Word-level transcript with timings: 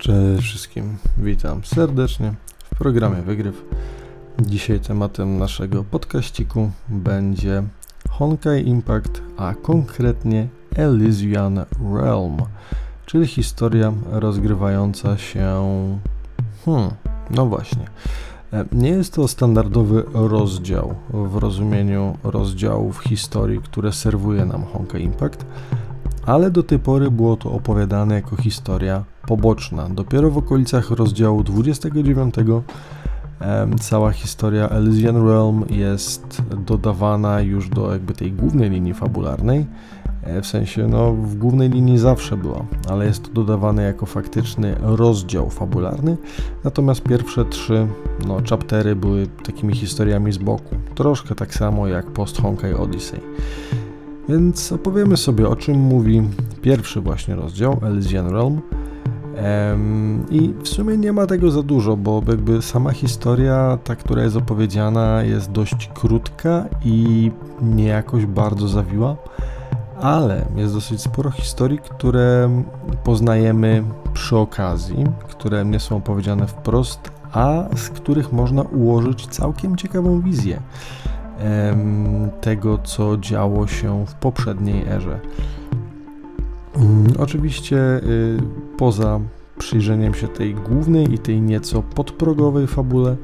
Cześć 0.00 0.42
wszystkim, 0.42 0.96
witam 1.18 1.64
serdecznie 1.64 2.34
w 2.64 2.78
programie 2.78 3.22
Wygryw. 3.22 3.64
Dzisiaj 4.40 4.80
tematem 4.80 5.38
naszego 5.38 5.84
podkaściku 5.84 6.70
będzie 6.88 7.62
Honkai 8.10 8.68
Impact, 8.68 9.22
a 9.36 9.54
konkretnie 9.54 10.48
Elysian 10.76 11.64
Realm, 11.94 12.36
czyli 13.06 13.26
historia 13.26 13.92
rozgrywająca 14.10 15.18
się... 15.18 15.58
Hmm, 16.64 16.90
no 17.30 17.46
właśnie. 17.46 17.84
Nie 18.72 18.90
jest 18.90 19.14
to 19.14 19.28
standardowy 19.28 20.04
rozdział 20.14 20.94
w 21.10 21.36
rozumieniu 21.36 22.18
rozdziałów 22.24 22.98
historii, 22.98 23.60
które 23.62 23.92
serwuje 23.92 24.44
nam 24.44 24.64
Honkai 24.64 25.02
Impact, 25.04 25.46
ale 26.26 26.50
do 26.50 26.62
tej 26.62 26.78
pory 26.78 27.10
było 27.10 27.36
to 27.36 27.52
opowiadane 27.52 28.14
jako 28.14 28.36
historia 28.36 29.04
poboczna. 29.26 29.88
Dopiero 29.88 30.30
w 30.30 30.38
okolicach 30.38 30.90
rozdziału 30.90 31.44
29 31.44 32.34
cała 33.80 34.12
historia 34.12 34.68
Elysian 34.68 35.26
Realm 35.26 35.64
jest 35.70 36.42
dodawana 36.66 37.40
już 37.40 37.68
do 37.68 37.92
jakby 37.92 38.14
tej 38.14 38.32
głównej 38.32 38.70
linii 38.70 38.94
fabularnej. 38.94 39.66
E, 40.22 40.42
w 40.42 40.46
sensie, 40.46 40.86
no, 40.86 41.12
w 41.12 41.34
głównej 41.34 41.70
linii 41.70 41.98
zawsze 41.98 42.36
była, 42.36 42.64
ale 42.88 43.06
jest 43.06 43.22
to 43.22 43.30
dodawane 43.30 43.82
jako 43.82 44.06
faktyczny 44.06 44.76
rozdział 44.80 45.50
fabularny. 45.50 46.16
Natomiast 46.64 47.02
pierwsze 47.02 47.44
trzy, 47.44 47.86
no, 48.26 48.36
chaptery 48.50 48.96
były 48.96 49.26
takimi 49.26 49.74
historiami 49.74 50.32
z 50.32 50.38
boku. 50.38 50.76
Troszkę 50.94 51.34
tak 51.34 51.54
samo 51.54 51.86
jak 51.86 52.06
post 52.06 52.42
Honkai 52.42 52.74
Odyssey. 52.74 53.20
Więc 54.28 54.72
opowiemy 54.72 55.16
sobie 55.16 55.48
o 55.48 55.56
czym 55.56 55.76
mówi 55.78 56.22
pierwszy 56.62 57.00
właśnie 57.00 57.34
rozdział 57.34 57.80
Elysian 57.82 58.28
Realm. 58.28 58.60
I 60.30 60.54
w 60.62 60.68
sumie 60.68 60.96
nie 60.96 61.12
ma 61.12 61.26
tego 61.26 61.50
za 61.50 61.62
dużo, 61.62 61.96
bo 61.96 62.22
jakby 62.28 62.62
sama 62.62 62.92
historia, 62.92 63.78
ta, 63.84 63.96
która 63.96 64.22
jest 64.22 64.36
opowiedziana, 64.36 65.22
jest 65.22 65.52
dość 65.52 65.90
krótka 65.94 66.64
i 66.84 67.30
nie 67.62 67.84
jakoś 67.84 68.26
bardzo 68.26 68.68
zawiła, 68.68 69.16
ale 70.00 70.46
jest 70.56 70.74
dosyć 70.74 71.00
sporo 71.00 71.30
historii, 71.30 71.78
które 71.78 72.50
poznajemy 73.04 73.84
przy 74.12 74.36
okazji, 74.36 75.04
które 75.28 75.64
nie 75.64 75.80
są 75.80 75.96
opowiedziane 75.96 76.46
wprost, 76.46 77.10
a 77.32 77.64
z 77.76 77.88
których 77.88 78.32
można 78.32 78.62
ułożyć 78.62 79.26
całkiem 79.26 79.76
ciekawą 79.76 80.20
wizję 80.20 80.60
tego, 82.40 82.78
co 82.78 83.16
działo 83.16 83.66
się 83.66 84.06
w 84.06 84.14
poprzedniej 84.14 84.84
erze. 84.88 85.20
Mm, 86.76 87.06
oczywiście 87.18 87.76
y, 87.76 88.38
poza 88.76 89.20
przyjrzeniem 89.58 90.14
się 90.14 90.28
tej 90.28 90.54
głównej 90.54 91.14
i 91.14 91.18
tej 91.18 91.40
nieco 91.40 91.82
podprogowej 91.82 92.66
fabule, 92.66 93.16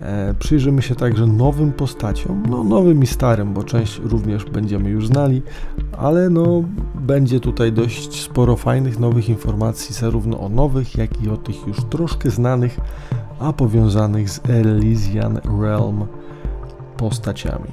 e, 0.00 0.34
przyjrzymy 0.38 0.82
się 0.82 0.94
także 0.94 1.26
nowym 1.26 1.72
postaciom, 1.72 2.42
no 2.50 2.64
nowym 2.64 3.02
i 3.02 3.06
starym, 3.06 3.52
bo 3.52 3.64
część 3.64 4.00
również 4.04 4.44
będziemy 4.44 4.90
już 4.90 5.06
znali, 5.06 5.42
ale 5.98 6.30
no 6.30 6.64
będzie 6.94 7.40
tutaj 7.40 7.72
dość 7.72 8.22
sporo 8.22 8.56
fajnych 8.56 8.98
nowych 8.98 9.28
informacji, 9.28 9.94
zarówno 9.94 10.40
o 10.40 10.48
nowych, 10.48 10.96
jak 10.96 11.22
i 11.22 11.30
o 11.30 11.36
tych 11.36 11.66
już 11.66 11.84
troszkę 11.84 12.30
znanych, 12.30 12.80
a 13.38 13.52
powiązanych 13.52 14.30
z 14.30 14.40
Elysian 14.48 15.40
Realm 15.60 16.06
postaciami. 16.96 17.68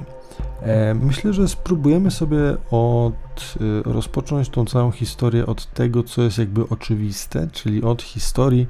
E, 0.62 0.94
myślę, 0.94 1.32
że 1.32 1.48
spróbujemy 1.48 2.10
sobie 2.10 2.38
od, 2.70 3.54
y, 3.60 3.82
rozpocząć 3.82 4.48
tą 4.48 4.64
całą 4.64 4.90
historię 4.90 5.46
od 5.46 5.66
tego, 5.66 6.02
co 6.02 6.22
jest 6.22 6.38
jakby 6.38 6.68
oczywiste, 6.68 7.48
czyli 7.52 7.82
od 7.82 8.02
historii, 8.02 8.66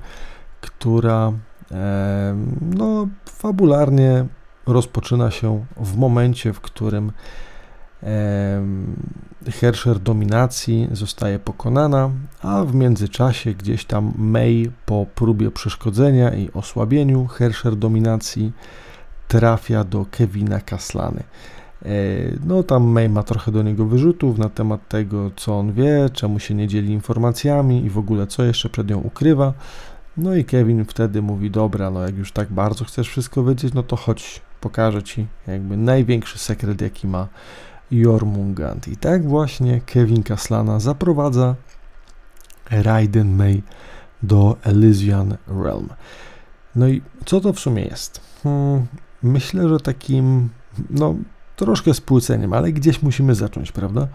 która 0.60 1.32
e, 1.72 2.36
no, 2.60 3.08
fabularnie 3.27 4.27
rozpoczyna 4.66 5.30
się 5.30 5.64
w 5.77 5.97
momencie, 5.97 6.53
w 6.53 6.60
którym 6.60 7.12
e, 8.03 8.62
Hersher 9.50 9.98
dominacji 9.98 10.88
zostaje 10.92 11.38
pokonana, 11.38 12.10
a 12.42 12.65
w 12.65 12.75
międzyczasie 12.75 13.54
gdzieś 13.54 13.84
tam 13.84 14.12
May 14.19 14.71
po 14.86 15.06
próbie 15.15 15.50
przeszkodzenia 15.50 16.34
i 16.34 16.50
osłabieniu 16.53 17.26
Hersher 17.26 17.76
dominacji 17.76 18.53
trafia 19.28 19.84
do 19.84 20.06
Kevina 20.10 20.60
Kaslany. 20.60 21.22
E, 21.84 21.88
no 22.46 22.62
tam 22.62 22.84
May 22.84 23.08
ma 23.08 23.22
trochę 23.22 23.52
do 23.52 23.62
niego 23.62 23.86
wyrzutów 23.86 24.38
na 24.38 24.48
temat 24.48 24.88
tego, 24.88 25.30
co 25.36 25.58
on 25.58 25.72
wie, 25.72 26.10
czemu 26.12 26.38
się 26.38 26.54
nie 26.54 26.68
dzieli 26.68 26.92
informacjami 26.92 27.84
i 27.84 27.90
w 27.90 27.98
ogóle 27.98 28.26
co 28.26 28.44
jeszcze 28.44 28.68
przed 28.68 28.88
nią 28.88 28.98
ukrywa. 28.98 29.52
No 30.16 30.34
i 30.34 30.44
Kevin 30.44 30.84
wtedy 30.84 31.22
mówi, 31.22 31.50
dobra, 31.50 31.90
no 31.90 32.02
jak 32.02 32.16
już 32.16 32.32
tak 32.32 32.52
bardzo 32.52 32.84
chcesz 32.84 33.08
wszystko 33.08 33.44
wiedzieć, 33.44 33.74
no 33.74 33.82
to 33.82 33.96
chodź, 33.96 34.40
pokażę 34.60 35.02
ci 35.02 35.26
jakby 35.46 35.76
największy 35.76 36.38
sekret, 36.38 36.80
jaki 36.80 37.06
ma 37.06 37.28
Jormungand. 37.91 38.88
I 38.88 38.96
tak 38.96 39.28
właśnie 39.28 39.80
Kevin 39.80 40.22
Kaslana 40.22 40.80
zaprowadza 40.80 41.54
Raiden 42.70 43.36
May 43.36 43.62
do 44.22 44.56
Elysian 44.62 45.36
Realm. 45.48 45.88
No 46.76 46.88
i 46.88 47.02
co 47.24 47.41
to 47.41 47.52
w 47.52 47.60
sumie 47.60 47.82
jest? 47.82 48.20
Hmm, 48.42 48.86
myślę, 49.24 49.68
że 49.68 49.80
takim, 49.80 50.48
no 50.90 51.14
troszkę 51.56 51.94
spłyceniem, 51.94 52.52
ale 52.52 52.72
gdzieś 52.72 53.02
musimy 53.02 53.34
zacząć, 53.34 53.72
prawda? 53.72 54.08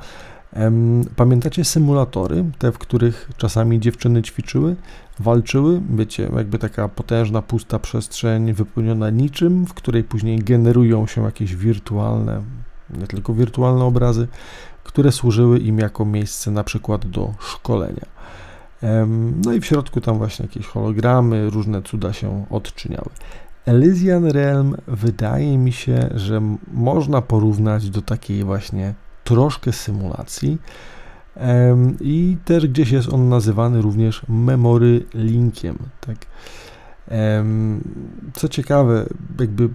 Pamiętacie 1.16 1.66
symulatory, 1.66 2.46
te, 2.58 2.72
w 2.72 2.78
których 2.78 3.30
czasami 3.38 3.80
dziewczyny 3.80 4.22
ćwiczyły, 4.22 4.76
walczyły? 5.20 5.82
Wiecie, 5.90 6.30
jakby 6.36 6.60
taka 6.60 6.88
potężna, 6.88 7.42
pusta 7.42 7.80
przestrzeń 7.80 8.54
wypełniona 8.54 9.10
niczym, 9.10 9.66
w 9.66 9.74
której 9.74 10.04
później 10.04 10.40
generują 10.40 11.08
się 11.08 11.24
jakieś 11.24 11.56
wirtualne, 11.56 12.42
nie 13.00 13.08
tylko 13.08 13.34
wirtualne 13.34 13.84
obrazy, 13.84 14.28
które 14.84 15.12
służyły 15.12 15.60
im 15.60 15.80
jako 15.80 16.06
miejsce 16.06 16.52
na 16.52 16.64
przykład 16.64 17.08
do 17.08 17.34
szkolenia. 17.40 18.06
No 19.46 19.54
i 19.54 19.62
w 19.62 19.66
środku 19.66 20.02
tam 20.02 20.18
właśnie 20.18 20.46
jakieś 20.46 20.66
hologramy, 20.66 21.50
różne 21.50 21.82
cuda 21.82 22.14
się 22.14 22.46
odczyniały. 22.50 23.10
Elysian 23.66 24.26
Realm 24.26 24.76
wydaje 24.88 25.58
mi 25.58 25.72
się, 25.72 26.10
że 26.16 26.42
można 26.74 27.22
porównać 27.22 27.90
do 27.90 28.02
takiej 28.02 28.44
właśnie 28.44 28.94
troszkę 29.24 29.72
symulacji 29.72 30.58
i 32.02 32.38
też 32.46 32.68
gdzieś 32.68 32.92
jest 32.92 33.14
on 33.14 33.30
nazywany 33.30 33.82
również 33.82 34.22
memory 34.30 35.06
linkiem. 35.14 35.78
Tak? 36.02 36.18
Co 38.34 38.48
ciekawe, 38.48 39.06
jakby 39.40 39.70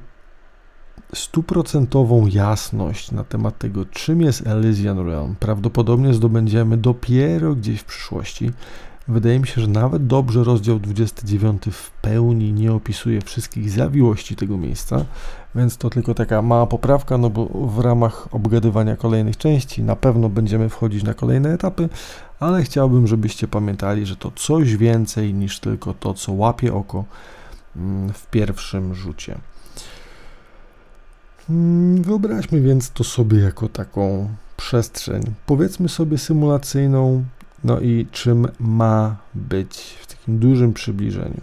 stuprocentową 1.14 2.26
jasność 2.26 3.12
na 3.12 3.24
temat 3.24 3.58
tego, 3.58 3.84
czym 3.84 4.20
jest 4.20 4.46
Elysian 4.46 5.06
Realm, 5.06 5.34
prawdopodobnie 5.40 6.14
zdobędziemy 6.14 6.76
dopiero 6.76 7.54
gdzieś 7.54 7.80
w 7.80 7.84
przyszłości, 7.84 8.50
Wydaje 9.09 9.41
mi 9.41 9.47
się, 9.47 9.60
że 9.60 9.69
nawet 9.69 10.06
dobrze 10.06 10.44
rozdział 10.44 10.78
29 10.78 11.62
w 11.72 11.91
pełni 11.91 12.53
nie 12.53 12.72
opisuje 12.72 13.20
wszystkich 13.22 13.70
zawiłości 13.70 14.37
tego 14.37 14.56
miejsca, 14.56 15.04
więc 15.54 15.76
to 15.76 15.91
tylko 15.91 16.15
taka 16.15 16.42
mała 16.42 16.66
poprawka, 16.66 17.19
no 17.19 17.31
bo 17.31 17.47
w 17.47 17.78
ramach 17.78 18.28
obgadywania 18.31 18.97
kolejnych 18.97 19.37
części 19.37 19.82
na 19.82 19.97
pewno 19.97 20.28
będziemy 20.28 20.69
wchodzić 20.69 21.03
na 21.03 21.14
kolejne 21.14 21.53
etapy, 21.53 21.88
ale 22.41 22.62
chciałbym, 22.62 23.06
żebyście 23.06 23.48
pamiętali, 23.48 24.06
że 24.06 24.16
to 24.16 24.32
coś 24.37 24.76
więcej 24.76 25.34
niż 25.34 25.60
tylko 25.60 25.94
to, 25.94 26.14
co 26.14 26.32
łapie 26.32 26.75
oko 26.75 27.04
mm, 27.76 28.12
w 28.12 28.26
pierwszym 28.26 28.94
rzucie. 28.94 29.38
Mm, 31.50 32.03
wyobraźmy 32.03 32.60
więc 32.60 32.91
to 32.91 33.04
sobie 33.04 33.38
jako 33.38 33.69
taką 33.69 34.28
przestrzeń, 34.56 35.22
powiedzmy 35.47 35.88
sobie 35.88 36.19
symulacyjną, 36.19 37.25
no 37.64 37.80
i 37.80 38.06
czym 38.12 38.48
ma 38.60 39.16
być 39.34 39.97
w 40.00 40.06
takim 40.06 40.38
dużym 40.38 40.72
przybliżeniu. 40.72 41.40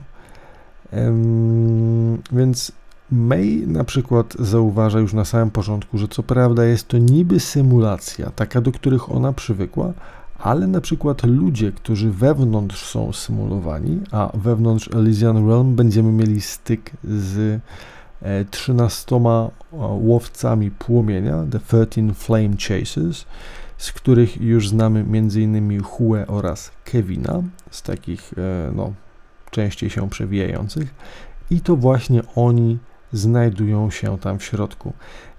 Więc 2.31 2.71
May 3.11 3.63
na 3.67 3.83
przykład 3.83 4.33
zauważa 4.39 4.99
już 4.99 5.13
na 5.13 5.25
samym 5.25 5.51
początku, 5.51 5.97
że 5.97 6.07
co 6.07 6.23
prawda 6.23 6.65
jest 6.65 6.87
to 6.87 6.97
niby 6.97 7.39
symulacja, 7.39 8.29
taka 8.29 8.61
do 8.61 8.71
których 8.71 9.11
ona 9.11 9.33
przywykła, 9.33 9.93
ale 10.39 10.67
na 10.67 10.81
przykład 10.81 11.23
ludzie, 11.23 11.71
którzy 11.71 12.11
wewnątrz 12.11 12.85
są 12.85 13.13
symulowani, 13.13 13.99
a 14.11 14.31
wewnątrz 14.33 14.89
Elysian 14.95 15.47
Realm 15.47 15.75
będziemy 15.75 16.11
mieli 16.11 16.41
styk 16.41 16.91
z 17.03 17.61
13 18.51 19.15
e, 19.15 19.49
łowcami 20.01 20.71
płomienia, 20.71 21.45
The 21.51 21.59
13 21.59 22.13
Flame 22.13 22.55
Chasers, 22.57 23.25
z 23.81 23.91
których 23.91 24.41
już 24.41 24.69
znamy 24.69 24.99
m.in. 24.99 25.83
Hue 25.83 26.15
oraz 26.27 26.71
Kevina, 26.85 27.43
z 27.71 27.81
takich 27.81 28.33
e, 28.37 28.71
no, 28.75 28.93
częściej 29.51 29.89
się 29.89 30.09
przewijających. 30.09 30.93
I 31.51 31.61
to 31.61 31.75
właśnie 31.75 32.21
oni 32.35 32.77
znajdują 33.13 33.91
się 33.91 34.17
tam 34.17 34.39
w 34.39 34.43
środku. 34.43 34.93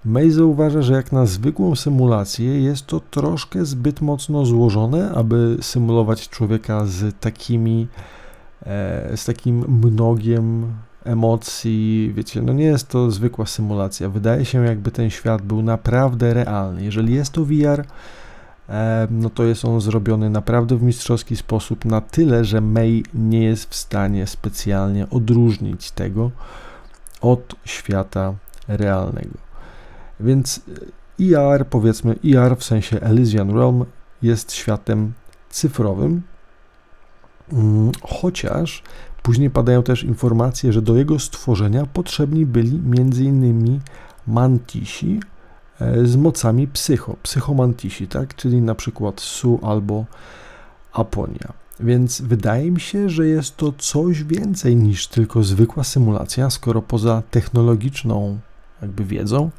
May 0.05 0.31
zauważa, 0.31 0.81
że 0.81 0.93
jak 0.93 1.11
na 1.11 1.25
zwykłą 1.25 1.75
symulację 1.75 2.61
jest 2.61 2.85
to 2.85 2.99
troszkę 2.99 3.65
zbyt 3.65 4.01
mocno 4.01 4.45
złożone, 4.45 5.11
aby 5.15 5.57
symulować 5.61 6.29
człowieka 6.29 6.85
z 6.85 7.19
takimi 7.19 7.87
e, 8.65 9.17
z 9.17 9.25
takim 9.25 9.81
mnogiem 9.81 10.73
emocji, 11.03 12.13
wiecie, 12.15 12.41
no 12.41 12.53
nie 12.53 12.65
jest 12.65 12.89
to 12.89 13.11
zwykła 13.11 13.45
symulacja. 13.45 14.09
Wydaje 14.09 14.45
się, 14.45 14.65
jakby 14.65 14.91
ten 14.91 15.09
świat 15.09 15.41
był 15.41 15.61
naprawdę 15.61 16.33
realny. 16.33 16.83
Jeżeli 16.83 17.13
jest 17.13 17.31
to 17.31 17.45
VR, 17.45 17.85
no 19.09 19.29
to 19.29 19.43
jest 19.43 19.65
on 19.65 19.81
zrobiony 19.81 20.29
naprawdę 20.29 20.75
w 20.77 20.83
mistrzowski 20.83 21.35
sposób, 21.35 21.85
na 21.85 22.01
tyle, 22.01 22.45
że 22.45 22.61
May 22.61 23.03
nie 23.13 23.43
jest 23.43 23.69
w 23.69 23.75
stanie 23.75 24.27
specjalnie 24.27 25.09
odróżnić 25.09 25.91
tego 25.91 26.31
od 27.21 27.55
świata 27.65 28.33
realnego. 28.67 29.37
Więc 30.19 30.61
ER, 31.21 31.67
powiedzmy 31.67 32.15
ER 32.25 32.57
w 32.57 32.63
sensie 32.63 32.99
Elysian 32.99 33.49
Realm 33.49 33.85
jest 34.21 34.53
światem 34.53 35.13
cyfrowym, 35.49 36.21
mm, 37.53 37.91
chociaż 38.01 38.83
później 39.23 39.49
padają 39.49 39.83
też 39.83 40.03
informacje, 40.03 40.73
że 40.73 40.81
do 40.81 40.95
jego 40.95 41.19
stworzenia 41.19 41.85
potrzebni 41.85 42.45
byli 42.45 42.81
m.in. 42.97 43.79
mantisi 44.27 45.19
e, 45.19 45.32
z 46.03 46.15
mocami 46.15 46.67
psycho, 46.67 47.15
psychomantisi, 47.23 48.07
tak? 48.07 48.35
czyli 48.35 48.61
na 48.61 48.75
przykład 48.75 49.21
Su 49.21 49.59
albo 49.63 50.05
Aponia. 50.93 51.53
Więc 51.79 52.21
wydaje 52.21 52.71
mi 52.71 52.79
się, 52.79 53.09
że 53.09 53.27
jest 53.27 53.57
to 53.57 53.73
coś 53.77 54.23
więcej 54.23 54.75
niż 54.75 55.07
tylko 55.07 55.43
zwykła 55.43 55.83
symulacja, 55.83 56.49
skoro 56.49 56.81
poza 56.81 57.23
technologiczną 57.31 58.39
jakby 58.81 59.03
wiedzą 59.03 59.49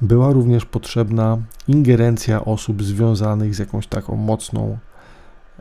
była 0.00 0.32
również 0.32 0.64
potrzebna 0.64 1.38
ingerencja 1.68 2.44
osób 2.44 2.82
związanych 2.82 3.54
z 3.54 3.58
jakąś 3.58 3.86
taką 3.86 4.16
mocną 4.16 4.78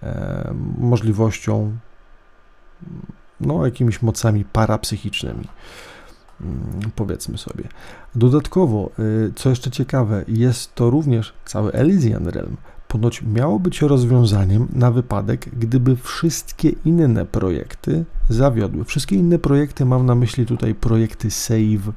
e, 0.04 0.54
możliwością, 0.78 1.78
no 3.42 3.66
jakimiś 3.66 4.02
mocami 4.02 4.46
parapsychicznymi, 4.46 5.48
powiedzmy 6.96 7.38
sobie. 7.38 7.64
Dodatkowo, 8.16 8.90
y, 9.00 9.32
co 9.36 9.50
jeszcze 9.50 9.72
ciekawe, 9.72 10.26
jest 10.28 10.76
to 10.76 10.90
również 10.90 11.34
cały 11.46 11.72
Elysian 11.72 12.28
Realm 12.28 12.58
ponoć 12.90 13.22
miało 13.22 13.60
być 13.60 13.82
rozwiązaniem 13.82 14.68
na 14.74 14.92
wypadek, 14.92 15.50
gdyby 15.60 15.96
wszystkie 15.96 16.70
inne 16.86 17.26
projekty 17.26 18.06
zawiodły. 18.30 18.86
Wszystkie 18.86 19.16
inne 19.16 19.40
projekty, 19.40 19.86
mam 19.86 20.06
na 20.06 20.16
myśli 20.16 20.46
tutaj 20.46 20.76
projekty 20.76 21.32
Save 21.32 21.92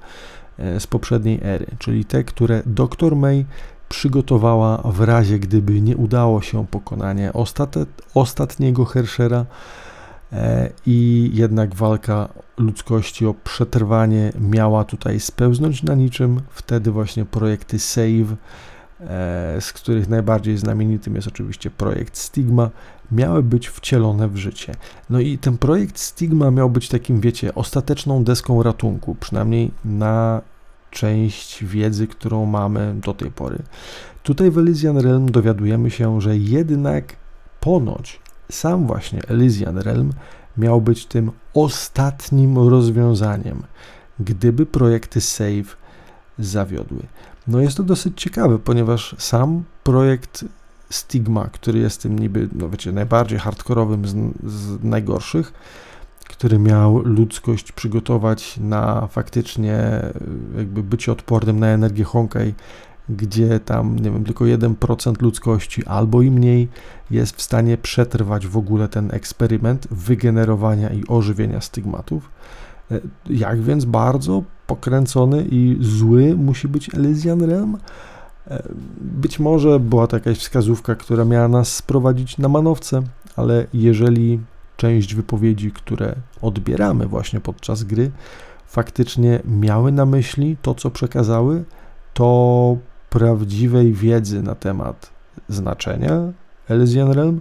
e, 0.58 0.80
z 0.80 0.86
poprzedniej 0.86 1.40
ery, 1.42 1.66
czyli 1.78 2.04
te, 2.04 2.24
które 2.24 2.62
dr 2.66 3.16
May 3.16 3.44
przygotowała 3.88 4.82
w 4.84 5.00
razie, 5.00 5.38
gdyby 5.38 5.80
nie 5.80 5.96
udało 5.96 6.42
się 6.42 6.66
pokonanie 6.66 7.32
ostatniego 8.14 8.84
Herschera 8.84 9.46
i 10.87 11.31
jednak 11.34 11.75
walka 11.75 12.29
ludzkości 12.56 13.26
o 13.26 13.34
przetrwanie 13.34 14.32
miała 14.40 14.84
tutaj 14.84 15.20
spełznąć 15.20 15.82
na 15.82 15.94
niczym. 15.94 16.40
Wtedy 16.50 16.90
właśnie 16.90 17.25
projekty 17.25 17.79
Save 17.79 18.37
E, 19.06 19.61
z 19.61 19.73
których 19.73 20.08
najbardziej 20.08 20.58
znamienitym 20.58 21.14
jest 21.14 21.29
oczywiście 21.29 21.70
projekt 21.70 22.17
Stigma, 22.17 22.70
miały 23.12 23.43
być 23.43 23.69
wcielone 23.69 24.29
w 24.29 24.37
życie. 24.37 24.75
No 25.11 25.20
i 25.20 25.38
ten 25.38 25.58
projekt 25.58 25.99
Stigma 25.99 26.50
miał 26.50 26.70
być 26.70 26.88
takim, 26.88 27.20
wiecie, 27.20 27.55
ostateczną 27.55 28.25
deską 28.25 28.62
ratunku, 28.62 29.17
przynajmniej 29.20 29.70
na 29.85 30.43
część 30.90 31.64
wiedzy, 31.64 32.06
którą 32.06 32.46
mamy 32.46 32.94
do 33.05 33.14
tej 33.14 33.31
pory. 33.31 33.58
Tutaj 34.23 34.50
w 34.50 34.58
Elysian 34.58 34.99
Realm 34.99 35.31
dowiadujemy 35.31 35.90
się, 35.90 36.20
że 36.20 36.37
jednak 36.37 37.17
ponoć 37.61 38.20
sam 38.50 38.86
właśnie 38.86 39.22
Elysian 39.28 39.78
Realm 39.78 40.12
miał 40.56 40.80
być 40.80 41.06
tym 41.06 41.30
ostatnim 41.54 42.58
rozwiązaniem, 42.68 43.62
gdyby 44.20 44.66
projekty 44.66 45.20
Save 45.20 45.76
zawiodły. 46.38 47.02
No 47.46 47.60
jest 47.60 47.76
to 47.76 47.82
dosyć 47.82 48.20
ciekawe, 48.20 48.58
ponieważ 48.58 49.14
sam 49.18 49.64
projekt 49.84 50.44
Stigma, 50.90 51.44
który 51.52 51.78
jest 51.78 52.02
tym 52.02 52.18
niby, 52.18 52.48
no 52.52 52.68
wiecie, 52.68 52.92
najbardziej 52.92 53.38
hardkorowym 53.38 54.08
z, 54.08 54.14
z 54.52 54.84
najgorszych, 54.84 55.52
który 56.28 56.58
miał 56.58 56.98
ludzkość 56.98 57.72
przygotować 57.72 58.56
na 58.58 59.06
faktycznie 59.06 60.02
jakby 60.56 60.82
bycie 60.82 61.12
odpornym 61.12 61.60
na 61.60 61.66
energię 61.66 62.04
Honkai, 62.04 62.54
gdzie 63.17 63.61
tam, 63.61 63.99
nie 63.99 64.11
wiem, 64.11 64.25
tylko 64.25 64.44
1% 64.44 65.23
ludzkości 65.23 65.87
albo 65.87 66.23
i 66.23 66.31
mniej 66.31 66.69
jest 67.11 67.37
w 67.37 67.43
stanie 67.43 67.76
przetrwać 67.76 68.47
w 68.47 68.56
ogóle 68.56 68.88
ten 68.88 69.11
eksperyment 69.14 69.88
wygenerowania 69.91 70.91
i 70.91 71.05
ożywienia 71.09 71.61
stygmatów. 71.61 72.31
E, 72.91 73.00
jak 73.31 73.62
więc 73.62 73.85
bardzo 73.85 74.43
pokręcony 74.67 75.47
i 75.50 75.76
zły 75.81 76.35
musi 76.37 76.69
być 76.69 76.94
Elysian 76.94 77.43
Realm? 77.43 77.79
E, 78.50 78.62
być 79.00 79.38
może 79.38 79.81
była 79.81 80.06
to 80.06 80.17
jakaś 80.17 80.38
wskazówka, 80.38 80.94
która 80.94 81.25
miała 81.25 81.49
nas 81.49 81.75
sprowadzić 81.75 82.38
na 82.38 82.49
manowce, 82.49 83.03
ale 83.37 83.67
jeżeli 83.75 84.41
część 84.76 85.14
wypowiedzi, 85.14 85.70
które 85.70 86.14
odbieramy 86.43 87.06
właśnie 87.06 87.41
podczas 87.41 87.85
gry, 87.85 88.11
faktycznie 88.67 89.41
miały 89.44 89.93
na 89.93 90.06
myśli 90.06 90.56
to, 90.62 90.75
co 90.75 90.91
przekazały, 90.91 91.64
to 92.14 92.76
prawdziwej 93.12 93.93
wiedzy 93.93 94.43
na 94.43 94.55
temat 94.55 95.11
znaczenia 95.49 96.32
Elysian 96.69 97.11
Realm 97.12 97.41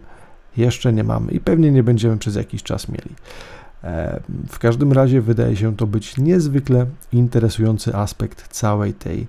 jeszcze 0.58 0.94
nie 0.94 1.04
mamy 1.04 1.32
i 1.32 1.40
pewnie 1.40 1.72
nie 1.72 1.84
będziemy 1.84 2.18
przez 2.18 2.36
jakiś 2.36 2.64
czas 2.64 2.88
mieli. 2.90 3.16
W 4.50 4.60
każdym 4.60 4.94
razie 4.94 5.22
wydaje 5.22 5.56
się 5.56 5.76
to 5.76 5.88
być 5.88 6.18
niezwykle 6.18 6.86
interesujący 7.14 7.96
aspekt 7.96 8.48
całej 8.48 8.94
tej 8.94 9.28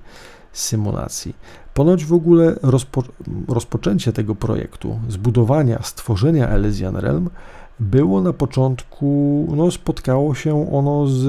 symulacji. 0.53 1.35
Ponoć 1.75 2.05
w 2.05 2.12
ogóle 2.12 2.55
rozpo, 2.62 3.03
rozpoczęcie 3.49 4.12
tego 4.12 4.35
projektu, 4.35 5.00
zbudowania, 5.09 5.83
stworzenia 5.83 6.49
Elysian 6.49 6.97
Realm 6.97 7.31
było 7.81 8.23
na 8.23 8.33
początku, 8.33 9.47
no 9.56 9.71
spotkało 9.71 10.35
się 10.35 10.73
ono 10.73 11.06
z, 11.06 11.25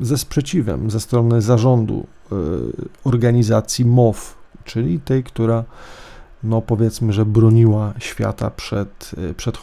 ze 0.00 0.18
sprzeciwem 0.18 0.90
ze 0.90 1.00
strony 1.00 1.42
zarządu 1.42 2.06
y, 2.32 2.36
organizacji 3.04 3.84
MOF, 3.84 4.41
czyli 4.64 5.00
tej, 5.00 5.24
która 5.24 5.64
no 6.44 6.62
powiedzmy, 6.62 7.12
że 7.12 7.26
broniła 7.26 7.92
świata 7.98 8.50
przed, 8.50 9.10
y, 9.30 9.34
przed. 9.34 9.58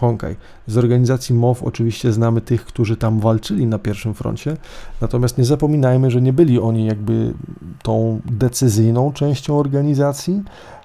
Z 0.67 0.77
organizacji 0.77 1.35
MOW 1.35 1.63
oczywiście 1.63 2.13
znamy 2.13 2.41
tych, 2.41 2.65
którzy 2.65 2.97
tam 2.97 3.19
walczyli 3.19 3.67
na 3.67 3.79
pierwszym 3.79 4.13
froncie, 4.13 4.57
natomiast 5.01 5.37
nie 5.37 5.45
zapominajmy, 5.45 6.11
że 6.11 6.21
nie 6.21 6.33
byli 6.33 6.59
oni 6.59 6.85
jakby 6.85 7.33
tą 7.83 8.21
decyzyjną 8.25 9.13
częścią 9.13 9.59
organizacji, 9.59 10.43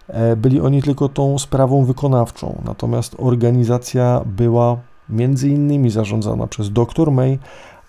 e, 0.09 0.37
byli 0.37 0.61
oni 0.61 0.83
tylko 0.83 1.09
tą 1.09 1.39
sprawą 1.39 1.85
wykonawczą. 1.85 2.63
Natomiast 2.65 3.17
organizacja 3.19 4.21
była 4.27 4.77
między 5.09 5.49
innymi 5.49 5.91
zarządzana 5.91 6.47
przez 6.47 6.73
dr 6.73 7.11
May, 7.11 7.39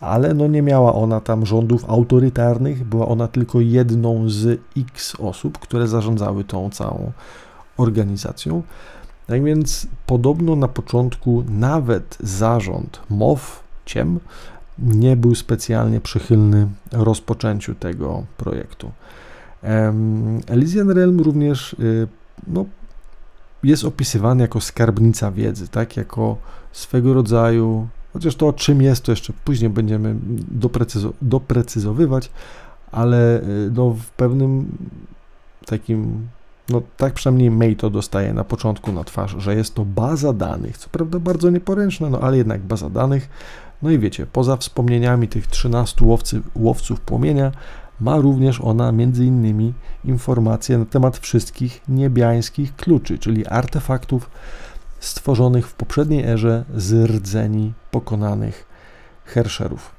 ale 0.05 0.33
no 0.33 0.47
nie 0.47 0.61
miała 0.61 0.93
ona 0.93 1.21
tam 1.21 1.45
rządów 1.45 1.89
autorytarnych, 1.89 2.83
była 2.83 3.07
ona 3.07 3.27
tylko 3.27 3.61
jedną 3.61 4.29
z 4.29 4.61
x 4.77 5.15
osób, 5.19 5.59
które 5.59 5.87
zarządzały 5.87 6.43
tą 6.43 6.69
całą 6.69 7.11
organizacją. 7.77 8.63
Tak 9.27 9.43
więc 9.43 9.87
podobno 10.05 10.55
na 10.55 10.67
początku 10.67 11.43
nawet 11.49 12.17
zarząd 12.19 13.01
MOW 13.09 13.63
CIEM 13.85 14.19
nie 14.79 15.15
był 15.15 15.35
specjalnie 15.35 16.01
przychylny 16.01 16.67
rozpoczęciu 16.91 17.75
tego 17.75 18.23
projektu. 18.37 18.91
Elysian 20.47 20.89
Realm 20.89 21.19
również 21.19 21.73
y, 21.73 22.07
no, 22.47 22.65
jest 23.63 23.85
opisywany 23.85 24.41
jako 24.41 24.61
skarbnica 24.61 25.31
wiedzy, 25.31 25.67
tak, 25.67 25.97
jako 25.97 26.37
swego 26.71 27.13
rodzaju, 27.13 27.87
chociaż 28.15 28.35
to 28.35 28.53
czym 28.53 28.81
jest, 28.81 29.03
to 29.03 29.11
jeszcze 29.11 29.33
później 29.45 29.69
będziemy 29.69 30.15
doprecyzo 30.51 31.13
doprecyzowywać, 31.21 32.29
ale 32.91 33.41
y, 33.41 33.71
no, 33.73 33.89
w 33.89 34.09
pewnym 34.09 34.77
takim 35.65 36.27
no 36.69 36.81
tak 36.97 37.13
przynajmniej 37.13 37.51
May 37.51 37.75
to 37.75 37.89
dostaje 37.89 38.33
na 38.33 38.43
początku 38.43 38.91
na 38.91 39.03
twarz, 39.03 39.35
że 39.37 39.55
jest 39.55 39.73
to 39.75 39.85
baza 39.85 40.33
danych, 40.33 40.77
co 40.77 40.89
prawda 40.89 41.19
bardzo 41.19 41.49
nieporęczna, 41.49 42.09
no 42.09 42.19
ale 42.19 42.37
jednak 42.37 42.61
baza 42.61 42.89
danych. 42.89 43.29
No 43.81 43.91
i 43.91 43.99
wiecie, 43.99 44.25
poza 44.25 44.57
wspomnieniami 44.57 45.27
tych 45.27 45.47
13 45.47 46.05
łowcy, 46.05 46.41
łowców 46.55 47.01
płomienia, 47.01 47.51
ma 47.99 48.17
również 48.17 48.61
ona 48.61 48.91
między 48.91 49.25
innymi 49.25 49.73
informacje 50.05 50.77
na 50.77 50.85
temat 50.85 51.17
wszystkich 51.17 51.81
niebiańskich 51.87 52.75
kluczy, 52.75 53.17
czyli 53.17 53.47
artefaktów 53.47 54.29
stworzonych 54.99 55.67
w 55.67 55.73
poprzedniej 55.73 56.23
erze 56.23 56.65
z 56.75 57.09
rdzeni 57.11 57.73
pokonanych 57.95 58.65
Herszerów. 59.25 59.91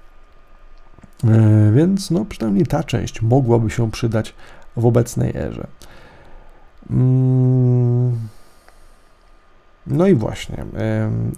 E, 1.24 1.72
więc 1.72 2.10
no 2.10 2.24
przynajmniej 2.24 2.66
ta 2.66 2.84
część 2.84 3.22
mogłaby 3.22 3.70
się 3.70 3.90
przydać 3.90 4.34
w 4.76 4.86
obecnej 4.86 5.36
erze. 5.36 5.66
Mm. 6.90 8.18
No 9.86 10.06
i 10.06 10.14
właśnie, 10.14 10.64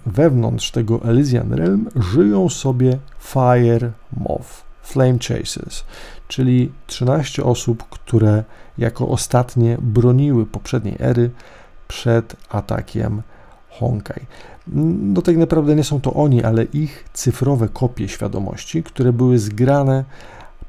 wewnątrz 0.05 0.71
tego 0.71 1.01
Elysian 1.03 1.53
Realm 1.53 1.89
żyją 1.95 2.49
sobie 2.49 2.97
Fire 3.19 3.91
Moth, 4.17 4.49
Flame 4.83 5.19
Chasers, 5.19 5.83
czyli 6.27 6.71
13 6.87 7.43
osób, 7.43 7.89
które 7.89 8.43
jako 8.77 9.07
ostatnie 9.07 9.77
broniły 9.81 10.45
poprzedniej 10.45 10.95
ery 10.99 11.29
przed 11.87 12.35
atakiem 12.49 13.21
Honkai. 13.69 14.25
No 14.73 15.21
tak 15.21 15.37
naprawdę 15.37 15.75
nie 15.75 15.83
są 15.83 16.01
to 16.01 16.13
oni, 16.13 16.43
ale 16.43 16.63
ich 16.63 17.05
cyfrowe 17.13 17.69
kopie 17.69 18.07
świadomości, 18.07 18.83
które 18.83 19.13
były 19.13 19.39
zgrane 19.39 20.03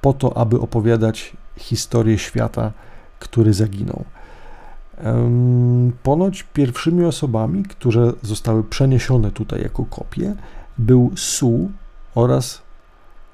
po 0.00 0.12
to, 0.12 0.36
aby 0.36 0.60
opowiadać 0.60 1.32
historię 1.56 2.18
świata, 2.18 2.72
który 3.18 3.54
zaginął. 3.54 4.04
Ponoć 6.02 6.42
pierwszymi 6.42 7.04
osobami, 7.04 7.62
które 7.62 8.12
zostały 8.22 8.64
przeniesione 8.64 9.30
tutaj 9.30 9.62
jako 9.62 9.84
kopie, 9.84 10.34
był 10.78 11.10
Su 11.16 11.70
oraz 12.14 12.62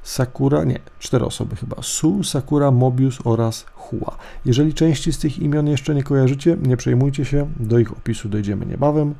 Sakura, 0.02 0.64
nie, 0.64 0.78
cztery 0.98 1.24
osoby 1.24 1.56
chyba. 1.56 1.76
Su, 1.82 2.24
Sakura, 2.24 2.70
Mobius 2.70 3.18
oraz 3.24 3.66
Hua. 3.74 4.16
Jeżeli 4.44 4.74
części 4.74 5.12
z 5.12 5.18
tych 5.18 5.38
imion 5.38 5.66
jeszcze 5.66 5.94
nie 5.94 6.02
kojarzycie, 6.02 6.56
nie 6.62 6.76
przejmujcie 6.76 7.24
się, 7.24 7.50
do 7.60 7.78
ich 7.78 7.92
opisu 7.92 8.28
dojdziemy 8.28 8.66
niebawem. 8.66 9.14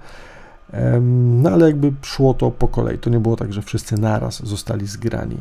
No 1.03 1.51
ale 1.51 1.67
jakby 1.67 1.93
szło 2.03 2.35
to 2.35 2.51
po 2.51 2.69
kolei, 2.69 2.99
to 2.99 3.11
nie 3.11 3.21
było 3.21 3.37
tak, 3.37 3.53
że 3.53 3.63
wszyscy 3.63 4.01
naraz 4.01 4.47
zostali 4.47 4.87
zgrani. 4.87 5.37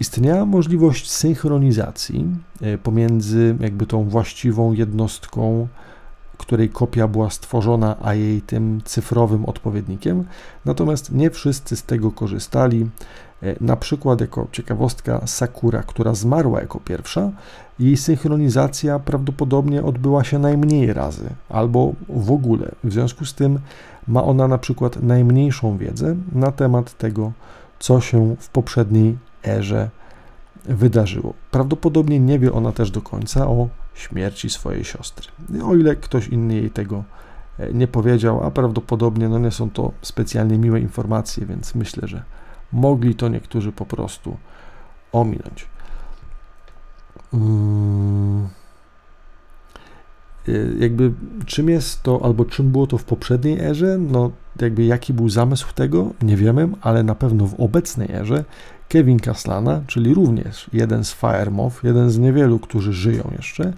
Istniała 0.00 0.44
możliwość 0.44 1.10
synchronizacji 1.10 2.26
e, 2.60 2.78
pomiędzy 2.78 3.56
jakby 3.60 3.86
tą 3.86 4.04
właściwą 4.08 4.72
jednostką, 4.72 5.68
której 6.38 6.68
kopia 6.68 7.08
była 7.08 7.30
stworzona, 7.30 7.96
a 8.02 8.14
jej 8.14 8.42
tym 8.42 8.80
cyfrowym 8.84 9.44
odpowiednikiem, 9.44 10.24
natomiast 10.64 11.12
nie 11.12 11.30
wszyscy 11.30 11.76
z 11.76 11.82
tego 11.82 12.12
korzystali. 12.12 12.90
E, 13.42 13.54
na 13.60 13.76
przykład, 13.76 14.20
jako 14.20 14.48
ciekawostka, 14.52 15.26
Sakura, 15.26 15.82
która 15.82 16.14
zmarła 16.14 16.60
jako 16.60 16.80
pierwsza, 16.80 17.30
jej 17.78 17.96
synchronizacja 17.96 18.98
prawdopodobnie 18.98 19.82
odbyła 19.82 20.24
się 20.24 20.38
najmniej 20.38 20.92
razy, 20.92 21.30
albo 21.48 21.92
w 22.08 22.32
ogóle. 22.32 22.70
W 22.84 22.92
związku 22.92 23.24
z 23.24 23.34
tym 23.34 23.58
ma 24.08 24.24
ona 24.24 24.48
na 24.48 24.58
przykład 24.58 25.02
najmniejszą 25.02 25.78
wiedzę 25.78 26.16
na 26.32 26.52
temat 26.52 26.98
tego, 26.98 27.32
co 27.78 28.00
się 28.00 28.36
w 28.38 28.48
poprzedniej 28.48 29.18
erze 29.46 29.90
wydarzyło. 30.64 31.34
Prawdopodobnie 31.50 32.20
nie 32.20 32.38
wie 32.38 32.52
ona 32.52 32.72
też 32.72 32.90
do 32.90 33.02
końca 33.02 33.46
o 33.46 33.68
śmierci 33.94 34.50
swojej 34.50 34.84
siostry. 34.84 35.28
O 35.64 35.74
ile 35.74 35.96
ktoś 35.96 36.28
inny 36.28 36.54
jej 36.54 36.70
tego 36.70 37.04
e, 37.58 37.72
nie 37.72 37.88
powiedział, 37.88 38.44
a 38.44 38.50
prawdopodobnie 38.50 39.28
no 39.28 39.38
nie 39.38 39.50
są 39.50 39.70
to 39.70 39.92
specjalnie 40.02 40.58
miłe 40.58 40.80
informacje, 40.80 41.46
więc 41.46 41.74
myślę, 41.74 42.08
że 42.08 42.22
mogli 42.72 43.14
to 43.14 43.28
niektórzy 43.28 43.72
po 43.72 43.86
prostu 43.86 44.36
ominąć. 45.12 45.73
Hmm. 47.34 48.48
Jakby 50.78 51.12
czym 51.46 51.68
jest 51.68 52.02
to, 52.02 52.24
albo 52.24 52.44
czym 52.44 52.70
było 52.70 52.86
to 52.86 52.98
w 52.98 53.04
poprzedniej 53.04 53.60
erze, 53.60 53.98
no 53.98 54.30
jakby 54.60 54.84
jaki 54.84 55.12
był 55.12 55.28
zamysł 55.28 55.74
tego, 55.74 56.10
nie 56.22 56.36
wiemy, 56.36 56.68
ale 56.80 57.02
na 57.02 57.14
pewno 57.14 57.46
w 57.46 57.60
obecnej 57.60 58.12
erze 58.12 58.44
Kevin 58.88 59.18
Kaslana, 59.18 59.82
czyli 59.86 60.14
również 60.14 60.70
jeden 60.72 61.04
z 61.04 61.14
Firemoth, 61.14 61.84
jeden 61.84 62.10
z 62.10 62.18
niewielu, 62.18 62.58
którzy 62.58 62.92
żyją 62.92 63.30
jeszcze, 63.36 63.72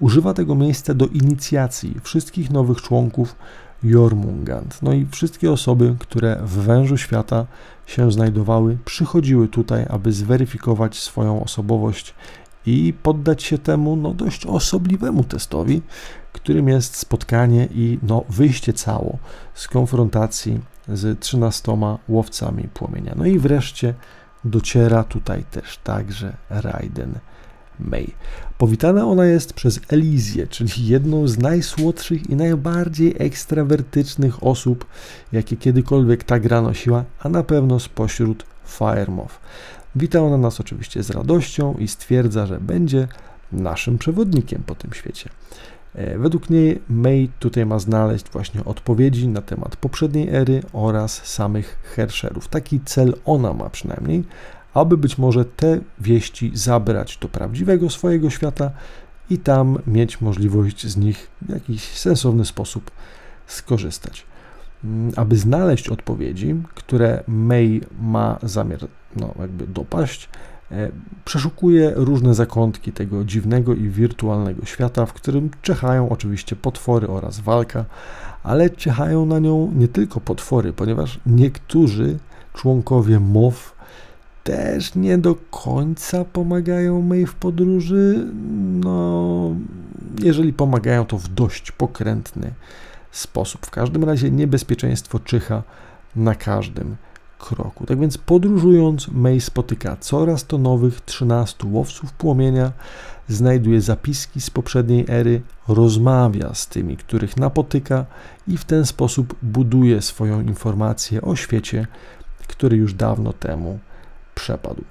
używa 0.00 0.34
tego 0.34 0.54
miejsca 0.54 0.94
do 0.94 1.06
inicjacji 1.06 1.94
wszystkich 2.02 2.50
nowych 2.50 2.82
członków 2.82 3.36
Jormungand. 3.82 4.82
No 4.82 4.92
i 4.92 5.06
wszystkie 5.10 5.52
osoby, 5.52 5.94
które 5.98 6.40
w 6.44 6.50
wężu 6.50 6.96
świata 6.96 7.46
się 7.86 8.12
znajdowały, 8.12 8.78
przychodziły 8.84 9.48
tutaj, 9.48 9.86
aby 9.88 10.12
zweryfikować 10.12 10.98
swoją 10.98 11.44
osobowość 11.44 12.14
i 12.66 12.94
poddać 13.02 13.42
się 13.42 13.58
temu 13.58 13.96
no, 13.96 14.14
dość 14.14 14.46
osobliwemu 14.46 15.24
testowi, 15.24 15.82
którym 16.32 16.68
jest 16.68 16.96
spotkanie 16.96 17.68
i 17.74 17.98
no, 18.02 18.24
wyjście 18.28 18.72
cało 18.72 19.18
z 19.54 19.68
konfrontacji 19.68 20.60
z 20.88 21.20
trzynastoma 21.20 21.98
łowcami 22.08 22.68
płomienia. 22.74 23.14
No 23.16 23.26
i 23.26 23.38
wreszcie 23.38 23.94
dociera 24.44 25.04
tutaj 25.04 25.44
też 25.50 25.78
także 25.84 26.36
Raiden 26.50 27.14
May. 27.78 28.14
Powitana 28.58 29.06
ona 29.06 29.26
jest 29.26 29.52
przez 29.52 29.80
Elizję, 29.88 30.46
czyli 30.46 30.86
jedną 30.86 31.28
z 31.28 31.38
najsłodszych 31.38 32.30
i 32.30 32.36
najbardziej 32.36 33.14
ekstrawertycznych 33.18 34.44
osób, 34.44 34.86
jakie 35.32 35.56
kiedykolwiek 35.56 36.24
ta 36.24 36.40
gra 36.40 36.62
nosiła, 36.62 37.04
a 37.22 37.28
na 37.28 37.42
pewno 37.42 37.80
spośród 37.80 38.44
Firemoth. 38.66 39.40
Wita 39.96 40.20
ona 40.20 40.38
nas 40.38 40.60
oczywiście 40.60 41.02
z 41.02 41.10
radością 41.10 41.74
i 41.74 41.88
stwierdza, 41.88 42.46
że 42.46 42.60
będzie 42.60 43.08
naszym 43.52 43.98
przewodnikiem 43.98 44.62
po 44.66 44.74
tym 44.74 44.92
świecie. 44.92 45.30
E, 45.94 46.18
według 46.18 46.50
niej 46.50 46.82
May 46.88 47.30
tutaj 47.38 47.66
ma 47.66 47.78
znaleźć 47.78 48.30
właśnie 48.30 48.64
odpowiedzi 48.64 49.28
na 49.28 49.42
temat 49.42 49.76
poprzedniej 49.76 50.28
ery 50.28 50.62
oraz 50.72 51.26
samych 51.26 51.78
Hersherów. 51.82 52.48
Taki 52.48 52.80
cel 52.80 53.14
ona 53.24 53.52
ma 53.52 53.70
przynajmniej, 53.70 54.24
aby 54.74 54.96
być 54.96 55.18
może 55.18 55.44
te 55.44 55.80
wieści 56.00 56.50
zabrać 56.54 57.18
do 57.18 57.28
prawdziwego 57.28 57.90
swojego 57.90 58.30
świata 58.30 58.70
i 59.30 59.38
tam 59.38 59.78
mieć 59.86 60.20
możliwość 60.20 60.86
z 60.86 60.96
nich 60.96 61.30
w 61.42 61.48
jakiś 61.50 61.82
sensowny 61.84 62.44
sposób 62.44 62.90
skorzystać. 63.46 64.26
Mm, 64.84 65.12
aby 65.16 65.36
znaleźć 65.36 65.88
odpowiedzi, 65.88 66.54
które 66.74 67.24
May 67.26 67.80
ma 68.00 68.38
zamiar 68.42 68.80
no, 69.16 69.34
jakby 69.38 69.66
dopaść, 69.66 70.28
e, 70.70 70.90
przeszukuje 71.24 71.92
różne 71.94 72.34
zakątki 72.34 72.92
tego 72.92 73.24
dziwnego 73.24 73.74
i 73.74 73.88
wirtualnego 73.88 74.64
świata, 74.66 75.06
w 75.06 75.12
którym 75.12 75.50
czyhają 75.62 76.08
oczywiście 76.08 76.56
potwory 76.56 77.08
oraz 77.08 77.40
walka, 77.40 77.84
ale 78.42 78.70
czyhają 78.70 79.26
na 79.26 79.38
nią 79.38 79.72
nie 79.76 79.88
tylko 79.88 80.20
potwory, 80.20 80.72
ponieważ 80.72 81.20
niektórzy 81.26 82.18
członkowie 82.54 83.20
MOW 83.20 83.74
też 84.44 84.94
nie 84.94 85.18
do 85.18 85.34
końca 85.50 86.24
pomagają 86.24 87.02
May 87.02 87.26
w 87.26 87.34
podróży. 87.34 88.26
No, 88.84 89.54
jeżeli 90.22 90.52
pomagają, 90.52 91.06
to 91.06 91.18
w 91.18 91.28
dość 91.28 91.72
pokrętny 91.72 92.52
sposób. 93.10 93.66
W 93.66 93.70
każdym 93.70 94.04
razie 94.04 94.30
niebezpieczeństwo 94.30 95.18
czyha 95.18 95.62
na 96.16 96.34
każdym 96.34 96.96
kroku. 97.42 97.86
Tak 97.86 97.98
więc 98.00 98.18
podróżując, 98.18 99.08
May 99.08 99.40
spotyka 99.40 99.96
coraz 99.96 100.46
to 100.46 100.58
nowych 100.58 101.00
13 101.00 101.66
łowców 101.66 102.12
płomienia, 102.12 102.72
znajduje 103.28 103.80
zapiski 103.80 104.40
z 104.40 104.50
poprzedniej 104.50 105.04
ery, 105.08 105.42
rozmawia 105.68 106.54
z 106.54 106.66
tymi, 106.66 106.96
których 106.96 107.36
napotyka 107.36 108.06
i 108.48 108.56
w 108.56 108.64
ten 108.64 108.86
sposób 108.86 109.34
buduje 109.42 110.02
swoją 110.02 110.40
informację 110.40 111.22
o 111.22 111.36
świecie, 111.36 111.86
który 112.48 112.76
już 112.76 112.94
dawno 112.94 113.32
temu 113.32 113.78
przepadł. 114.34 114.84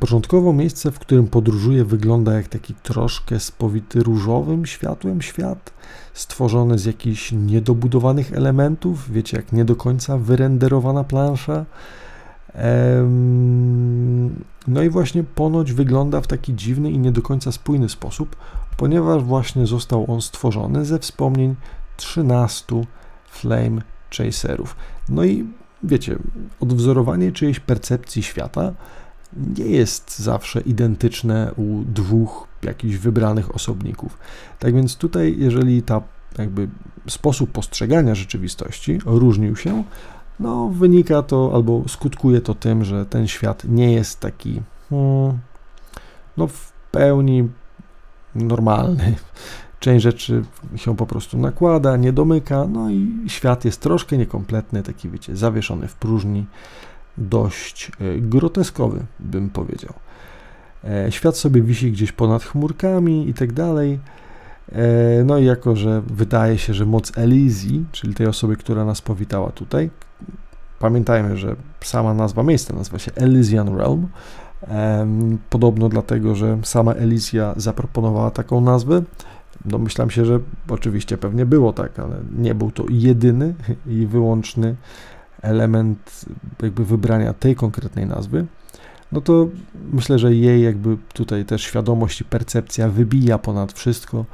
Początkowo 0.00 0.52
miejsce, 0.52 0.92
w 0.92 0.98
którym 0.98 1.26
podróżuje, 1.26 1.84
wygląda 1.84 2.32
jak 2.32 2.48
taki 2.48 2.74
troszkę 2.74 3.40
spowity 3.40 4.02
różowym 4.02 4.66
światłem 4.66 5.22
świat, 5.22 5.72
stworzony 6.14 6.78
z 6.78 6.84
jakichś 6.84 7.32
niedobudowanych 7.32 8.32
elementów, 8.32 9.12
wiecie, 9.12 9.36
jak 9.36 9.52
nie 9.52 9.64
do 9.64 9.76
końca 9.76 10.18
wyrenderowana 10.18 11.04
plansza. 11.04 11.64
No 14.68 14.82
i 14.82 14.90
właśnie 14.90 15.24
ponoć 15.24 15.72
wygląda 15.72 16.20
w 16.20 16.26
taki 16.26 16.54
dziwny 16.54 16.90
i 16.90 16.98
nie 16.98 17.12
do 17.12 17.22
końca 17.22 17.52
spójny 17.52 17.88
sposób, 17.88 18.36
ponieważ 18.76 19.24
właśnie 19.24 19.66
został 19.66 20.12
on 20.12 20.22
stworzony 20.22 20.84
ze 20.84 20.98
wspomnień 20.98 21.54
13 21.96 22.64
Flame 23.30 23.82
Chaserów. 24.16 24.76
No 25.08 25.24
i 25.24 25.46
wiecie, 25.82 26.18
odwzorowanie 26.60 27.32
czyjejś 27.32 27.60
percepcji 27.60 28.22
świata 28.22 28.72
nie 29.36 29.64
jest 29.64 30.18
zawsze 30.18 30.60
identyczne 30.60 31.52
u 31.56 31.82
dwóch 31.84 32.48
jakichś 32.62 32.96
wybranych 32.96 33.54
osobników. 33.54 34.18
Tak 34.58 34.74
więc 34.74 34.96
tutaj, 34.96 35.34
jeżeli 35.38 35.82
ta 35.82 36.00
jakby 36.38 36.68
sposób 37.08 37.52
postrzegania 37.52 38.14
rzeczywistości 38.14 38.98
różnił 39.04 39.56
się, 39.56 39.84
no 40.40 40.68
wynika 40.68 41.22
to 41.22 41.50
albo 41.54 41.82
skutkuje 41.88 42.40
to 42.40 42.54
tym, 42.54 42.84
że 42.84 43.06
ten 43.06 43.26
świat 43.26 43.64
nie 43.64 43.92
jest 43.92 44.20
taki 44.20 44.62
hmm, 44.90 45.38
no 46.36 46.46
w 46.46 46.72
pełni 46.90 47.48
normalny. 48.34 49.14
Część 49.80 50.02
rzeczy 50.02 50.44
się 50.76 50.96
po 50.96 51.06
prostu 51.06 51.38
nakłada, 51.38 51.96
nie 51.96 52.12
domyka, 52.12 52.66
no 52.72 52.90
i 52.90 53.24
świat 53.26 53.64
jest 53.64 53.80
troszkę 53.80 54.18
niekompletny, 54.18 54.82
taki 54.82 55.10
wiecie, 55.10 55.36
zawieszony 55.36 55.88
w 55.88 55.94
próżni 55.94 56.46
dość 57.18 57.92
e, 58.00 58.18
groteskowy, 58.18 59.00
bym 59.20 59.50
powiedział. 59.50 59.92
E, 60.84 61.12
świat 61.12 61.36
sobie 61.36 61.62
wisi 61.62 61.92
gdzieś 61.92 62.12
ponad 62.12 62.44
chmurkami 62.44 63.28
i 63.28 63.34
tak 63.34 63.52
dalej. 63.52 63.98
E, 64.72 65.24
no 65.24 65.38
i 65.38 65.44
jako, 65.44 65.76
że 65.76 66.02
wydaje 66.06 66.58
się, 66.58 66.74
że 66.74 66.86
moc 66.86 67.18
Elizji, 67.18 67.84
czyli 67.92 68.14
tej 68.14 68.26
osoby, 68.26 68.56
która 68.56 68.84
nas 68.84 69.00
powitała 69.00 69.50
tutaj, 69.50 69.90
pamiętajmy, 70.78 71.36
że 71.36 71.56
sama 71.80 72.14
nazwa 72.14 72.42
miejsca 72.42 72.74
nazywa 72.74 72.98
się 72.98 73.12
Elysian 73.14 73.76
Realm, 73.76 74.08
podobno 75.50 75.88
dlatego, 75.88 76.34
że 76.34 76.58
sama 76.62 76.92
Elizja 76.92 77.54
zaproponowała 77.56 78.30
taką 78.30 78.60
nazwę. 78.60 79.02
Domyślam 79.64 80.10
się, 80.10 80.24
że 80.24 80.40
oczywiście 80.68 81.18
pewnie 81.18 81.46
było 81.46 81.72
tak, 81.72 81.98
ale 81.98 82.16
nie 82.38 82.54
był 82.54 82.70
to 82.70 82.84
jedyny 82.88 83.54
i 83.86 84.06
wyłączny 84.06 84.76
element 85.42 86.24
jakby 86.62 86.84
wybrania 86.84 87.32
tej 87.32 87.56
konkretnej 87.56 88.06
nazwy 88.06 88.46
no 89.12 89.20
to 89.20 89.48
myślę, 89.92 90.18
że 90.18 90.34
jej 90.34 90.62
jakby 90.62 90.96
tutaj 91.12 91.44
też 91.44 91.62
świadomość 91.62 92.20
i 92.20 92.24
percepcja 92.24 92.88
wybija 92.88 93.38
ponad 93.38 93.72
wszystko, 93.72 94.24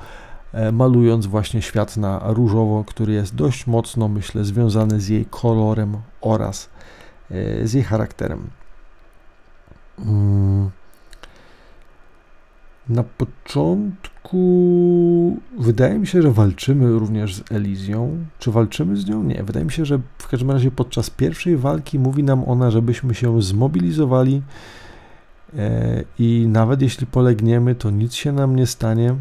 e, 0.52 0.72
malując 0.72 1.26
właśnie 1.26 1.62
świat 1.62 1.96
na 1.96 2.20
różowo, 2.24 2.84
który 2.84 3.12
jest 3.12 3.34
dość 3.34 3.66
mocno, 3.66 4.08
myślę, 4.08 4.44
związany 4.44 5.00
z 5.00 5.08
jej 5.08 5.26
kolorem 5.26 5.96
oraz 6.20 6.70
e, 7.30 7.66
z 7.66 7.72
jej 7.72 7.84
charakterem. 7.84 8.50
Mm. 9.98 10.70
Na 12.88 13.02
początku 13.02 14.13
wydaje 15.58 15.98
mi 15.98 16.06
się, 16.06 16.22
że 16.22 16.32
walczymy 16.32 16.92
również 16.92 17.34
z 17.34 17.52
Elizją. 17.52 18.24
Czy 18.38 18.50
walczymy 18.50 18.96
z 18.96 19.06
nią? 19.06 19.22
Nie. 19.22 19.42
Wydaje 19.44 19.64
mi 19.64 19.72
się, 19.72 19.84
że 19.84 19.98
w 20.18 20.28
każdym 20.28 20.50
razie 20.50 20.70
podczas 20.70 21.10
pierwszej 21.10 21.56
walki 21.56 21.98
mówi 21.98 22.22
nam 22.22 22.44
ona, 22.48 22.70
żebyśmy 22.70 23.14
się 23.14 23.42
zmobilizowali 23.42 24.42
e, 25.58 26.04
i 26.18 26.46
nawet 26.48 26.82
jeśli 26.82 27.06
polegniemy, 27.06 27.74
to 27.74 27.90
nic 27.90 28.14
się 28.14 28.32
nam 28.32 28.56
nie 28.56 28.66
stanie. 28.66 29.14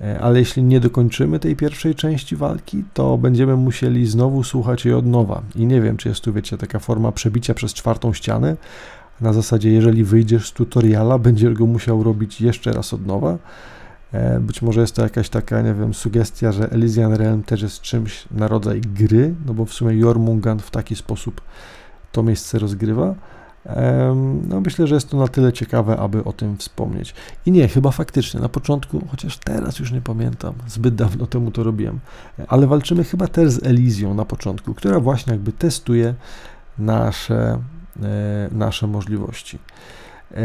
E, 0.00 0.20
ale 0.20 0.38
jeśli 0.38 0.62
nie 0.62 0.80
dokończymy 0.80 1.38
tej 1.38 1.56
pierwszej 1.56 1.94
części 1.94 2.36
walki, 2.36 2.84
to 2.94 3.18
będziemy 3.18 3.56
musieli 3.56 4.06
znowu 4.06 4.44
słuchać 4.44 4.84
jej 4.84 4.94
od 4.94 5.06
nowa. 5.06 5.42
I 5.56 5.66
nie 5.66 5.80
wiem, 5.80 5.96
czy 5.96 6.08
jest 6.08 6.20
tu, 6.20 6.32
wiecie, 6.32 6.58
taka 6.58 6.78
forma 6.78 7.12
przebicia 7.12 7.54
przez 7.54 7.74
czwartą 7.74 8.12
ścianę, 8.12 8.56
na 9.20 9.32
zasadzie, 9.32 9.72
jeżeli 9.72 10.04
wyjdziesz 10.04 10.48
z 10.48 10.52
tutoriala, 10.52 11.18
będziesz 11.18 11.54
go 11.54 11.66
musiał 11.66 12.02
robić 12.02 12.40
jeszcze 12.40 12.72
raz 12.72 12.94
od 12.94 13.06
nowa. 13.06 13.38
E, 14.12 14.40
być 14.40 14.62
może 14.62 14.80
jest 14.80 14.94
to 14.94 15.02
jakaś 15.02 15.28
taka, 15.28 15.62
nie 15.62 15.74
wiem, 15.74 15.94
sugestia, 15.94 16.52
że 16.52 16.70
Elysian 16.70 17.12
Realm 17.12 17.42
też 17.42 17.62
jest 17.62 17.80
czymś 17.80 18.24
na 18.30 18.48
rodzaj 18.48 18.80
gry, 18.80 19.34
no 19.46 19.54
bo 19.54 19.64
w 19.64 19.72
sumie 19.72 19.96
Jormungand 19.96 20.62
w 20.62 20.70
taki 20.70 20.96
sposób 20.96 21.40
to 22.12 22.22
miejsce 22.22 22.58
rozgrywa. 22.58 23.14
No 24.48 24.60
myślę, 24.60 24.86
że 24.86 24.94
jest 24.94 25.08
to 25.08 25.16
na 25.16 25.28
tyle 25.28 25.52
ciekawe, 25.52 25.96
aby 25.96 26.24
o 26.24 26.32
tym 26.32 26.56
wspomnieć. 26.56 27.14
I 27.46 27.52
nie, 27.52 27.68
chyba 27.68 27.90
faktycznie, 27.90 28.40
na 28.40 28.48
początku, 28.48 29.02
chociaż 29.10 29.38
teraz 29.38 29.78
już 29.78 29.92
nie 29.92 30.00
pamiętam, 30.00 30.54
zbyt 30.66 30.94
dawno 30.94 31.26
temu 31.26 31.50
to 31.50 31.62
robiłem, 31.62 32.00
ale 32.48 32.66
walczymy 32.66 33.04
chyba 33.04 33.26
też 33.26 33.50
z 33.50 33.66
Elizją 33.66 34.14
na 34.14 34.24
początku, 34.24 34.74
która 34.74 35.00
właśnie 35.00 35.32
jakby 35.32 35.52
testuje 35.52 36.14
nasze 36.78 37.58
E, 38.02 38.48
nasze 38.52 38.86
możliwości. 38.86 39.58
E, 40.30 40.42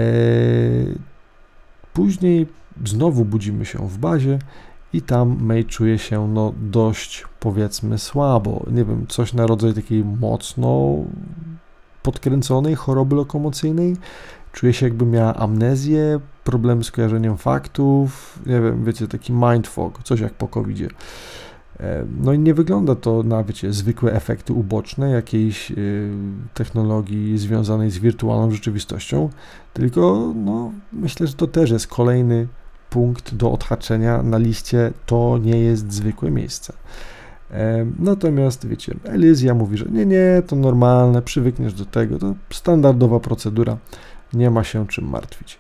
później 1.94 2.48
znowu 2.86 3.26
budzimy 3.26 3.66
się 3.66 3.88
w 3.88 3.98
bazie 3.98 4.40
i 4.94 5.02
tam 5.02 5.38
May 5.42 5.66
czuje 5.66 5.98
się 5.98 6.28
no 6.28 6.54
dość 6.62 7.26
powiedzmy 7.40 7.98
słabo. 7.98 8.66
Nie 8.72 8.86
wiem, 8.86 9.06
coś 9.08 9.34
na 9.34 9.48
rodzaj 9.48 9.74
takiej 9.74 10.06
mocno 10.06 10.96
podkręconej 12.04 12.76
choroby 12.76 13.16
lokomocyjnej. 13.16 13.98
Czuje 14.52 14.74
się 14.74 14.86
jakby 14.86 15.06
miała 15.06 15.36
amnezję, 15.36 16.20
problem 16.44 16.84
z 16.84 16.92
kojarzeniem 16.92 17.38
faktów, 17.38 18.40
nie 18.46 18.62
wiem, 18.62 18.86
wiecie, 18.86 19.08
taki 19.08 19.34
mind 19.34 19.68
fog, 19.68 20.04
coś 20.04 20.20
jak 20.20 20.34
po 20.34 20.48
covid 20.48 20.78
-zie. 20.78 20.90
E, 21.80 22.06
no 22.22 22.34
i 22.34 22.40
nie 22.40 22.54
wygląda 22.54 22.96
to 22.96 23.24
na, 23.24 23.44
wiecie, 23.44 23.74
zwykłe 23.74 24.14
efekty 24.14 24.54
uboczne 24.54 25.10
jakiejś 25.10 25.72
y, 25.72 26.10
technologii 26.54 27.38
związanej 27.38 27.92
z 27.92 27.98
wirtualną 27.98 28.52
rzeczywistością, 28.52 29.30
tylko 29.74 30.34
no, 30.36 30.72
myślę, 30.94 31.28
że 31.28 31.34
to 31.34 31.48
też 31.48 31.72
jest 31.72 31.88
kolejny 31.88 32.48
punkt 32.96 33.36
do 33.36 33.52
odhaczenia 33.52 34.24
na 34.24 34.38
liście, 34.38 34.92
to 35.06 35.38
nie 35.38 35.60
jest 35.60 35.94
zwykłe 35.94 36.32
miejsce. 36.32 36.74
Natomiast, 38.00 38.68
wiecie, 38.68 38.96
Elysia 39.04 39.54
mówi, 39.54 39.78
że 39.78 39.86
nie, 39.86 40.06
nie, 40.06 40.42
to 40.48 40.56
normalne, 40.56 41.22
przywykniesz 41.22 41.74
do 41.74 41.86
tego, 41.86 42.20
to 42.20 42.36
standardowa 42.50 43.20
procedura, 43.20 43.78
nie 44.34 44.50
ma 44.50 44.64
się 44.64 44.88
czym 44.88 45.10
martwić. 45.10 45.60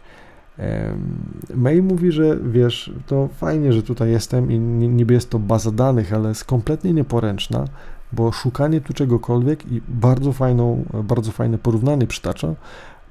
May 1.56 1.82
mówi, 1.82 2.12
że 2.12 2.38
wiesz, 2.43 2.93
to 3.08 3.30
fajnie, 3.38 3.74
że 3.74 3.84
tutaj 3.84 4.12
jestem 4.12 4.52
i 4.52 4.60
niby 4.60 5.13
jest 5.13 5.30
to 5.30 5.39
baza 5.39 5.71
danych, 5.71 6.13
ale 6.13 6.30
jest 6.30 6.45
kompletnie 6.45 6.93
nieporęczna, 6.93 7.65
bo 8.12 8.32
szukanie 8.32 8.82
tu 8.82 8.93
czegokolwiek 8.93 9.71
i 9.71 9.82
bardzo 9.88 10.34
fajną, 10.34 10.86
bardzo 11.04 11.32
fajne 11.32 11.58
porównanie 11.58 12.08
przytacza, 12.08 12.56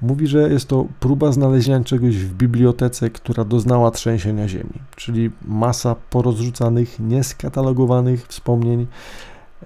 mówi, 0.05 0.27
że 0.27 0.49
jest 0.49 0.67
to 0.67 0.85
próba 0.99 1.31
znalezienia 1.31 1.83
czegoś 1.83 2.17
w 2.17 2.33
bibliotece, 2.33 3.09
która 3.09 3.43
doznała 3.43 3.91
trzęsienia 3.91 4.47
ziemi, 4.47 4.79
czyli 4.95 5.31
masa 5.45 5.95
porozrzucanych, 6.09 6.99
nieskatalogowanych 6.99 8.27
wspomnień 8.27 8.87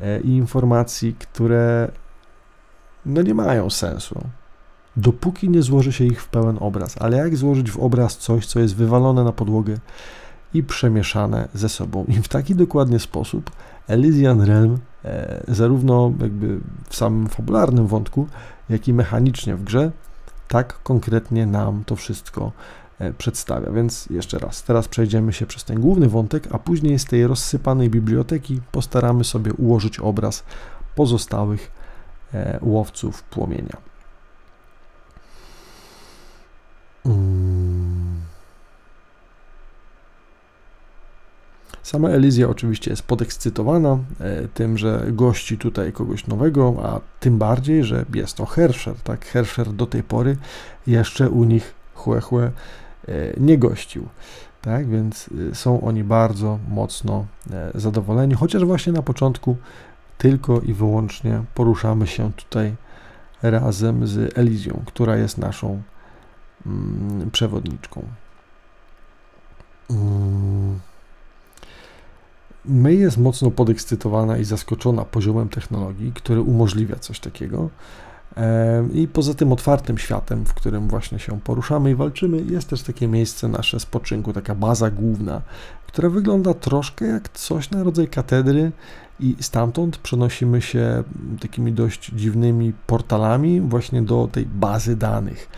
e, 0.02 0.22
i 0.22 0.30
informacji, 0.30 1.16
które 1.20 1.92
no 3.06 3.22
nie 3.22 3.34
mają 3.34 3.70
sensu 3.70 4.22
dopóki 5.00 5.50
nie 5.50 5.62
złoży 5.62 5.94
się 5.94 6.06
ich 6.06 6.22
w 6.22 6.28
pełen 6.28 6.58
obraz. 6.60 6.96
Ale 7.00 7.18
jak 7.18 7.38
złożyć 7.38 7.72
w 7.72 7.80
obraz 7.80 8.18
coś, 8.18 8.46
co 8.46 8.60
jest 8.60 8.76
wywalone 8.76 9.24
na 9.24 9.32
podłogę 9.32 9.78
i 10.54 10.64
przemieszane 10.64 11.48
ze 11.54 11.70
sobą? 11.70 12.06
I 12.08 12.14
w 12.14 12.28
taki 12.28 12.56
dokładnie 12.56 13.00
sposób 13.00 13.52
Elysian 13.88 14.42
Realm 14.42 14.78
e, 15.06 15.44
zarówno 15.48 16.14
jakby 16.22 16.60
w 16.90 16.96
samym 16.96 17.28
fabularnym 17.28 17.88
wątku, 17.88 18.28
jak 18.70 18.88
i 18.88 18.94
mechanicznie 18.94 19.56
w 19.56 19.64
grze, 19.64 19.92
tak 20.50 20.84
konkretnie 20.84 21.46
nam 21.46 21.84
to 21.86 21.96
wszystko 21.96 22.52
e, 23.00 23.14
przedstawia. 23.14 23.72
Więc 23.72 24.06
jeszcze 24.10 24.40
raz, 24.40 24.64
teraz 24.64 24.88
przejdziemy 24.88 25.34
się 25.34 25.46
przez 25.46 25.64
ten 25.64 25.80
główny 25.80 26.10
wątek, 26.10 26.48
a 26.52 26.60
później 26.60 27.00
z 27.00 27.06
tej 27.06 27.28
rozsypanej 27.28 27.90
biblioteki 27.90 28.62
postaramy 28.72 29.24
sobie 29.24 29.54
ułożyć 29.54 30.00
obraz 30.00 30.44
pozostałych 30.96 31.72
e, 32.34 32.60
łowców 32.62 33.24
płomienia. 33.24 33.78
Mm. 37.06 37.79
Sama 41.90 42.10
Elizja 42.10 42.50
oczywiście 42.50 42.92
jest 42.92 43.04
podekscytowana 43.04 43.98
e, 44.20 44.48
tym, 44.48 44.78
że 44.78 45.06
gości 45.12 45.58
tutaj 45.58 45.94
kogoś 45.94 46.28
nowego, 46.28 46.76
a 46.84 47.00
tym 47.20 47.38
bardziej, 47.38 47.84
że 47.84 48.06
jest 48.14 48.38
to 48.38 48.46
Herscher, 48.46 48.96
tak? 49.04 49.26
Herscher 49.26 49.74
do 49.74 49.88
tej 49.88 50.04
pory 50.04 50.38
jeszcze 50.88 51.30
u 51.30 51.44
nich 51.44 51.74
chłe, 51.94 52.22
chłe 52.22 52.52
nie 53.38 53.58
gościł. 53.58 54.08
Tak, 54.62 54.90
więc 54.90 55.30
e, 55.52 55.56
są 55.56 55.82
oni 55.82 56.04
bardzo 56.04 56.60
mocno 56.70 57.26
e, 57.52 57.72
zadowoleni, 57.76 58.34
chociaż 58.34 58.66
właśnie 58.66 58.94
na 58.94 59.02
początku 59.02 59.58
tylko 60.18 60.62
i 60.62 60.74
wyłącznie 60.74 61.44
poruszamy 61.56 62.08
się 62.08 62.32
tutaj 62.34 62.76
razem 63.42 64.08
z 64.08 64.38
Elizją, 64.38 64.84
która 64.86 65.18
jest 65.18 65.38
naszą 65.38 65.82
Mm, 66.66 67.32
przewodniczką. 67.32 68.04
Mm. 69.90 70.80
May 72.70 73.00
jest 73.00 73.18
mocno 73.18 73.52
podekscytowana 73.52 74.38
i 74.38 74.44
zaskoczona 74.44 75.06
poziomem 75.06 75.50
technologii, 75.50 76.12
który 76.16 76.42
umożliwia 76.42 76.96
coś 76.96 77.20
takiego. 77.20 77.70
I 78.94 79.08
poza 79.08 79.34
tym 79.34 79.52
otwartym 79.52 79.98
światem, 79.98 80.46
w 80.46 80.54
którym 80.54 80.88
właśnie 80.88 81.20
się 81.20 81.40
poruszamy 81.42 81.92
i 81.92 81.96
walczymy, 81.96 82.42
jest 82.42 82.70
też 82.70 82.84
takie 82.84 83.08
miejsce 83.08 83.48
nasze 83.48 83.80
spoczynku, 83.80 84.34
taka 84.34 84.56
baza 84.56 84.92
główna, 84.92 85.42
która 85.88 86.10
wygląda 86.10 86.54
troszkę 86.54 87.06
jak 87.06 87.30
coś 87.30 87.72
na 87.72 87.84
rodzaj 87.84 88.08
katedry 88.08 88.72
i 89.20 89.36
stamtąd 89.40 89.98
przenosimy 89.98 90.62
się 90.62 91.04
takimi 91.42 91.74
dość 91.74 92.12
dziwnymi 92.16 92.74
portalami 92.88 93.62
właśnie 93.62 94.02
do 94.02 94.30
tej 94.32 94.46
bazy 94.46 94.96
danych. 94.96 95.50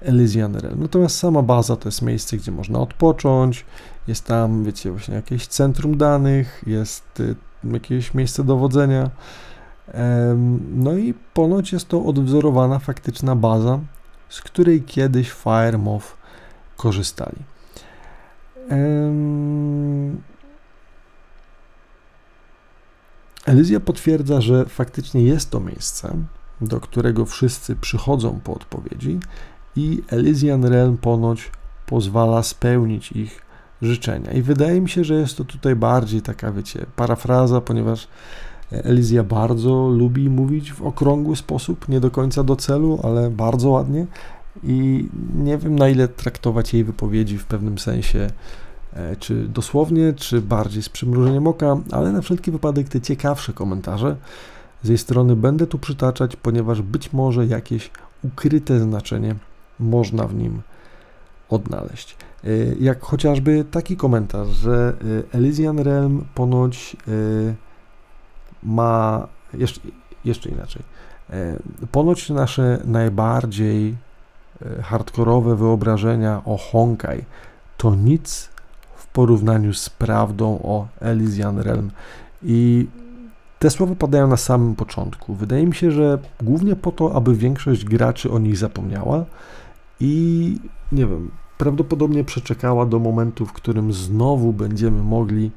Elysian 0.00 0.56
Realm. 0.56 0.80
Natomiast 0.80 1.16
sama 1.16 1.42
baza 1.42 1.76
to 1.76 1.88
jest 1.88 2.02
miejsce, 2.02 2.36
gdzie 2.36 2.52
można 2.52 2.78
odpocząć, 2.78 3.64
jest 4.08 4.24
tam, 4.24 4.64
wiecie, 4.64 4.90
właśnie 4.90 5.14
jakieś 5.14 5.46
centrum 5.46 5.96
danych, 5.96 6.62
jest 6.66 7.20
y, 7.20 7.36
jakieś 7.64 8.14
miejsce 8.14 8.44
dowodzenia. 8.44 9.10
No 10.74 10.92
i 10.92 11.14
ponoć 11.34 11.72
jest 11.72 11.88
to 11.88 12.04
odwzorowana 12.04 12.78
faktyczna 12.78 13.36
baza, 13.36 13.80
z 14.28 14.40
której 14.40 14.82
kiedyś 14.82 15.30
FireMoth 15.30 16.16
korzystali. 16.76 17.36
Elysia 23.46 23.80
potwierdza, 23.80 24.40
że 24.40 24.66
faktycznie 24.66 25.22
jest 25.22 25.50
to 25.50 25.60
miejsce, 25.60 26.16
do 26.60 26.80
którego 26.80 27.26
wszyscy 27.26 27.76
przychodzą 27.76 28.40
po 28.44 28.54
odpowiedzi 28.54 29.20
i 29.76 30.02
Elysian 30.08 30.64
Realm 30.64 30.96
ponoć 30.96 31.50
pozwala 31.86 32.42
spełnić 32.42 33.12
ich 33.12 33.49
życzenia. 33.82 34.32
I 34.32 34.42
wydaje 34.42 34.80
mi 34.80 34.88
się, 34.88 35.04
że 35.04 35.14
jest 35.14 35.36
to 35.36 35.44
tutaj 35.44 35.76
bardziej 35.76 36.22
taka, 36.22 36.52
wiecie, 36.52 36.86
parafraza, 36.96 37.60
ponieważ 37.60 38.08
Elizja 38.72 39.24
bardzo 39.24 39.88
lubi 39.88 40.30
mówić 40.30 40.72
w 40.72 40.82
okrągły 40.82 41.36
sposób, 41.36 41.88
nie 41.88 42.00
do 42.00 42.10
końca 42.10 42.44
do 42.44 42.56
celu, 42.56 43.00
ale 43.02 43.30
bardzo 43.30 43.70
ładnie. 43.70 44.06
I 44.64 45.08
nie 45.34 45.58
wiem, 45.58 45.78
na 45.78 45.88
ile 45.88 46.08
traktować 46.08 46.74
jej 46.74 46.84
wypowiedzi 46.84 47.38
w 47.38 47.44
pewnym 47.44 47.78
sensie, 47.78 48.30
e, 48.92 49.16
czy 49.16 49.48
dosłownie, 49.48 50.12
czy 50.12 50.40
bardziej 50.40 50.82
z 50.82 50.88
przymrużeniem 50.88 51.46
oka, 51.46 51.76
ale 51.90 52.12
na 52.12 52.20
wszelki 52.20 52.50
wypadek 52.50 52.88
te 52.88 53.00
ciekawsze 53.00 53.52
komentarze 53.52 54.16
z 54.82 54.88
jej 54.88 54.98
strony 54.98 55.36
będę 55.36 55.66
tu 55.66 55.78
przytaczać, 55.78 56.36
ponieważ 56.36 56.82
być 56.82 57.12
może 57.12 57.46
jakieś 57.46 57.90
ukryte 58.22 58.80
znaczenie 58.80 59.34
można 59.80 60.26
w 60.26 60.34
nim 60.34 60.62
odnaleźć. 61.48 62.16
E, 62.44 62.48
jak 62.80 63.00
chociażby 63.00 63.64
taki 63.70 63.96
komentarz, 63.96 64.48
że 64.48 64.92
e, 65.32 65.36
Elysian 65.36 65.78
Realm 65.78 66.24
ponoć 66.34 66.96
ma 68.62 69.26
jeszcze, 69.54 69.80
jeszcze 70.24 70.48
inaczej. 70.48 70.82
Ponoć 71.92 72.30
nasze 72.30 72.82
najbardziej 72.84 73.96
hardkorowe 74.82 75.56
wyobrażenia 75.56 76.42
o 76.44 76.56
Honkai 76.56 77.24
to 77.76 77.94
nic 77.94 78.48
w 78.96 79.06
porównaniu 79.06 79.74
z 79.74 79.90
prawdą 79.90 80.60
o 80.62 80.88
Elysian 81.00 81.58
Realm. 81.58 81.90
I 82.42 82.86
te 83.58 83.70
słowa 83.70 83.94
padają 83.94 84.26
na 84.26 84.36
samym 84.36 84.76
początku. 84.76 85.34
Wydaje 85.34 85.66
mi 85.66 85.74
się, 85.74 85.90
że 85.90 86.18
głównie 86.42 86.76
po 86.76 86.92
to, 86.92 87.14
aby 87.14 87.34
większość 87.34 87.84
graczy 87.84 88.30
o 88.30 88.38
nich 88.38 88.56
zapomniała 88.56 89.24
i 90.00 90.56
nie 90.92 91.06
wiem, 91.06 91.30
prawdopodobnie 91.60 92.24
przeczekała 92.24 92.86
do 92.86 92.98
momentu, 92.98 93.46
w 93.46 93.52
którym 93.52 93.92
znowu 93.92 94.52
będziemy 94.52 95.02
mogli 95.02 95.50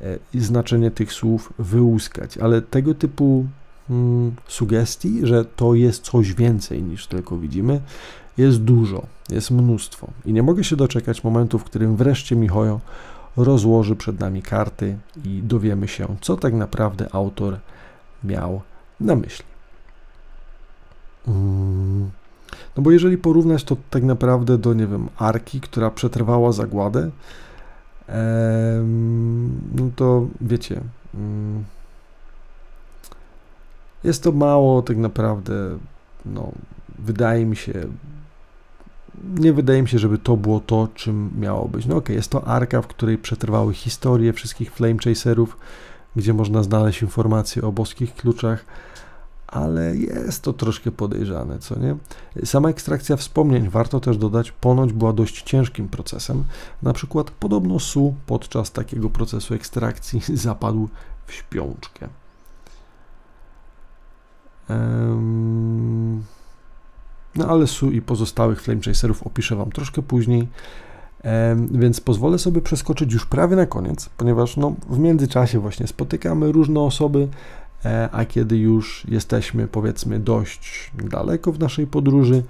e, 0.00 0.18
znaczenie 0.40 0.90
tych 0.90 1.12
słów 1.12 1.52
wyłuskać. 1.58 2.38
Ale 2.38 2.62
tego 2.62 2.94
typu 2.94 3.46
mm, 3.90 4.32
sugestii, 4.48 5.26
że 5.26 5.44
to 5.44 5.74
jest 5.74 6.02
coś 6.02 6.32
więcej 6.32 6.82
niż 6.82 7.06
tylko 7.06 7.38
widzimy, 7.38 7.80
jest 8.38 8.62
dużo, 8.62 9.06
jest 9.30 9.50
mnóstwo. 9.50 10.08
I 10.26 10.32
nie 10.32 10.42
mogę 10.42 10.64
się 10.64 10.76
doczekać 10.76 11.24
momentu, 11.24 11.58
w 11.58 11.64
którym 11.64 11.96
wreszcie 11.96 12.36
Michojo 12.36 12.80
rozłoży 13.36 13.96
przed 13.96 14.20
nami 14.20 14.42
karty 14.42 14.96
i 15.24 15.42
dowiemy 15.42 15.88
się, 15.88 16.16
co 16.20 16.36
tak 16.36 16.54
naprawdę 16.54 17.14
autor 17.14 17.58
miał 18.24 18.60
na 19.00 19.16
myśli. 19.16 19.44
Mm. 21.28 22.10
No 22.76 22.82
bo 22.82 22.90
jeżeli 22.90 23.18
porównać 23.18 23.64
to 23.64 23.76
tak 23.90 24.02
naprawdę 24.02 24.58
do, 24.58 24.74
nie 24.74 24.86
wiem, 24.86 25.08
arki, 25.18 25.60
która 25.60 25.90
przetrwała 25.90 26.52
zagładę, 26.52 27.10
no 29.74 29.90
to 29.96 30.26
wiecie, 30.40 30.80
mm, 31.14 31.64
jest 34.04 34.22
to 34.22 34.32
mało 34.32 34.82
tak 34.82 34.96
naprawdę, 34.96 35.78
no, 36.26 36.52
wydaje 36.98 37.46
mi 37.46 37.56
się, 37.56 37.72
nie 39.38 39.52
wydaje 39.52 39.82
mi 39.82 39.88
się, 39.88 39.98
żeby 39.98 40.18
to 40.18 40.36
było 40.36 40.60
to, 40.60 40.88
czym 40.94 41.30
miało 41.40 41.68
być. 41.68 41.86
No 41.86 41.96
ok, 41.96 42.08
jest 42.08 42.30
to 42.30 42.48
arka, 42.48 42.82
w 42.82 42.86
której 42.86 43.18
przetrwały 43.18 43.74
historie 43.74 44.32
wszystkich 44.32 44.72
Flame 44.72 44.98
Chaserów, 45.04 45.56
gdzie 46.16 46.34
można 46.34 46.62
znaleźć 46.62 47.02
informacje 47.02 47.62
o 47.62 47.72
boskich 47.72 48.14
kluczach, 48.14 48.64
ale 49.54 49.96
jest 49.96 50.42
to 50.42 50.52
troszkę 50.52 50.90
podejrzane, 50.90 51.58
co 51.58 51.78
nie? 51.78 51.96
Sama 52.44 52.68
ekstrakcja 52.68 53.16
wspomnień, 53.16 53.68
warto 53.68 54.00
też 54.00 54.16
dodać, 54.16 54.52
ponoć 54.52 54.92
była 54.92 55.12
dość 55.12 55.42
ciężkim 55.42 55.88
procesem. 55.88 56.44
Na 56.82 56.92
przykład 56.92 57.30
podobno 57.30 57.78
Su 57.78 58.14
podczas 58.26 58.72
takiego 58.72 59.10
procesu 59.10 59.54
ekstrakcji 59.54 60.20
zapadł 60.46 60.88
w 61.26 61.32
śpiączkę. 61.32 62.08
No 67.36 67.48
ale 67.48 67.66
Su 67.66 67.90
i 67.90 68.02
pozostałych 68.02 68.62
Flame 68.62 68.80
Chaserów 68.80 69.22
opiszę 69.22 69.56
Wam 69.56 69.72
troszkę 69.72 70.02
później. 70.02 70.48
Więc 71.70 72.00
pozwolę 72.00 72.38
sobie 72.38 72.62
przeskoczyć 72.62 73.12
już 73.12 73.26
prawie 73.26 73.56
na 73.56 73.66
koniec, 73.66 74.08
ponieważ 74.16 74.56
no, 74.56 74.74
w 74.88 74.98
międzyczasie 74.98 75.58
właśnie 75.60 75.86
spotykamy 75.86 76.52
różne 76.52 76.80
osoby, 76.80 77.28
a 78.12 78.24
kiedy 78.24 78.56
już 78.56 79.06
jesteśmy 79.08 79.68
powiedzmy 79.68 80.20
dość 80.20 80.90
daleko 80.94 81.52
w 81.52 81.58
naszej 81.58 81.86
podróży, 81.86 82.42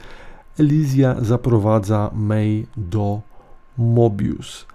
Elysia 0.59 1.17
zaprowadza 1.21 2.11
May 2.15 2.67
do 2.77 3.21
Mobius. 3.79 4.67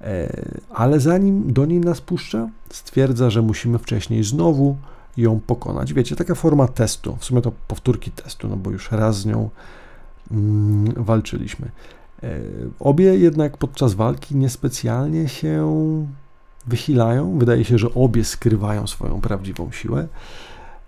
E, 0.00 0.42
ale 0.70 1.00
zanim 1.00 1.52
do 1.52 1.66
niej 1.66 1.80
nas 1.80 2.00
puszcza, 2.00 2.48
stwierdza, 2.70 3.30
że 3.30 3.42
musimy 3.42 3.78
wcześniej 3.78 4.24
znowu 4.24 4.76
ją 5.16 5.40
pokonać. 5.40 5.92
Wiecie, 5.92 6.16
taka 6.16 6.34
forma 6.34 6.68
testu, 6.68 7.16
w 7.16 7.24
sumie 7.24 7.42
to 7.42 7.52
powtórki 7.68 8.10
testu, 8.10 8.48
no 8.48 8.56
bo 8.56 8.70
już 8.70 8.92
raz 8.92 9.20
z 9.20 9.26
nią 9.26 9.50
mm, 10.30 11.04
walczyliśmy. 11.04 11.70
E, 12.22 12.40
obie 12.80 13.18
jednak 13.18 13.56
podczas 13.56 13.94
walki 13.94 14.36
niespecjalnie 14.36 15.28
się 15.28 16.06
wychilają. 16.66 17.38
Wydaje 17.38 17.64
się, 17.64 17.78
że 17.78 17.94
obie 17.94 18.24
skrywają 18.24 18.86
swoją 18.86 19.20
prawdziwą 19.20 19.72
siłę. 19.72 20.08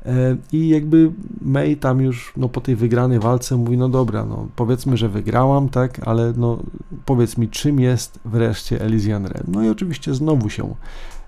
E, 0.06 0.36
I 0.52 0.68
jakby 0.68 1.12
May 1.40 1.76
tam 1.76 2.00
już 2.00 2.32
no, 2.36 2.48
po 2.48 2.60
tej 2.60 2.76
wygranej 2.76 3.18
walce 3.18 3.56
mówi, 3.56 3.78
no 3.78 3.88
dobra, 3.88 4.24
no 4.24 4.48
powiedzmy, 4.56 4.96
że 4.96 5.08
wygrałam, 5.08 5.68
tak, 5.68 6.08
ale 6.08 6.32
no 6.36 6.58
powiedz 7.04 7.38
mi, 7.38 7.48
czym 7.48 7.80
jest 7.80 8.18
wreszcie 8.24 8.80
Elysian 8.80 9.26
Red. 9.26 9.48
No 9.48 9.62
i 9.62 9.68
oczywiście 9.68 10.14
znowu 10.14 10.50
się 10.50 10.74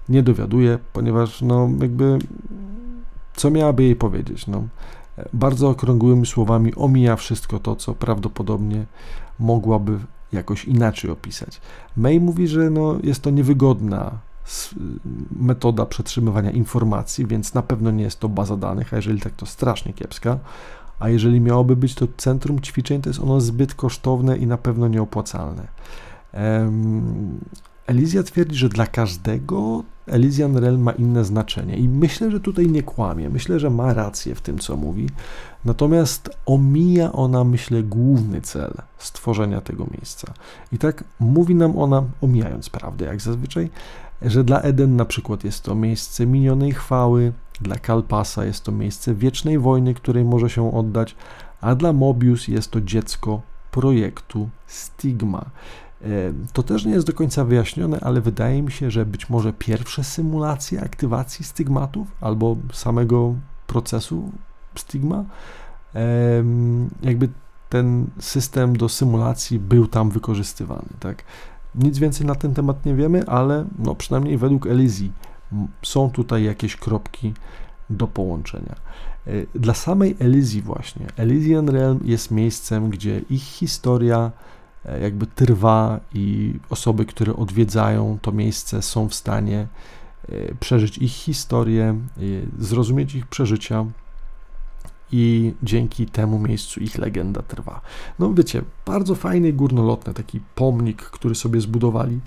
nie 0.09 0.23
dowiaduje, 0.23 0.79
ponieważ 0.93 1.43
no 1.43 1.71
jakby 1.81 2.19
co 3.37 3.51
miałaby 3.51 3.83
jej 3.83 3.97
powiedzieć? 3.97 4.47
No, 4.47 4.65
bardzo 5.33 5.69
okrągłymi 5.69 6.27
słowami 6.27 6.75
omija 6.75 7.17
wszystko 7.17 7.59
to, 7.59 7.77
co 7.77 7.95
prawdopodobnie 7.95 8.85
mogłaby 9.39 9.99
jakoś 10.33 10.65
inaczej 10.65 11.11
opisać. 11.11 11.61
May 11.97 12.21
mówi, 12.21 12.49
że 12.49 12.71
no, 12.71 12.97
jest 13.03 13.23
to 13.23 13.31
niewygodna 13.31 14.19
metoda 15.37 15.87
przetrzymywania 15.87 16.51
informacji, 16.51 17.27
więc 17.27 17.55
na 17.55 17.63
pewno 17.63 17.91
nie 17.91 18.05
jest 18.05 18.21
to 18.21 18.29
baza 18.29 18.57
danych, 18.57 18.93
a 18.95 18.97
jeżeli 18.97 19.21
tak, 19.21 19.33
to 19.33 19.47
strasznie 19.47 19.93
kiepska. 19.93 20.39
A 20.99 21.09
jeżeli 21.09 21.41
miałoby 21.41 21.77
być 21.77 21.95
to 21.95 22.07
centrum 22.17 22.61
ćwiczeń, 22.61 23.03
to 23.03 23.11
jest 23.11 23.21
ono 23.21 23.41
zbyt 23.41 23.75
kosztowne 23.75 24.37
i 24.37 24.47
na 24.47 24.57
pewno 24.59 24.89
nieopłacalne. 24.89 25.67
Elysia 27.87 28.23
twierdzi, 28.23 28.57
że 28.57 28.69
dla 28.69 28.87
każdego 28.87 29.85
Elysian 30.07 30.57
Realm 30.57 30.83
ma 30.83 30.93
inne 30.93 31.25
znaczenie 31.25 31.77
i 31.77 31.89
myślę, 31.89 32.31
że 32.31 32.41
tutaj 32.41 32.67
nie 32.67 32.83
kłamie. 32.83 33.31
Myślę, 33.31 33.61
że 33.61 33.71
ma 33.71 33.95
rację 33.95 34.35
w 34.35 34.41
tym, 34.41 34.59
co 34.59 34.77
mówi. 34.77 35.09
Natomiast 35.65 36.31
omija 36.47 37.13
ona, 37.13 37.45
myślę, 37.45 37.83
główny 37.83 38.41
cel 38.41 38.73
stworzenia 38.99 39.61
tego 39.61 39.87
miejsca. 39.99 40.33
I 40.73 40.79
tak 40.79 41.05
mówi 41.21 41.55
nam 41.55 41.79
ona, 41.79 42.03
omijając 42.21 42.71
prawdę, 42.71 43.05
jak 43.05 43.21
zazwyczaj, 43.21 43.71
że 44.23 44.45
dla 44.45 44.61
Eden 44.61 44.97
na 44.97 45.05
przykład 45.05 45.45
jest 45.45 45.63
to 45.63 45.75
miejsce 45.75 46.27
minionej 46.27 46.73
chwały, 46.73 47.33
dla 47.61 47.77
Kalpasa 47.77 48.45
jest 48.45 48.65
to 48.65 48.73
miejsce 48.73 49.15
wiecznej 49.15 49.59
wojny, 49.59 49.95
której 49.95 50.25
może 50.25 50.51
się 50.51 50.75
oddać, 50.75 51.17
a 51.61 51.75
dla 51.75 51.93
Mobius 51.93 52.49
jest 52.49 52.71
to 52.71 52.81
dziecko 52.81 53.43
projektu 53.71 54.49
Stigma. 54.67 55.45
To 56.53 56.63
też 56.63 56.85
nie 56.85 56.93
jest 56.93 57.07
do 57.07 57.13
końca 57.13 57.45
wyjaśnione, 57.45 58.01
ale 58.01 58.21
wydaje 58.21 58.63
mi 58.63 58.73
się, 58.73 58.91
że 58.91 59.07
być 59.07 59.31
może 59.31 59.53
pierwsze 59.53 60.05
symulacje 60.05 60.81
aktywacji 60.83 61.45
stygmatów 61.45 62.09
albo 62.21 62.57
samego 62.73 63.35
procesu 63.67 64.33
stigma, 64.75 65.25
jakby 67.03 67.29
ten 67.69 68.07
system 68.19 68.77
do 68.77 68.89
symulacji 68.89 69.59
był 69.59 69.87
tam 69.87 70.11
wykorzystywany. 70.11 70.89
Tak? 71.01 71.25
Nic 71.75 71.99
więcej 71.99 72.27
na 72.27 72.35
ten 72.35 72.55
temat 72.55 72.87
nie 72.87 72.95
wiemy, 72.95 73.27
ale 73.27 73.65
no, 73.79 73.95
przynajmniej 73.95 74.39
według 74.39 74.67
Elizji 74.67 75.13
są 75.83 76.11
tutaj 76.11 76.45
jakieś 76.45 76.77
kropki 76.77 77.35
do 77.91 78.07
połączenia. 78.07 78.75
E, 79.27 79.31
dla 79.55 79.75
samej 79.75 80.17
Elizji 80.19 80.63
właśnie, 80.63 81.07
Elysian 81.17 81.69
Realm 81.69 82.01
jest 82.05 82.31
miejscem, 82.31 82.91
gdzie 82.91 83.21
ich 83.31 83.43
historia 83.43 84.33
E, 84.85 85.01
jakby 85.01 85.27
trwa 85.27 86.01
i 86.15 86.55
osoby, 86.71 87.07
które 87.07 87.37
odwiedzają 87.37 88.19
to 88.23 88.33
miejsce 88.33 88.83
są 88.83 89.09
w 89.09 89.15
stanie 89.15 89.67
e, 90.29 90.55
przeżyć 90.55 90.99
ich 90.99 91.13
historię, 91.13 91.99
zrozumieć 92.59 93.15
ich 93.15 93.27
przeżycia 93.27 93.85
i 95.17 95.55
dzięki 95.63 96.07
temu 96.07 96.39
miejscu 96.39 96.81
ich 96.81 96.99
legenda 96.99 97.43
trwa. 97.43 97.81
No 98.19 98.35
wiecie, 98.35 98.63
bardzo 98.87 99.15
fajny 99.15 99.53
górnolotny 99.53 100.15
taki 100.15 100.41
pomnik, 100.55 101.03
który 101.03 101.35
sobie 101.35 101.61
zbudowali 101.61 102.21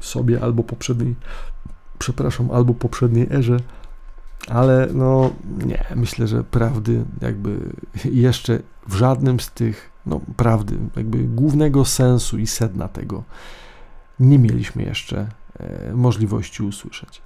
sobie 0.00 0.42
albo 0.42 0.62
poprzedniej, 0.62 1.14
przepraszam, 1.98 2.50
albo 2.50 2.74
poprzedniej 2.74 3.28
erze, 3.30 3.56
ale 4.48 4.88
no 4.94 5.30
nie, 5.66 5.84
myślę, 5.96 6.28
że 6.28 6.44
prawdy 6.44 7.04
jakby 7.20 7.58
jeszcze 8.04 8.58
w 8.88 8.94
żadnym 8.94 9.40
z 9.40 9.50
tych 9.50 9.90
no, 10.06 10.20
prawdy, 10.36 10.78
jakby 10.96 11.18
głównego 11.18 11.84
sensu 11.84 12.38
i 12.38 12.46
sedna 12.46 12.88
tego 12.88 13.22
nie 14.20 14.38
mieliśmy 14.38 14.82
jeszcze 14.82 15.28
możliwości 15.94 16.62
usłyszeć. 16.62 17.22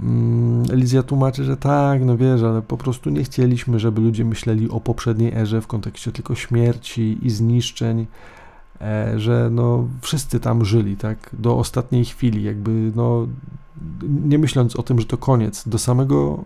Mm, 0.00 0.64
Elizja 0.72 1.02
tłumaczy, 1.02 1.44
że 1.44 1.56
tak, 1.56 2.04
no 2.04 2.16
wiesz, 2.16 2.42
ale 2.42 2.62
po 2.62 2.76
prostu 2.76 3.10
nie 3.10 3.24
chcieliśmy, 3.24 3.78
żeby 3.78 4.00
ludzie 4.00 4.24
myśleli 4.24 4.70
o 4.70 4.80
poprzedniej 4.80 5.34
erze 5.34 5.60
w 5.60 5.66
kontekście 5.66 6.12
tylko 6.12 6.34
śmierci 6.34 7.18
i 7.22 7.30
zniszczeń, 7.30 8.06
e, 8.80 9.18
że 9.18 9.48
no 9.52 9.88
wszyscy 10.00 10.40
tam 10.40 10.64
żyli, 10.64 10.96
tak, 10.96 11.30
do 11.32 11.58
ostatniej 11.58 12.04
chwili, 12.04 12.42
jakby 12.42 12.92
no 12.96 13.26
nie 14.24 14.38
myśląc 14.38 14.76
o 14.76 14.82
tym, 14.82 15.00
że 15.00 15.06
to 15.06 15.16
koniec, 15.16 15.68
do 15.68 15.78
samego 15.78 16.44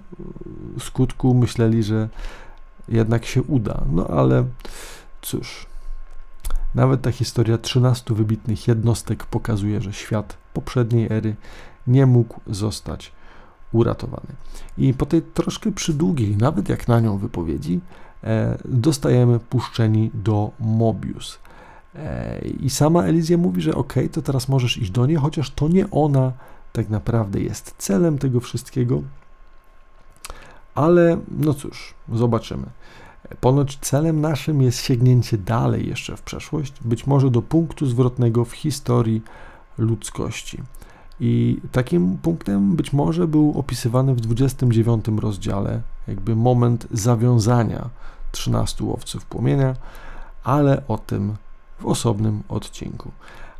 skutku 0.78 1.34
myśleli, 1.34 1.82
że 1.82 2.08
jednak 2.88 3.24
się 3.24 3.42
uda, 3.42 3.82
no 3.92 4.06
ale 4.06 4.44
cóż, 5.22 5.66
nawet 6.74 7.02
ta 7.02 7.12
historia 7.12 7.58
13 7.58 8.14
wybitnych 8.14 8.68
jednostek 8.68 9.26
pokazuje, 9.26 9.80
że 9.80 9.92
świat 9.92 10.36
poprzedniej 10.54 11.12
ery 11.12 11.36
nie 11.86 12.06
mógł 12.06 12.40
zostać 12.46 13.12
uratowany. 13.72 14.32
I 14.78 14.94
po 14.94 15.06
tej 15.06 15.22
troszkę 15.22 15.72
przydługiej, 15.72 16.36
nawet 16.36 16.68
jak 16.68 16.88
na 16.88 17.00
nią 17.00 17.18
wypowiedzi, 17.18 17.80
e, 18.24 18.58
dostajemy 18.64 19.38
puszczeni 19.38 20.10
do 20.14 20.50
Mobius. 20.60 21.38
E, 21.94 22.38
I 22.60 22.70
sama 22.70 23.02
Elizja 23.02 23.38
mówi, 23.38 23.62
że 23.62 23.74
ok, 23.74 23.94
to 24.12 24.22
teraz 24.22 24.48
możesz 24.48 24.78
iść 24.78 24.90
do 24.90 25.06
niej, 25.06 25.16
chociaż 25.16 25.50
to 25.50 25.68
nie 25.68 25.90
ona 25.90 26.32
tak 26.72 26.90
naprawdę 26.90 27.40
jest 27.40 27.74
celem 27.78 28.18
tego 28.18 28.40
wszystkiego. 28.40 29.02
Ale 30.74 31.18
no 31.30 31.54
cóż, 31.54 31.94
zobaczymy. 32.12 32.66
Ponoć 33.40 33.78
celem 33.80 34.20
naszym 34.20 34.62
jest 34.62 34.84
sięgnięcie 34.84 35.38
dalej 35.38 35.88
jeszcze 35.88 36.16
w 36.16 36.22
przeszłość, 36.22 36.72
być 36.80 37.06
może 37.06 37.30
do 37.30 37.42
punktu 37.42 37.86
zwrotnego 37.86 38.44
w 38.44 38.52
historii 38.52 39.22
ludzkości. 39.78 40.62
I 41.20 41.60
takim 41.72 42.18
punktem 42.18 42.76
być 42.76 42.92
może 42.92 43.28
był 43.28 43.58
opisywany 43.58 44.14
w 44.14 44.20
29 44.20 45.04
rozdziale, 45.20 45.80
jakby 46.08 46.36
moment 46.36 46.86
zawiązania 46.90 47.90
13 48.32 48.84
łowców 48.84 49.24
płomienia, 49.24 49.76
ale 50.44 50.82
o 50.88 50.98
tym 50.98 51.34
w 51.78 51.86
osobnym 51.86 52.42
odcinku. 52.48 53.10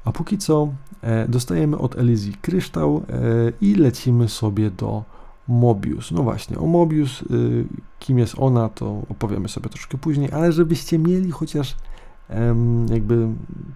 A 0.05 0.13
póki 0.13 0.39
co 0.39 0.69
e, 1.03 1.29
dostajemy 1.29 1.79
od 1.79 1.99
Elizji 1.99 2.35
kryształ 2.43 2.97
e, 2.97 3.23
i 3.61 3.75
lecimy 3.75 4.29
sobie 4.29 4.71
do 4.71 5.03
Mobius. 5.49 6.11
No 6.11 6.23
właśnie, 6.23 6.59
o 6.59 6.67
Mobius, 6.67 7.23
e, 7.23 7.25
kim 7.99 8.19
jest 8.19 8.35
ona, 8.39 8.69
to 8.69 9.03
opowiemy 9.09 9.49
sobie 9.49 9.69
troszkę 9.69 9.99
później, 9.99 10.33
ale 10.33 10.53
żebyście 10.53 10.99
mieli 10.99 11.31
chociaż 11.31 11.77
jakby 12.91 13.29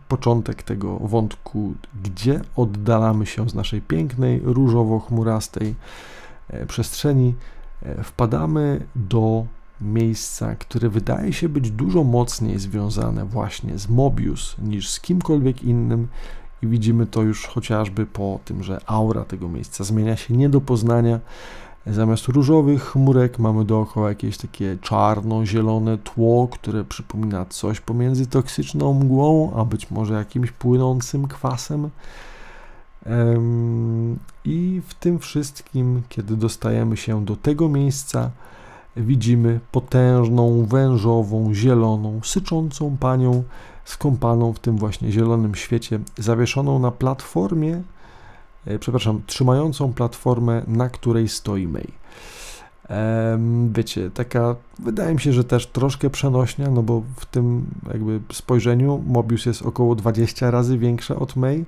początek 0.09 0.63
tego 0.63 0.99
wątku, 0.99 1.75
gdzie 2.03 2.41
oddalamy 2.57 3.27
się 3.27 3.49
z 3.49 3.55
naszej 3.55 3.81
pięknej, 3.81 4.41
różowo-chmurastej 4.45 5.75
e, 6.49 6.67
przestrzeni, 6.67 7.35
e, 7.83 8.05
wpadamy 8.05 8.87
do 8.97 9.47
miejsca, 9.81 10.57
które 10.57 10.89
wydaje 10.89 11.33
się 11.33 11.49
być 11.49 11.71
dużo 11.71 12.05
mocniej 12.05 12.59
związane 12.59 13.25
właśnie 13.25 13.79
z 13.79 13.89
Mobius 13.89 14.57
niż 14.59 14.91
z 14.91 15.01
kimkolwiek 15.01 15.65
innym. 15.65 16.09
I 16.63 16.67
widzimy 16.67 17.07
to 17.07 17.23
już 17.23 17.47
chociażby 17.47 18.07
po 18.07 18.41
tym, 18.45 18.63
że 18.63 18.81
aura 18.87 19.25
tego 19.25 19.49
miejsca 19.49 19.85
zmienia 19.85 20.17
się 20.17 20.37
nie 20.37 20.49
do 20.49 20.61
poznania, 20.61 21.21
Zamiast 21.87 22.29
różowych 22.29 22.83
chmurek 22.85 23.39
mamy 23.39 23.65
dookoła 23.65 24.09
jakieś 24.09 24.37
takie 24.37 24.79
czarno-zielone 24.81 25.99
tło, 25.99 26.49
które 26.49 26.85
przypomina 26.85 27.45
coś 27.45 27.81
pomiędzy 27.81 28.27
toksyczną 28.27 28.95
mgłą, 28.95 29.53
a 29.57 29.65
być 29.65 29.91
może 29.91 30.15
jakimś 30.15 30.51
płynącym 30.51 31.29
kwasem. 31.29 31.91
I 34.45 34.83
w 34.87 34.95
tym 34.95 35.19
wszystkim, 35.19 36.03
kiedy 36.09 36.37
dostajemy 36.37 36.97
się 36.97 37.25
do 37.25 37.37
tego 37.37 37.69
miejsca, 37.69 38.31
widzimy 38.97 39.61
potężną, 39.73 40.67
wężową, 40.67 41.55
zieloną, 41.55 42.21
syczącą 42.25 42.97
panią 43.01 43.43
skąpaną 43.85 44.53
w 44.53 44.59
tym 44.59 44.77
właśnie 44.77 45.13
zielonym 45.13 45.55
świecie, 45.55 46.01
zawieszoną 46.19 46.79
na 46.79 46.91
platformie, 46.91 47.83
przepraszam, 48.81 49.23
trzymającą 49.27 49.93
platformę, 49.93 50.63
na 50.67 50.89
której 50.89 51.29
stoi 51.29 51.69
May. 51.69 51.89
Wiecie, 53.75 54.11
taka, 54.11 54.57
wydaje 54.79 55.15
mi 55.15 55.21
się, 55.21 55.33
że 55.33 55.45
też 55.45 55.67
troszkę 55.67 56.11
przenośnia, 56.11 56.71
no 56.71 56.83
bo 56.83 57.03
w 57.17 57.27
tym 57.27 57.67
jakby 57.93 58.21
spojrzeniu 58.33 59.03
Mobius 59.07 59.47
jest 59.47 59.63
około 59.63 59.95
20 59.95 60.51
razy 60.51 60.79
większa 60.79 61.17
od 61.17 61.37
May, 61.37 61.65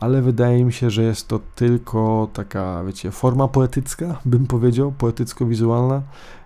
ale 0.00 0.22
wydaje 0.22 0.64
mi 0.64 0.72
się, 0.72 0.90
że 0.90 1.02
jest 1.02 1.28
to 1.28 1.40
tylko 1.54 2.28
taka, 2.32 2.84
wiecie, 2.84 3.10
forma 3.10 3.48
poetycka, 3.48 4.18
bym 4.24 4.46
powiedział, 4.46 4.92
poetycko-wizualna. 4.98 6.02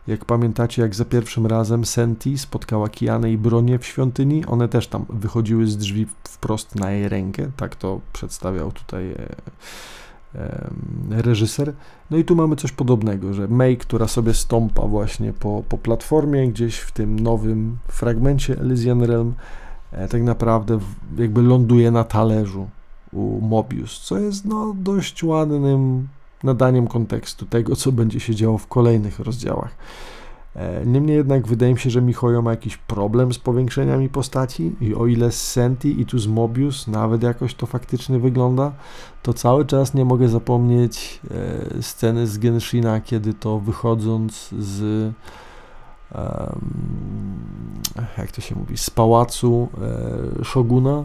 Jak 0.07 0.25
pamiętacie, 0.25 0.83
jak 0.83 0.95
za 0.95 1.05
pierwszym 1.05 1.47
razem 1.47 1.85
Senti 1.85 2.39
spotkała 2.39 2.89
Kianę 2.89 3.33
i 3.33 3.39
Bronię 3.39 3.79
w 3.79 3.87
świątyni, 3.87 4.47
one 4.47 4.69
też 4.69 4.89
tam 4.89 5.07
wychodziły 5.09 5.67
z 5.67 5.77
drzwi 5.77 6.07
wprost 6.25 6.75
na 6.75 6.91
jej 6.91 7.09
rękę, 7.09 7.51
tak 7.57 7.77
to 7.77 8.01
przedstawiał 8.13 8.73
tutaj 8.73 9.13
e, 9.13 9.29
e, 10.35 10.71
reżyser. 11.11 11.73
No 12.11 12.17
i 12.17 12.25
tu 12.25 12.37
mamy 12.37 12.57
coś 12.57 12.73
podobnego, 12.73 13.35
że 13.35 13.49
May, 13.49 13.77
która 13.77 14.09
sobie 14.09 14.35
stąpa 14.35 14.83
właśnie 14.83 15.33
po, 15.33 15.63
po 15.69 15.79
platformie, 15.79 16.49
gdzieś 16.49 16.79
w 16.79 16.93
tym 16.93 17.21
nowym 17.21 17.79
fragmencie 17.89 18.61
Elysian 18.61 19.03
Realm, 19.03 19.35
e, 19.93 20.09
tak 20.09 20.23
naprawdę 20.23 20.79
jakby 21.19 21.43
ląduje 21.43 21.91
na 21.91 22.05
talerzu 22.05 22.69
u 23.13 23.41
Mobius, 23.41 24.01
co 24.01 24.19
jest 24.19 24.45
no 24.45 24.75
dość 24.79 25.25
ładnym 25.25 26.09
nadaniem 26.45 26.87
kontekstu 26.87 27.47
tego, 27.47 27.77
co 27.77 27.93
będzie 27.93 28.21
się 28.21 28.35
działo 28.35 28.59
w 28.59 28.67
kolejnych 28.67 29.19
rozdziałach. 29.21 29.77
E, 30.57 30.87
niemniej 30.87 31.17
jednak 31.17 31.47
wydaje 31.47 31.73
mi 31.73 31.79
się, 31.79 31.91
że 31.91 32.03
Michojo 32.03 32.43
ma 32.43 32.51
jakiś 32.51 32.77
problem 32.77 33.33
z 33.33 33.39
powiększeniami 33.39 34.09
postaci 34.09 34.77
i 34.81 34.95
o 34.95 35.07
ile 35.07 35.33
z 35.33 35.53
Senti 35.53 36.01
i 36.01 36.07
tu 36.07 36.19
z 36.19 36.27
Mobius 36.27 36.87
nawet 36.87 37.23
jakoś 37.23 37.55
to 37.55 37.67
faktycznie 37.67 38.19
wygląda, 38.19 38.73
to 39.23 39.33
cały 39.33 39.65
czas 39.65 39.95
nie 39.95 40.05
mogę 40.05 40.29
zapomnieć 40.29 41.21
e, 41.79 41.83
sceny 41.83 42.27
z 42.27 42.39
Genshina, 42.39 43.01
kiedy 43.01 43.35
to 43.35 43.59
wychodząc 43.59 44.49
z 44.59 45.13
jak 48.19 48.33
to 48.33 48.41
się 48.41 48.55
mówi, 48.55 48.77
z 48.77 48.91
pałacu 48.91 49.69
e, 50.41 50.45
Shoguna 50.45 51.05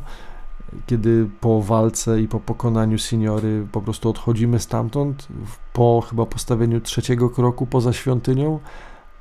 kiedy 0.85 1.29
po 1.41 1.61
walce 1.61 2.21
i 2.21 2.27
po 2.27 2.39
pokonaniu 2.39 2.99
seniory 2.99 3.67
po 3.71 3.81
prostu 3.81 4.09
odchodzimy 4.09 4.59
stamtąd, 4.59 5.27
po 5.73 6.03
chyba 6.09 6.25
postawieniu 6.25 6.81
trzeciego 6.81 7.29
kroku 7.29 7.65
poza 7.65 7.93
świątynią, 7.93 8.59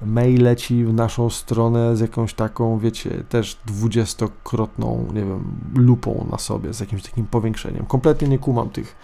May 0.07 0.37
leci 0.37 0.85
w 0.85 0.95
naszą 0.95 1.31
stronę 1.31 1.97
z 1.97 2.01
jakąś 2.01 2.35
taką, 2.35 2.79
wiecie, 2.79 3.25
też 3.29 3.59
dwudziestokrotną, 3.67 5.07
nie 5.15 5.25
wiem, 5.25 5.45
lupą 5.75 6.27
na 6.31 6.39
sobie, 6.39 6.75
z 6.75 6.81
jakimś 6.81 7.03
takim 7.03 7.27
powiększeniem. 7.27 7.87
Kompletnie 7.87 8.29
nie 8.29 8.39
kumam 8.39 8.71
tych 8.71 8.97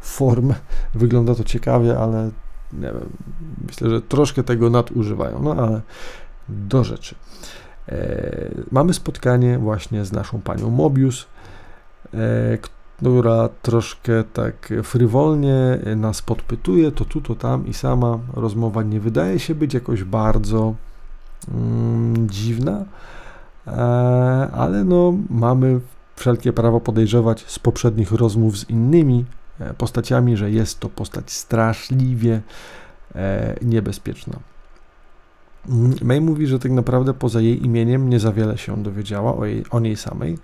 form, 0.00 0.54
wygląda 0.94 1.34
to 1.34 1.44
ciekawie, 1.44 1.98
ale 1.98 2.30
nie 2.72 2.80
wiem, 2.80 3.08
myślę, 3.66 3.90
że 3.90 4.02
troszkę 4.02 4.42
tego 4.42 4.70
nadużywają, 4.70 5.42
no 5.42 5.54
ale 5.54 5.80
do 6.48 6.84
rzeczy. 6.84 7.14
E, 7.88 8.50
mamy 8.70 8.94
spotkanie 8.94 9.58
właśnie 9.58 10.04
z 10.04 10.12
naszą 10.12 10.40
panią 10.40 10.70
Mobius, 10.70 11.26
która 13.00 13.48
troszkę 13.62 14.24
tak 14.24 14.72
frywolnie 14.82 15.78
nas 15.96 16.22
podpytuje, 16.22 16.92
to 16.92 17.04
tu, 17.04 17.20
to 17.20 17.34
tam 17.34 17.66
i 17.66 17.74
sama 17.74 18.18
rozmowa 18.34 18.82
nie 18.82 19.00
wydaje 19.00 19.38
się 19.38 19.54
być 19.54 19.74
jakoś 19.74 20.04
bardzo 20.04 20.74
mm, 21.54 22.30
dziwna, 22.30 22.84
e, 23.66 23.70
ale 24.52 24.84
no 24.84 25.14
mamy 25.30 25.80
wszelkie 26.16 26.52
prawo 26.52 26.80
podejrzewać 26.80 27.44
z 27.46 27.58
poprzednich 27.58 28.12
rozmów 28.12 28.58
z 28.58 28.70
innymi 28.70 29.24
e, 29.60 29.74
postaciami, 29.74 30.36
że 30.36 30.50
jest 30.50 30.80
to 30.80 30.88
postać 30.88 31.30
straszliwie 31.30 32.40
niebezpieczna. 33.62 34.34
May 36.02 36.20
mówi, 36.20 36.46
że 36.46 36.58
tak 36.58 36.72
naprawdę 36.72 37.14
poza 37.14 37.40
jej 37.40 37.64
imieniem 37.64 38.10
nie 38.10 38.20
za 38.20 38.32
wiele 38.32 38.58
się 38.58 38.82
dowiedziała 38.82 39.36
o, 39.36 39.44
jej, 39.44 39.64
o 39.70 39.80
niej 39.80 39.96
samej, 39.96 40.38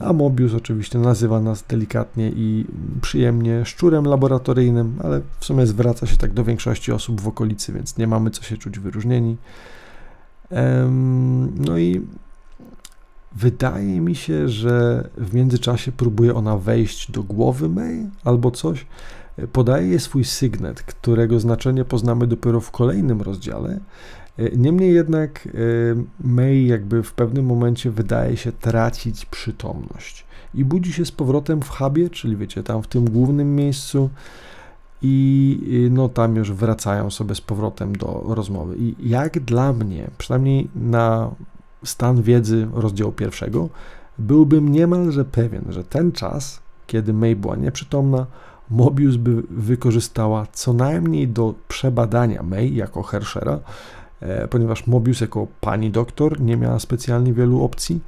a 0.00 0.12
Mobius 0.12 0.54
oczywiście 0.54 0.98
nazywa 0.98 1.40
nas 1.40 1.64
delikatnie 1.68 2.30
i 2.36 2.66
przyjemnie 3.00 3.64
szczurem 3.64 4.04
laboratoryjnym, 4.04 4.96
ale 5.04 5.20
w 5.40 5.44
sumie 5.44 5.66
zwraca 5.66 6.06
się 6.06 6.16
tak 6.16 6.32
do 6.32 6.44
większości 6.44 6.92
osób 6.92 7.20
w 7.20 7.28
okolicy, 7.28 7.72
więc 7.72 7.96
nie 7.96 8.06
mamy 8.06 8.30
co 8.30 8.42
się 8.42 8.56
czuć 8.56 8.78
wyróżnieni. 8.78 9.36
No 11.56 11.78
i 11.78 12.06
wydaje 13.32 14.00
mi 14.00 14.14
się, 14.14 14.48
że 14.48 15.08
w 15.16 15.34
międzyczasie 15.34 15.92
próbuje 15.92 16.34
ona 16.34 16.56
wejść 16.56 17.10
do 17.10 17.22
głowy 17.22 17.68
May 17.68 18.06
albo 18.24 18.50
coś. 18.50 18.86
Podaje 19.52 19.88
jej 19.88 20.00
swój 20.00 20.24
sygnet, 20.24 20.82
którego 20.82 21.40
znaczenie 21.40 21.84
poznamy 21.84 22.26
dopiero 22.26 22.60
w 22.60 22.70
kolejnym 22.70 23.22
rozdziale 23.22 23.80
Niemniej 24.56 24.94
jednak 24.94 25.48
May 26.20 26.66
jakby 26.66 27.02
w 27.02 27.12
pewnym 27.12 27.46
momencie 27.46 27.90
wydaje 27.90 28.36
się 28.36 28.52
tracić 28.52 29.26
przytomność 29.26 30.24
i 30.54 30.64
budzi 30.64 30.92
się 30.92 31.04
z 31.04 31.12
powrotem 31.12 31.62
w 31.62 31.68
hubie, 31.68 32.10
czyli 32.10 32.36
wiecie, 32.36 32.62
tam 32.62 32.82
w 32.82 32.86
tym 32.86 33.10
głównym 33.10 33.56
miejscu 33.56 34.10
i 35.02 35.88
no 35.90 36.08
tam 36.08 36.36
już 36.36 36.52
wracają 36.52 37.10
sobie 37.10 37.34
z 37.34 37.40
powrotem 37.40 37.96
do 37.96 38.24
rozmowy. 38.28 38.76
I 38.78 38.94
jak 39.00 39.40
dla 39.40 39.72
mnie, 39.72 40.10
przynajmniej 40.18 40.68
na 40.74 41.30
stan 41.84 42.22
wiedzy 42.22 42.68
rozdziału 42.72 43.12
pierwszego, 43.12 43.68
byłbym 44.18 44.72
niemalże 44.72 45.24
pewien, 45.24 45.64
że 45.68 45.84
ten 45.84 46.12
czas, 46.12 46.60
kiedy 46.86 47.12
May 47.12 47.36
była 47.36 47.56
nieprzytomna, 47.56 48.26
Mobius 48.70 49.16
by 49.16 49.42
wykorzystała 49.50 50.46
co 50.52 50.72
najmniej 50.72 51.28
do 51.28 51.54
przebadania 51.68 52.42
May 52.42 52.74
jako 52.74 53.02
Herschera, 53.02 53.52
e, 53.52 53.60
ponieważ 54.50 54.86
Mobius 54.86 55.20
jako 55.20 55.46
pani 55.60 55.90
doktor 55.90 56.40
nie 56.40 56.56
miała 56.56 56.78
specjalnie 56.78 57.32
wielu 57.32 57.64
opcji 57.64 58.00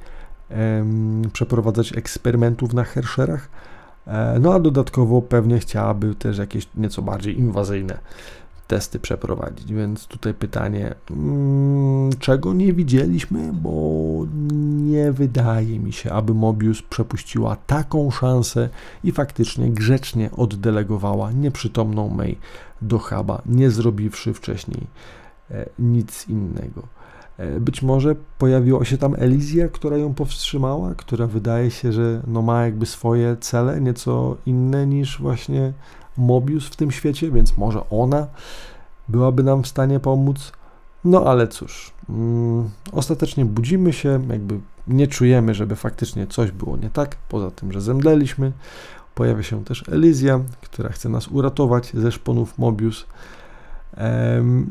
przeprowadzać 1.33 1.97
eksperymentów 1.97 2.73
na 2.73 2.83
Herscherach, 2.83 3.49
e, 4.07 4.37
no 4.41 4.53
a 4.53 4.59
dodatkowo 4.59 5.21
pewnie 5.21 5.59
chciałaby 5.59 6.15
też 6.15 6.37
jakieś 6.37 6.67
nieco 6.75 7.01
bardziej 7.01 7.39
inwazyjne 7.39 7.97
testy 8.67 8.99
przeprowadzić, 8.99 9.73
więc 9.73 10.07
tutaj 10.07 10.33
pytanie, 10.33 10.95
mm, 11.11 12.09
czego 12.19 12.53
nie 12.53 12.73
widzieliśmy, 12.73 13.53
bo 13.53 13.81
nie 14.91 15.11
wydaje 15.11 15.79
mi 15.79 15.93
się, 15.93 16.11
aby 16.11 16.33
Mobius 16.33 16.81
przepuściła 16.81 17.55
taką 17.67 18.11
szansę 18.11 18.69
i 19.03 19.11
faktycznie 19.11 19.69
grzecznie 19.69 20.31
oddelegowała 20.31 21.31
nieprzytomną 21.31 22.09
May 22.09 22.37
do 22.81 22.99
huba, 22.99 23.41
nie 23.45 23.71
zrobiwszy 23.71 24.33
wcześniej 24.33 24.81
e, 24.81 25.18
nic 25.79 26.27
innego. 26.27 26.83
E, 27.39 27.59
być 27.59 27.81
może 27.81 28.15
pojawiła 28.37 28.85
się 28.85 28.97
tam 28.97 29.15
Elizja, 29.17 29.67
która 29.67 29.97
ją 29.97 30.13
powstrzymała, 30.13 30.95
która 30.95 31.27
wydaje 31.27 31.71
się, 31.71 31.91
że 31.93 32.21
no 32.27 32.41
ma 32.41 32.65
jakby 32.65 32.85
swoje 32.85 33.37
cele, 33.37 33.81
nieco 33.81 34.37
inne 34.45 34.87
niż 34.87 35.21
właśnie 35.21 35.73
Mobius 36.17 36.67
w 36.67 36.75
tym 36.75 36.91
świecie, 36.91 37.31
więc 37.31 37.57
może 37.57 37.89
ona 37.89 38.27
byłaby 39.07 39.43
nam 39.43 39.63
w 39.63 39.67
stanie 39.67 39.99
pomóc. 39.99 40.51
No 41.03 41.25
ale 41.25 41.47
cóż, 41.47 41.93
mm, 42.09 42.69
ostatecznie 42.91 43.45
budzimy 43.45 43.93
się, 43.93 44.09
jakby 44.29 44.59
nie 44.87 45.07
czujemy, 45.07 45.53
żeby 45.53 45.75
faktycznie 45.75 46.27
coś 46.27 46.51
było 46.51 46.77
nie 46.77 46.89
tak, 46.89 47.15
poza 47.29 47.51
tym, 47.51 47.71
że 47.71 47.81
zemdleliśmy. 47.81 48.51
Pojawia 49.15 49.43
się 49.43 49.65
też 49.65 49.89
Elizja, 49.89 50.39
która 50.61 50.89
chce 50.89 51.09
nas 51.09 51.27
uratować 51.27 51.91
ze 51.93 52.11
szponów 52.11 52.57
Mobius. 52.57 53.05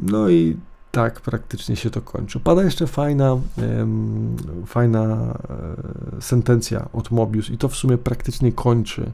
No 0.02 0.28
i 0.28 0.56
tak 0.92 1.20
praktycznie 1.20 1.76
się 1.76 1.90
to 1.90 2.02
kończy. 2.02 2.40
Pada 2.40 2.62
jeszcze 2.62 2.86
fajna, 2.86 3.36
fajna 4.66 5.34
e, 6.18 6.22
sentencja 6.22 6.88
od 6.92 7.10
Mobius 7.10 7.50
i 7.50 7.58
to 7.58 7.68
w 7.68 7.76
sumie 7.76 7.98
praktycznie 7.98 8.52
kończy 8.52 9.10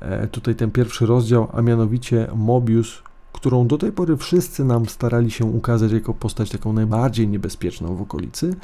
e, 0.00 0.26
tutaj 0.26 0.54
ten 0.54 0.70
pierwszy 0.70 1.06
rozdział, 1.06 1.48
a 1.52 1.62
mianowicie 1.62 2.28
Mobius, 2.34 3.02
którą 3.32 3.66
do 3.66 3.78
tej 3.78 3.92
pory 3.92 4.16
wszyscy 4.16 4.64
nam 4.64 4.86
starali 4.86 5.30
się 5.30 5.44
ukazać 5.44 5.92
jako 5.92 6.14
postać 6.14 6.50
taką 6.50 6.72
najbardziej 6.72 7.28
niebezpieczną 7.28 7.96
w 7.96 8.02
okolicy, 8.02 8.56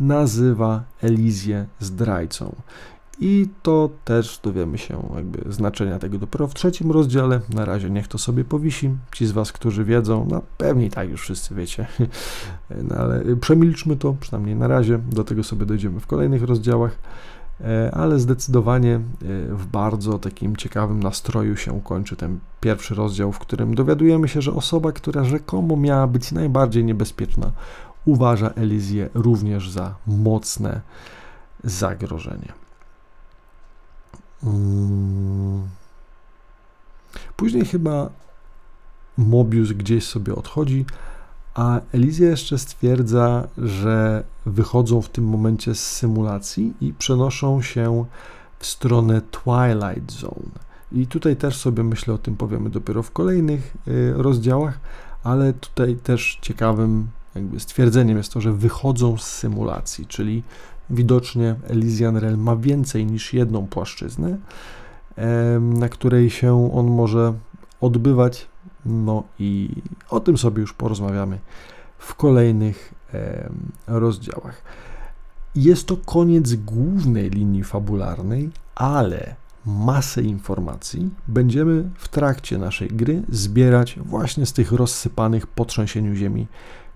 nazywa 0.00 0.82
Elizję 1.02 1.66
zdrajcą. 1.80 2.54
I 3.24 3.48
to 3.62 3.90
też 4.04 4.40
dowiemy 4.42 4.78
się 4.78 5.08
jakby 5.16 5.52
znaczenia 5.52 5.98
tego 5.98 6.18
dopiero 6.18 6.46
w 6.46 6.54
trzecim 6.54 6.90
rozdziale. 6.90 7.40
Na 7.54 7.64
razie 7.64 7.90
niech 7.90 8.08
to 8.08 8.18
sobie 8.18 8.44
powisi. 8.44 8.90
Ci 9.12 9.26
z 9.26 9.32
Was, 9.32 9.52
którzy 9.52 9.84
wiedzą, 9.84 10.26
no 10.30 10.42
pewnie 10.58 10.90
tak 10.90 11.10
już 11.10 11.22
wszyscy 11.22 11.54
wiecie, 11.54 11.86
no, 12.88 12.96
ale 12.96 13.36
przemilczmy 13.36 13.96
to, 13.96 14.16
przynajmniej 14.20 14.56
na 14.56 14.68
razie. 14.68 14.98
Do 14.98 15.24
tego 15.24 15.44
sobie 15.44 15.66
dojdziemy 15.66 16.00
w 16.00 16.06
kolejnych 16.06 16.42
rozdziałach. 16.42 16.98
E, 17.60 17.90
ale 17.94 18.18
zdecydowanie 18.18 18.94
e, 18.94 19.00
w 19.54 19.66
bardzo 19.66 20.18
takim 20.18 20.56
ciekawym 20.56 21.02
nastroju 21.02 21.56
się 21.56 21.80
kończy 21.80 22.16
ten 22.16 22.38
pierwszy 22.60 22.94
rozdział, 22.94 23.32
w 23.32 23.38
którym 23.38 23.74
dowiadujemy 23.74 24.28
się, 24.28 24.42
że 24.42 24.52
osoba, 24.52 24.92
która 24.92 25.24
rzekomo 25.24 25.76
miała 25.76 26.06
być 26.06 26.32
najbardziej 26.32 26.84
niebezpieczna, 26.84 27.52
uważa 28.04 28.50
Elizję 28.50 29.08
również 29.14 29.70
za 29.70 29.94
mocne 30.06 30.80
zagrożenie. 31.64 32.61
Mm. 34.44 35.68
Później 37.36 37.64
chyba 37.64 38.10
Mobius 39.18 39.72
gdzieś 39.72 40.06
sobie 40.06 40.34
odchodzi, 40.34 40.84
a 41.54 41.80
Elizja 41.92 42.28
jeszcze 42.28 42.58
stwierdza, 42.58 43.48
że 43.58 44.24
wychodzą 44.46 45.02
w 45.02 45.08
tym 45.08 45.24
momencie 45.24 45.74
z 45.74 45.86
symulacji 45.90 46.72
i 46.80 46.92
przenoszą 46.92 47.62
się 47.62 48.04
w 48.58 48.66
stronę 48.66 49.20
Twilight 49.30 50.12
Zone. 50.12 50.72
I 50.92 51.06
tutaj 51.06 51.36
też 51.36 51.56
sobie 51.56 51.84
myślę 51.84 52.14
o 52.14 52.18
tym 52.18 52.36
powiemy 52.36 52.70
dopiero 52.70 53.02
w 53.02 53.10
kolejnych 53.10 53.76
y, 53.88 54.12
rozdziałach, 54.16 54.80
ale 55.24 55.52
tutaj 55.52 55.96
też 55.96 56.38
ciekawym 56.42 57.08
jakby 57.34 57.60
stwierdzeniem 57.60 58.16
jest 58.16 58.32
to, 58.32 58.40
że 58.40 58.52
wychodzą 58.52 59.18
z 59.18 59.22
symulacji, 59.22 60.06
czyli 60.06 60.42
Widocznie 60.92 61.54
Elysian 61.68 62.16
Realm 62.16 62.40
ma 62.40 62.56
więcej 62.56 63.06
niż 63.06 63.34
jedną 63.34 63.66
płaszczyznę, 63.66 64.36
na 65.60 65.88
której 65.88 66.30
się 66.30 66.74
on 66.74 66.86
może 66.86 67.32
odbywać. 67.80 68.48
No 68.86 69.22
i 69.38 69.68
o 70.10 70.20
tym 70.20 70.38
sobie 70.38 70.60
już 70.60 70.72
porozmawiamy 70.72 71.38
w 71.98 72.14
kolejnych 72.14 72.94
rozdziałach. 73.86 74.62
Jest 75.54 75.86
to 75.86 75.96
koniec 75.96 76.54
głównej 76.54 77.30
linii 77.30 77.64
fabularnej, 77.64 78.50
ale 78.74 79.34
masę 79.66 80.22
informacji 80.22 81.10
będziemy 81.28 81.90
w 81.96 82.08
trakcie 82.08 82.58
naszej 82.58 82.88
gry 82.88 83.22
zbierać 83.28 83.98
właśnie 84.04 84.46
z 84.46 84.52
tych 84.52 84.72
rozsypanych 84.72 85.46
po 85.46 85.64
trzęsieniu 85.64 86.14
ziemi 86.14 86.46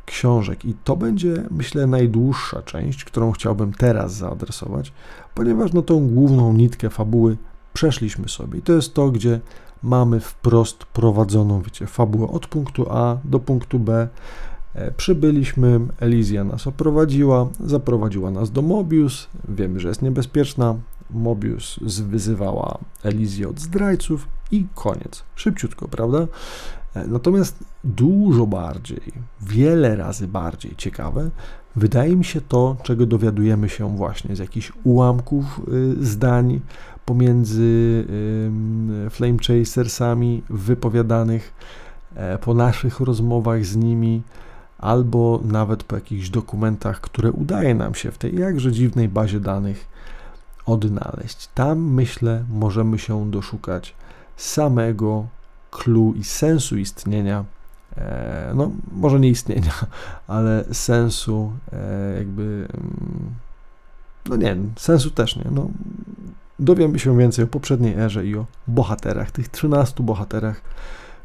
książek. 0.07 0.65
I 0.65 0.75
to 0.85 0.97
będzie, 0.97 1.43
myślę, 1.51 1.87
najdłuższa 1.87 2.63
część, 2.63 3.05
którą 3.05 3.33
chciałbym 3.33 3.73
teraz 3.73 4.15
zaadresować, 4.15 4.93
ponieważ 5.35 5.73
no 5.73 5.83
tą 5.83 6.09
główną 6.09 6.53
nitkę 6.53 6.91
fabuły 6.91 7.37
przeszliśmy 7.73 8.29
sobie. 8.29 8.59
I 8.59 8.63
to 8.63 8.73
jest 8.73 8.95
to, 8.95 9.11
gdzie 9.11 9.41
mamy 9.83 10.21
wprost 10.21 10.85
prowadzoną, 10.85 11.63
wiecie, 11.63 11.87
fabułę 11.87 12.29
od 12.29 12.47
punktu 12.47 12.87
A 12.91 13.17
do 13.25 13.41
punktu 13.41 13.79
B. 13.79 14.09
E, 14.75 14.93
przybyliśmy, 14.93 15.81
Elizja 16.01 16.45
nas 16.45 16.67
oprowadziła, 16.67 17.49
zaprowadziła 17.65 18.31
nas 18.31 18.51
do 18.51 18.63
Mobius, 18.63 19.27
wiemy, 19.49 19.81
że 19.81 19.89
jest 19.89 20.03
niebezpieczna, 20.03 20.75
Mobius 21.11 21.79
wyzywała 21.83 22.79
Elizję 23.03 23.49
od 23.49 23.61
zdrajców 23.61 24.29
i 24.51 24.67
koniec. 24.75 25.23
Szybciutko, 25.35 25.89
prawda? 25.89 26.27
E, 26.97 27.07
natomiast 27.07 27.65
dużo 27.85 28.47
bardziej, 28.47 29.01
wiele 29.41 29.97
razy 29.97 30.29
bardziej 30.29 30.77
ciekawe, 30.77 31.31
wydaje 31.77 32.17
mi 32.17 32.25
się 32.25 32.41
to, 32.41 32.77
czego 32.83 33.07
dowiadujemy 33.07 33.69
się 33.69 33.97
właśnie 33.97 34.37
z 34.37 34.39
jakichś 34.39 34.73
ułamków 34.85 35.61
y, 35.69 36.05
zdań 36.05 36.61
pomiędzy 37.05 38.05
Flame 39.11 39.37
Chasersami 39.47 40.43
wypowiadanych 40.51 41.55
e, 42.15 42.39
po 42.39 42.55
naszych 42.55 43.01
rozmowach 43.01 43.65
z 43.65 43.77
nimi, 43.77 44.23
albo 44.79 45.41
nawet 45.45 45.85
po 45.85 45.95
jakichś 45.95 46.29
dokumentach, 46.29 47.01
które 47.01 47.33
udaje 47.33 47.75
nam 47.75 47.95
się 47.95 48.11
w 48.11 48.19
tej 48.19 48.39
jakże 48.39 48.73
dziwnej 48.73 49.09
bazie 49.09 49.41
danych 49.41 49.89
odnaleźć. 50.67 51.49
Tam 51.55 51.79
myślę, 51.79 52.45
możemy 52.51 52.99
się 52.99 53.31
doszukać 53.31 53.95
samego 54.37 55.27
clue 55.71 56.15
i 56.17 56.25
sensu 56.25 56.77
istnienia, 56.77 57.45
e, 57.97 58.53
no 58.55 58.71
może 58.93 59.21
nie 59.21 59.29
istnienia, 59.29 59.73
ale 60.27 60.65
sensu 60.73 61.53
e, 61.73 62.19
jakby, 62.19 62.69
mm, 62.75 63.35
no 64.29 64.37
nie 64.37 64.57
sensu 64.77 65.11
też 65.11 65.37
nie, 65.37 65.45
no 65.51 65.69
dowiemy 66.59 66.99
się 66.99 67.19
więcej 67.19 67.45
o 67.45 67.49
poprzedniej 67.49 67.95
erze 67.95 68.27
i 68.27 68.37
o 68.37 68.47
bohaterach, 68.67 69.31
tych 69.31 69.49
13 69.49 70.03
bohaterach, 70.03 70.61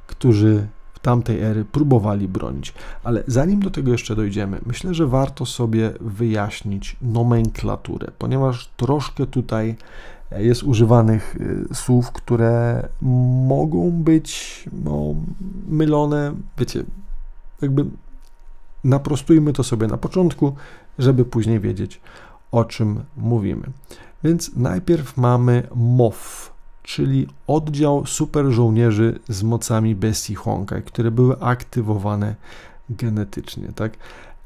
którzy 0.08 0.68
w 0.94 1.00
tamtej 1.00 1.42
ery 1.42 1.66
próbowali 1.66 2.28
bronić. 2.28 2.74
Ale 3.04 3.24
zanim 3.28 3.60
do 3.60 3.72
tego 3.72 3.92
jeszcze 3.92 4.16
dojdziemy, 4.16 4.60
myślę, 4.66 4.94
że 4.94 5.08
warto 5.08 5.46
sobie 5.46 5.94
wyjaśnić 6.02 6.96
nomenklaturę, 7.02 8.08
ponieważ 8.18 8.70
troszkę 8.78 9.26
tutaj 9.26 9.76
jest 10.38 10.64
używanych 10.64 11.36
y, 11.72 11.76
słów, 11.76 12.12
które 12.12 12.88
mogą 13.48 13.92
być 13.92 14.64
no, 14.84 15.16
mylone. 15.68 16.34
Wiecie, 16.58 16.84
jakby 17.62 17.86
naprostujmy 18.84 19.54
to 19.54 19.64
sobie 19.64 19.88
na 19.88 19.98
początku, 19.98 20.56
żeby 21.00 21.26
później 21.26 21.60
wiedzieć, 21.60 22.02
o 22.52 22.66
czym 22.66 23.04
mówimy. 23.18 23.64
Więc 24.24 24.56
najpierw 24.56 25.18
mamy 25.18 25.68
MOF, 25.76 26.54
czyli 26.84 27.28
oddział 27.48 28.06
super 28.06 28.46
żołnierzy 28.46 29.20
z 29.30 29.44
mocami 29.44 29.96
bestii 29.96 30.36
Honkai, 30.36 30.84
które 30.84 31.12
były 31.12 31.40
aktywowane 31.40 32.36
genetycznie, 32.90 33.68
tak? 33.76 33.98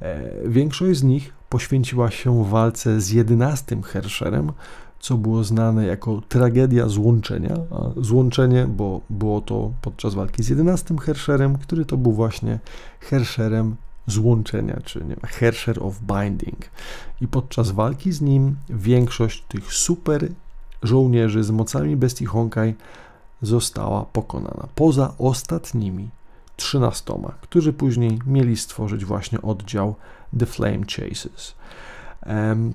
E, 0.02 0.50
większość 0.50 1.00
z 1.00 1.04
nich 1.04 1.34
poświęciła 1.50 2.12
się 2.12 2.46
walce 2.46 3.02
z 3.02 3.10
jedenastym 3.10 3.84
Herscherem, 3.84 4.52
co 5.06 5.18
było 5.18 5.44
znane 5.44 5.86
jako 5.86 6.22
tragedia 6.30 6.90
złączenia. 6.90 7.56
A 7.72 8.02
złączenie, 8.02 8.68
bo 8.68 9.02
było 9.10 9.42
to 9.42 9.72
podczas 9.82 10.14
walki 10.14 10.44
z 10.44 10.50
jedenastym 10.50 10.98
Herscherem, 10.98 11.58
który 11.58 11.86
to 11.86 11.98
był 11.98 12.12
właśnie 12.12 12.60
Herscherem 13.00 13.76
złączenia, 14.08 14.80
czy 14.86 15.00
nie 15.00 15.16
wiem, 15.16 15.20
Herscher 15.24 15.84
of 15.84 16.00
Binding. 16.00 16.70
I 17.22 17.28
podczas 17.28 17.72
walki 17.72 18.12
z 18.12 18.22
nim 18.22 18.56
większość 18.70 19.44
tych 19.48 19.74
super 19.74 20.28
żołnierzy 20.84 21.44
z 21.44 21.52
mocami 21.52 21.96
bestii 21.96 22.26
Honkai 22.26 22.74
została 23.42 24.06
pokonana. 24.06 24.68
Poza 24.76 25.14
ostatnimi 25.18 26.10
trzynastoma, 26.56 27.32
którzy 27.42 27.74
później 27.74 28.20
mieli 28.26 28.58
stworzyć 28.58 29.06
właśnie 29.06 29.42
oddział 29.42 29.96
The 30.40 30.46
Flame 30.46 30.86
Chases. 30.90 31.56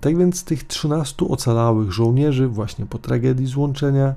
Tak 0.00 0.16
więc 0.16 0.44
tych 0.44 0.64
13 0.64 1.26
ocalałych 1.28 1.92
żołnierzy 1.92 2.48
właśnie 2.48 2.86
po 2.86 2.98
tragedii 2.98 3.46
złączenia 3.46 4.14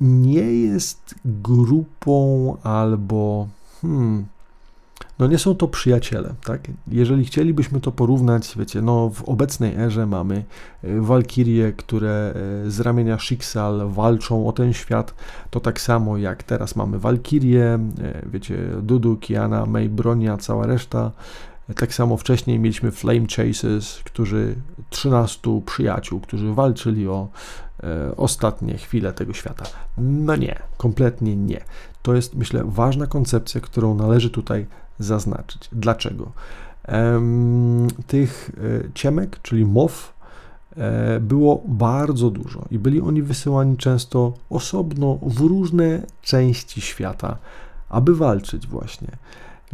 nie 0.00 0.52
jest 0.52 1.14
grupą 1.24 2.56
albo 2.62 3.48
hmm, 3.82 4.24
no 5.18 5.26
nie 5.26 5.38
są 5.38 5.54
to 5.54 5.68
przyjaciele, 5.68 6.34
tak? 6.44 6.60
Jeżeli 6.88 7.24
chcielibyśmy 7.24 7.80
to 7.80 7.92
porównać, 7.92 8.54
wiecie, 8.58 8.82
no 8.82 9.10
w 9.10 9.22
obecnej 9.22 9.74
erze 9.76 10.06
mamy 10.06 10.44
e, 10.82 11.00
walkirie, 11.00 11.72
które 11.72 12.34
e, 12.66 12.70
z 12.70 12.80
ramienia 12.80 13.18
Schicksal 13.18 13.88
walczą 13.88 14.48
o 14.48 14.52
ten 14.52 14.72
świat, 14.72 15.14
to 15.50 15.60
tak 15.60 15.80
samo 15.80 16.16
jak 16.16 16.42
teraz 16.42 16.76
mamy 16.76 16.98
walkirie, 16.98 17.64
e, 17.64 17.78
wiecie, 18.26 18.58
Dudu, 18.82 19.16
Kiana, 19.16 19.66
May, 19.66 19.88
Bronia, 19.88 20.36
cała 20.36 20.66
reszta, 20.66 21.10
tak 21.76 21.94
samo 21.94 22.16
wcześniej 22.16 22.58
mieliśmy 22.58 22.90
Flame 22.90 23.26
Chasers, 23.36 23.98
którzy 24.04 24.54
13 24.90 25.60
przyjaciół, 25.66 26.20
którzy 26.20 26.54
walczyli 26.54 27.08
o 27.08 27.28
e, 27.82 28.16
ostatnie 28.16 28.78
chwile 28.78 29.12
tego 29.12 29.32
świata. 29.32 29.64
No 29.98 30.36
nie, 30.36 30.58
kompletnie 30.76 31.36
nie. 31.36 31.60
To 32.02 32.14
jest, 32.14 32.34
myślę, 32.34 32.62
ważna 32.64 33.06
koncepcja, 33.06 33.60
którą 33.60 33.94
należy 33.94 34.30
tutaj 34.30 34.66
zaznaczyć. 34.98 35.68
Dlaczego? 35.72 36.32
Ehm, 36.84 37.88
tych 38.06 38.50
e, 38.84 38.92
ciemek, 38.94 39.38
czyli 39.42 39.66
MOW, 39.66 40.12
e, 40.76 41.20
było 41.20 41.62
bardzo 41.66 42.30
dużo 42.30 42.64
i 42.70 42.78
byli 42.78 43.00
oni 43.00 43.22
wysyłani 43.22 43.76
często 43.76 44.32
osobno 44.50 45.18
w 45.22 45.40
różne 45.40 46.02
części 46.22 46.80
świata, 46.80 47.38
aby 47.88 48.16
walczyć 48.16 48.66
właśnie. 48.66 49.08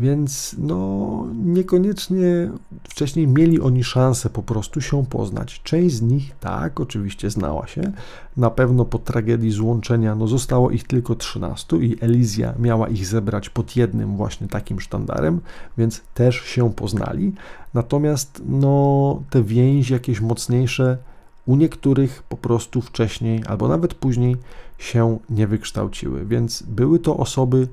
Więc 0.01 0.57
no 0.59 1.27
niekoniecznie 1.45 2.51
wcześniej 2.85 3.29
mieli 3.29 3.61
oni 3.61 3.85
szansę 3.85 4.31
po 4.31 4.43
prostu 4.43 4.81
się 4.81 5.07
poznać. 5.07 5.61
Część 5.65 5.95
z 5.95 6.03
nich 6.03 6.35
tak, 6.41 6.81
oczywiście 6.81 7.31
znała 7.31 7.67
się. 7.67 7.93
Na 8.37 8.51
pewno 8.51 8.85
po 8.85 8.99
tragedii 8.99 9.51
złączenia 9.51 10.15
no 10.15 10.27
zostało 10.29 10.71
ich 10.71 10.85
tylko 10.85 11.15
13 11.15 11.77
i 11.77 11.97
Elizja 12.01 12.55
miała 12.59 12.89
ich 12.89 13.07
zebrać 13.07 13.51
pod 13.51 13.77
jednym 13.77 14.17
właśnie 14.17 14.49
takim 14.49 14.81
sztandarem, 14.81 15.41
więc 15.79 16.01
też 16.15 16.37
się 16.37 16.73
poznali. 16.73 17.33
Natomiast 17.75 18.43
no 18.49 19.23
te 19.31 19.43
więzi 19.43 19.93
jakieś 19.93 20.21
mocniejsze 20.21 20.99
u 21.47 21.57
niektórych 21.57 22.23
po 22.23 22.37
prostu 22.37 22.81
wcześniej 22.81 23.43
albo 23.47 23.69
nawet 23.69 23.95
później 23.95 24.37
się 24.79 25.19
nie 25.31 25.47
wykształciły, 25.47 26.27
więc 26.27 26.63
były 26.63 26.99
to 26.99 27.17
osoby, 27.17 27.69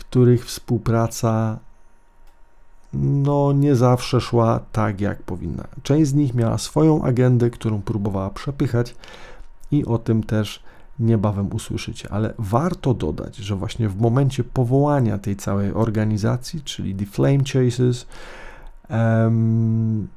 których 0.00 0.46
współpraca 0.46 1.58
no 2.92 3.52
nie 3.52 3.76
zawsze 3.76 4.20
szła 4.20 4.60
tak, 4.72 5.00
jak 5.00 5.22
powinna. 5.22 5.64
Część 5.82 6.10
z 6.10 6.14
nich 6.14 6.34
miała 6.34 6.58
swoją 6.58 7.02
agendę, 7.02 7.50
którą 7.50 7.82
próbowała 7.82 8.30
przepychać 8.30 8.94
i 9.70 9.84
o 9.84 9.98
tym 9.98 10.22
też 10.22 10.62
niebawem 10.98 11.48
usłyszycie. 11.52 12.12
Ale 12.12 12.34
warto 12.38 12.94
dodać, 12.94 13.36
że 13.36 13.56
właśnie 13.56 13.88
w 13.88 14.00
momencie 14.00 14.44
powołania 14.44 15.18
tej 15.18 15.36
całej 15.36 15.72
organizacji, 15.72 16.62
czyli 16.62 16.94
The 16.94 17.06
Flame 17.06 17.44
Chasers, 17.44 18.06
um, 18.90 20.08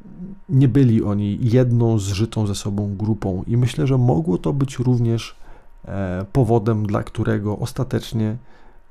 nie 0.49 0.67
byli 0.67 1.03
oni 1.03 1.39
jedną 1.41 1.99
zżytą 1.99 2.47
ze 2.47 2.55
sobą 2.55 2.95
grupą 2.95 3.43
i 3.47 3.57
myślę, 3.57 3.87
że 3.87 3.97
mogło 3.97 4.37
to 4.37 4.53
być 4.53 4.79
również 4.79 5.35
e, 5.85 6.25
powodem, 6.33 6.85
dla 6.85 7.03
którego 7.03 7.57
ostatecznie 7.57 8.37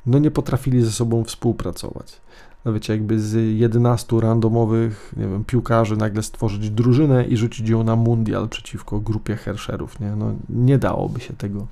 no 0.06 0.18
nie 0.18 0.30
potrafili 0.30 0.82
ze 0.82 0.90
sobą 0.90 1.24
współpracować. 1.24 2.20
No 2.64 2.72
wiecie, 2.72 2.92
jakby 2.92 3.20
z 3.20 3.58
11 3.58 4.20
randomowych, 4.20 5.14
nie 5.16 5.28
wiem, 5.28 5.44
piłkarzy 5.44 5.96
nagle 5.96 6.22
stworzyć 6.22 6.70
drużynę 6.70 7.24
i 7.24 7.36
rzucić 7.36 7.68
ją 7.68 7.84
na 7.84 7.96
mundial 7.96 8.48
przeciwko 8.48 9.00
grupie 9.00 9.36
Hersherów, 9.36 10.00
nie? 10.00 10.16
No 10.16 10.34
nie 10.48 10.78
dałoby 10.78 11.20
się 11.20 11.34
tego, 11.34 11.66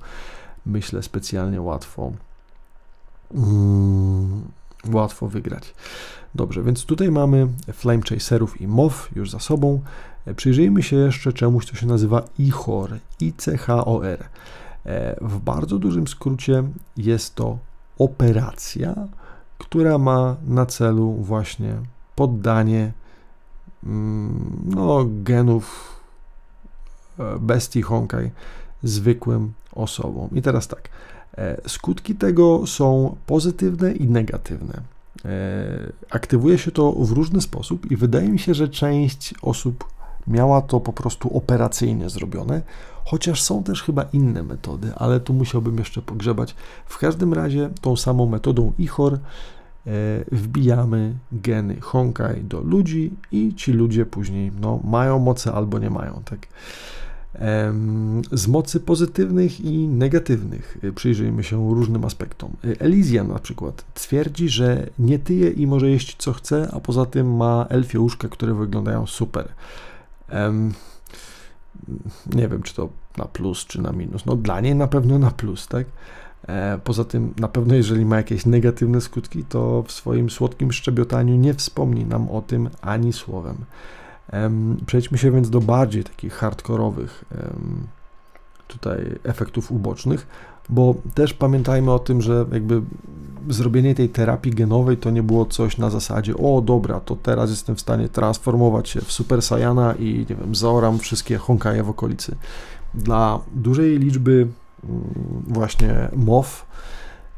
myślę, 0.65 1.03
specjalnie 1.03 1.61
łatwo 1.61 2.11
mm, 3.33 4.41
łatwo 4.91 5.27
wygrać. 5.27 5.73
Dobrze, 6.35 6.63
więc 6.63 6.85
tutaj 6.85 7.11
mamy 7.11 7.47
Flame 7.73 8.01
Chaserów 8.09 8.61
i 8.61 8.67
MOW 8.67 9.09
już 9.15 9.31
za 9.31 9.39
sobą. 9.39 9.81
Przyjrzyjmy 10.35 10.83
się 10.83 10.95
jeszcze 10.95 11.33
czemuś, 11.33 11.65
co 11.65 11.75
się 11.75 11.87
nazywa 11.87 12.23
ICHOR, 12.39 12.97
I-C-H-O-R. 13.19 14.25
E, 14.85 15.15
w 15.21 15.39
bardzo 15.39 15.77
dużym 15.77 16.07
skrócie 16.07 16.63
jest 16.97 17.35
to 17.35 17.57
operacja, 17.97 18.95
która 19.57 19.97
ma 19.97 20.35
na 20.47 20.65
celu 20.65 21.11
właśnie 21.11 21.75
poddanie 22.15 22.91
mm, 23.83 24.61
no, 24.65 25.05
genów 25.23 25.95
e, 27.19 27.39
bestii 27.39 27.81
Honkai 27.81 28.31
zwykłym 28.83 29.53
osobom. 29.75 30.29
I 30.31 30.41
teraz 30.41 30.67
tak, 30.67 30.89
e, 31.37 31.69
skutki 31.69 32.15
tego 32.15 32.67
są 32.67 33.15
pozytywne 33.25 33.91
i 33.91 34.07
negatywne. 34.07 34.81
E, 35.25 35.91
aktywuje 36.09 36.57
się 36.57 36.71
to 36.71 36.91
w 36.91 37.11
różny 37.11 37.41
sposób 37.41 37.91
i 37.91 37.97
wydaje 37.97 38.29
mi 38.29 38.39
się, 38.39 38.53
że 38.53 38.69
część 38.69 39.33
osób 39.41 39.85
miała 40.31 40.61
to 40.61 40.79
po 40.79 40.93
prostu 40.93 41.37
operacyjnie 41.37 42.09
zrobione, 42.09 42.61
chociaż 43.05 43.41
są 43.41 43.63
też 43.63 43.83
chyba 43.83 44.03
inne 44.03 44.43
metody, 44.43 44.91
ale 44.95 45.19
tu 45.19 45.33
musiałbym 45.33 45.77
jeszcze 45.77 46.01
pogrzebać. 46.01 46.55
W 46.85 46.97
każdym 46.97 47.33
razie 47.33 47.69
tą 47.81 47.95
samą 47.95 48.25
metodą 48.25 48.73
IHOR 48.77 49.13
e, 49.13 49.19
wbijamy 50.31 51.13
geny 51.31 51.81
Honkai 51.81 52.43
do 52.43 52.61
ludzi 52.61 53.13
i 53.31 53.55
ci 53.55 53.73
ludzie 53.73 54.05
później 54.05 54.51
no, 54.61 54.79
mają 54.83 55.19
moce 55.19 55.53
albo 55.53 55.79
nie 55.79 55.89
mają. 55.89 56.21
Tak? 56.25 56.47
Z 58.31 58.47
mocy 58.47 58.79
pozytywnych 58.79 59.61
i 59.61 59.87
negatywnych 59.87 60.77
e, 60.83 60.91
przyjrzyjmy 60.91 61.43
się 61.43 61.73
różnym 61.73 62.05
aspektom. 62.05 62.51
E, 62.63 62.81
Elysian 62.81 63.27
na 63.27 63.39
przykład 63.39 63.85
twierdzi, 63.93 64.49
że 64.49 64.89
nie 64.99 65.19
tyje 65.19 65.49
i 65.49 65.67
może 65.67 65.89
jeść 65.89 66.15
co 66.17 66.33
chce, 66.33 66.69
a 66.73 66.79
poza 66.79 67.05
tym 67.05 67.35
ma 67.35 67.65
elfie 67.69 67.99
łóżka, 67.99 68.29
które 68.29 68.53
wyglądają 68.53 69.07
super. 69.07 69.47
Nie 72.33 72.47
wiem, 72.47 72.63
czy 72.63 72.75
to 72.75 72.89
na 73.17 73.25
plus, 73.25 73.65
czy 73.65 73.81
na 73.81 73.91
minus. 73.91 74.25
No 74.25 74.35
dla 74.35 74.61
niej 74.61 74.75
na 74.75 74.87
pewno 74.87 75.19
na 75.19 75.31
plus, 75.31 75.67
tak? 75.67 75.85
E, 76.47 76.79
poza 76.83 77.03
tym, 77.03 77.33
na 77.39 77.47
pewno, 77.47 77.75
jeżeli 77.75 78.05
ma 78.05 78.17
jakieś 78.17 78.45
negatywne 78.45 79.01
skutki, 79.01 79.43
to 79.43 79.83
w 79.87 79.91
swoim 79.91 80.29
słodkim 80.29 80.71
szczebiotaniu 80.71 81.35
nie 81.35 81.53
wspomni 81.53 82.05
nam 82.05 82.29
o 82.29 82.41
tym 82.41 82.69
ani 82.81 83.13
słowem. 83.13 83.55
Przejdźmy 84.85 85.17
się 85.17 85.31
więc 85.31 85.49
do 85.49 85.61
bardziej 85.61 86.03
takich 86.03 86.33
hardkorowych 86.33 87.25
tutaj 88.67 89.19
efektów 89.23 89.71
ubocznych, 89.71 90.27
bo 90.71 90.95
też 91.13 91.33
pamiętajmy 91.33 91.91
o 91.91 91.99
tym, 91.99 92.21
że 92.21 92.45
jakby 92.51 92.81
zrobienie 93.49 93.95
tej 93.95 94.09
terapii 94.09 94.51
genowej 94.51 94.97
to 94.97 95.11
nie 95.11 95.23
było 95.23 95.45
coś 95.45 95.77
na 95.77 95.89
zasadzie, 95.89 96.37
o 96.37 96.61
dobra, 96.61 96.99
to 96.99 97.15
teraz 97.15 97.49
jestem 97.49 97.75
w 97.75 97.81
stanie 97.81 98.09
transformować 98.09 98.89
się 98.89 99.01
w 99.01 99.11
Super 99.11 99.41
Saiyana 99.41 99.93
i 99.99 100.25
nie 100.29 100.35
wiem, 100.35 100.55
zaoram 100.55 100.99
wszystkie 100.99 101.37
Honkaje 101.37 101.83
w 101.83 101.89
okolicy. 101.89 102.35
Dla 102.93 103.39
dużej 103.55 103.99
liczby 103.99 104.47
mm, 104.83 105.03
właśnie 105.47 106.09
MOW 106.15 106.65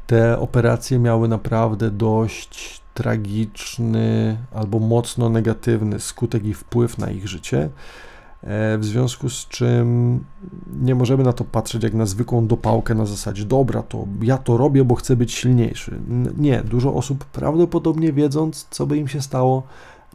te 0.08 0.40
operacje 0.40 1.00
miały 1.00 1.28
naprawdę 1.28 1.92
dość 1.92 2.82
tragiczny 2.94 4.38
albo 4.54 4.80
mocno 4.80 5.30
negatywny 5.30 6.00
skutek 6.00 6.46
i 6.46 6.54
wpływ 6.54 6.98
na 6.98 7.12
ich 7.12 7.28
życie. 7.28 7.70
E, 8.44 8.78
w 8.78 8.86
związku 8.86 9.30
z 9.30 9.48
czym 9.48 10.20
nie 10.82 10.96
możemy 10.96 11.24
na 11.24 11.34
to 11.34 11.44
patrzeć 11.44 11.84
jak 11.84 11.94
na 11.94 12.06
zwykłą 12.06 12.48
dopałkę 12.48 12.96
na 12.96 13.06
zasadzie 13.06 13.46
dobra, 13.46 13.84
to 13.84 14.08
ja 14.22 14.38
to 14.38 14.58
robię, 14.58 14.84
bo 14.84 14.96
chcę 14.96 15.16
być 15.16 15.34
silniejszy. 15.34 16.00
Nie, 16.38 16.64
dużo 16.64 16.94
osób 16.94 17.26
prawdopodobnie 17.26 18.14
wiedząc, 18.14 18.68
co 18.70 18.88
by 18.88 18.98
im 18.98 19.08
się 19.08 19.22
stało, 19.22 19.64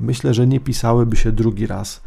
myślę, 0.00 0.34
że 0.34 0.46
nie 0.46 0.60
pisałyby 0.60 1.16
się 1.16 1.32
drugi 1.32 1.66
raz 1.66 2.00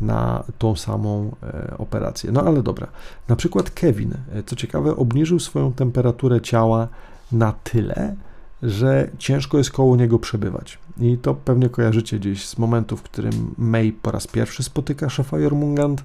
na 0.00 0.44
tą 0.58 0.76
samą 0.76 1.30
e, 1.42 1.74
operację. 1.78 2.32
No 2.32 2.42
ale 2.42 2.62
dobra. 2.62 2.86
Na 3.28 3.36
przykład 3.36 3.70
Kevin, 3.70 4.14
e, 4.34 4.42
co 4.42 4.56
ciekawe, 4.56 4.96
obniżył 4.96 5.38
swoją 5.38 5.72
temperaturę 5.72 6.40
ciała 6.40 6.88
na 7.32 7.52
tyle, 7.52 8.14
że 8.62 9.10
ciężko 9.18 9.58
jest 9.58 9.70
koło 9.70 9.96
niego 9.96 10.18
przebywać. 10.18 10.78
I 11.00 11.18
to 11.18 11.34
pewnie 11.34 11.68
kojarzycie 11.68 12.18
gdzieś 12.18 12.46
z 12.46 12.58
momentu, 12.58 12.96
w 12.96 13.02
którym 13.02 13.54
May 13.58 13.92
po 13.92 14.10
raz 14.10 14.26
pierwszy 14.26 14.62
spotyka 14.62 15.08
szefa 15.08 15.38
Jormungand, 15.38 16.04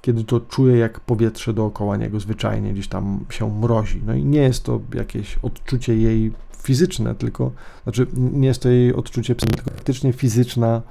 kiedy 0.00 0.24
to 0.24 0.40
czuje, 0.40 0.76
jak 0.76 1.00
powietrze 1.00 1.52
dookoła 1.52 1.96
niego 1.96 2.20
zwyczajnie 2.20 2.72
gdzieś 2.72 2.88
tam 2.88 3.24
się 3.30 3.60
mrozi. 3.60 4.02
No 4.06 4.14
i 4.14 4.24
nie 4.24 4.40
jest 4.40 4.64
to 4.64 4.80
jakieś 4.94 5.38
odczucie 5.42 5.96
jej 5.96 6.32
fizyczne, 6.62 7.14
tylko, 7.14 7.52
znaczy 7.82 8.06
nie 8.14 8.48
jest 8.48 8.62
to 8.62 8.68
jej 8.68 8.94
odczucie, 8.94 9.34
tylko 9.34 9.70
faktycznie 9.70 10.12
fizyczna, 10.12 10.82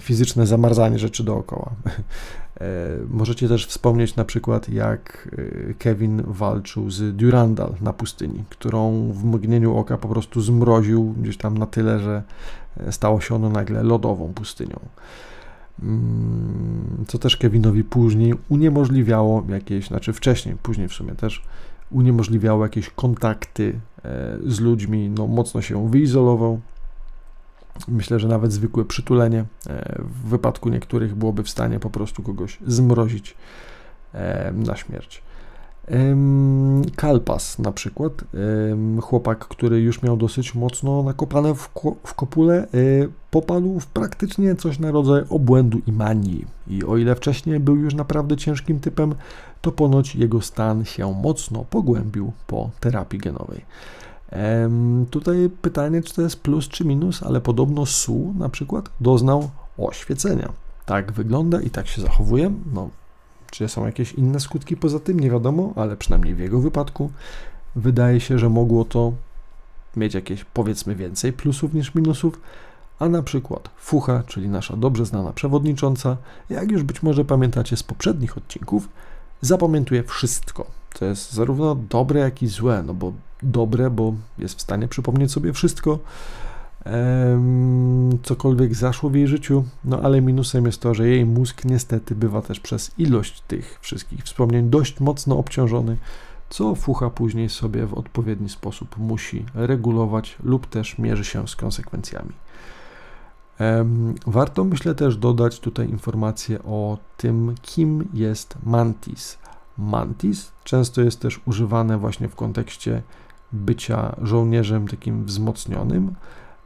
fizyczne 0.00 0.46
zamarzanie 0.46 0.98
rzeczy 0.98 1.24
dookoła. 1.24 1.72
E, 2.60 2.64
możecie 3.10 3.48
też 3.48 3.66
wspomnieć 3.66 4.16
na 4.16 4.24
przykład, 4.24 4.68
jak 4.68 5.28
e, 5.70 5.74
Kevin 5.74 6.22
walczył 6.26 6.90
z 6.90 7.16
Durandal 7.16 7.74
na 7.80 7.92
pustyni, 7.92 8.44
którą 8.48 9.12
w 9.12 9.24
mgnieniu 9.24 9.76
oka 9.76 9.98
po 9.98 10.08
prostu 10.08 10.40
zmroził 10.40 11.14
gdzieś 11.22 11.36
tam 11.36 11.58
na 11.58 11.66
tyle, 11.66 12.00
że 12.00 12.22
e, 12.76 12.92
stało 12.92 13.20
się 13.20 13.34
ono 13.34 13.48
nagle 13.48 13.82
lodową 13.82 14.32
pustynią. 14.34 14.80
Mm, 15.82 17.04
co 17.08 17.18
też 17.18 17.36
Kevinowi 17.36 17.84
później 17.84 18.34
uniemożliwiało 18.48 19.44
jakieś, 19.48 19.86
znaczy 19.86 20.12
wcześniej, 20.12 20.56
później 20.62 20.88
w 20.88 20.92
sumie 20.92 21.14
też 21.14 21.42
uniemożliwiało 21.90 22.64
jakieś 22.64 22.90
kontakty 22.90 23.80
z 24.46 24.60
ludźmi, 24.60 25.10
no 25.10 25.26
mocno 25.26 25.62
się 25.62 25.90
wyizolował, 25.90 26.60
Myślę, 27.88 28.18
że 28.18 28.28
nawet 28.28 28.52
zwykłe 28.52 28.84
przytulenie 28.84 29.44
e, 29.66 30.02
w 30.02 30.28
wypadku 30.28 30.68
niektórych 30.68 31.14
byłoby 31.14 31.42
w 31.42 31.50
stanie 31.50 31.80
po 31.80 31.90
prostu 31.90 32.22
kogoś 32.22 32.58
zmrozić 32.66 33.34
e, 34.14 34.52
na 34.52 34.76
śmierć. 34.76 35.22
Kalpas 36.96 37.58
na 37.58 37.72
przykład, 37.72 38.12
chłopak, 39.02 39.38
który 39.38 39.80
już 39.80 40.02
miał 40.02 40.16
dosyć 40.16 40.54
mocno 40.54 41.02
nakopane 41.02 41.54
w, 41.54 41.70
w 42.04 42.14
kopule, 42.14 42.56
e, 42.56 42.66
popadł 43.30 43.80
w 43.80 43.86
praktycznie 43.86 44.54
coś 44.54 44.78
na 44.78 44.90
rodzaj 44.90 45.22
obłędu 45.30 45.80
i 45.86 45.92
manii. 45.92 46.46
I 46.66 46.84
o 46.84 46.96
ile 46.96 47.14
wcześniej 47.14 47.60
był 47.60 47.76
już 47.76 47.94
naprawdę 47.94 48.36
ciężkim 48.36 48.80
typem, 48.80 49.14
to 49.60 49.72
ponoć 49.72 50.16
jego 50.16 50.40
stan 50.40 50.84
się 50.84 51.14
mocno 51.22 51.64
pogłębił 51.70 52.32
po 52.46 52.70
terapii 52.80 53.18
genowej. 53.18 53.60
Tutaj 55.10 55.50
pytanie, 55.62 56.02
czy 56.02 56.14
to 56.14 56.22
jest 56.22 56.40
plus 56.40 56.68
czy 56.68 56.84
minus, 56.84 57.22
ale 57.22 57.40
podobno 57.40 57.86
Su 57.86 58.34
na 58.38 58.48
przykład 58.48 58.90
doznał 59.00 59.50
oświecenia. 59.78 60.52
Tak 60.86 61.12
wygląda 61.12 61.60
i 61.60 61.70
tak 61.70 61.86
się 61.86 62.02
zachowuje. 62.02 62.52
No, 62.74 62.88
czy 63.50 63.68
są 63.68 63.86
jakieś 63.86 64.12
inne 64.12 64.40
skutki 64.40 64.76
poza 64.76 65.00
tym, 65.00 65.20
nie 65.20 65.30
wiadomo, 65.30 65.72
ale 65.76 65.96
przynajmniej 65.96 66.34
w 66.34 66.38
jego 66.38 66.60
wypadku 66.60 67.10
wydaje 67.76 68.20
się, 68.20 68.38
że 68.38 68.48
mogło 68.48 68.84
to 68.84 69.12
mieć 69.96 70.14
jakieś 70.14 70.44
powiedzmy 70.44 70.94
więcej 70.94 71.32
plusów 71.32 71.74
niż 71.74 71.94
minusów. 71.94 72.40
A 72.98 73.08
na 73.08 73.22
przykład 73.22 73.70
Fucha, 73.78 74.22
czyli 74.26 74.48
nasza 74.48 74.76
dobrze 74.76 75.06
znana 75.06 75.32
przewodnicząca, 75.32 76.16
jak 76.50 76.70
już 76.70 76.82
być 76.82 77.02
może 77.02 77.24
pamiętacie 77.24 77.76
z 77.76 77.82
poprzednich 77.82 78.38
odcinków, 78.38 78.88
zapamiętuje 79.40 80.02
wszystko, 80.02 80.66
co 80.94 81.04
jest 81.04 81.32
zarówno 81.32 81.74
dobre, 81.74 82.20
jak 82.20 82.42
i 82.42 82.46
złe, 82.46 82.82
no 82.86 82.94
bo 82.94 83.12
dobre, 83.42 83.90
bo 83.90 84.14
jest 84.38 84.58
w 84.58 84.62
stanie 84.62 84.88
przypomnieć 84.88 85.32
sobie 85.32 85.52
wszystko, 85.52 85.98
cokolwiek 88.22 88.74
zaszło 88.74 89.10
w 89.10 89.14
jej 89.14 89.28
życiu, 89.28 89.64
no 89.84 90.00
ale 90.00 90.20
minusem 90.20 90.66
jest 90.66 90.80
to, 90.80 90.94
że 90.94 91.08
jej 91.08 91.26
mózg 91.26 91.64
niestety 91.64 92.14
bywa 92.14 92.42
też 92.42 92.60
przez 92.60 92.90
ilość 92.98 93.40
tych 93.40 93.78
wszystkich 93.80 94.22
wspomnień 94.22 94.70
dość 94.70 95.00
mocno 95.00 95.38
obciążony, 95.38 95.96
co 96.50 96.74
fucha 96.74 97.10
później 97.10 97.48
sobie 97.48 97.86
w 97.86 97.94
odpowiedni 97.94 98.48
sposób 98.48 98.98
musi 98.98 99.44
regulować 99.54 100.36
lub 100.42 100.66
też 100.66 100.98
mierzy 100.98 101.24
się 101.24 101.48
z 101.48 101.56
konsekwencjami. 101.56 102.32
Warto 104.26 104.64
myślę 104.64 104.94
też 104.94 105.16
dodać 105.16 105.60
tutaj 105.60 105.88
informację 105.88 106.62
o 106.62 106.98
tym, 107.16 107.54
kim 107.62 108.08
jest 108.14 108.54
mantis. 108.62 109.38
Mantis 109.78 110.52
często 110.64 111.00
jest 111.00 111.20
też 111.20 111.40
używane 111.46 111.98
właśnie 111.98 112.28
w 112.28 112.34
kontekście 112.34 113.02
bycia 113.52 114.16
żołnierzem 114.22 114.88
takim 114.88 115.24
wzmocnionym 115.24 116.14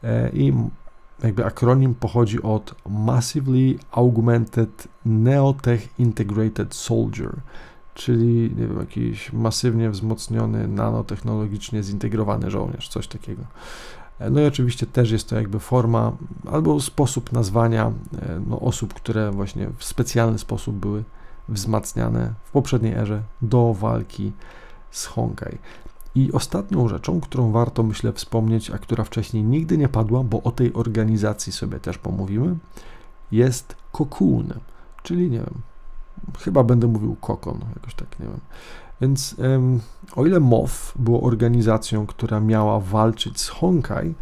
e, 0.05 0.31
i 0.31 0.53
jakby 1.23 1.45
akronim 1.45 1.95
pochodzi 1.95 2.43
od 2.43 2.75
Massively 2.89 3.79
Augmented 3.93 4.89
Neotech 5.07 6.01
Integrated 6.01 6.75
Soldier, 6.75 7.31
czyli 7.95 8.55
nie 8.57 8.67
wiem, 8.67 8.79
jakiś 8.79 9.33
masywnie 9.33 9.91
wzmocniony, 9.91 10.69
nanotechnologicznie 10.69 11.83
zintegrowany 11.83 12.51
żołnierz, 12.51 12.89
coś 12.89 13.09
takiego. 13.09 13.43
E, 14.19 14.31
no 14.31 14.41
i 14.41 14.47
oczywiście 14.47 14.87
też 14.87 15.11
jest 15.11 15.29
to 15.29 15.37
jakby 15.37 15.59
forma 15.59 16.13
albo 16.53 16.81
sposób 16.81 17.33
nazwania 17.33 17.87
e, 17.87 18.41
no, 18.47 18.61
osób, 18.61 18.95
które 18.95 19.31
właśnie 19.31 19.69
w 19.79 19.85
specjalny 19.85 20.39
sposób 20.39 20.77
były 20.77 21.05
wzmacniane 21.49 22.34
w 22.45 22.51
poprzedniej 22.51 22.93
erze 22.95 23.22
do 23.43 23.74
walki 23.74 24.32
z 24.90 25.07
Honkai. 25.07 25.59
I 26.14 26.32
ostatnią 26.32 26.88
rzeczą, 26.88 27.20
którą 27.20 27.53
warto 27.53 27.82
myślę 27.82 28.12
wspomnieć, 28.12 28.70
a 28.70 28.78
która 28.78 29.05
wcześniej 29.05 29.43
nigdy 29.45 29.78
nie 29.78 29.88
padła, 29.88 30.22
bo 30.22 30.43
o 30.43 30.51
tej 30.51 30.74
organizacji 30.74 31.53
sobie 31.53 31.80
też 31.80 31.99
pomówimy, 31.99 32.57
jest 33.32 33.76
Cocoon, 33.93 34.53
czyli 35.03 35.30
nie 35.30 35.38
wiem, 35.38 35.62
chyba 36.38 36.64
będę 36.64 36.86
mówił 36.86 37.16
kokon, 37.20 37.61
jakoś 37.74 37.95
tak, 37.95 38.20
nie 38.20 38.26
wiem. 38.26 38.40
Więc 39.01 39.36
o 40.16 40.26
ile 40.26 40.40
MOF 40.40 40.93
było 40.97 41.22
organizacją, 41.22 42.07
która 42.07 42.40
miała 42.40 42.80
walczyć 42.80 43.40
z 43.40 43.49
Honkai, 43.49 44.14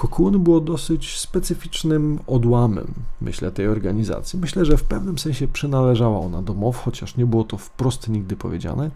Cocoon 0.00 0.38
było 0.38 0.60
dosyć 0.60 1.18
specyficznym 1.18 2.18
odłamem, 2.26 2.86
myślę, 3.20 3.52
tej 3.52 3.68
organizacji. 3.68 4.38
Myślę, 4.38 4.64
że 4.64 4.76
w 4.76 4.84
pewnym 4.84 5.18
sensie 5.18 5.48
przynależała 5.48 6.18
ona 6.20 6.42
do 6.42 6.54
MOF, 6.54 6.76
chociaż 6.76 7.16
nie 7.16 7.26
było 7.26 7.44
to 7.44 7.56
wprost 7.56 8.08
nigdy 8.08 8.36
powiedziane. 8.36 8.90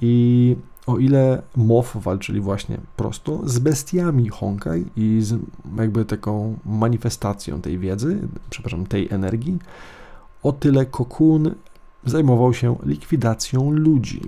I 0.00 0.56
o 0.86 0.98
ile 0.98 1.42
MOF 1.56 1.96
walczyli 1.96 2.40
właśnie 2.40 2.78
prosto 2.96 3.40
z 3.44 3.58
bestiami 3.58 4.28
Honkai 4.28 4.84
i 4.96 5.18
z 5.22 5.38
jakby 5.78 6.04
taką 6.04 6.58
manifestacją 6.64 7.60
tej 7.60 7.78
wiedzy, 7.78 8.18
przepraszam, 8.50 8.86
tej 8.86 9.08
energii, 9.10 9.58
o 10.42 10.52
tyle 10.52 10.86
Cocoon 10.86 11.54
zajmował 12.04 12.54
się 12.54 12.76
likwidacją 12.82 13.70
ludzi. 13.70 14.20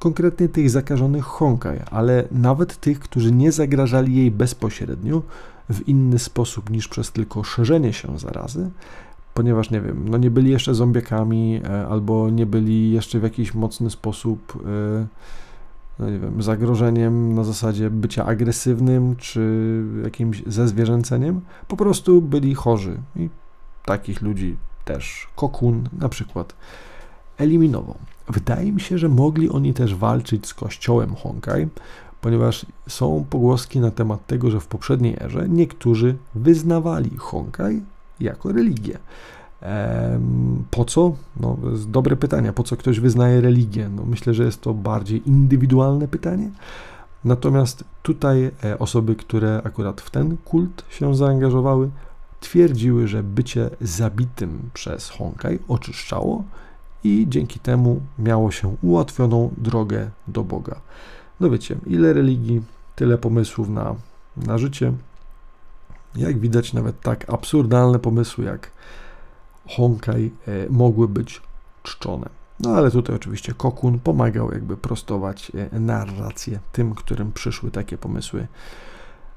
Konkretnie 0.00 0.48
tych 0.48 0.70
zakażonych 0.70 1.24
Honkai, 1.24 1.78
ale 1.90 2.24
nawet 2.30 2.76
tych, 2.76 3.00
którzy 3.00 3.32
nie 3.32 3.52
zagrażali 3.52 4.16
jej 4.16 4.30
bezpośrednio 4.30 5.22
w 5.70 5.88
inny 5.88 6.18
sposób 6.18 6.70
niż 6.70 6.88
przez 6.88 7.12
tylko 7.12 7.44
szerzenie 7.44 7.92
się 7.92 8.18
zarazy, 8.18 8.70
ponieważ 9.34 9.70
nie 9.70 9.80
wiem, 9.80 10.08
no 10.08 10.18
nie 10.18 10.30
byli 10.30 10.50
jeszcze 10.50 10.74
zombiekami 10.74 11.60
e, 11.64 11.86
albo 11.86 12.30
nie 12.30 12.46
byli 12.46 12.92
jeszcze 12.92 13.20
w 13.20 13.22
jakiś 13.22 13.54
mocny 13.54 13.90
sposób 13.90 14.62
e, 14.66 15.06
no 15.98 16.10
nie 16.10 16.18
wiem, 16.18 16.42
zagrożeniem 16.42 17.34
na 17.34 17.44
zasadzie 17.44 17.90
bycia 17.90 18.26
agresywnym 18.26 19.16
czy 19.16 19.82
jakimś 20.04 20.42
zezwierzęceniem, 20.46 21.40
po 21.68 21.76
prostu 21.76 22.22
byli 22.22 22.54
chorzy 22.54 22.96
i 23.16 23.28
takich 23.84 24.22
ludzi 24.22 24.56
też 24.84 25.28
Kokun 25.36 25.88
na 25.98 26.08
przykład 26.08 26.54
eliminował. 27.38 27.96
Wydaje 28.28 28.72
mi 28.72 28.80
się, 28.80 28.98
że 28.98 29.08
mogli 29.08 29.50
oni 29.50 29.74
też 29.74 29.94
walczyć 29.94 30.46
z 30.46 30.54
kościołem 30.54 31.14
Honkai, 31.14 31.68
ponieważ 32.20 32.66
są 32.88 33.24
pogłoski 33.30 33.80
na 33.80 33.90
temat 33.90 34.26
tego, 34.26 34.50
że 34.50 34.60
w 34.60 34.66
poprzedniej 34.66 35.16
erze 35.20 35.48
niektórzy 35.48 36.16
wyznawali 36.34 37.10
Honkai 37.16 37.82
jako 38.20 38.52
religię. 38.52 38.98
Po 40.70 40.84
co? 40.84 41.12
No, 41.40 41.56
to 41.62 41.70
jest 41.70 41.90
dobre 41.90 42.16
pytanie. 42.16 42.52
Po 42.52 42.62
co 42.62 42.76
ktoś 42.76 43.00
wyznaje 43.00 43.40
religię? 43.40 43.88
No, 43.88 44.04
myślę, 44.04 44.34
że 44.34 44.44
jest 44.44 44.60
to 44.60 44.74
bardziej 44.74 45.28
indywidualne 45.28 46.08
pytanie. 46.08 46.50
Natomiast 47.24 47.84
tutaj 48.02 48.50
e, 48.64 48.78
osoby, 48.78 49.16
które 49.16 49.62
akurat 49.64 50.00
w 50.00 50.10
ten 50.10 50.36
kult 50.36 50.84
się 50.90 51.14
zaangażowały, 51.14 51.90
twierdziły, 52.40 53.08
że 53.08 53.22
bycie 53.22 53.70
zabitym 53.80 54.70
przez 54.74 55.10
Honkai 55.10 55.58
oczyszczało 55.68 56.44
i 57.04 57.26
dzięki 57.28 57.58
temu 57.58 58.00
miało 58.18 58.50
się 58.50 58.76
ułatwioną 58.82 59.54
drogę 59.56 60.10
do 60.28 60.44
Boga. 60.44 60.80
No 61.40 61.50
wiecie, 61.50 61.76
ile 61.86 62.12
religii, 62.12 62.62
tyle 62.96 63.18
pomysłów 63.18 63.68
na, 63.68 63.94
na 64.36 64.58
życie. 64.58 64.92
Jak 66.16 66.38
widać, 66.38 66.72
nawet 66.72 67.00
tak 67.00 67.30
absurdalne 67.30 67.98
pomysły 67.98 68.44
jak 68.44 68.70
Honkai 69.68 70.30
e, 70.48 70.68
mogły 70.70 71.08
być 71.08 71.42
czczone. 71.82 72.28
No 72.60 72.70
ale 72.70 72.90
tutaj 72.90 73.16
oczywiście 73.16 73.54
Kokun 73.54 73.98
pomagał 73.98 74.52
jakby 74.52 74.76
prostować 74.76 75.52
e, 75.72 75.80
narrację 75.80 76.58
tym, 76.72 76.94
którym 76.94 77.32
przyszły 77.32 77.70
takie 77.70 77.98
pomysły 77.98 78.46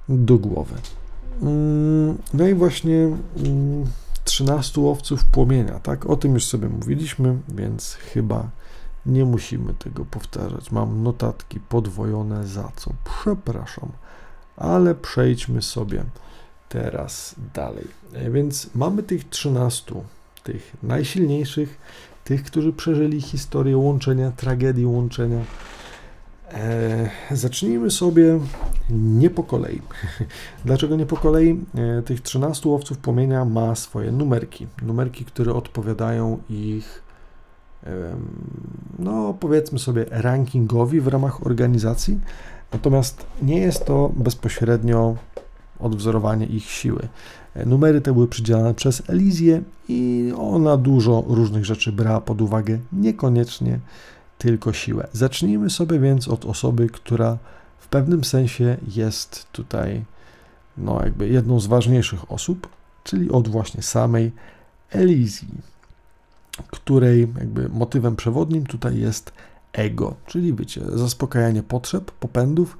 do 0.09 0.37
głowy. 0.37 0.75
Mm, 1.41 2.17
no 2.33 2.47
i 2.47 2.53
właśnie 2.53 3.17
13 4.23 4.81
mm, 4.81 4.87
łowców 4.87 5.23
płomienia, 5.23 5.79
tak? 5.79 6.05
O 6.05 6.15
tym 6.15 6.33
już 6.33 6.45
sobie 6.45 6.69
mówiliśmy, 6.69 7.37
więc 7.49 7.93
chyba 7.93 8.49
nie 9.05 9.25
musimy 9.25 9.73
tego 9.73 10.05
powtarzać. 10.05 10.71
Mam 10.71 11.03
notatki 11.03 11.59
podwojone 11.59 12.47
za 12.47 12.71
co? 12.75 12.91
Przepraszam 13.03 13.91
Ale 14.57 14.95
przejdźmy 14.95 15.61
sobie 15.61 16.03
teraz 16.69 17.35
dalej. 17.53 17.87
E, 18.13 18.31
więc 18.31 18.69
mamy 18.75 19.03
tych 19.03 19.29
13, 19.29 19.95
tych 20.43 20.73
najsilniejszych, 20.83 21.77
tych, 22.23 22.43
którzy 22.43 22.73
przeżyli 22.73 23.21
historię 23.21 23.77
łączenia, 23.77 24.31
tragedię 24.31 24.87
łączenia. 24.87 25.39
E, 26.51 27.09
zacznijmy 27.31 27.91
sobie 27.91 28.39
nie 28.89 29.29
po 29.29 29.43
kolei. 29.43 29.81
Dlaczego 30.65 30.95
nie 30.95 31.05
po 31.05 31.17
kolei? 31.17 31.65
E, 31.75 32.01
tych 32.01 32.21
13 32.21 32.69
łowców 32.69 32.97
płomienia 32.97 33.45
ma 33.45 33.75
swoje 33.75 34.11
numerki. 34.11 34.67
Numerki, 34.81 35.25
które 35.25 35.53
odpowiadają 35.53 36.39
ich, 36.49 37.03
no 38.99 39.33
powiedzmy 39.39 39.79
sobie, 39.79 40.05
rankingowi 40.09 41.01
w 41.01 41.07
ramach 41.07 41.47
organizacji. 41.47 42.19
Natomiast 42.73 43.25
nie 43.41 43.59
jest 43.59 43.85
to 43.85 44.11
bezpośrednio 44.15 45.15
odwzorowanie 45.79 46.45
ich 46.45 46.63
siły. 46.65 47.07
E, 47.53 47.65
numery 47.65 48.01
te 48.01 48.13
były 48.13 48.27
przydzielane 48.27 48.73
przez 48.73 49.09
Elizję 49.09 49.61
i 49.89 50.33
ona 50.37 50.77
dużo 50.77 51.23
różnych 51.27 51.65
rzeczy 51.65 51.91
brała 51.91 52.21
pod 52.21 52.41
uwagę, 52.41 52.79
niekoniecznie 52.91 53.79
tylko 54.37 54.73
siłę. 54.73 55.07
Zacznijmy 55.13 55.69
sobie 55.69 55.99
więc 55.99 56.27
od 56.27 56.45
osoby, 56.45 56.89
która 56.89 57.37
w 57.83 57.87
pewnym 57.87 58.23
sensie 58.23 58.77
jest 58.95 59.47
tutaj 59.51 60.03
no 60.77 61.03
jakby 61.03 61.27
jedną 61.27 61.59
z 61.59 61.67
ważniejszych 61.67 62.31
osób, 62.31 62.67
czyli 63.03 63.29
od 63.29 63.47
właśnie 63.47 63.83
samej 63.83 64.31
Elizji, 64.89 65.47
której 66.67 67.27
jakby 67.39 67.69
motywem 67.69 68.15
przewodnim 68.15 68.65
tutaj 68.65 68.97
jest 68.97 69.31
ego, 69.73 70.15
czyli 70.25 70.53
wiecie, 70.53 70.81
zaspokajanie 70.93 71.63
potrzeb, 71.63 72.11
popędów. 72.11 72.77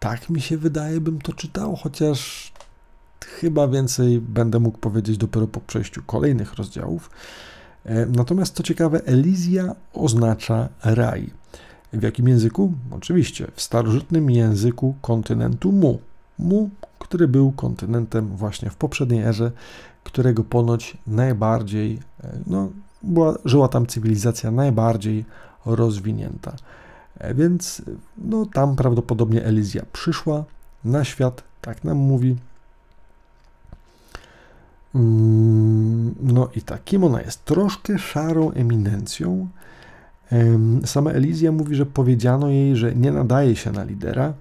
Tak 0.00 0.30
mi 0.30 0.40
się 0.40 0.58
wydaje, 0.58 1.00
bym 1.00 1.20
to 1.20 1.32
czytał, 1.32 1.76
chociaż 1.76 2.52
chyba 3.24 3.68
więcej 3.68 4.20
będę 4.20 4.58
mógł 4.60 4.78
powiedzieć 4.78 5.18
dopiero 5.18 5.46
po 5.46 5.60
przejściu 5.60 6.02
kolejnych 6.06 6.54
rozdziałów. 6.54 7.10
E, 7.84 8.06
natomiast 8.06 8.56
co 8.56 8.62
ciekawe, 8.62 9.00
Elizja 9.04 9.74
oznacza 9.92 10.68
raj. 10.84 11.30
W 11.94 12.02
jakim 12.02 12.28
języku? 12.28 12.72
Oczywiście 12.90 13.46
w 13.54 13.62
starożytnym 13.62 14.30
języku 14.30 14.94
kontynentu 15.00 15.72
Mu. 15.72 15.98
Mu, 16.38 16.70
który 16.98 17.28
był 17.28 17.52
kontynentem 17.52 18.36
właśnie 18.36 18.70
w 18.70 18.76
poprzedniej 18.76 19.22
erze, 19.22 19.52
którego 20.04 20.44
ponoć 20.44 20.96
najbardziej, 21.06 21.98
e, 22.24 22.38
no, 22.46 22.68
była, 23.02 23.34
żyła 23.44 23.68
tam 23.68 23.86
cywilizacja 23.86 24.50
najbardziej 24.50 25.24
rozwinięta. 25.66 26.56
E, 27.18 27.34
więc 27.34 27.82
no, 28.18 28.46
tam 28.46 28.76
prawdopodobnie 28.76 29.44
Elizja 29.44 29.82
przyszła 29.92 30.44
na 30.84 31.04
świat, 31.04 31.42
tak 31.60 31.84
nam 31.84 31.96
mówi. 31.96 32.36
Mm, 34.94 36.14
no 36.22 36.48
i 36.56 36.62
tak, 36.62 36.84
kim 36.84 37.04
ona 37.04 37.22
jest? 37.22 37.44
Troszkę 37.44 37.98
szarą 37.98 38.50
eminencją. 38.50 39.48
Sama 40.84 41.10
Elizja 41.10 41.52
mówi, 41.52 41.74
że 41.74 41.86
powiedziano 41.86 42.48
jej, 42.48 42.76
że 42.76 42.94
nie 42.94 43.12
nadaje 43.12 43.56
się 43.56 43.72
na 43.72 43.84
lidera. 43.84 44.32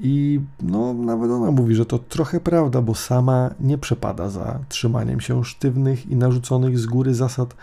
I 0.00 0.40
no, 0.62 0.94
nawet 0.94 1.30
ona 1.30 1.50
mówi, 1.50 1.74
że 1.74 1.86
to 1.86 1.98
trochę 1.98 2.40
prawda, 2.40 2.82
bo 2.82 2.94
sama 2.94 3.50
nie 3.60 3.78
przepada 3.78 4.30
za 4.30 4.58
trzymaniem 4.68 5.20
się 5.20 5.44
sztywnych 5.44 6.06
i 6.06 6.16
narzuconych 6.16 6.78
z 6.78 6.86
góry 6.86 7.14
zasad 7.14 7.54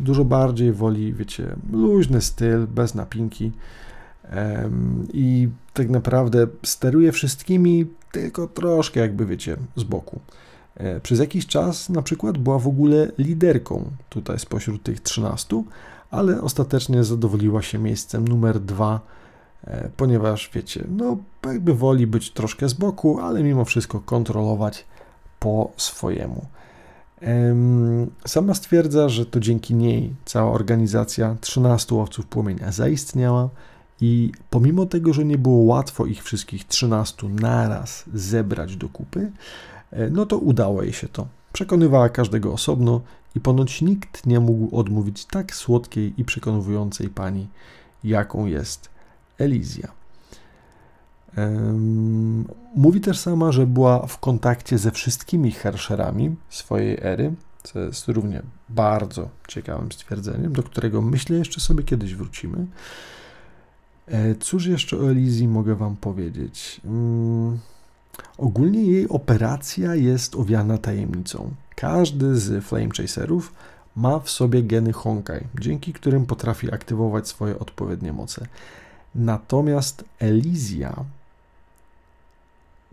dużo 0.00 0.24
bardziej 0.24 0.72
woli, 0.72 1.14
wiecie, 1.14 1.56
luźny 1.72 2.20
styl, 2.20 2.66
bez 2.66 2.94
napinki 2.94 3.52
i 5.12 5.48
tak 5.74 5.90
naprawdę 5.90 6.46
steruje 6.62 7.12
wszystkimi, 7.12 7.86
tylko 8.12 8.46
troszkę 8.46 9.00
jakby, 9.00 9.26
wiecie, 9.26 9.56
z 9.76 9.82
boku. 9.84 10.20
E, 10.76 11.00
przez 11.00 11.18
jakiś 11.18 11.46
czas 11.46 11.88
na 11.88 12.02
przykład 12.02 12.38
była 12.38 12.58
w 12.58 12.68
ogóle 12.68 13.12
liderką 13.18 13.90
tutaj 14.08 14.38
spośród 14.38 14.82
tych 14.82 15.00
13, 15.00 15.62
ale 16.12 16.40
ostatecznie 16.42 17.04
zadowoliła 17.04 17.62
się 17.62 17.78
miejscem 17.78 18.28
numer 18.28 18.60
dwa, 18.60 19.00
e, 19.64 19.90
ponieważ 19.96 20.50
wiecie, 20.54 20.84
no 20.90 21.16
jakby 21.46 21.74
woli 21.74 22.06
być 22.06 22.30
troszkę 22.30 22.68
z 22.68 22.74
boku, 22.74 23.18
ale 23.20 23.42
mimo 23.42 23.64
wszystko 23.64 24.00
kontrolować 24.00 24.86
po 25.38 25.72
swojemu. 25.76 26.46
Sama 28.26 28.54
stwierdza, 28.54 29.08
że 29.08 29.26
to 29.26 29.40
dzięki 29.40 29.74
niej 29.74 30.14
cała 30.24 30.52
organizacja 30.52 31.36
13 31.40 31.94
łowców 31.94 32.26
płomienia 32.26 32.72
zaistniała 32.72 33.48
i 34.00 34.32
pomimo 34.50 34.86
tego, 34.86 35.12
że 35.12 35.24
nie 35.24 35.38
było 35.38 35.64
łatwo 35.64 36.06
ich 36.06 36.22
wszystkich 36.22 36.64
13 36.64 37.28
naraz 37.28 38.04
zebrać 38.14 38.76
do 38.76 38.88
kupy, 38.88 39.32
e, 39.90 40.10
no 40.10 40.26
to 40.26 40.38
udało 40.38 40.82
jej 40.82 40.92
się 40.92 41.08
to. 41.08 41.26
Przekonywała 41.52 42.08
każdego 42.08 42.52
osobno 42.52 43.00
i 43.34 43.40
ponoć 43.40 43.82
nikt 43.82 44.26
nie 44.26 44.40
mógł 44.40 44.76
odmówić 44.76 45.24
tak 45.24 45.54
słodkiej 45.54 46.14
i 46.16 46.24
przekonującej 46.24 47.08
pani, 47.08 47.48
jaką 48.04 48.46
jest 48.46 48.90
Elizja. 49.38 49.92
Mówi 52.76 53.00
też 53.00 53.18
sama, 53.18 53.52
że 53.52 53.66
była 53.66 54.06
w 54.06 54.18
kontakcie 54.18 54.78
ze 54.78 54.90
wszystkimi 54.90 55.52
herszerami 55.52 56.36
swojej 56.50 56.98
ery, 57.02 57.34
co 57.62 57.80
jest 57.80 58.08
równie 58.08 58.42
bardzo 58.68 59.28
ciekawym 59.48 59.92
stwierdzeniem, 59.92 60.52
do 60.52 60.62
którego 60.62 61.02
myślę 61.02 61.36
jeszcze 61.36 61.60
sobie 61.60 61.84
kiedyś 61.84 62.14
wrócimy. 62.14 62.66
E, 64.06 64.34
cóż 64.34 64.66
jeszcze 64.66 64.96
o 64.96 65.10
Elizji 65.10 65.48
mogę 65.48 65.74
Wam 65.74 65.96
powiedzieć? 65.96 66.80
Hmm, 66.82 67.58
ogólnie 68.38 68.82
jej 68.82 69.08
operacja 69.08 69.94
jest 69.94 70.36
owiana 70.36 70.78
tajemnicą. 70.78 71.50
Każdy 71.76 72.36
z 72.36 72.64
Flame 72.64 72.88
Chaserów 72.96 73.52
ma 73.96 74.18
w 74.18 74.30
sobie 74.30 74.62
geny 74.62 74.92
Honkai, 74.92 75.46
dzięki 75.60 75.92
którym 75.92 76.26
potrafi 76.26 76.74
aktywować 76.74 77.28
swoje 77.28 77.58
odpowiednie 77.58 78.12
moce. 78.12 78.46
Natomiast 79.14 80.04
Elizja 80.18 81.04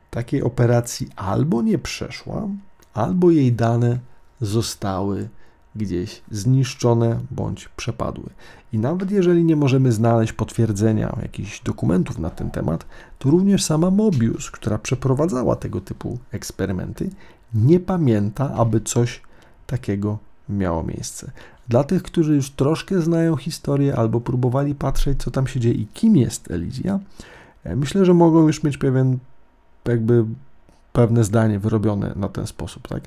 takiej 0.10 0.44
operacji 0.44 1.08
albo 1.16 1.62
nie 1.62 1.78
przeszła, 1.78 2.48
albo 2.94 3.32
jej 3.32 3.54
dane 3.54 4.00
zostały 4.42 5.30
gdzieś 5.76 6.22
zniszczone 6.32 7.20
bądź 7.32 7.68
przepadły. 7.68 8.30
I 8.74 8.78
nawet 8.78 9.12
jeżeli 9.12 9.44
nie 9.44 9.56
możemy 9.56 9.92
znaleźć 9.92 10.34
potwierdzenia 10.34 11.18
jakichś 11.22 11.62
dokumentów 11.62 12.20
na 12.20 12.30
ten 12.30 12.52
temat, 12.52 12.86
to 13.20 13.30
również 13.30 13.64
sama 13.64 13.92
Mobius, 13.92 14.52
która 14.52 14.78
przeprowadzała 14.78 15.56
tego 15.56 15.82
typu 15.82 16.20
eksperymenty, 16.32 17.10
nie 17.54 17.80
pamięta, 17.80 18.54
aby 18.54 18.82
coś 18.82 19.22
takiego 19.68 20.18
miało 20.50 20.84
miejsce. 20.84 21.32
Dla 21.68 21.84
tych, 21.84 22.04
którzy 22.04 22.36
już 22.36 22.50
troszkę 22.52 23.02
znają 23.02 23.36
historię 23.36 23.96
albo 23.96 24.22
próbowali 24.22 24.76
patrzeć, 24.76 25.24
co 25.24 25.32
tam 25.32 25.48
się 25.48 25.60
dzieje 25.60 25.76
i 25.76 25.88
kim 25.88 26.16
jest 26.16 26.52
Elizja, 26.52 27.00
e, 27.64 27.76
myślę, 27.76 28.06
że 28.06 28.14
mogą 28.14 28.48
już 28.48 28.64
mieć 28.64 28.78
pewien, 28.78 29.18
jakby 29.86 30.26
pewne 30.94 31.24
zdanie 31.24 31.60
wyrobione 31.60 32.14
na 32.16 32.30
ten 32.30 32.48
sposób, 32.48 32.88
tak? 32.88 33.04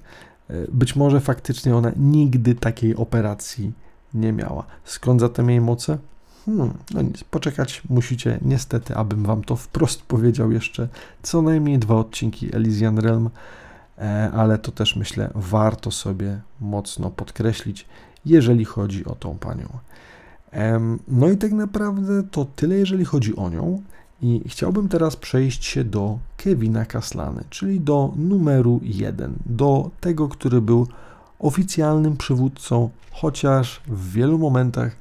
E, 0.51 0.55
być 0.73 0.97
może 0.97 1.21
faktycznie 1.21 1.77
ona 1.77 1.93
nigdy 1.97 2.55
takiej 2.55 2.97
operacji 2.97 3.73
nie 4.15 4.33
miała. 4.33 4.65
Skąd 4.85 5.21
zatem 5.21 5.51
jej 5.51 5.61
moce? 5.61 5.99
Hmm, 6.47 6.71
no 6.95 7.03
nic, 7.03 7.25
poczekać 7.25 7.83
musicie 7.91 8.39
niestety, 8.43 8.97
abym 8.97 9.25
wam 9.25 9.45
to 9.45 9.57
wprost 9.57 10.03
powiedział 10.13 10.53
jeszcze 10.53 10.89
co 11.23 11.43
najmniej 11.43 11.79
dwa 11.79 11.95
odcinki 11.95 12.57
Elysian 12.57 12.99
Realm, 12.99 13.31
ale 14.33 14.59
to 14.59 14.73
też 14.73 14.97
myślę 14.97 15.31
warto 15.35 15.91
sobie 15.91 16.41
mocno 16.61 17.11
podkreślić, 17.11 17.87
jeżeli 18.27 18.65
chodzi 18.65 19.05
o 19.05 19.15
tą 19.15 19.39
panią. 19.39 19.69
No 21.09 21.29
i 21.29 21.37
tak 21.37 21.53
naprawdę 21.53 22.23
to 22.23 22.45
tyle, 22.45 22.75
jeżeli 22.75 23.05
chodzi 23.05 23.37
o 23.37 23.51
nią. 23.51 23.83
I 24.23 24.43
chciałbym 24.47 24.89
teraz 24.89 25.17
przejść 25.17 25.65
się 25.65 25.85
do 25.85 26.19
Kevina 26.37 26.85
Kaslany, 26.85 27.45
czyli 27.51 27.81
do 27.81 28.13
numeru 28.17 28.81
1, 28.83 29.35
do 29.47 29.91
tego, 30.01 30.29
który 30.29 30.61
był 30.61 30.87
oficjalnym 31.39 32.17
przywódcą, 32.17 32.91
chociaż 33.11 33.81
w 33.87 34.13
wielu 34.13 34.39
momentach 34.39 34.97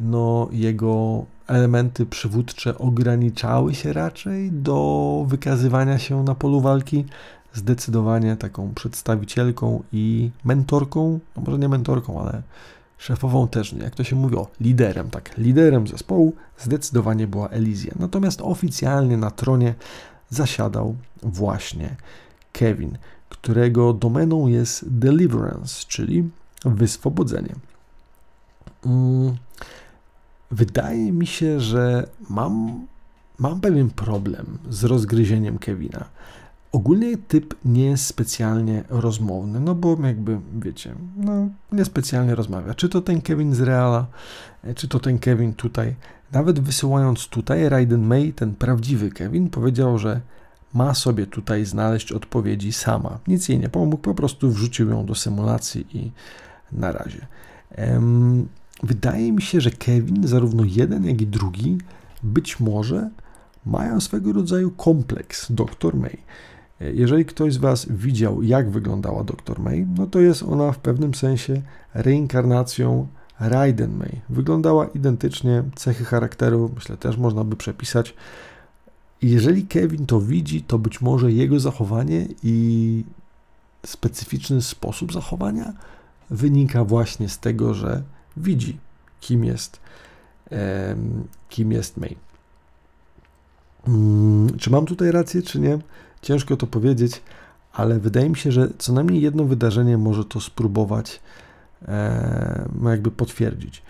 no, 0.00 0.48
jego 0.52 1.24
elementy 1.46 2.06
przywódcze 2.06 2.78
ograniczały 2.78 3.74
się 3.74 3.92
raczej 3.92 4.52
do 4.52 5.24
wykazywania 5.28 5.98
się 5.98 6.24
na 6.24 6.34
polu 6.34 6.60
walki. 6.60 7.04
Zdecydowanie 7.54 8.36
taką 8.36 8.74
przedstawicielką 8.74 9.82
i 9.92 10.30
mentorką, 10.44 11.20
no 11.36 11.42
może 11.42 11.58
nie 11.58 11.68
mentorką, 11.68 12.20
ale 12.20 12.42
szefową 12.98 13.48
też 13.48 13.72
nie, 13.72 13.82
jak 13.82 13.94
to 13.94 14.04
się 14.04 14.16
mówi, 14.16 14.36
o, 14.36 14.48
liderem, 14.60 15.10
tak, 15.10 15.38
liderem 15.38 15.86
zespołu 15.86 16.32
zdecydowanie 16.58 17.26
była 17.26 17.48
Elizja. 17.48 17.94
Natomiast 17.98 18.40
oficjalnie 18.40 19.16
na 19.16 19.30
tronie 19.30 19.74
zasiadał 20.30 20.96
właśnie 21.22 21.96
Kevin, 22.52 22.98
którego 23.28 23.92
domeną 23.92 24.46
jest 24.46 24.98
deliverance, 24.98 25.84
czyli 25.88 26.30
wyswobodzenie. 26.64 27.54
Mm, 28.86 29.36
wydaje 30.50 31.12
mi 31.12 31.26
się, 31.26 31.60
że 31.60 32.06
mam 32.30 32.86
mam 33.38 33.60
pewien 33.60 33.90
problem 33.90 34.58
z 34.70 34.84
rozgryzieniem 34.84 35.58
Kevina. 35.58 36.04
Ogólnie 36.74 37.16
typ 37.16 37.54
nie 37.64 37.84
jest 37.84 38.06
specjalnie 38.06 38.84
rozmowny, 38.88 39.60
no 39.60 39.74
bo 39.74 39.96
jakby, 40.06 40.40
wiecie, 40.60 40.94
no 41.16 41.48
niespecjalnie 41.72 42.34
rozmawia. 42.34 42.74
Czy 42.74 42.88
to 42.88 43.00
ten 43.00 43.20
Kevin 43.20 43.54
z 43.54 43.60
Reala, 43.60 44.06
czy 44.74 44.88
to 44.88 45.00
ten 45.00 45.18
Kevin 45.18 45.52
tutaj. 45.52 45.94
Nawet 46.32 46.60
wysyłając 46.60 47.28
tutaj 47.28 47.68
Raiden 47.68 48.06
May, 48.06 48.32
ten 48.32 48.54
prawdziwy 48.54 49.10
Kevin, 49.10 49.50
powiedział, 49.50 49.98
że 49.98 50.20
ma 50.72 50.94
sobie 50.94 51.26
tutaj 51.26 51.64
znaleźć 51.64 52.12
odpowiedzi 52.12 52.72
sama. 52.72 53.18
Nic 53.26 53.48
jej 53.48 53.58
nie 53.58 53.68
pomógł, 53.68 54.02
po 54.02 54.14
prostu 54.14 54.50
wrzucił 54.50 54.90
ją 54.90 55.06
do 55.06 55.14
symulacji 55.14 55.86
i 55.96 56.12
na 56.72 56.92
razie. 56.92 57.26
Wydaje 58.82 59.32
mi 59.32 59.42
się, 59.42 59.60
że 59.60 59.70
Kevin, 59.70 60.28
zarówno 60.28 60.64
jeden, 60.66 61.04
jak 61.04 61.20
i 61.20 61.26
drugi, 61.26 61.78
być 62.22 62.60
może 62.60 63.10
mają 63.66 64.00
swego 64.00 64.32
rodzaju 64.32 64.70
kompleks 64.70 65.52
Dr. 65.52 65.96
May. 65.96 66.18
Jeżeli 66.80 67.24
ktoś 67.24 67.54
z 67.54 67.56
Was 67.56 67.86
widział, 67.90 68.42
jak 68.42 68.70
wyglądała 68.70 69.24
Dr. 69.24 69.60
May, 69.60 69.86
no 69.96 70.06
to 70.06 70.20
jest 70.20 70.42
ona 70.42 70.72
w 70.72 70.78
pewnym 70.78 71.14
sensie 71.14 71.62
reinkarnacją 71.94 73.06
Raiden 73.40 73.96
May. 73.96 74.20
Wyglądała 74.28 74.86
identycznie, 74.86 75.62
cechy 75.74 76.04
charakteru, 76.04 76.70
myślę, 76.74 76.96
też 76.96 77.16
można 77.16 77.44
by 77.44 77.56
przepisać. 77.56 78.14
Jeżeli 79.22 79.66
Kevin 79.66 80.06
to 80.06 80.20
widzi, 80.20 80.62
to 80.62 80.78
być 80.78 81.00
może 81.00 81.32
jego 81.32 81.60
zachowanie 81.60 82.28
i 82.42 83.04
specyficzny 83.86 84.62
sposób 84.62 85.12
zachowania 85.12 85.72
wynika 86.30 86.84
właśnie 86.84 87.28
z 87.28 87.38
tego, 87.38 87.74
że 87.74 88.02
widzi, 88.36 88.78
kim 89.20 89.44
jest, 89.44 89.80
kim 91.48 91.72
jest 91.72 91.96
May. 91.96 92.16
Hmm, 93.86 94.58
czy 94.58 94.70
mam 94.70 94.86
tutaj 94.86 95.10
rację, 95.10 95.42
czy 95.42 95.60
nie? 95.60 95.78
Ciężko 96.24 96.56
to 96.56 96.66
powiedzieć, 96.66 97.22
ale 97.72 97.98
wydaje 97.98 98.30
mi 98.30 98.36
się, 98.36 98.52
że 98.52 98.68
co 98.78 98.92
najmniej 98.92 99.22
jedno 99.22 99.44
wydarzenie 99.44 99.98
może 99.98 100.24
to 100.24 100.40
spróbować 100.40 101.20
e, 101.88 102.68
jakby 102.84 103.10
potwierdzić. 103.10 103.82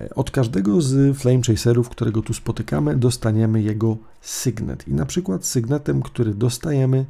E, 0.00 0.14
od 0.14 0.30
każdego 0.30 0.80
z 0.80 1.18
Flame 1.18 1.42
Chaserów, 1.42 1.88
którego 1.88 2.22
tu 2.22 2.34
spotykamy, 2.34 2.96
dostaniemy 2.96 3.62
jego 3.62 3.96
sygnet. 4.20 4.88
I 4.88 4.94
na 4.94 5.06
przykład 5.06 5.46
sygnetem, 5.46 6.02
który 6.02 6.34
dostajemy 6.34 7.06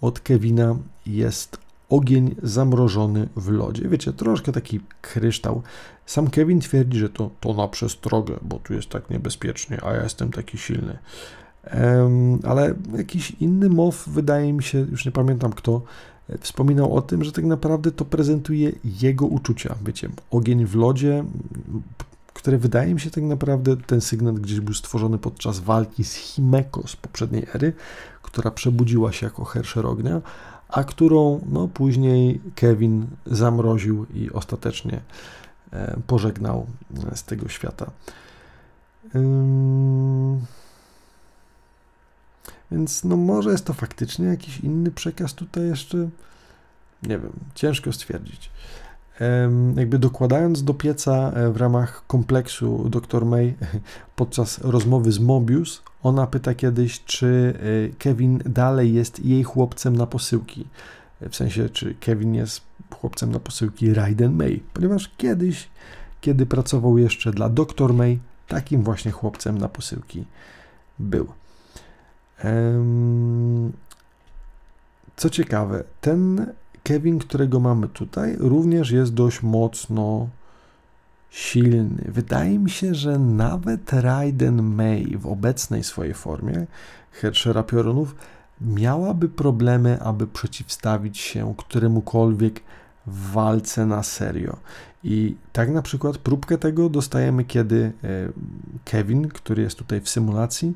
od 0.00 0.20
Kevina 0.20 0.76
jest 1.06 1.58
ogień 1.88 2.34
zamrożony 2.42 3.28
w 3.36 3.48
lodzie. 3.48 3.88
Wiecie, 3.88 4.12
troszkę 4.12 4.52
taki 4.52 4.80
kryształ. 5.00 5.62
Sam 6.06 6.30
Kevin 6.30 6.60
twierdzi, 6.60 6.98
że 6.98 7.08
to, 7.08 7.30
to 7.40 7.54
na 7.54 7.68
przestrogę, 7.68 8.38
bo 8.42 8.58
tu 8.58 8.74
jest 8.74 8.88
tak 8.88 9.10
niebezpiecznie, 9.10 9.84
a 9.84 9.94
ja 9.94 10.02
jestem 10.02 10.30
taki 10.30 10.58
silny. 10.58 10.98
Ale 12.44 12.74
jakiś 12.96 13.30
inny 13.30 13.68
mow, 13.68 14.08
wydaje 14.08 14.52
mi 14.52 14.62
się, 14.62 14.78
już 14.78 15.04
nie 15.04 15.12
pamiętam 15.12 15.52
kto, 15.52 15.82
e, 16.28 16.38
wspominał 16.38 16.94
o 16.94 17.02
tym, 17.02 17.24
że 17.24 17.32
tak 17.32 17.44
naprawdę 17.44 17.92
to 17.92 18.04
prezentuje 18.04 18.72
jego 18.84 19.26
uczucia. 19.26 19.74
Wiecie, 19.84 20.08
ogień 20.30 20.66
w 20.66 20.74
lodzie, 20.74 21.24
które 22.34 22.58
wydaje 22.58 22.94
mi 22.94 23.00
się 23.00 23.10
tak 23.10 23.24
naprawdę, 23.24 23.76
ten 23.76 24.00
sygnał 24.00 24.34
gdzieś 24.34 24.60
był 24.60 24.74
stworzony 24.74 25.18
podczas 25.18 25.60
walki 25.60 26.04
z 26.04 26.14
Himeko 26.14 26.86
z 26.86 26.96
poprzedniej 26.96 27.46
ery, 27.54 27.72
która 28.22 28.50
przebudziła 28.50 29.12
się 29.12 29.26
jako 29.26 29.44
Hersher 29.44 29.86
ognia, 29.86 30.20
a 30.68 30.84
którą 30.84 31.40
no, 31.48 31.68
później 31.68 32.40
Kevin 32.54 33.06
zamroził 33.26 34.06
i 34.14 34.30
ostatecznie 34.30 35.00
e, 35.72 35.96
pożegnał 36.06 36.66
e, 37.12 37.16
z 37.16 37.24
tego 37.24 37.48
świata. 37.48 37.90
Więc 42.72 43.04
no 43.04 43.16
może 43.16 43.50
jest 43.50 43.64
to 43.64 43.72
faktycznie 43.72 44.26
jakiś 44.26 44.60
inny 44.60 44.90
przekaz 44.90 45.34
tutaj 45.34 45.66
jeszcze, 45.66 45.96
nie 47.02 47.18
wiem, 47.18 47.32
ciężko 47.54 47.92
stwierdzić. 47.92 48.50
Jakby 49.76 49.98
dokładając 49.98 50.64
do 50.64 50.74
pieca 50.74 51.32
e, 51.34 51.50
w 51.50 51.56
ramach 51.56 52.06
kompleksu 52.06 52.88
dr 52.88 53.24
May 53.24 53.54
podczas 54.16 54.58
rozmowy 54.58 55.12
z 55.12 55.18
Mobius, 55.18 55.82
ona 56.02 56.26
pyta 56.26 56.54
kiedyś, 56.54 57.04
czy 57.04 57.54
e, 57.92 57.96
Kevin 57.98 58.38
dalej 58.46 58.94
jest 58.94 59.24
jej 59.24 59.42
chłopcem 59.42 59.96
na 59.96 60.06
posyłki. 60.06 60.66
E, 61.20 61.28
w 61.28 61.36
sensie, 61.36 61.68
czy 61.68 61.94
Kevin 61.94 62.34
jest 62.34 62.60
chłopcem 62.90 63.32
na 63.32 63.40
posyłki 63.40 63.94
Raiden 63.94 64.32
May, 64.32 64.62
ponieważ 64.74 65.10
kiedyś, 65.16 65.68
kiedy 66.20 66.46
pracował 66.46 66.98
jeszcze 66.98 67.30
dla 67.30 67.48
dr 67.48 67.94
May, 67.94 68.18
takim 68.48 68.82
właśnie 68.82 69.10
chłopcem 69.10 69.58
na 69.58 69.68
posyłki 69.68 70.24
był. 70.98 71.26
Co 75.16 75.30
ciekawe, 75.30 75.84
ten 76.00 76.46
Kevin, 76.82 77.18
którego 77.18 77.60
mamy 77.60 77.88
tutaj, 77.88 78.36
również 78.38 78.90
jest 78.90 79.14
dość 79.14 79.42
mocno 79.42 80.28
silny. 81.30 82.04
Wydaje 82.08 82.58
mi 82.58 82.70
się, 82.70 82.94
że 82.94 83.18
nawet 83.18 83.92
Raiden 83.92 84.62
May 84.62 85.16
w 85.16 85.26
obecnej 85.26 85.84
swojej 85.84 86.14
formie 86.14 86.66
Herschera 87.12 87.62
Piorunów 87.62 88.14
miałaby 88.60 89.28
problemy, 89.28 90.00
aby 90.00 90.26
przeciwstawić 90.26 91.18
się 91.18 91.54
któremukolwiek 91.56 92.60
w 93.06 93.32
walce 93.32 93.86
na 93.86 94.02
serio. 94.02 94.56
I 95.04 95.36
tak 95.52 95.70
na 95.70 95.82
przykład 95.82 96.18
próbkę 96.18 96.58
tego 96.58 96.88
dostajemy, 96.88 97.44
kiedy 97.44 97.92
e, 98.04 98.08
Kevin, 98.84 99.28
który 99.28 99.62
jest 99.62 99.78
tutaj 99.78 100.00
w 100.00 100.08
symulacji, 100.08 100.72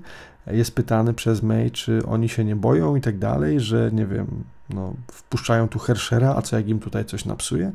jest 0.47 0.75
pytany 0.75 1.15
przez 1.15 1.43
May, 1.43 1.71
czy 1.71 2.07
oni 2.07 2.29
się 2.29 2.45
nie 2.45 2.57
boją 2.57 2.97
i 2.97 3.01
tak 3.01 3.19
dalej, 3.19 3.61
że 3.61 3.91
nie 3.93 4.07
wiem, 4.07 4.27
no, 4.71 4.95
wpuszczają 5.13 5.69
tu 5.69 5.79
Herschera, 5.79 6.35
a 6.37 6.43
co 6.43 6.57
jak 6.57 6.69
im 6.69 6.79
tutaj 6.79 7.05
coś 7.05 7.25
napsuje. 7.25 7.73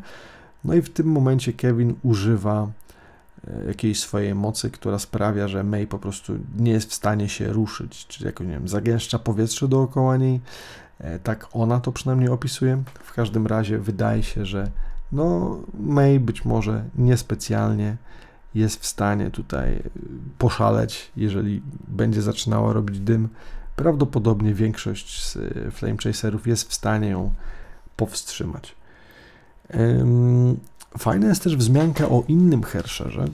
No 0.64 0.74
i 0.74 0.82
w 0.82 0.90
tym 0.90 1.08
momencie 1.08 1.54
Kevin 1.54 1.96
używa 2.04 2.68
e, 3.48 3.68
jakiejś 3.68 4.00
swojej 4.00 4.36
mocy, 4.36 4.72
która 4.72 5.00
sprawia, 5.00 5.48
że 5.48 5.64
May 5.64 5.88
po 5.88 6.00
prostu 6.00 6.34
nie 6.58 6.72
jest 6.72 6.90
w 6.90 6.94
stanie 6.94 7.30
się 7.30 7.54
ruszyć, 7.54 8.08
czyli 8.08 8.26
jako, 8.26 8.44
nie 8.44 8.54
wiem, 8.54 8.68
zagęszcza 8.68 9.20
powietrze 9.20 9.68
dookoła 9.68 10.18
niej. 10.18 10.40
E, 11.02 11.20
tak 11.20 11.48
ona 11.54 11.80
to 11.80 11.92
przynajmniej 11.92 12.30
opisuje. 12.30 12.84
W 13.04 13.14
każdym 13.14 13.48
razie 13.48 13.80
wydaje 13.80 14.24
się, 14.24 14.46
że 14.46 14.72
no 15.12 15.58
May 15.80 16.20
być 16.20 16.46
może 16.46 16.84
niespecjalnie 16.98 17.98
jest 18.56 18.80
w 18.80 18.86
stanie 18.86 19.32
tutaj 19.32 19.84
poszaleć, 20.38 21.12
jeżeli 21.16 21.62
będzie 21.88 22.22
zaczynała 22.22 22.74
robić 22.74 23.00
dym. 23.00 23.30
Prawdopodobnie 23.76 24.54
większość 24.54 25.24
z 25.24 25.38
Flame 25.74 25.98
Chaserów 26.04 26.48
jest 26.48 26.70
w 26.70 26.74
stanie 26.74 27.10
ją 27.10 27.32
powstrzymać. 27.98 28.76
Fajna 30.98 31.28
jest 31.28 31.44
też 31.44 31.56
wzmianka 31.56 32.10
o 32.10 32.24
innym 32.28 32.64
Hersherze. 32.64 33.26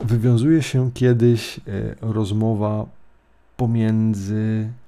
Wywiązuje 0.00 0.62
się 0.62 0.90
kiedyś 0.92 1.58
e, 1.58 1.62
rozmowa 2.00 2.86
pomiędzy 3.56 4.68
e, 4.70 4.83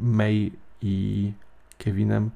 May 0.00 0.52
i 0.82 1.32
Kevinem 1.78 2.30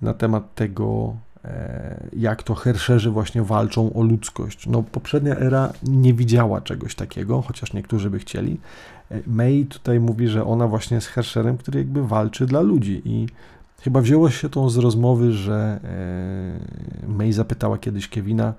na 0.00 0.14
temat 0.14 0.54
tego, 0.54 1.16
E, 1.44 2.08
jak 2.16 2.42
to 2.42 2.54
herszerzy 2.54 3.10
właśnie 3.10 3.42
walczą 3.42 3.92
o 3.92 4.02
ludzkość. 4.02 4.66
No, 4.66 4.82
poprzednia 4.82 5.36
era 5.36 5.72
nie 5.82 6.14
widziała 6.14 6.60
czegoś 6.60 6.94
takiego, 6.94 7.42
chociaż 7.42 7.72
niektórzy 7.72 8.10
by 8.10 8.18
chcieli. 8.18 8.60
E, 9.10 9.20
May 9.26 9.66
tutaj 9.66 10.00
mówi, 10.00 10.28
że 10.28 10.44
ona 10.44 10.68
właśnie 10.68 10.94
jest 10.94 11.06
herszerem, 11.06 11.58
który 11.58 11.78
jakby 11.78 12.06
walczy 12.06 12.46
dla 12.46 12.60
ludzi 12.60 13.02
i 13.04 13.26
chyba 13.80 14.00
wzięło 14.00 14.30
się 14.30 14.48
to 14.48 14.70
z 14.70 14.76
rozmowy, 14.76 15.32
że 15.32 15.80
e, 17.04 17.08
May 17.08 17.32
zapytała 17.32 17.78
kiedyś 17.78 18.08
Kevina, 18.08 18.52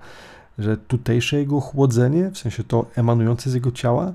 że 0.58 0.76
tutejsze 0.76 1.36
jego 1.36 1.60
chłodzenie, 1.60 2.30
w 2.30 2.38
sensie 2.38 2.64
to 2.64 2.86
emanujące 2.96 3.50
z 3.50 3.54
jego 3.54 3.70
ciała, 3.70 4.12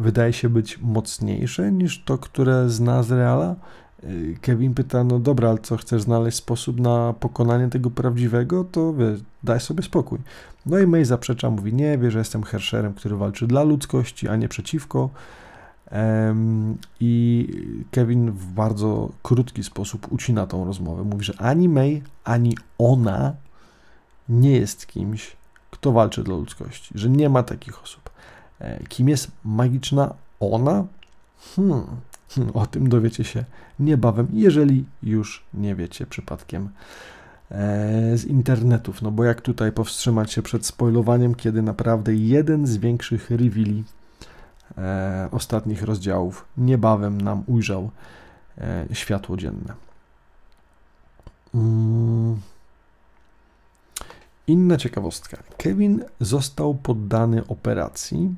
wydaje 0.00 0.32
się 0.32 0.48
być 0.48 0.78
mocniejsze 0.78 1.72
niż 1.72 2.04
to, 2.04 2.18
które 2.18 2.70
zna 2.70 3.02
z 3.02 3.10
Reala, 3.10 3.56
Y, 4.04 4.36
Kevin 4.40 4.74
pyta, 4.74 5.04
no 5.04 5.18
dobra, 5.18 5.48
ale 5.48 5.58
co, 5.58 5.76
chcesz 5.76 6.02
znaleźć 6.02 6.38
sposób 6.38 6.80
na 6.80 7.14
pokonanie 7.20 7.68
tego 7.68 7.90
prawdziwego, 7.90 8.64
to 8.64 8.94
wiesz, 8.94 9.20
daj 9.42 9.60
sobie 9.60 9.82
spokój. 9.82 10.18
No 10.66 10.78
i 10.78 10.86
May 10.86 11.04
zaprzecza, 11.04 11.50
mówi, 11.50 11.74
nie, 11.74 11.98
wie, 11.98 12.10
że 12.10 12.18
jestem 12.18 12.42
Hersherem, 12.42 12.94
który 12.94 13.16
walczy 13.16 13.46
dla 13.46 13.62
ludzkości, 13.62 14.28
a 14.28 14.36
nie 14.36 14.48
przeciwko. 14.48 15.10
I 17.00 17.48
Kevin 17.90 18.32
w 18.32 18.46
bardzo 18.46 19.08
krótki 19.22 19.64
sposób 19.64 20.12
ucina 20.12 20.46
tą 20.46 20.64
rozmowę. 20.64 21.04
Mówi, 21.04 21.24
że 21.24 21.34
ani 21.38 21.68
May, 21.68 22.02
ani 22.24 22.56
ona 22.78 23.34
nie 24.28 24.52
jest 24.52 24.86
kimś, 24.86 25.36
kto 25.70 25.92
walczy 25.92 26.22
dla 26.22 26.36
ludzkości, 26.36 26.92
że 26.94 27.10
nie 27.10 27.28
ma 27.28 27.42
takich 27.42 27.82
osób. 27.82 27.99
E, 28.60 28.84
kim 28.88 29.08
jest 29.08 29.30
magiczna 29.44 30.14
ona? 30.40 30.84
Hmm, 31.56 31.86
O 32.54 32.66
tym 32.66 32.88
dowiecie 32.88 33.24
się 33.24 33.44
niebawem, 33.80 34.28
jeżeli 34.32 34.84
już 35.02 35.44
nie 35.54 35.74
wiecie 35.74 36.06
przypadkiem 36.06 36.68
e, 37.50 38.18
z 38.18 38.24
internetów. 38.24 39.02
No 39.02 39.10
bo 39.10 39.24
jak 39.24 39.40
tutaj 39.40 39.72
powstrzymać 39.72 40.32
się 40.32 40.42
przed 40.42 40.66
spoilowaniem, 40.66 41.34
kiedy 41.34 41.62
naprawdę 41.62 42.14
jeden 42.14 42.66
z 42.66 42.76
większych 42.76 43.30
reveali 43.30 43.84
e, 44.78 45.28
ostatnich 45.32 45.82
rozdziałów 45.82 46.44
niebawem 46.56 47.20
nam 47.20 47.42
ujrzał 47.46 47.90
światło 48.92 49.36
dzienne. 49.36 49.74
Mm. 51.54 52.40
Inna 54.46 54.76
ciekawostka. 54.76 55.36
Kevin 55.56 56.04
został 56.20 56.74
poddany 56.74 57.46
operacji, 57.46 58.34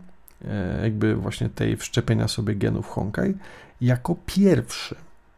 jakby 0.83 1.17
właśnie 1.17 1.49
tej 1.49 1.77
wszczepienia 1.77 2.29
sobie 2.29 2.55
genów 2.55 2.89
Honkai, 2.89 3.35
jako 3.81 4.17
pierwszy. 4.27 4.95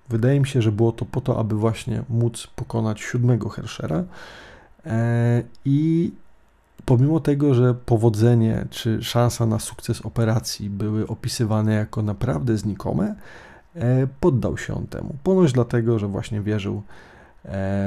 Wydaje 0.08 0.40
mi 0.40 0.46
się, 0.46 0.62
że 0.62 0.72
było 0.72 0.92
to 0.92 1.04
po 1.04 1.20
to, 1.20 1.38
aby 1.38 1.54
właśnie 1.54 2.02
móc 2.08 2.46
pokonać 2.46 3.00
siódmego 3.00 3.48
Herschera. 3.48 4.04
E, 4.86 5.42
I 5.64 6.12
pomimo 6.84 7.20
tego, 7.20 7.54
że 7.54 7.74
powodzenie 7.74 8.66
czy 8.70 9.02
szansa 9.02 9.46
na 9.46 9.58
sukces 9.58 10.00
operacji 10.00 10.70
były 10.70 11.06
opisywane 11.06 11.74
jako 11.74 12.02
naprawdę 12.02 12.58
znikome, 12.58 13.14
e, 13.74 14.06
poddał 14.20 14.58
się 14.58 14.74
on 14.74 14.86
temu. 14.86 15.14
Ponoć 15.22 15.52
dlatego, 15.52 15.98
że 15.98 16.08
właśnie 16.08 16.40
wierzył 16.40 16.82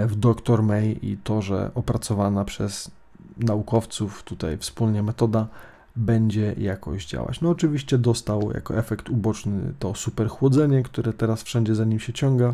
w 0.08 0.16
Dr. 0.16 0.64
May 0.64 1.00
i 1.02 1.18
to, 1.24 1.42
że 1.42 1.72
opracowana 1.76 2.46
przez 2.46 2.92
naukowców 3.38 4.24
tutaj 4.24 4.58
wspólnie 4.58 5.04
metoda 5.04 5.48
będzie 5.98 6.56
jakoś 6.58 7.06
działać. 7.06 7.42
No 7.42 7.50
oczywiście 7.50 7.98
dostał 7.98 8.52
jako 8.54 8.78
efekt 8.78 9.10
uboczny 9.10 9.74
to 9.80 9.96
super 9.96 10.28
chłodzenie, 10.28 10.84
które 10.84 11.14
teraz 11.14 11.44
wszędzie 11.44 11.76
za 11.76 11.86
nim 11.86 12.00
się 12.00 12.14
ciąga, 12.14 12.54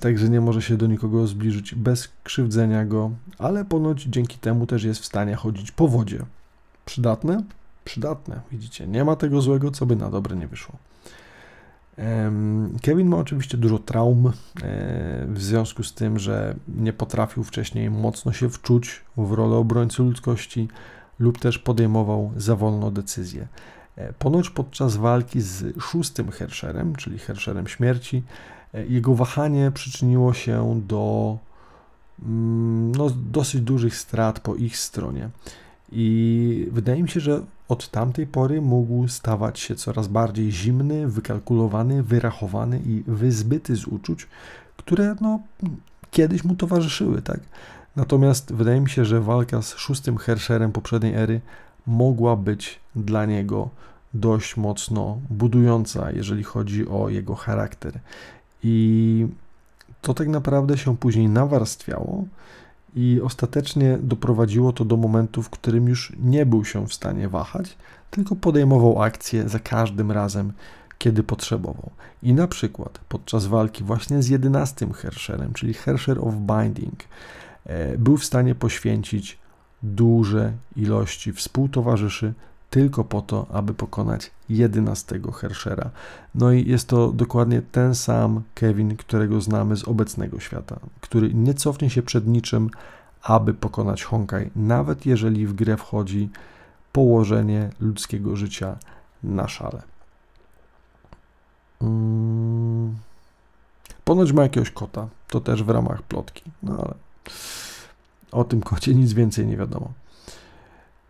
także 0.00 0.28
nie 0.28 0.40
może 0.40 0.62
się 0.62 0.76
do 0.76 0.86
nikogo 0.86 1.26
zbliżyć 1.26 1.74
bez 1.74 2.08
krzywdzenia 2.24 2.84
go, 2.84 3.10
ale 3.38 3.64
ponoć 3.64 4.02
dzięki 4.02 4.38
temu 4.38 4.66
też 4.66 4.84
jest 4.84 5.00
w 5.00 5.04
stanie 5.04 5.34
chodzić 5.34 5.70
po 5.70 5.88
wodzie. 5.88 6.24
Przydatne? 6.84 7.42
Przydatne, 7.84 8.40
widzicie, 8.52 8.86
nie 8.86 9.04
ma 9.04 9.16
tego 9.16 9.40
złego, 9.40 9.70
co 9.70 9.86
by 9.86 9.96
na 9.96 10.10
dobre 10.10 10.36
nie 10.36 10.46
wyszło. 10.46 10.76
Kevin 12.82 13.08
ma 13.08 13.16
oczywiście 13.16 13.58
dużo 13.58 13.78
traum 13.78 14.26
e, 14.26 14.32
w 15.28 15.42
związku 15.42 15.82
z 15.82 15.94
tym, 15.94 16.18
że 16.18 16.54
nie 16.68 16.92
potrafił 16.92 17.44
wcześniej 17.44 17.90
mocno 17.90 18.32
się 18.32 18.50
wczuć 18.50 19.00
w 19.16 19.32
rolę 19.32 19.56
obrońcy 19.56 20.02
ludzkości 20.02 20.68
lub 21.20 21.38
też 21.38 21.58
podejmował 21.58 22.32
za 22.36 22.56
wolno 22.56 22.90
decyzje. 22.90 23.48
Ponoć 24.18 24.50
podczas 24.50 24.96
walki 24.96 25.40
z 25.40 25.82
szóstym 25.82 26.30
Hersherem, 26.30 26.96
czyli 26.96 27.18
Hersherem 27.18 27.68
śmierci, 27.68 28.22
e, 28.74 28.86
jego 28.86 29.14
wahanie 29.14 29.70
przyczyniło 29.74 30.34
się 30.34 30.80
do 30.86 31.36
mm, 32.22 32.92
no, 32.94 33.10
dosyć 33.10 33.60
dużych 33.60 33.96
strat 33.96 34.40
po 34.40 34.54
ich 34.54 34.76
stronie. 34.76 35.30
I 35.92 36.68
wydaje 36.72 37.02
mi 37.02 37.08
się, 37.08 37.20
że 37.20 37.42
od 37.68 37.88
tamtej 37.88 38.26
pory 38.26 38.60
mógł 38.60 39.08
stawać 39.08 39.58
się 39.58 39.74
coraz 39.74 40.08
bardziej 40.08 40.52
zimny, 40.52 41.08
wykalkulowany, 41.08 42.02
wyrachowany 42.02 42.80
i 42.86 43.02
wyzbyty 43.06 43.76
z 43.76 43.86
uczuć, 43.86 44.26
które 44.76 45.16
no, 45.20 45.40
kiedyś 46.10 46.44
mu 46.44 46.54
towarzyszyły, 46.54 47.22
tak? 47.22 47.40
Natomiast 47.96 48.52
wydaje 48.52 48.80
mi 48.80 48.90
się, 48.90 49.04
że 49.04 49.20
walka 49.20 49.62
z 49.62 49.76
szóstym 49.76 50.16
Hersherem 50.16 50.72
poprzedniej 50.72 51.14
ery 51.14 51.40
mogła 51.86 52.36
być 52.36 52.80
dla 52.96 53.26
niego 53.26 53.68
dość 54.14 54.56
mocno 54.56 55.20
budująca, 55.30 56.10
jeżeli 56.10 56.42
chodzi 56.42 56.88
o 56.88 57.08
jego 57.08 57.34
charakter. 57.34 58.00
I 58.62 59.26
to 60.02 60.14
tak 60.14 60.28
naprawdę 60.28 60.78
się 60.78 60.96
później 60.96 61.28
nawarstwiało 61.28 62.24
i 62.94 63.20
ostatecznie 63.24 63.98
doprowadziło 64.02 64.72
to 64.72 64.84
do 64.84 64.96
momentu, 64.96 65.42
w 65.42 65.50
którym 65.50 65.88
już 65.88 66.12
nie 66.22 66.46
był 66.46 66.64
się 66.64 66.86
w 66.86 66.94
stanie 66.94 67.28
wahać, 67.28 67.76
tylko 68.10 68.36
podejmował 68.36 69.02
akcję 69.02 69.48
za 69.48 69.58
każdym 69.58 70.12
razem, 70.12 70.52
kiedy 70.98 71.22
potrzebował. 71.22 71.90
I 72.22 72.32
na 72.32 72.48
przykład 72.48 73.00
podczas 73.08 73.46
walki 73.46 73.84
właśnie 73.84 74.22
z 74.22 74.28
jedenastym 74.28 74.92
Hersherem, 74.92 75.52
czyli 75.52 75.74
Hersher 75.74 76.18
of 76.18 76.34
Binding, 76.34 77.04
był 77.98 78.16
w 78.16 78.24
stanie 78.24 78.54
poświęcić 78.54 79.38
duże 79.82 80.52
ilości 80.76 81.32
współtowarzyszy 81.32 82.34
tylko 82.70 83.04
po 83.04 83.22
to, 83.22 83.46
aby 83.52 83.74
pokonać 83.74 84.30
11 84.48 85.20
Herschera. 85.34 85.90
No 86.34 86.52
i 86.52 86.68
jest 86.68 86.88
to 86.88 87.12
dokładnie 87.12 87.62
ten 87.62 87.94
sam 87.94 88.42
Kevin, 88.54 88.96
którego 88.96 89.40
znamy 89.40 89.76
z 89.76 89.88
obecnego 89.88 90.40
świata, 90.40 90.80
który 91.00 91.34
nie 91.34 91.54
cofnie 91.54 91.90
się 91.90 92.02
przed 92.02 92.26
niczym, 92.26 92.70
aby 93.22 93.54
pokonać 93.54 94.04
Honkai, 94.04 94.50
nawet 94.56 95.06
jeżeli 95.06 95.46
w 95.46 95.52
grę 95.52 95.76
wchodzi 95.76 96.30
położenie 96.92 97.70
ludzkiego 97.80 98.36
życia 98.36 98.76
na 99.22 99.48
szale. 99.48 99.82
Hmm. 101.78 102.96
Ponoć 104.04 104.32
ma 104.32 104.42
jakiegoś 104.42 104.70
kota, 104.70 105.08
to 105.28 105.40
też 105.40 105.62
w 105.62 105.68
ramach 105.68 106.02
plotki, 106.02 106.42
no 106.62 106.72
ale 106.72 106.94
o 108.32 108.44
tym 108.44 108.60
kocie 108.60 108.94
nic 108.94 109.12
więcej 109.12 109.46
nie 109.46 109.56
wiadomo. 109.56 109.92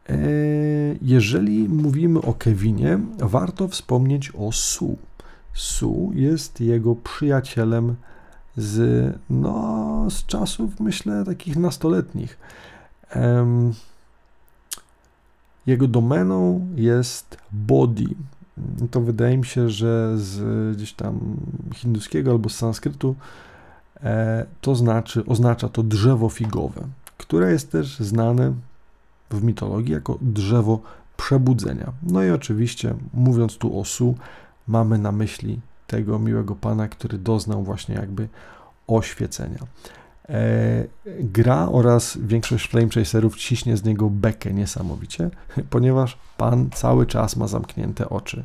E, 0.09 0.19
jeżeli 1.03 1.69
mówimy 1.69 2.21
o 2.21 2.35
Kevinie, 2.35 2.99
warto 3.19 3.69
wspomnieć 3.69 4.33
o 4.39 4.53
Su. 4.53 4.99
Su 5.55 6.11
jest 6.15 6.61
jego 6.61 6.97
przyjacielem 6.97 7.97
z, 8.57 9.15
no, 9.31 10.07
z 10.11 10.27
czasów, 10.27 10.81
myślę, 10.81 11.25
takich 11.25 11.57
nastoletnich. 11.57 12.39
Jego 15.67 15.89
domeną 15.89 16.69
jest 16.77 17.37
body. 17.53 18.05
To 18.91 19.01
wydaje 19.01 19.39
mi 19.39 19.47
się, 19.47 19.71
że 19.71 20.19
z 20.19 20.77
gdzieś 20.77 20.93
tam 20.93 21.37
hinduskiego 21.75 22.31
albo 22.31 22.49
z 22.49 22.55
sanskrytu 22.55 23.15
to 24.61 24.75
znaczy, 24.75 25.25
oznacza 25.27 25.69
to 25.69 25.83
drzewo 25.83 26.29
figowe, 26.29 26.81
które 27.19 27.53
jest 27.53 27.73
też 27.73 27.99
znane 27.99 28.53
w 29.31 29.43
mitologii 29.43 29.95
jako 29.95 30.19
drzewo 30.21 30.81
przebudzenia. 31.17 31.93
No 32.03 32.23
i 32.23 32.31
oczywiście, 32.31 32.95
mówiąc 33.15 33.59
tu 33.59 33.81
o 33.81 33.85
Su, 33.85 34.15
mamy 34.69 34.99
na 34.99 35.13
myśli 35.13 35.61
tego 35.87 36.19
miłego 36.19 36.55
pana, 36.55 36.89
który 36.89 37.19
doznał 37.19 37.63
właśnie 37.63 37.95
jakby 37.95 38.29
oświecenia. 38.87 39.59
E, 40.29 40.85
gra 41.21 41.69
oraz 41.69 42.19
większość 42.21 42.69
Flame 42.69 42.89
Chaserów 42.89 43.37
ciśnie 43.37 43.77
z 43.77 43.85
niego 43.85 44.11
bekę 44.11 44.53
niesamowicie, 44.53 45.31
ponieważ 45.71 46.19
pan 46.37 46.71
cały 46.71 47.07
czas 47.07 47.37
ma 47.37 47.47
zamknięte 47.47 48.09
oczy. 48.09 48.45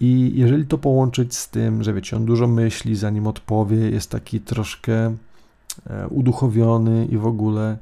I 0.00 0.32
jeżeli 0.34 0.66
to 0.66 0.78
połączyć 0.78 1.36
z 1.36 1.50
tym, 1.50 1.82
że 1.82 1.94
wiecie, 1.94 2.16
on 2.16 2.24
dużo 2.24 2.46
myśli, 2.46 2.96
zanim 2.96 3.26
odpowie, 3.26 3.76
jest 3.76 4.10
taki 4.10 4.40
troszkę 4.40 5.14
e, 5.86 6.08
uduchowiony 6.08 7.06
i 7.06 7.18
w 7.18 7.26
ogóle 7.26 7.76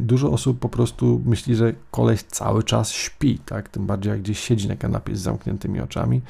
dużo 0.00 0.30
osób 0.30 0.58
po 0.58 0.68
prostu 0.68 1.22
myśli, 1.24 1.54
że 1.54 1.72
koleś 1.90 2.22
cały 2.22 2.62
czas 2.62 2.92
śpi, 2.92 3.38
tak? 3.38 3.68
Tym 3.68 3.86
bardziej 3.86 4.10
jak 4.10 4.20
gdzieś 4.20 4.40
siedzi 4.40 4.68
na 4.68 4.76
kanapie 4.76 5.16
z 5.16 5.20
zamkniętymi 5.20 5.80
oczami, 5.80 6.20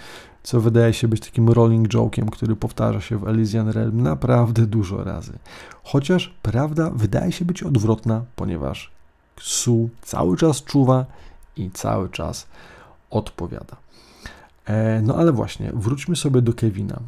co 0.43 0.61
wydaje 0.61 0.93
się 0.93 1.09
być 1.09 1.21
takim 1.21 1.49
rolling 1.49 1.89
joke'iem, 1.89 2.31
który 2.31 2.57
powtarza 2.57 3.01
się 3.01 3.19
w 3.19 3.29
Elysian 3.29 3.69
Realm 3.69 4.03
naprawdę 4.03 4.67
dużo 4.67 5.05
razy. 5.05 5.33
Chociaż 5.83 6.35
prawda 6.43 6.91
wydaje 6.91 7.33
się 7.33 7.45
być 7.45 7.63
odwrotna, 7.63 8.25
ponieważ 8.37 8.91
Su 9.41 9.89
cały 10.03 10.37
czas 10.37 10.65
czuwa 10.65 11.07
i 11.57 11.71
cały 11.71 12.09
czas 12.09 12.47
odpowiada. 13.11 13.77
E, 14.67 15.03
no 15.03 15.17
ale 15.17 15.33
właśnie, 15.33 15.73
wróćmy 15.75 16.17
sobie 16.17 16.43
do 16.43 16.53
Kevina 16.53 17.01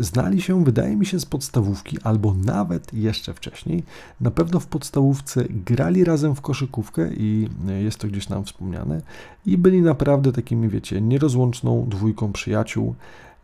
znali 0.00 0.42
się, 0.42 0.64
wydaje 0.64 0.96
mi 0.96 1.06
się, 1.06 1.20
z 1.20 1.26
podstawówki, 1.26 1.98
albo 2.04 2.34
nawet 2.34 2.94
jeszcze 2.94 3.34
wcześniej. 3.34 3.82
Na 4.20 4.30
pewno 4.30 4.60
w 4.60 4.66
podstawówce 4.66 5.44
grali 5.48 6.04
razem 6.04 6.34
w 6.34 6.40
koszykówkę 6.40 7.10
i 7.14 7.48
jest 7.80 7.98
to 7.98 8.08
gdzieś 8.08 8.28
nam 8.28 8.44
wspomniane. 8.44 9.00
I 9.46 9.58
byli 9.58 9.82
naprawdę 9.82 10.32
takimi, 10.32 10.68
wiecie, 10.68 11.00
nierozłączną 11.00 11.86
dwójką 11.88 12.32
przyjaciół. 12.32 12.94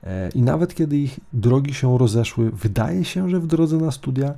E, 0.02 0.30
I 0.34 0.42
nawet 0.42 0.74
kiedy 0.74 0.96
ich 0.96 1.20
drogi 1.32 1.74
się 1.74 1.98
rozeszły, 1.98 2.50
wydaje 2.50 3.04
się, 3.04 3.30
że 3.30 3.40
w 3.40 3.46
drodze 3.46 3.76
na 3.76 3.90
studia 3.90 4.34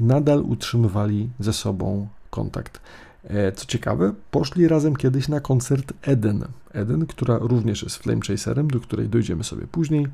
nadal 0.00 0.42
utrzymywali 0.42 1.30
ze 1.40 1.52
sobą 1.52 2.08
kontakt. 2.30 2.80
E, 3.24 3.52
co 3.52 3.66
ciekawe, 3.66 4.12
poszli 4.30 4.68
razem 4.68 4.96
kiedyś 4.96 5.28
na 5.28 5.40
koncert 5.40 5.92
Eden. 6.02 6.44
Eden, 6.72 7.06
która 7.06 7.38
również 7.38 7.82
jest 7.82 7.96
Flame 7.96 8.20
Chaserem, 8.20 8.68
do 8.68 8.80
której 8.80 9.08
dojdziemy 9.08 9.44
sobie 9.44 9.66
później. 9.66 10.06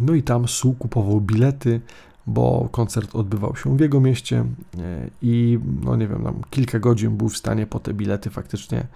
No 0.00 0.14
i 0.14 0.22
tam 0.22 0.48
Su 0.48 0.72
kupował 0.72 1.20
bilety, 1.20 1.80
bo 2.26 2.68
koncert 2.72 3.14
odbywał 3.14 3.56
się 3.56 3.76
w 3.76 3.80
jego 3.80 4.00
mieście 4.00 4.44
e, 4.78 5.10
i 5.22 5.58
no 5.84 5.96
nie 5.96 6.08
wiem, 6.08 6.24
tam 6.24 6.40
kilka 6.50 6.78
godzin 6.78 7.16
był 7.16 7.28
w 7.28 7.36
stanie 7.36 7.66
po 7.66 7.80
te 7.80 7.94
bilety 7.94 8.30
faktycznie 8.30 8.86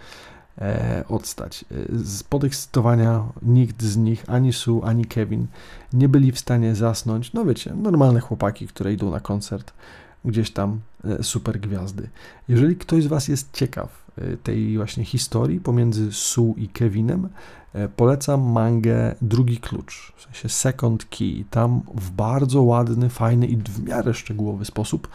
e, 0.59 1.05
odstać. 1.09 1.64
Z 1.93 2.23
podekscytowania 2.23 3.25
nikt 3.43 3.83
z 3.83 3.97
nich, 3.97 4.25
ani 4.29 4.53
Su, 4.53 4.81
ani 4.85 5.05
Kevin, 5.05 5.47
nie 5.93 6.09
byli 6.09 6.33
w 6.33 6.39
stanie 6.39 6.75
zasnąć. 6.75 7.33
No 7.33 7.45
wiecie, 7.45 7.75
normalne 7.75 8.21
chłopaki, 8.21 8.66
które 8.66 8.93
idą 8.93 9.11
na 9.11 9.21
koncert, 9.21 9.73
gdzieś 10.25 10.51
tam 10.51 10.81
e, 11.05 11.23
super 11.23 11.61
gwiazdy. 11.61 12.09
Jeżeli 12.49 12.77
ktoś 12.77 13.05
z 13.05 13.07
Was 13.07 13.29
jest 13.29 13.53
ciekaw 13.53 14.05
e, 14.18 14.37
tej 14.37 14.77
właśnie 14.77 15.05
historii 15.05 15.61
pomiędzy 15.61 16.12
Sue 16.12 16.55
i 16.57 16.68
Kevinem, 16.68 17.29
e, 17.73 17.89
polecam 17.89 18.43
mangę 18.43 19.14
Drugi 19.23 19.59
Klucz, 19.59 20.12
w 20.16 20.23
sensie 20.23 20.49
Second 20.49 21.05
Key. 21.05 21.45
Tam 21.51 21.83
w 21.95 22.11
bardzo 22.11 22.62
ładny, 22.62 23.09
fajny 23.09 23.47
i 23.47 23.57
w 23.57 23.85
miarę 23.85 24.14
szczegółowy 24.14 24.64
sposób 24.64 25.09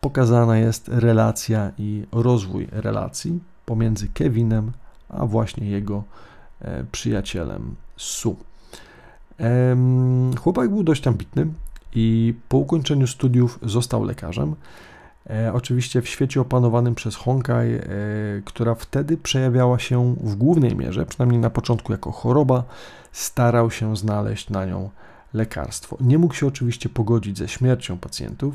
pokazana 0.00 0.58
jest 0.58 0.88
relacja 0.88 1.72
i 1.78 2.06
rozwój 2.12 2.68
relacji 2.72 3.40
pomiędzy 3.66 4.08
Kevinem 4.08 4.72
a 5.08 5.26
właśnie 5.26 5.70
jego 5.70 6.04
przyjacielem 6.92 7.74
Sue. 7.96 8.36
Chłopak 10.40 10.70
był 10.70 10.82
dość 10.82 11.06
ambitny 11.06 11.46
i 11.96 12.34
po 12.48 12.58
ukończeniu 12.58 13.06
studiów 13.06 13.58
został 13.62 14.04
lekarzem. 14.04 14.54
E, 15.30 15.52
oczywiście 15.52 16.02
w 16.02 16.08
świecie 16.08 16.40
opanowanym 16.40 16.94
przez 16.94 17.16
Honkai, 17.16 17.74
e, 17.74 17.82
która 18.44 18.74
wtedy 18.74 19.16
przejawiała 19.16 19.78
się 19.78 20.14
w 20.20 20.34
głównej 20.34 20.76
mierze, 20.76 21.06
przynajmniej 21.06 21.40
na 21.40 21.50
początku 21.50 21.92
jako 21.92 22.12
choroba, 22.12 22.64
starał 23.12 23.70
się 23.70 23.96
znaleźć 23.96 24.50
na 24.50 24.64
nią 24.66 24.90
lekarstwo. 25.34 25.96
Nie 26.00 26.18
mógł 26.18 26.34
się 26.34 26.46
oczywiście 26.46 26.88
pogodzić 26.88 27.38
ze 27.38 27.48
śmiercią 27.48 27.98
pacjentów, 27.98 28.54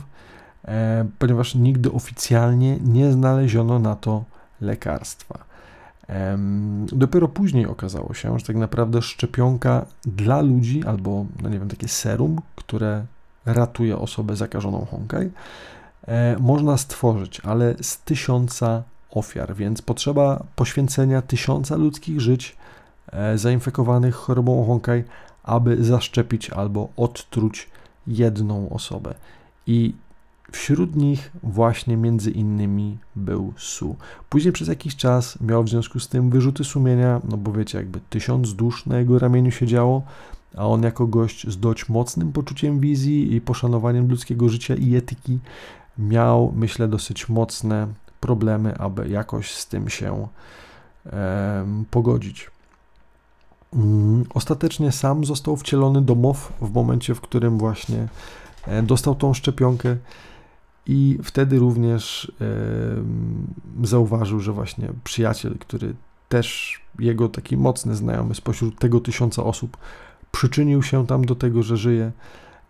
e, 0.66 1.06
ponieważ 1.20 1.56
nigdy 1.56 1.92
oficjalnie 1.92 2.78
nie 2.84 3.12
znaleziono 3.12 3.80
na 3.80 3.96
to 3.96 4.24
lekarstwa. 4.62 5.52
Dopiero 6.92 7.28
później 7.28 7.66
okazało 7.66 8.14
się, 8.14 8.40
że 8.40 8.46
tak 8.46 8.56
naprawdę 8.56 9.02
szczepionka 9.02 9.86
dla 10.06 10.42
ludzi, 10.42 10.84
albo, 10.86 11.26
no 11.42 11.50
nie 11.50 11.60
wiem, 11.60 11.68
takie 11.68 11.88
serum, 11.88 12.42
które 12.56 13.06
ratuje 13.46 13.98
osobę 13.98 14.36
zakażoną 14.36 14.86
Honkai, 14.92 15.32
e, 16.08 16.38
można 16.40 16.78
stworzyć, 16.78 17.40
ale 17.40 17.76
z 17.82 18.00
tysiąca 18.00 18.84
ofiar, 19.12 19.56
więc 19.56 19.82
potrzeba 19.82 20.44
poświęcenia 20.56 21.22
tysiąca 21.22 21.76
ludzkich 21.76 22.22
żyć 22.22 22.58
e, 23.12 23.38
zainfekowanych 23.38 24.16
chorobą 24.16 24.66
Honkai, 24.66 25.04
aby 25.44 25.84
zaszczepić 25.84 26.50
albo 26.50 26.90
odtruć 26.98 27.70
jedną 28.08 28.70
osobę. 28.70 29.14
I 29.68 29.94
Wśród 30.52 30.96
nich 30.96 31.32
właśnie 31.44 31.98
między 31.98 32.32
innymi 32.32 32.98
był 33.16 33.54
Su. 33.58 33.96
Później 34.30 34.54
przez 34.54 34.68
jakiś 34.68 34.96
czas 34.96 35.42
miał 35.42 35.64
w 35.64 35.70
związku 35.70 36.00
z 36.00 36.08
tym 36.08 36.30
wyrzuty 36.30 36.64
sumienia, 36.64 37.22
no 37.30 37.38
bo 37.38 37.52
wiecie, 37.52 37.78
jakby 37.78 38.00
tysiąc 38.10 38.54
dusz 38.54 38.86
na 38.86 39.00
jego 39.00 39.20
ramieniu 39.20 39.52
siedziało, 39.52 40.04
a 40.56 40.68
on 40.68 40.84
jako 40.84 41.08
gość 41.08 41.50
z 41.50 41.60
dość 41.60 41.90
mocnym 41.90 42.32
poczuciem 42.32 42.80
wizji 42.80 43.36
i 43.36 43.42
poszanowaniem 43.42 44.10
ludzkiego 44.10 44.50
życia 44.50 44.76
i 44.76 44.96
etyki 44.96 45.40
miał, 45.98 46.54
myślę, 46.56 46.88
dosyć 46.88 47.30
mocne 47.30 47.88
problemy, 48.20 48.78
aby 48.78 49.10
jakoś 49.10 49.52
z 49.52 49.68
tym 49.68 49.90
się 49.90 50.28
e, 51.06 51.66
pogodzić. 51.92 52.52
Mm, 53.74 54.26
ostatecznie 54.34 54.92
sam 54.92 55.26
został 55.26 55.58
wcielony 55.58 56.02
do 56.02 56.16
MOW 56.16 56.54
w 56.62 56.74
momencie, 56.74 57.16
w 57.16 57.22
którym 57.22 57.58
właśnie 57.58 58.08
e, 58.68 58.84
dostał 58.84 59.16
tą 59.16 59.34
szczepionkę 59.34 59.98
i 60.86 61.20
wtedy 61.24 61.60
również 61.60 62.32
e, 62.42 63.86
zauważył, 63.88 64.40
że 64.40 64.54
właśnie 64.54 64.90
przyjaciel, 65.04 65.58
który 65.60 65.96
też 66.30 66.80
jego 67.00 67.30
taki 67.30 67.58
mocny 67.58 67.96
znajomy 67.96 68.36
spośród 68.36 68.80
tego 68.80 69.00
tysiąca 69.00 69.44
osób 69.44 69.78
przyczynił 70.32 70.84
się 70.84 71.08
tam 71.08 71.26
do 71.26 71.36
tego, 71.36 71.64
że 71.64 71.78
żyje, 71.78 72.12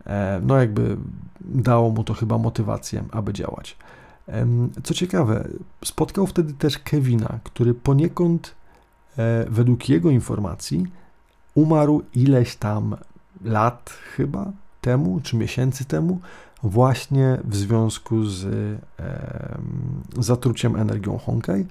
e, 0.05 0.41
no 0.43 0.57
jakby 0.57 0.97
dało 1.41 1.89
mu 1.89 2.03
to 2.03 2.13
chyba 2.13 2.37
motywację, 2.37 3.03
aby 3.11 3.33
działać. 3.33 3.77
Co 4.83 4.93
ciekawe, 4.93 5.47
spotkał 5.85 6.27
wtedy 6.27 6.53
też 6.53 6.77
Kevina, 6.77 7.39
który 7.43 7.73
poniekąd 7.73 8.55
e, 9.17 9.45
według 9.49 9.89
jego 9.89 10.09
informacji 10.09 10.87
umarł 11.55 12.03
ileś 12.15 12.55
tam 12.55 12.95
lat 13.43 13.89
chyba 14.15 14.51
temu, 14.81 15.19
czy 15.23 15.37
miesięcy 15.37 15.85
temu, 15.85 16.19
właśnie 16.63 17.37
w 17.43 17.55
związku 17.55 18.25
z 18.25 18.47
zatruciem 20.19 20.75
energią 20.75 21.17
Honkai, 21.17 21.65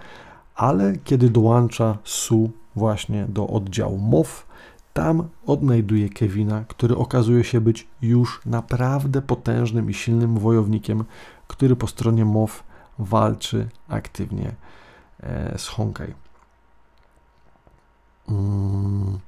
ale 0.55 0.97
kiedy 1.05 1.31
dołącza 1.31 1.99
Su 2.05 2.51
właśnie 2.77 3.27
do 3.29 3.47
oddziału 3.47 3.99
MOW, 3.99 4.47
tam 4.93 5.29
odnajduje 5.47 6.09
Kevina, 6.09 6.65
który 6.69 6.97
okazuje 6.97 7.45
się 7.45 7.61
być 7.61 7.87
już 8.03 8.41
naprawdę 8.47 9.23
potężnym 9.23 9.91
i 9.91 9.95
silnym 9.95 10.39
wojownikiem, 10.39 11.05
który 11.49 11.77
po 11.77 11.87
stronie 11.87 12.25
MOW 12.25 12.63
walczy 12.99 13.69
aktywnie 13.89 14.55
e, 15.21 15.59
z 15.59 15.69
Honkai. 15.69 16.15
Mm. 18.29 19.19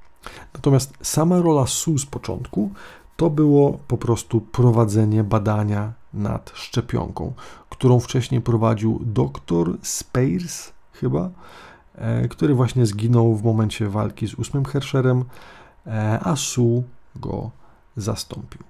Natomiast 0.53 0.93
sama 1.01 1.41
rola 1.41 1.67
Su 1.67 1.97
z 1.97 2.05
początku 2.05 2.71
to 3.15 3.29
było 3.29 3.79
po 3.87 3.97
prostu 3.97 4.41
prowadzenie 4.41 5.23
badania 5.23 5.93
nad 6.13 6.51
szczepionką, 6.55 7.33
którą 7.69 7.99
wcześniej 7.99 8.41
prowadził 8.41 8.99
dr 9.03 9.77
Spears 9.81 10.71
chyba, 10.93 11.29
który 12.29 12.53
właśnie 12.53 12.85
zginął 12.85 13.35
w 13.35 13.43
momencie 13.43 13.89
walki 13.89 14.27
z 14.27 14.33
ósmym 14.33 14.65
Herscherem, 14.65 15.23
e, 15.87 16.19
a 16.23 16.35
Su 16.35 16.83
go 17.15 17.51
zastąpił. 17.97 18.61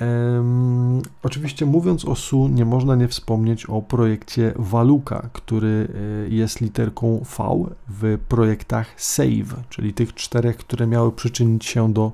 Um, 0.00 1.02
oczywiście 1.22 1.66
mówiąc 1.66 2.04
o 2.04 2.14
SU, 2.14 2.48
nie 2.48 2.64
można 2.64 2.94
nie 2.94 3.08
wspomnieć 3.08 3.66
o 3.66 3.82
projekcie 3.82 4.52
Waluka, 4.56 5.28
który 5.32 5.88
e, 6.26 6.28
jest 6.28 6.60
literką 6.60 7.24
V 7.38 7.64
w 7.88 8.18
projektach 8.28 9.00
SAVE, 9.00 9.62
czyli 9.68 9.94
tych 9.94 10.14
czterech, 10.14 10.56
które 10.56 10.86
miały 10.86 11.12
przyczynić 11.12 11.64
się 11.64 11.92
do 11.92 12.12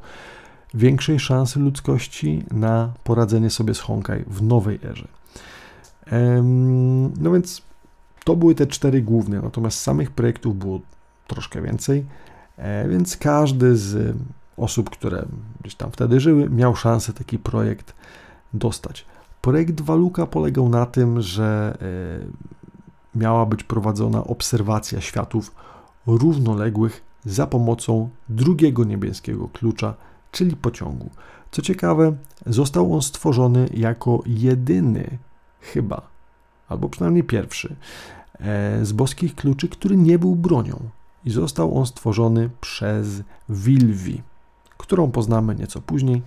większej 0.75 1.19
szansy 1.19 1.61
ludzkości 1.61 2.45
na 2.51 2.93
poradzenie 3.05 3.51
sobie 3.51 3.75
z 3.75 3.81
Honkai 3.81 4.25
w 4.27 4.43
nowej 4.43 4.79
erze. 4.85 5.09
No 7.21 7.33
więc 7.33 7.63
to 8.31 8.37
były 8.37 8.55
te 8.55 8.67
cztery 8.67 9.03
główne, 9.03 9.41
natomiast 9.41 9.81
samych 9.81 10.11
projektów 10.11 10.59
było 10.59 10.81
troszkę 11.27 11.63
więcej, 11.63 12.07
e, 12.57 12.89
więc 12.89 13.17
każdy 13.17 13.77
z 13.77 14.17
osób, 14.57 14.91
które 14.91 15.27
gdzieś 15.61 15.75
tam 15.75 15.91
wtedy 15.91 16.21
żyły, 16.21 16.51
miał 16.51 16.77
szansę 16.77 17.13
taki 17.13 17.39
projekt 17.39 17.95
dostać. 18.55 19.07
Projekt 19.41 19.81
Waluka 19.81 20.27
polegał 20.27 20.69
na 20.69 20.87
tym, 20.87 21.23
że 21.23 21.79
e, 23.15 23.19
miała 23.19 23.47
być 23.47 23.65
prowadzona 23.65 24.25
obserwacja 24.25 25.01
światów 25.01 25.55
równoległych 26.07 27.03
za 27.25 27.47
pomocą 27.47 28.09
drugiego 28.29 28.85
niebieskiego 28.85 29.49
klucza, 29.49 29.95
czyli 30.33 30.57
pociągu. 30.57 31.11
Co 31.51 31.63
ciekawe, 31.63 32.17
został 32.47 32.95
on 32.95 33.03
stworzony 33.03 33.69
jako 33.75 34.23
jedyny, 34.27 35.19
chyba, 35.61 36.03
albo 36.69 36.89
przynajmniej 36.89 37.25
pierwszy, 37.25 37.77
z 38.83 38.93
boskich 38.93 39.35
kluczy, 39.35 39.69
który 39.69 39.97
nie 39.97 40.19
był 40.19 40.37
bronią. 40.37 40.81
I 41.25 41.31
został 41.31 41.79
on 41.79 41.87
stworzony 41.87 42.51
przez 42.61 43.23
Wilwi, 43.49 44.23
którą 44.79 45.11
poznamy 45.11 45.55
nieco 45.55 45.81
później. 45.81 46.23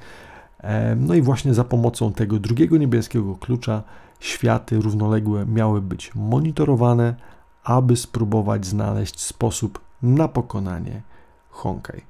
E, 0.59 0.95
no 0.95 1.13
i 1.13 1.21
właśnie 1.21 1.53
za 1.53 1.63
pomocą 1.63 2.13
tego 2.13 2.39
drugiego 2.39 2.77
niebieskiego 2.77 3.35
klucza 3.35 3.83
światy 4.19 4.81
równoległe 4.81 5.45
miały 5.45 5.81
być 5.81 6.15
monitorowane, 6.15 7.15
aby 7.63 7.95
spróbować 7.95 8.65
znaleźć 8.65 9.21
sposób 9.21 9.79
na 10.01 10.27
pokonanie 10.27 11.01
Honkai. 11.49 12.01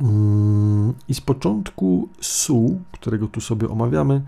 Mm, 0.00 0.94
I 1.08 1.14
z 1.14 1.20
początku 1.20 2.08
SU, 2.20 2.80
którego 2.92 3.28
tu 3.28 3.40
sobie 3.40 3.68
omawiamy, 3.68 4.22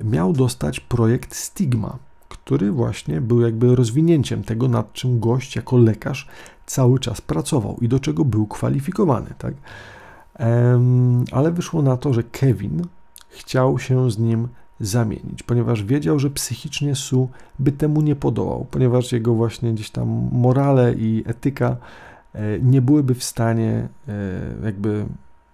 miał 0.00 0.32
dostać 0.32 0.80
projekt 0.80 1.34
Stigma, 1.34 1.98
który 2.44 2.72
właśnie 2.72 3.20
był 3.20 3.40
jakby 3.40 3.76
rozwinięciem 3.76 4.42
tego, 4.42 4.68
nad 4.68 4.92
czym 4.92 5.20
gość 5.20 5.56
jako 5.56 5.76
lekarz 5.76 6.28
cały 6.66 6.98
czas 6.98 7.20
pracował 7.20 7.76
i 7.80 7.88
do 7.88 8.00
czego 8.00 8.24
był 8.24 8.46
kwalifikowany. 8.46 9.30
Tak? 9.38 9.54
Ale 11.32 11.52
wyszło 11.52 11.82
na 11.82 11.96
to, 11.96 12.12
że 12.12 12.22
Kevin 12.22 12.82
chciał 13.28 13.78
się 13.78 14.10
z 14.10 14.18
nim 14.18 14.48
zamienić, 14.80 15.42
ponieważ 15.42 15.82
wiedział, 15.82 16.18
że 16.18 16.30
psychicznie 16.30 16.94
Su 16.94 17.28
by 17.58 17.72
temu 17.72 18.00
nie 18.00 18.16
podołał, 18.16 18.66
ponieważ 18.70 19.12
jego 19.12 19.34
właśnie 19.34 19.72
gdzieś 19.72 19.90
tam 19.90 20.28
morale 20.32 20.94
i 20.94 21.24
etyka 21.26 21.76
E, 22.34 22.60
nie 22.60 22.82
byłyby 22.82 23.14
w 23.14 23.24
stanie, 23.24 23.88
e, 24.08 24.12
jakby 24.64 25.06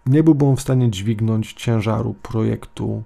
nie 0.07 0.23
byłby 0.23 0.45
on 0.45 0.57
w 0.57 0.61
stanie 0.61 0.91
dźwignąć 0.91 1.53
ciężaru 1.53 2.15
projektu 2.23 3.03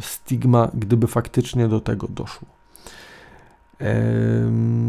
Stigma, 0.00 0.70
gdyby 0.74 1.06
faktycznie 1.06 1.68
do 1.68 1.80
tego 1.80 2.08
doszło. 2.08 2.48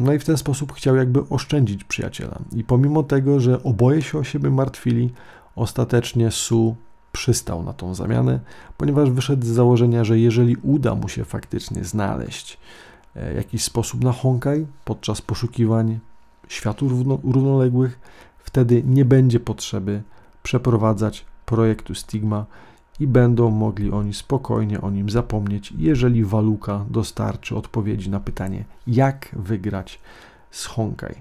No 0.04 0.14
i 0.14 0.20
w 0.20 0.26
ten 0.26 0.38
sposób 0.38 0.74
chciał 0.74 0.96
jakby 0.96 1.30
oszczędzić 1.30 1.84
przyjaciela. 1.84 2.40
I 2.56 2.64
pomimo 2.64 3.04
tego, 3.04 3.40
że 3.40 3.64
oboje 3.64 4.02
się 4.02 4.18
o 4.18 4.24
siebie 4.24 4.50
martwili, 4.50 5.14
ostatecznie 5.56 6.32
Su 6.32 6.76
przystał 7.12 7.64
na 7.64 7.74
tą 7.74 7.96
zamianę, 7.96 8.40
ponieważ 8.78 9.10
wyszedł 9.10 9.46
z 9.46 9.50
założenia, 9.50 10.04
że 10.04 10.20
jeżeli 10.20 10.56
uda 10.56 10.96
mu 10.96 11.10
się 11.10 11.26
faktycznie 11.26 11.84
znaleźć 11.84 12.58
e, 13.16 13.34
jakiś 13.34 13.64
sposób 13.64 14.04
na 14.04 14.12
Honkai 14.12 14.68
podczas 14.86 15.22
poszukiwań 15.22 16.00
światów 16.48 16.92
równoległych, 17.24 18.00
wtedy 18.40 18.84
nie 18.86 19.06
będzie 19.06 19.40
potrzeby 19.40 20.04
przeprowadzać 20.44 21.26
projektu 21.46 21.96
Stigma 21.96 22.46
i 23.00 23.08
będą 23.08 23.50
mogli 23.50 23.92
oni 23.92 24.14
spokojnie 24.14 24.82
o 24.82 24.92
nim 24.92 25.10
zapomnieć, 25.10 25.74
jeżeli 25.78 26.26
Waluka 26.26 26.86
dostarczy 26.90 27.56
odpowiedzi 27.56 28.10
na 28.10 28.20
pytanie, 28.20 28.66
jak 28.88 29.30
wygrać 29.34 30.00
z 30.52 30.66
Honkai. 30.66 31.16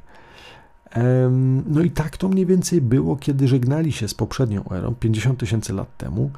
No 1.66 1.82
i 1.82 1.90
tak 1.90 2.16
to 2.16 2.28
mniej 2.28 2.46
więcej 2.46 2.80
było, 2.80 3.16
kiedy 3.16 3.48
żegnali 3.48 3.92
się 3.92 4.08
z 4.08 4.14
poprzednią 4.14 4.64
erą, 4.70 4.94
50 4.94 5.40
tysięcy 5.40 5.72
lat 5.72 5.96
temu. 5.96 6.30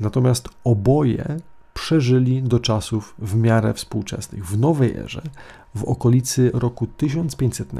Natomiast 0.00 0.48
oboje 0.64 1.36
przeżyli 1.74 2.42
do 2.42 2.58
czasów 2.58 3.14
w 3.18 3.36
miarę 3.36 3.74
współczesnych. 3.74 4.46
W 4.46 4.58
nowej 4.58 4.96
erze, 4.96 5.22
w 5.74 5.84
okolicy 5.84 6.50
roku 6.54 6.86
1500, 6.86 7.72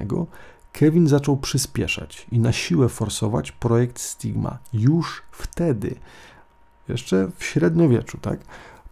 Kevin 0.72 1.08
zaczął 1.08 1.36
przyspieszać 1.36 2.26
i 2.32 2.38
na 2.38 2.52
siłę 2.52 2.88
forsować 2.88 3.52
projekt 3.52 4.00
Stigma. 4.00 4.58
Już 4.72 5.22
wtedy, 5.30 5.94
jeszcze 6.88 7.28
w 7.36 7.44
średniowieczu, 7.44 8.18
tak, 8.18 8.40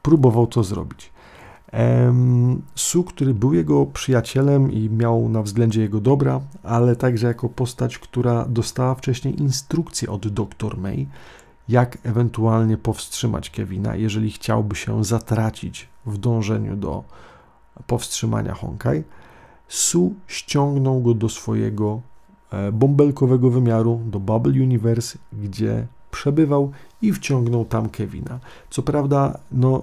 próbował 0.03 0.47
to 0.47 0.64
zrobić. 0.64 1.12
Su, 2.74 3.05
który 3.05 3.34
był 3.34 3.55
jego 3.55 3.86
przyjacielem 3.86 4.72
i 4.72 4.90
miał 4.90 5.28
na 5.28 5.43
względzie 5.43 5.80
jego 5.80 6.01
dobra, 6.01 6.40
ale 6.62 6.97
także 6.97 7.26
jako 7.26 7.49
postać, 7.49 7.99
która 7.99 8.45
dostała 8.45 8.95
wcześniej 8.95 9.40
instrukcje 9.40 10.09
od 10.09 10.28
dr 10.28 10.78
May, 10.78 11.07
jak 11.68 11.99
ewentualnie 12.03 12.76
powstrzymać 12.76 13.51
Kevina, 13.51 13.97
jeżeli 13.97 14.30
chciałby 14.30 14.76
się 14.76 15.05
zatracić 15.05 15.88
w 16.07 16.18
dążeniu 16.18 16.76
do 16.76 17.05
powstrzymania 17.86 18.55
Honkai. 18.55 19.03
Su 19.68 20.14
ściągnął 20.26 21.01
go 21.01 21.14
do 21.14 21.28
swojego 21.28 22.01
e, 22.51 22.72
bąbelkowego 22.72 23.51
wymiaru, 23.51 24.01
do 24.07 24.20
Bubble 24.20 24.62
Universe, 24.62 25.18
gdzie 25.32 25.86
przebywał 26.12 26.72
i 27.02 27.12
wciągnął 27.12 27.64
tam 27.64 27.88
Kevina. 27.88 28.38
Co 28.70 28.82
prawda, 28.82 29.38
no 29.52 29.82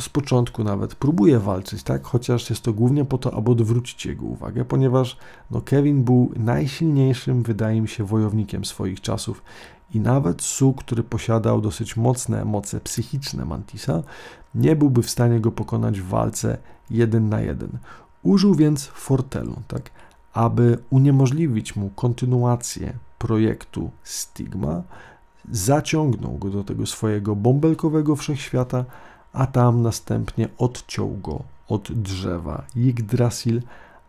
z 0.00 0.08
początku 0.08 0.64
nawet 0.64 0.94
próbuje 0.94 1.38
walczyć, 1.38 1.82
tak? 1.82 2.04
Chociaż 2.04 2.50
jest 2.50 2.62
to 2.62 2.72
głównie 2.72 3.04
po 3.04 3.18
to, 3.18 3.34
aby 3.34 3.50
odwrócić 3.50 4.06
jego 4.06 4.26
uwagę, 4.26 4.64
ponieważ 4.64 5.16
no, 5.50 5.60
Kevin 5.60 6.04
był 6.04 6.32
najsilniejszym, 6.36 7.42
wydaje 7.42 7.80
mi 7.80 7.88
się, 7.88 8.04
wojownikiem 8.04 8.64
swoich 8.64 9.00
czasów 9.00 9.42
i 9.94 10.00
nawet 10.00 10.42
Su, 10.42 10.72
który 10.72 11.02
posiadał 11.02 11.60
dosyć 11.60 11.96
mocne 11.96 12.44
moce 12.44 12.80
psychiczne 12.80 13.44
Mantisa, 13.44 14.02
nie 14.54 14.76
byłby 14.76 15.02
w 15.02 15.10
stanie 15.10 15.40
go 15.40 15.52
pokonać 15.52 16.00
w 16.00 16.08
walce 16.08 16.58
jeden 16.90 17.28
na 17.28 17.40
jeden. 17.40 17.78
Użył 18.22 18.54
więc 18.54 18.86
fortelu, 18.86 19.56
tak? 19.68 19.90
Aby 20.32 20.78
uniemożliwić 20.90 21.76
mu 21.76 21.90
kontynuację 21.90 22.92
projektu 23.18 23.90
Stigma, 24.02 24.82
zaciągnął 25.50 26.32
go 26.32 26.50
do 26.50 26.64
tego 26.64 26.86
swojego 26.86 27.36
bąbelkowego 27.36 28.16
wszechświata, 28.16 28.84
a 29.32 29.46
tam 29.46 29.82
następnie 29.82 30.48
odciął 30.58 31.10
go 31.10 31.42
od 31.68 31.92
drzewa 31.92 32.64
Yggdrasil, 32.76 33.62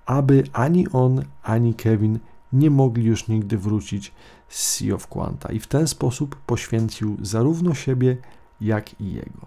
aby 0.06 0.44
ani 0.54 0.88
on, 0.90 1.24
ani 1.44 1.74
Kevin 1.74 2.20
nie 2.54 2.70
mogli 2.70 3.06
już 3.06 3.28
nigdy 3.28 3.58
wrócić 3.58 4.12
z 4.50 4.78
Sea 4.78 4.96
of 4.96 5.08
Quanta 5.08 5.52
i 5.52 5.60
w 5.60 5.68
ten 5.68 5.88
sposób 5.88 6.36
poświęcił 6.36 7.18
zarówno 7.22 7.74
siebie, 7.74 8.18
jak 8.62 9.02
i 9.02 9.14
jego. 9.14 9.46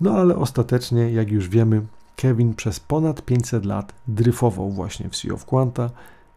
No 0.00 0.12
ale 0.12 0.36
ostatecznie, 0.36 1.10
jak 1.10 1.30
już 1.30 1.48
wiemy, 1.48 1.82
Kevin 2.16 2.54
przez 2.54 2.80
ponad 2.80 3.22
500 3.22 3.64
lat 3.64 3.94
dryfował 4.08 4.70
właśnie 4.70 5.08
w 5.08 5.16
Sea 5.16 5.34
of 5.34 5.44
Quanta, 5.44 5.90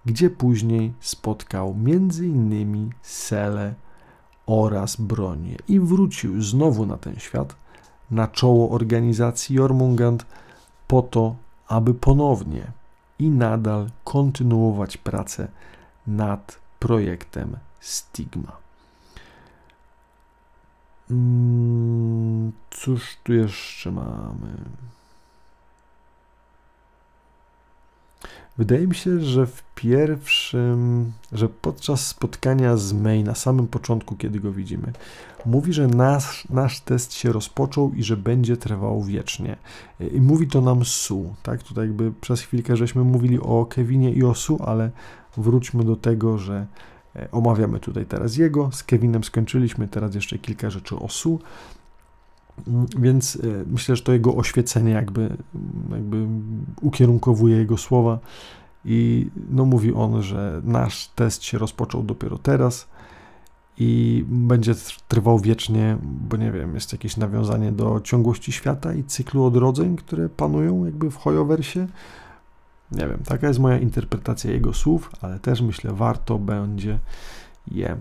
gdzie 0.06 0.30
później 0.30 0.94
spotkał 1.00 1.76
m.in. 1.86 2.90
Sele 3.02 3.74
oraz 4.46 4.96
bronię 4.96 5.58
i 5.68 5.80
wrócił 5.80 6.42
znowu 6.42 6.86
na 6.86 6.98
ten 6.98 7.16
świat, 7.16 7.56
na 8.12 8.28
czoło 8.28 8.70
organizacji 8.70 9.56
Jormungand 9.56 10.26
po 10.88 11.02
to, 11.02 11.36
aby 11.68 11.94
ponownie 11.94 12.72
i 13.20 13.30
nadal 13.30 13.90
kontynuować 14.04 14.98
pracę 14.98 15.48
nad 16.08 16.60
projektem 16.80 17.58
Stigma. 17.80 18.58
Mm, 21.12 22.52
cóż 22.72 23.18
tu 23.24 23.34
jeszcze 23.34 23.92
mamy? 23.92 24.58
Wydaje 28.58 28.88
mi 28.88 28.96
się, 28.96 29.20
że 29.20 29.46
w 29.46 29.64
pierwszym, 29.76 31.12
że 31.32 31.50
podczas 31.50 32.08
spotkania 32.08 32.78
z 32.78 32.94
May 32.94 33.24
na 33.24 33.36
samym 33.36 33.68
początku, 33.68 34.16
kiedy 34.16 34.40
go 34.40 34.52
widzimy, 34.52 34.94
mówi, 35.46 35.74
że 35.74 35.88
nasz, 35.88 36.48
nasz 36.50 36.80
test 36.80 37.14
się 37.14 37.32
rozpoczął 37.32 37.94
i 37.94 38.04
że 38.04 38.18
będzie 38.18 38.58
trwał 38.58 39.04
wiecznie. 39.04 39.56
I 40.14 40.22
mówi 40.22 40.48
to 40.48 40.62
nam 40.62 40.86
Su, 40.86 41.36
tak? 41.44 41.64
Tutaj 41.64 41.88
jakby 41.88 42.12
przez 42.22 42.42
chwilkę 42.42 42.78
żeśmy 42.78 43.04
mówili 43.04 43.40
o 43.40 43.66
Kevinie 43.66 44.12
i 44.12 44.24
o 44.24 44.34
Su, 44.36 44.64
ale 44.66 44.92
wróćmy 45.38 45.84
do 45.84 45.96
tego, 45.96 46.38
że 46.38 46.66
e, 47.16 47.32
omawiamy 47.32 47.80
tutaj 47.80 48.06
teraz 48.06 48.38
jego, 48.38 48.70
z 48.72 48.84
Kevinem 48.84 49.24
skończyliśmy, 49.24 49.88
teraz 49.88 50.16
jeszcze 50.16 50.38
kilka 50.38 50.70
rzeczy 50.70 50.96
o 50.96 51.10
Su. 51.10 51.40
Więc 53.00 53.36
e, 53.36 53.40
myślę, 53.68 53.96
że 53.96 54.04
to 54.04 54.14
jego 54.14 54.36
oświecenie 54.36 54.92
jakby, 54.92 55.38
jakby 55.92 56.28
ukierunkowuje 56.82 57.58
jego 57.58 57.78
słowa 57.78 58.20
i 58.86 59.30
no 59.50 59.66
mówi 59.66 59.94
on, 59.94 60.22
że 60.22 60.62
nasz 60.64 61.08
test 61.08 61.44
się 61.44 61.58
rozpoczął 61.58 62.04
dopiero 62.04 62.38
teraz 62.38 62.88
i 63.78 64.24
będzie 64.28 64.76
trwał 65.08 65.40
wiecznie, 65.40 65.98
bo 66.02 66.38
nie 66.38 66.52
wiem, 66.52 66.76
jest 66.76 66.92
jakieś 66.92 67.18
nawiązanie 67.18 67.72
do 67.72 68.02
ciągłości 68.04 68.52
świata 68.52 68.94
i 68.94 69.04
cyklu 69.04 69.46
odrodzeń, 69.46 69.96
które 69.96 70.30
panują 70.30 70.86
jakby 70.86 71.12
w 71.12 71.18
Hoyoversie. 71.18 71.88
Nie 72.92 73.08
wiem, 73.08 73.20
taka 73.26 73.48
jest 73.48 73.60
moja 73.60 73.78
interpretacja 73.78 74.52
jego 74.52 74.74
słów, 74.74 75.10
ale 75.22 75.40
też 75.40 75.62
myślę, 75.62 75.94
warto 75.94 76.40
będzie 76.40 77.00
je 77.68 77.98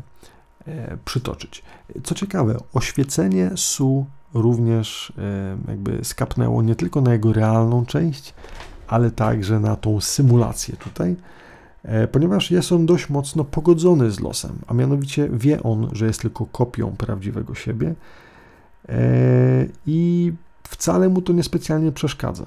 e, 0.66 0.96
przytoczyć. 1.04 1.62
Co 2.04 2.14
ciekawe, 2.14 2.56
oświecenie 2.74 3.50
Su 3.56 4.06
również 4.34 5.12
e, 5.18 5.56
jakby 5.68 5.98
skapnęło 6.02 6.62
nie 6.62 6.74
tylko 6.74 7.00
na 7.00 7.12
jego 7.12 7.32
realną 7.32 7.86
część, 7.86 8.34
ale 8.88 9.10
także 9.10 9.60
na 9.60 9.76
tą 9.76 10.00
symulację 10.00 10.76
tutaj, 10.76 11.16
e, 11.82 12.08
ponieważ 12.08 12.50
jest 12.50 12.72
on 12.72 12.86
dość 12.86 13.08
mocno 13.08 13.44
pogodzony 13.44 14.10
z 14.10 14.20
losem, 14.20 14.58
a 14.66 14.74
mianowicie 14.74 15.28
wie 15.32 15.62
on, 15.62 15.88
że 15.92 16.06
jest 16.06 16.20
tylko 16.20 16.46
kopią 16.46 16.96
prawdziwego 16.96 17.54
siebie 17.54 17.94
e, 18.88 18.94
i 19.86 20.32
wcale 20.62 21.08
mu 21.08 21.22
to 21.22 21.32
niespecjalnie 21.32 21.92
przeszkadza. 21.92 22.44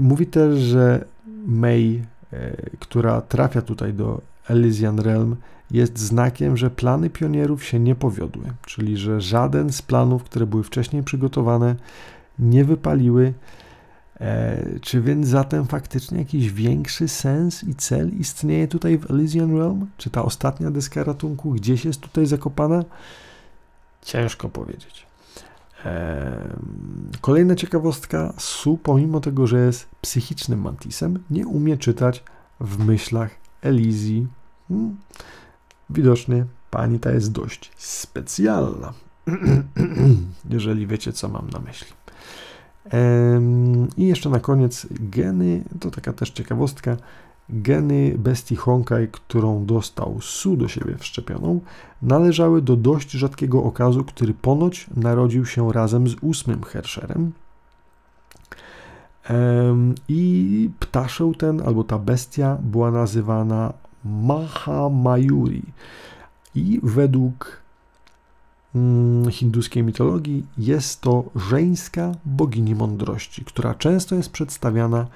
Mówi 0.00 0.26
też, 0.26 0.58
że 0.58 1.04
May, 1.46 2.02
która 2.78 3.20
trafia 3.20 3.62
tutaj 3.62 3.94
do 3.94 4.20
Elysian 4.48 4.98
Realm, 4.98 5.36
jest 5.72 5.98
znakiem, 5.98 6.56
że 6.56 6.70
plany 6.70 7.10
pionierów 7.10 7.64
się 7.64 7.80
nie 7.80 7.94
powiodły, 7.94 8.44
czyli 8.66 8.96
że 8.96 9.20
żaden 9.20 9.72
z 9.72 9.82
planów, 9.82 10.24
które 10.24 10.46
były 10.46 10.62
wcześniej 10.62 11.02
przygotowane, 11.02 11.76
nie 12.38 12.64
wypaliły. 12.64 13.34
E, 14.20 14.64
czy 14.80 15.00
więc 15.00 15.26
zatem 15.26 15.66
faktycznie 15.66 16.18
jakiś 16.18 16.52
większy 16.52 17.08
sens 17.08 17.64
i 17.64 17.74
cel 17.74 18.10
istnieje 18.18 18.68
tutaj 18.68 18.98
w 18.98 19.10
Elysian 19.10 19.56
Realm? 19.56 19.86
Czy 19.96 20.10
ta 20.10 20.22
ostatnia 20.22 20.70
deska 20.70 21.04
ratunku 21.04 21.50
gdzieś 21.50 21.84
jest 21.84 22.00
tutaj 22.00 22.26
zakopana? 22.26 22.84
Ciężko 24.02 24.48
powiedzieć. 24.48 25.06
E, 25.84 26.56
kolejna 27.20 27.54
ciekawostka. 27.54 28.32
Su, 28.38 28.78
pomimo 28.82 29.20
tego, 29.20 29.46
że 29.46 29.66
jest 29.66 29.88
psychicznym 30.00 30.60
mantisem, 30.60 31.18
nie 31.30 31.46
umie 31.46 31.76
czytać 31.76 32.24
w 32.60 32.84
myślach 32.84 33.30
Elizji. 33.62 34.26
Hmm. 34.68 34.96
Widocznie 35.94 36.44
pani 36.70 36.98
ta 36.98 37.10
jest 37.10 37.32
dość 37.32 37.72
specjalna, 37.76 38.92
jeżeli 40.50 40.86
wiecie, 40.86 41.12
co 41.12 41.28
mam 41.28 41.50
na 41.50 41.58
myśli. 41.58 41.92
I 43.96 44.06
jeszcze 44.06 44.30
na 44.30 44.40
koniec 44.40 44.86
geny, 44.90 45.64
to 45.80 45.90
taka 45.90 46.12
też 46.12 46.30
ciekawostka, 46.30 46.96
geny 47.48 48.14
bestii 48.18 48.56
Honkai, 48.56 49.08
którą 49.08 49.66
dostał 49.66 50.18
Su 50.20 50.56
do 50.56 50.68
siebie 50.68 50.96
wszczepioną, 50.98 51.60
należały 52.02 52.62
do 52.62 52.76
dość 52.76 53.10
rzadkiego 53.10 53.62
okazu, 53.62 54.04
który 54.04 54.34
ponoć 54.34 54.86
narodził 54.96 55.46
się 55.46 55.72
razem 55.72 56.08
z 56.08 56.14
ósmym 56.20 56.62
Hersherem. 56.62 57.32
I 60.08 60.70
ptaszeł 60.80 61.34
ten, 61.34 61.62
albo 61.66 61.84
ta 61.84 61.98
bestia, 61.98 62.58
była 62.62 62.90
nazywana 62.90 63.72
Mahamayuri. 64.04 65.62
I 66.54 66.80
według 66.82 67.62
mm, 68.74 69.30
hinduskiej 69.30 69.82
mitologii 69.82 70.46
jest 70.58 71.00
to 71.00 71.24
żeńska 71.36 72.12
bogini 72.24 72.74
mądrości, 72.74 73.44
która 73.44 73.74
często 73.74 74.14
jest 74.14 74.32
przedstawiana 74.32 75.06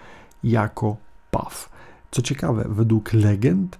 jako 0.45 0.97
Paw. 1.31 1.71
Co 2.11 2.23
ciekawe, 2.23 2.65
według 2.69 3.13
legend 3.13 3.79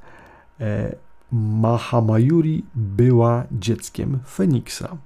e, 0.61 0.97
Mahamayuri 1.33 2.65
była 2.75 3.45
dzieckiem 3.53 4.19
Feniksa. 4.29 4.97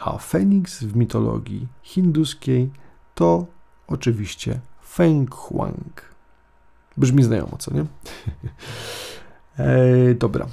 A 0.00 0.18
Feniks 0.18 0.82
w 0.84 0.96
mitologii 0.96 1.68
hinduskiej 1.82 2.70
to 3.14 3.46
oczywiście 3.86 4.60
Feng 4.82 5.34
Huang. 5.34 6.11
Brzmi 6.96 7.22
znajomo, 7.22 7.56
co 7.58 7.74
nie? 7.74 7.84
E, 9.58 10.14
dobra, 10.14 10.46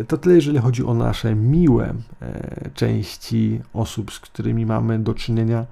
e, 0.00 0.04
to 0.04 0.18
tyle, 0.18 0.34
jeżeli 0.34 0.58
chodzi 0.58 0.84
o 0.84 0.94
nasze 0.94 1.34
miłe 1.34 1.94
e, 2.22 2.70
części 2.74 3.60
osób, 3.72 4.12
z 4.12 4.20
którymi 4.20 4.66
mamy 4.66 4.98
do 4.98 5.14
czynienia 5.14 5.66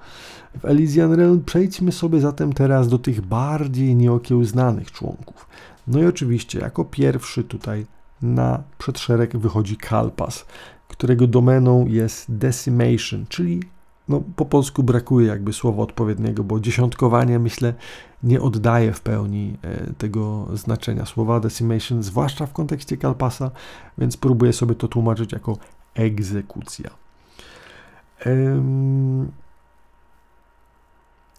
w 0.60 0.64
Elysian 0.64 1.12
Realm. 1.12 1.44
Przejdźmy 1.44 1.92
sobie 1.92 2.20
zatem 2.20 2.52
teraz 2.52 2.88
do 2.88 2.98
tych 2.98 3.20
bardziej 3.20 3.96
nieokiełznanych 3.96 4.92
członków. 4.92 5.48
No 5.86 6.02
i 6.02 6.06
oczywiście, 6.06 6.58
jako 6.58 6.84
pierwszy 6.84 7.44
tutaj 7.44 7.86
na 8.22 8.62
przedszereg 8.78 9.36
wychodzi 9.36 9.76
Kalpas, 9.76 10.46
którego 10.88 11.26
domeną 11.26 11.86
jest 11.86 12.36
decimation, 12.36 13.26
czyli 13.28 13.62
no, 14.08 14.22
po 14.36 14.44
polsku 14.44 14.82
brakuje 14.82 15.26
jakby 15.26 15.52
słowa 15.52 15.82
odpowiedniego, 15.82 16.44
bo 16.44 16.60
dziesiątkowanie 16.60 17.38
myślę 17.38 17.74
nie 18.22 18.40
oddaje 18.40 18.92
w 18.92 19.00
pełni 19.00 19.56
e, 19.62 19.94
tego 19.94 20.48
znaczenia 20.54 21.06
słowa 21.06 21.40
decimation, 21.40 22.02
zwłaszcza 22.02 22.46
w 22.46 22.52
kontekście 22.52 22.96
Kalpasa, 22.96 23.50
więc 23.98 24.16
próbuję 24.16 24.52
sobie 24.52 24.74
to 24.74 24.88
tłumaczyć 24.88 25.32
jako 25.32 25.56
egzekucja. 25.94 26.90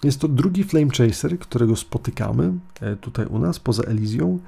Jest 0.04 0.22
to 0.22 0.28
drugi 0.28 0.64
Flame 0.64 0.92
Chaser, 0.98 1.40
którego 1.40 1.76
spotykamy 1.76 2.54
e, 2.82 2.96
tutaj 2.96 3.26
u 3.26 3.40
nas, 3.40 3.60
poza 3.60 3.84
Elizją 3.84 4.40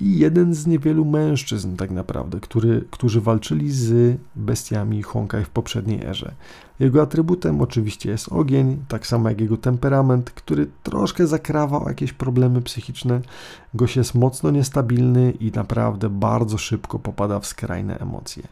i 0.00 0.18
jeden 0.18 0.54
z 0.54 0.66
niewielu 0.66 1.04
mężczyzn 1.04 1.76
tak 1.76 1.90
naprawdę, 1.90 2.40
który, 2.40 2.84
którzy 2.90 3.20
walczyli 3.20 3.70
z 3.72 4.16
bestiami 4.36 5.02
Honkai 5.02 5.44
w 5.44 5.50
poprzedniej 5.50 6.04
erze. 6.04 6.34
Jego 6.80 7.02
atrybutem 7.02 7.60
oczywiście 7.60 8.10
jest 8.10 8.32
ogień, 8.32 8.84
tak 8.88 9.06
samo 9.06 9.28
jak 9.28 9.40
jego 9.40 9.56
temperament, 9.56 10.30
który 10.30 10.66
troszkę 10.82 11.26
zakrawa 11.26 11.84
o 11.84 11.88
jakieś 11.88 12.12
problemy 12.12 12.62
psychiczne. 12.62 13.20
Gość 13.74 13.96
jest 13.96 14.14
mocno 14.14 14.50
niestabilny 14.50 15.30
i 15.30 15.52
naprawdę 15.52 16.10
bardzo 16.10 16.58
szybko 16.58 16.98
popada 16.98 17.40
w 17.40 17.46
skrajne 17.46 17.98
emocje. 17.98 18.42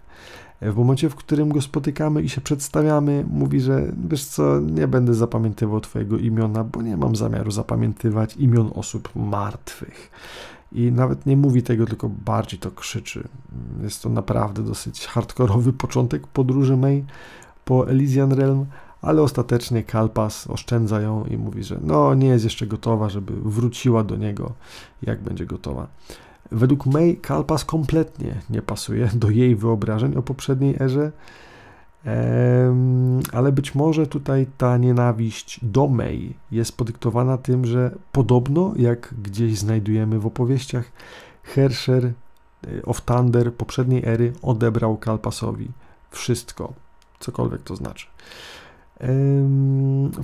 W 0.62 0.76
momencie, 0.76 1.10
w 1.10 1.14
którym 1.14 1.48
go 1.48 1.60
spotykamy 1.60 2.22
i 2.22 2.28
się 2.28 2.40
przedstawiamy, 2.40 3.24
mówi, 3.30 3.60
że 3.60 3.92
wiesz 4.08 4.24
co, 4.24 4.60
nie 4.60 4.88
będę 4.88 5.14
zapamiętywał 5.14 5.80
Twojego 5.80 6.18
imiona, 6.18 6.64
bo 6.64 6.82
nie 6.82 6.96
mam 6.96 7.16
zamiaru 7.16 7.50
zapamiętywać 7.50 8.36
imion 8.36 8.70
osób 8.74 9.08
martwych. 9.14 10.10
I 10.74 10.92
nawet 10.92 11.26
nie 11.26 11.36
mówi 11.36 11.62
tego, 11.62 11.86
tylko 11.86 12.08
bardziej 12.08 12.58
to 12.58 12.70
krzyczy. 12.70 13.28
Jest 13.82 14.02
to 14.02 14.08
naprawdę 14.08 14.62
dosyć 14.62 15.06
hardkorowy 15.06 15.72
początek 15.72 16.26
podróży 16.26 16.76
May 16.76 17.04
po 17.64 17.88
Elysian 17.88 18.32
Realm, 18.32 18.66
ale 19.02 19.22
ostatecznie 19.22 19.82
Kalpas 19.82 20.50
oszczędza 20.50 21.00
ją 21.00 21.24
i 21.24 21.36
mówi, 21.36 21.64
że 21.64 21.78
no 21.82 22.14
nie 22.14 22.28
jest 22.28 22.44
jeszcze 22.44 22.66
gotowa, 22.66 23.08
żeby 23.08 23.32
wróciła 23.50 24.04
do 24.04 24.16
niego, 24.16 24.52
jak 25.02 25.22
będzie 25.22 25.46
gotowa. 25.46 25.86
Według 26.52 26.86
May 26.86 27.16
Kalpas 27.16 27.64
kompletnie 27.64 28.40
nie 28.50 28.62
pasuje 28.62 29.10
do 29.14 29.30
jej 29.30 29.56
wyobrażeń 29.56 30.16
o 30.16 30.22
poprzedniej 30.22 30.76
erze, 30.80 31.12
ale 33.32 33.52
być 33.52 33.74
może 33.74 34.06
tutaj 34.06 34.46
ta 34.58 34.76
nienawiść 34.76 35.60
do 35.62 35.88
May 35.88 36.34
jest 36.50 36.76
podyktowana 36.76 37.38
tym, 37.38 37.64
że 37.64 37.94
podobno, 38.12 38.72
jak 38.76 39.14
gdzieś 39.22 39.58
znajdujemy 39.58 40.18
w 40.18 40.26
opowieściach, 40.26 40.92
Hersher 41.42 42.04
e, 42.04 42.12
of 42.82 43.00
Thunder 43.00 43.54
poprzedniej 43.54 44.04
ery 44.04 44.32
odebrał 44.42 44.96
Kalpasowi 44.96 45.68
wszystko, 46.10 46.72
cokolwiek 47.20 47.62
to 47.62 47.76
znaczy. 47.76 48.06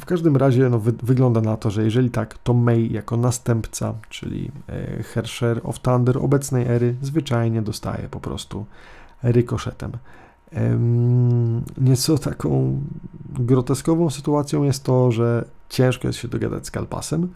W 0.00 0.04
każdym 0.06 0.36
razie 0.36 0.68
no, 0.68 0.78
wy, 0.78 0.92
wygląda 1.02 1.40
na 1.40 1.56
to, 1.56 1.70
że 1.70 1.84
jeżeli 1.84 2.10
tak, 2.10 2.38
to 2.38 2.54
May 2.54 2.92
jako 2.92 3.16
następca, 3.16 3.94
czyli 4.08 4.50
e, 4.68 5.02
Hersher 5.02 5.60
of 5.64 5.78
Thunder 5.78 6.18
obecnej 6.18 6.66
ery, 6.66 6.94
zwyczajnie 7.02 7.62
dostaje 7.62 8.08
po 8.08 8.20
prostu 8.20 8.66
rykoszetem. 9.22 9.92
Nieco 11.78 12.18
taką 12.18 12.80
groteskową 13.28 14.10
sytuacją 14.10 14.62
jest 14.62 14.84
to, 14.84 15.12
że 15.12 15.44
ciężko 15.68 16.06
jest 16.06 16.18
się 16.18 16.28
dogadać 16.28 16.66
z 16.66 16.70
Kalpasem, 16.70 17.28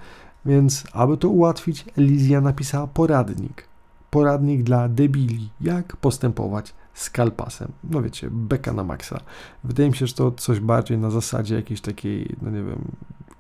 więc 0.47 0.85
aby 0.93 1.17
to 1.17 1.29
ułatwić, 1.29 1.85
Elizja 1.99 2.41
napisała 2.41 2.87
poradnik. 2.87 3.69
Poradnik 4.11 4.63
dla 4.63 4.89
debili, 4.89 5.51
jak 5.61 5.97
postępować 5.97 6.75
z 6.95 7.11
Kalpasem. 7.11 7.73
No 7.85 8.03
wiecie, 8.03 8.29
beka 8.31 8.73
na 8.73 8.85
maksa. 8.85 9.21
Wydaje 9.65 9.91
mi 9.91 9.97
się, 9.97 10.07
że 10.07 10.15
to 10.15 10.31
coś 10.31 10.61
bardziej 10.61 10.99
na 10.99 11.11
zasadzie 11.11 11.55
jakiejś 11.55 11.81
takiej, 11.81 12.37
no 12.43 12.51
nie 12.51 12.63
wiem, 12.63 12.93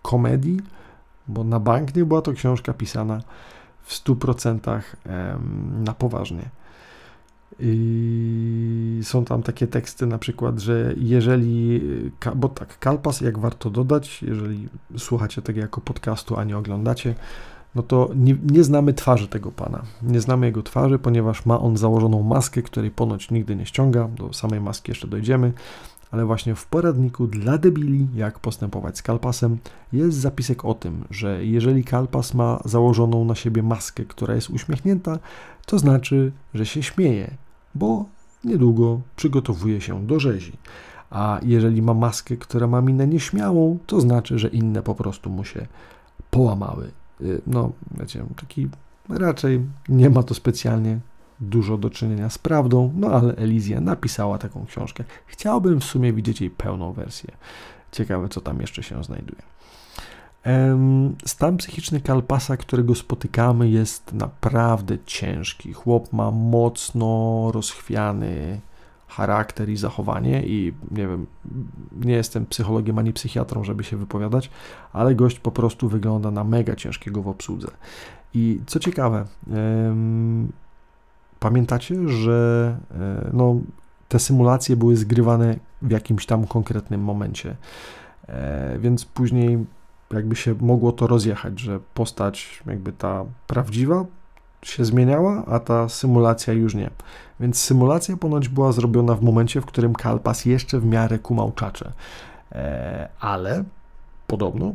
komedii, 0.03 0.61
bo 1.29 1.45
na 1.45 1.61
bank 1.61 1.97
nie 1.97 2.05
była 2.05 2.23
to 2.23 2.33
książka 2.33 2.73
pisana 2.73 3.21
w 3.83 3.95
100% 4.05 4.83
na 5.85 5.95
poważnie. 5.95 6.51
I 7.61 9.01
są 9.03 9.25
tam 9.25 9.43
takie 9.43 9.67
teksty 9.67 10.07
na 10.07 10.19
przykład, 10.19 10.59
że 10.59 10.95
jeżeli, 10.97 11.81
bo 12.35 12.49
tak, 12.49 12.79
Kalpas, 12.79 13.21
jak 13.21 13.39
warto 13.39 13.71
dodać, 13.71 14.23
jeżeli 14.23 14.69
słuchacie 14.99 15.43
tego 15.43 15.61
jako 15.61 15.81
podcastu, 15.81 16.37
a 16.37 16.45
nie 16.45 16.59
oglądacie, 16.59 17.15
no 17.75 17.83
to 17.83 18.11
nie, 18.17 18.37
nie, 18.51 18.65
znamy 18.65 18.95
twarzy 18.95 19.29
tego 19.29 19.53
pana. 19.53 19.83
Nie 20.03 20.21
znamy 20.21 20.47
jego 20.47 20.63
twarzy, 20.63 20.99
ponieważ 20.99 21.47
ma 21.47 21.61
on 21.61 21.77
założoną 21.77 22.23
maskę, 22.23 22.63
której 22.63 22.91
ponoć 22.91 23.31
nigdy 23.31 23.57
nie 23.57 23.67
ściąga. 23.67 24.09
Do 24.09 24.33
samej 24.33 24.61
maski 24.61 24.91
jeszcze 24.91 25.09
dojdziemy. 25.09 25.53
Ale 26.15 26.25
właśnie 26.25 26.55
w 26.55 26.67
poradniku 26.67 27.27
dla 27.27 27.59
debili, 27.59 28.07
jak 28.15 28.39
postępować 28.39 28.99
z 28.99 29.03
kalpasem, 29.03 29.59
jest 29.93 30.19
zapisek 30.19 30.65
o 30.65 30.75
tym, 30.75 31.05
że 31.11 31.45
jeżeli 31.45 31.85
kalpas 31.85 32.35
ma 32.35 32.61
założoną 32.65 33.25
na 33.25 33.35
siebie 33.35 33.63
maskę, 33.63 34.05
która 34.05 34.35
jest 34.35 34.51
uśmiechnięta, 34.51 35.19
to 35.67 35.79
znaczy, 35.79 36.33
że 36.55 36.67
się 36.67 36.83
śmieje 36.83 37.37
bo 37.75 38.05
niedługo 38.45 39.01
przygotowuje 39.17 39.81
się 39.81 40.07
do 40.07 40.21
rzezi. 40.21 40.53
A 41.11 41.41
jeżeli 41.43 41.83
ma 41.83 41.95
maskę, 41.95 42.37
która 42.37 42.67
ma 42.67 42.81
minę 42.81 43.07
nieśmiałą, 43.07 43.79
to 43.87 44.01
znaczy, 44.01 44.39
że 44.39 44.49
inne 44.49 44.83
po 44.83 44.95
prostu 44.95 45.31
mu 45.31 45.45
się 45.45 45.67
połamały. 46.31 46.91
Y, 47.21 47.41
no, 47.47 47.73
wiecie, 48.01 48.25
taki 48.37 48.69
raczej 49.09 49.61
nie 49.89 50.11
ma 50.11 50.23
to 50.23 50.35
specjalnie 50.35 50.99
dużo 51.41 51.79
do 51.79 51.91
czynienia 51.91 52.31
z 52.31 52.39
prawdą, 52.39 52.93
no 52.97 53.09
ale 53.09 53.37
Elizja 53.37 53.81
napisała 53.81 54.39
taką 54.39 54.67
książkę. 54.67 55.05
Chciałbym 55.27 55.81
w 55.81 55.85
sumie 55.85 56.13
widzieć 56.13 56.41
jej 56.41 56.51
pełną 56.51 56.93
wersję. 56.93 57.31
Ciekawe, 57.93 58.29
co 58.29 58.41
tam 58.41 58.61
jeszcze 58.61 58.83
się 58.83 59.05
znajduje. 59.05 59.43
Stan 61.27 61.57
psychiczny 61.57 62.01
Kalpasa, 62.01 62.57
którego 62.57 62.95
spotykamy, 62.95 63.69
jest 63.69 64.13
naprawdę 64.13 64.99
ciężki. 65.07 65.73
Chłop 65.73 66.13
ma 66.13 66.31
mocno 66.31 67.51
rozchwiany 67.53 68.61
charakter 69.09 69.69
i 69.69 69.77
zachowanie 69.77 70.47
i 70.47 70.73
nie 70.91 71.09
wiem, 71.09 71.27
nie 72.01 72.15
jestem 72.15 72.47
psychologiem 72.47 72.99
ani 72.99 73.13
psychiatrą, 73.13 73.65
żeby 73.65 73.85
się 73.85 73.97
wypowiadać, 73.97 74.51
ale 74.93 75.15
gość 75.15 75.39
po 75.39 75.51
prostu 75.51 75.89
wygląda 75.89 76.31
na 76.31 76.45
mega 76.45 76.77
ciężkiego 76.77 77.23
w 77.23 77.29
obsłudze. 77.29 77.69
I 78.35 78.61
co 78.67 78.79
ciekawe, 78.79 79.25
pamiętacie, 81.45 82.09
że 82.09 82.77
e, 82.91 83.31
no, 83.33 83.57
te 84.09 84.19
symulacje 84.19 84.77
były 84.77 84.97
zgrywane 84.97 85.57
w 85.83 85.91
jakimś 85.91 86.27
tam 86.27 86.47
konkretnym 86.47 87.01
momencie, 87.01 87.57
e, 88.29 88.79
więc 88.79 89.05
później 89.05 89.65
jakby 90.13 90.37
się 90.37 90.55
mogło 90.61 90.93
to 90.93 91.07
rozjechać, 91.07 91.61
że 91.61 91.81
postać 91.95 92.63
jakby 92.67 92.93
ta 92.93 93.25
prawdziwa 93.47 94.05
się 94.63 94.85
zmieniała, 94.85 95.45
a 95.47 95.61
ta 95.61 95.89
symulacja 95.89 96.53
już 96.53 96.75
nie. 96.75 96.91
Więc 97.41 97.59
symulacja 97.59 98.17
ponoć 98.17 98.49
była 98.49 98.73
zrobiona 98.73 99.15
w 99.15 99.23
momencie, 99.23 99.61
w 99.61 99.67
którym 99.67 99.93
Kalpas 99.93 100.45
jeszcze 100.45 100.81
w 100.81 100.87
miarę 100.87 101.19
kumał 101.19 101.53
czacze. 101.53 101.93
E, 102.53 103.09
ale 103.21 103.65
podobno 104.27 104.75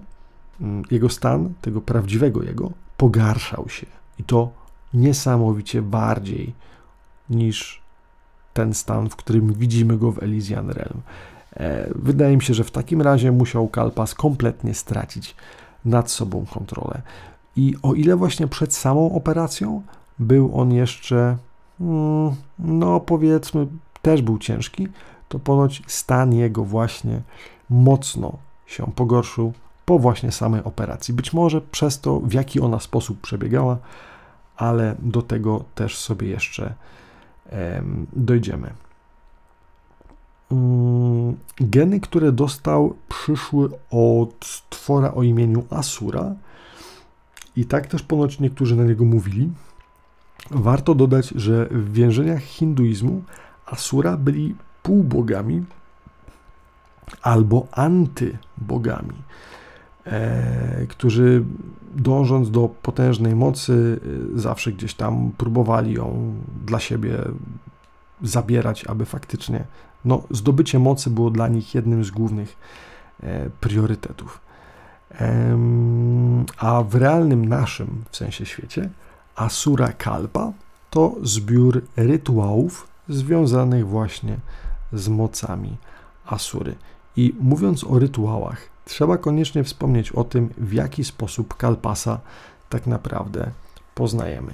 mm, 0.61 0.83
jego 0.91 1.09
stan, 1.09 1.53
tego 1.61 1.81
prawdziwego 1.81 2.43
jego, 2.43 2.71
pogarszał 2.97 3.69
się. 3.69 3.87
I 4.19 4.23
to 4.23 4.58
niesamowicie 4.93 5.81
bardziej 5.81 6.53
niż 7.29 7.81
ten 8.53 8.73
stan, 8.73 9.09
w 9.09 9.15
którym 9.15 9.53
widzimy 9.53 9.97
go 9.97 10.11
w 10.11 10.23
Elysian 10.23 10.69
Realm. 10.69 11.01
E, 11.53 11.89
wydaje 11.95 12.35
mi 12.35 12.43
się, 12.43 12.53
że 12.53 12.63
w 12.63 12.71
takim 12.71 13.01
razie 13.01 13.31
musiał 13.31 13.67
Kalpas 13.67 14.15
kompletnie 14.15 14.73
stracić 14.73 15.35
nad 15.85 16.11
sobą 16.11 16.45
kontrolę. 16.53 17.01
I 17.55 17.75
o 17.81 17.93
ile 17.93 18.15
właśnie 18.15 18.47
przed 18.47 18.73
samą 18.73 19.11
operacją 19.11 19.81
był 20.19 20.59
on 20.59 20.71
jeszcze, 20.71 21.37
mm, 21.81 22.35
no 22.59 22.99
powiedzmy, 22.99 23.67
też 24.01 24.21
był 24.21 24.37
ciężki, 24.37 24.87
to 25.29 25.39
ponoć 25.39 25.81
stan 25.87 26.33
jego 26.33 26.63
właśnie 26.63 27.21
mocno 27.69 28.37
się 28.65 28.91
pogorszył 28.95 29.53
po 29.85 29.99
właśnie 29.99 30.31
samej 30.31 30.63
operacji. 30.63 31.13
Być 31.13 31.33
może 31.33 31.61
przez 31.61 32.01
to, 32.01 32.19
w 32.19 32.33
jaki 32.33 32.61
ona 32.61 32.79
sposób 32.79 33.21
przebiegała, 33.21 33.77
ale 34.59 34.95
do 34.99 35.21
tego 35.21 35.63
też 35.75 35.97
sobie 35.97 36.27
jeszcze 36.27 36.73
em, 37.49 38.07
dojdziemy. 38.13 38.73
Mm, 40.51 41.37
geny, 41.57 41.99
które 41.99 42.31
dostał, 42.31 42.95
przyszły 43.09 43.69
od 43.91 44.63
twora 44.69 45.13
o 45.13 45.23
imieniu 45.23 45.63
Asura. 45.69 46.35
I 47.55 47.65
tak 47.65 47.87
też 47.87 48.03
ponoć 48.03 48.39
niektórzy 48.39 48.75
na 48.75 48.83
niego 48.83 49.05
mówili. 49.05 49.49
Warto 50.51 50.95
dodać, 50.95 51.27
że 51.27 51.65
w 51.65 51.93
więzieniach 51.93 52.41
hinduizmu 52.41 53.23
Asura 53.65 54.17
byli 54.17 54.55
półbogami 54.83 55.65
albo 57.21 57.67
antybogami, 57.71 59.13
którzy 60.89 61.43
dążąc 61.95 62.51
do 62.51 62.69
potężnej 62.81 63.35
mocy, 63.35 63.99
e, 64.35 64.39
zawsze 64.39 64.71
gdzieś 64.71 64.93
tam 64.93 65.31
próbowali 65.37 65.93
ją 65.93 66.33
dla 66.65 66.79
siebie 66.79 67.17
zabierać, 68.21 68.85
aby 68.85 69.05
faktycznie 69.05 69.63
no, 70.05 70.23
zdobycie 70.31 70.79
mocy 70.79 71.09
było 71.09 71.29
dla 71.29 71.47
nich 71.47 71.75
jednym 71.75 72.03
z 72.03 72.11
głównych 72.11 72.57
e, 73.23 73.49
priorytetów. 73.49 74.41
A 76.57 76.83
w 76.83 76.95
realnym 76.95 77.45
naszym, 77.45 78.03
w 78.09 78.17
sensie 78.17 78.45
świecie, 78.45 78.89
Asura 79.35 79.93
Kalpa 79.93 80.51
to 80.89 81.15
zbiór 81.23 81.81
rytuałów 81.97 82.87
związanych 83.09 83.87
właśnie 83.87 84.37
z 84.93 85.07
mocami 85.07 85.77
Asury. 86.25 86.75
I 87.15 87.35
mówiąc 87.39 87.83
o 87.83 87.99
rytuałach, 87.99 88.69
trzeba 88.89 89.17
koniecznie 89.17 89.63
wspomnieć 89.63 90.11
o 90.11 90.23
tym, 90.23 90.49
w 90.57 90.73
jaki 90.73 91.03
sposób 91.03 91.57
Kalpasa 91.57 92.19
tak 92.69 92.87
naprawdę 92.87 93.51
poznajemy. 93.95 94.53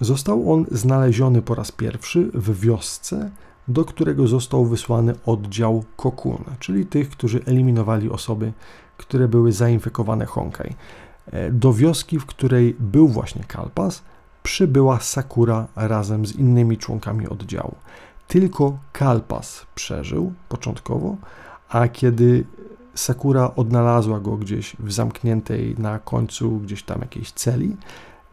Został 0.00 0.52
on 0.52 0.66
znaleziony 0.70 1.42
po 1.42 1.54
raz 1.54 1.72
pierwszy 1.72 2.30
w 2.34 2.60
wiosce, 2.60 3.30
do 3.68 3.84
którego 3.84 4.26
został 4.26 4.64
wysłany 4.64 5.14
oddział 5.26 5.84
Kokun, 5.96 6.44
czyli 6.58 6.86
tych, 6.86 7.10
którzy 7.10 7.40
eliminowali 7.46 8.10
osoby, 8.10 8.52
które 8.96 9.28
były 9.28 9.52
zainfekowane 9.52 10.26
Honkai. 10.26 10.74
E, 11.32 11.50
do 11.50 11.72
wioski, 11.72 12.18
w 12.18 12.26
której 12.26 12.76
był 12.78 13.08
właśnie 13.08 13.44
Kalpas, 13.44 14.02
przybyła 14.42 15.00
Sakura 15.00 15.66
razem 15.76 16.26
z 16.26 16.36
innymi 16.36 16.78
członkami 16.78 17.28
oddziału. 17.28 17.74
Tylko 18.28 18.78
Kalpas 18.92 19.66
przeżył 19.74 20.32
początkowo, 20.48 21.16
a 21.68 21.88
kiedy 21.88 22.44
Sakura 22.96 23.54
odnalazła 23.54 24.20
go 24.20 24.36
gdzieś 24.36 24.76
w 24.78 24.92
zamkniętej 24.92 25.74
na 25.78 25.98
końcu 25.98 26.50
gdzieś 26.58 26.82
tam 26.82 27.00
jakiejś 27.00 27.32
celi, 27.32 27.76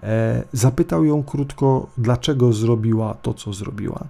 e, 0.04 0.44
zapytał 0.54 1.06
ją 1.06 1.24
krótko, 1.24 1.88
dlaczego 1.98 2.54
zrobiła 2.54 3.14
to, 3.14 3.34
co 3.34 3.54
zrobiła. 3.54 4.04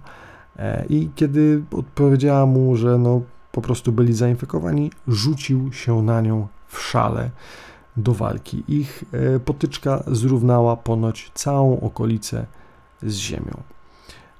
E, 0.56 0.86
I 0.88 1.10
kiedy 1.14 1.62
odpowiedziała 1.70 2.46
mu, 2.46 2.76
że 2.76 2.98
no, 2.98 3.20
po 3.52 3.62
prostu 3.62 3.92
byli 3.92 4.14
zainfekowani, 4.14 4.90
rzucił 5.08 5.72
się 5.72 6.02
na 6.02 6.20
nią 6.20 6.46
w 6.68 6.80
szale 6.80 7.30
do 7.96 8.14
walki. 8.14 8.64
Ich 8.68 9.04
e, 9.12 9.40
potyczka 9.40 10.04
zrównała 10.06 10.76
ponoć 10.76 11.30
całą 11.34 11.80
okolicę 11.80 12.46
z 13.02 13.14
ziemią. 13.14 13.73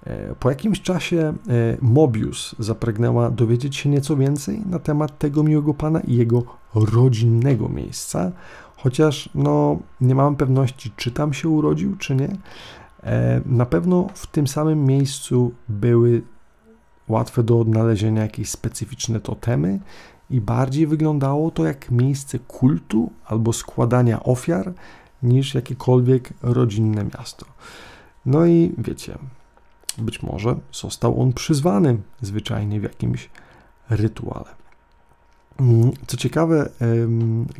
E, 0.05 0.35
po 0.35 0.51
jakimś 0.51 0.83
czasie 0.83 1.35
Mobius 1.81 2.55
zapragnęła 2.59 3.31
dowiedzieć 3.31 3.77
się 3.77 3.89
nieco 3.89 4.17
więcej 4.17 4.63
na 4.67 4.79
temat 4.79 5.19
tego 5.19 5.43
miłego 5.43 5.75
pana 5.75 6.01
i 6.01 6.17
jego 6.17 6.43
rodzinnego 6.75 7.69
miejsca, 7.69 8.33
chociaż 8.77 9.29
no, 9.35 9.79
nie 10.01 10.15
mam 10.15 10.37
pewności, 10.37 10.93
czy 10.97 11.11
tam 11.11 11.33
się 11.33 11.49
urodził, 11.49 11.97
czy 11.97 12.15
nie. 12.15 12.37
E, 13.03 13.41
na 13.47 13.67
pewno 13.67 14.07
w 14.15 14.27
tym 14.27 14.47
samym 14.47 14.85
miejscu 14.85 15.53
były 15.69 16.23
łatwe 17.09 17.43
do 17.43 17.61
odnalezienia 17.61 18.23
jakieś 18.23 18.51
specyficzne 18.51 19.21
totemy 19.21 19.81
i 20.31 20.41
bardziej 20.41 20.87
wyglądało 20.87 21.51
to 21.51 21.65
jak 21.65 21.91
miejsce 21.91 22.39
kultu 22.39 23.13
albo 23.27 23.53
składania 23.53 24.23
ofiar 24.23 24.73
niż 25.23 25.55
jakiekolwiek 25.55 26.33
rodzinne 26.43 27.05
miasto. 27.05 27.47
No 28.27 28.47
i 28.47 28.75
wiecie, 28.79 29.19
być 29.99 30.23
może 30.23 30.57
został 30.73 31.21
on 31.23 31.33
przyzwany 31.33 31.97
zwyczajnie 32.21 32.81
w 32.81 32.83
jakimś 32.83 33.31
rytuale. 33.91 34.65
Mm, 35.61 35.91
co 36.07 36.16
ciekawe, 36.16 36.69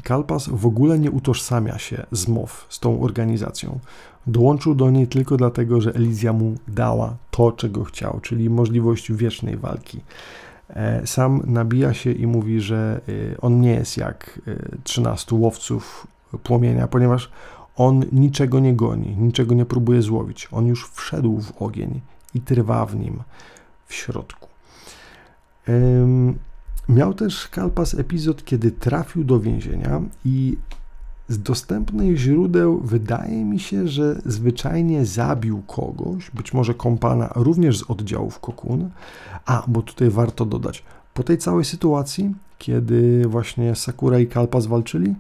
Kalpas 0.03 0.49
w 0.49 0.67
ogóle 0.67 0.99
nie 0.99 1.11
utożsamia 1.11 1.79
się 1.79 2.07
z 2.13 2.29
MOW, 2.29 2.67
z 2.69 2.81
tą 2.81 3.01
organizacją. 3.01 3.79
Dołączył 4.27 4.75
do 4.75 4.91
niej 4.91 5.07
tylko 5.07 5.37
dlatego, 5.37 5.81
że 5.81 5.95
Elizja 5.95 6.33
mu 6.33 6.55
dała 6.69 7.17
to, 7.31 7.53
czego 7.53 7.85
chciał, 7.85 8.21
czyli 8.23 8.51
możliwość 8.51 9.13
wiecznej 9.13 9.57
walki. 9.57 10.01
E, 10.69 11.07
sam 11.07 11.43
nabija 11.47 11.95
się 11.95 12.13
i 12.13 12.27
mówi, 12.27 12.61
że 12.61 13.01
e, 13.09 13.41
on 13.41 13.61
nie 13.61 13.71
jest 13.71 13.97
jak 13.97 14.41
13 14.85 15.37
e, 15.37 15.39
łowców 15.39 16.07
płomienia, 16.43 16.89
ponieważ 16.89 17.31
on 17.77 18.05
niczego 18.13 18.61
nie 18.61 18.75
goni, 18.75 19.17
niczego 19.17 19.55
nie 19.55 19.65
próbuje 19.65 20.03
złowić. 20.03 20.49
On 20.53 20.67
już 20.67 20.91
wszedł 20.91 21.41
w 21.41 21.63
ogień 21.63 22.01
i 22.35 22.41
trwa 22.41 22.87
w 22.87 22.97
nim 22.97 23.23
w 23.87 23.95
środku. 23.95 24.49
Miał 26.89 27.15
też 27.15 27.49
Kalpas 27.49 27.95
epizod, 27.95 28.45
kiedy 28.45 28.71
trafił 28.71 29.25
do 29.25 29.41
więzienia 29.41 30.01
i 30.25 30.57
z 31.29 31.43
dostępnych 31.43 32.17
źródeł 32.17 32.81
wydaje 32.81 33.45
mi 33.45 33.61
się, 33.61 33.89
że 33.89 34.21
zwyczajnie 34.27 35.07
zabił 35.07 35.63
kogoś, 35.67 36.31
być 36.31 36.53
może 36.53 36.75
kompana 36.75 37.31
również 37.35 37.79
z 37.79 37.91
oddziałów 37.91 38.41
Kokun. 38.41 38.91
A, 39.47 39.65
bo 39.69 39.83
tutaj 39.83 40.11
warto 40.11 40.47
dodać, 40.47 40.85
po 41.15 41.23
tej 41.23 41.39
całej 41.39 41.65
sytuacji, 41.65 42.35
kiedy 42.59 43.25
właśnie 43.29 43.75
Sakura 43.75 44.19
i 44.19 44.27
Kalpas 44.27 44.67
walczyli, 44.67 45.15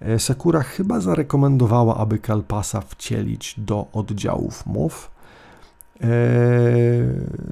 e, 0.00 0.18
Sakura 0.18 0.62
chyba 0.62 1.00
zarekomendowała, 1.00 1.96
aby 1.96 2.18
Kalpasa 2.18 2.80
wcielić 2.80 3.54
do 3.58 3.86
oddziałów 3.92 4.66
MOW, 4.66 5.10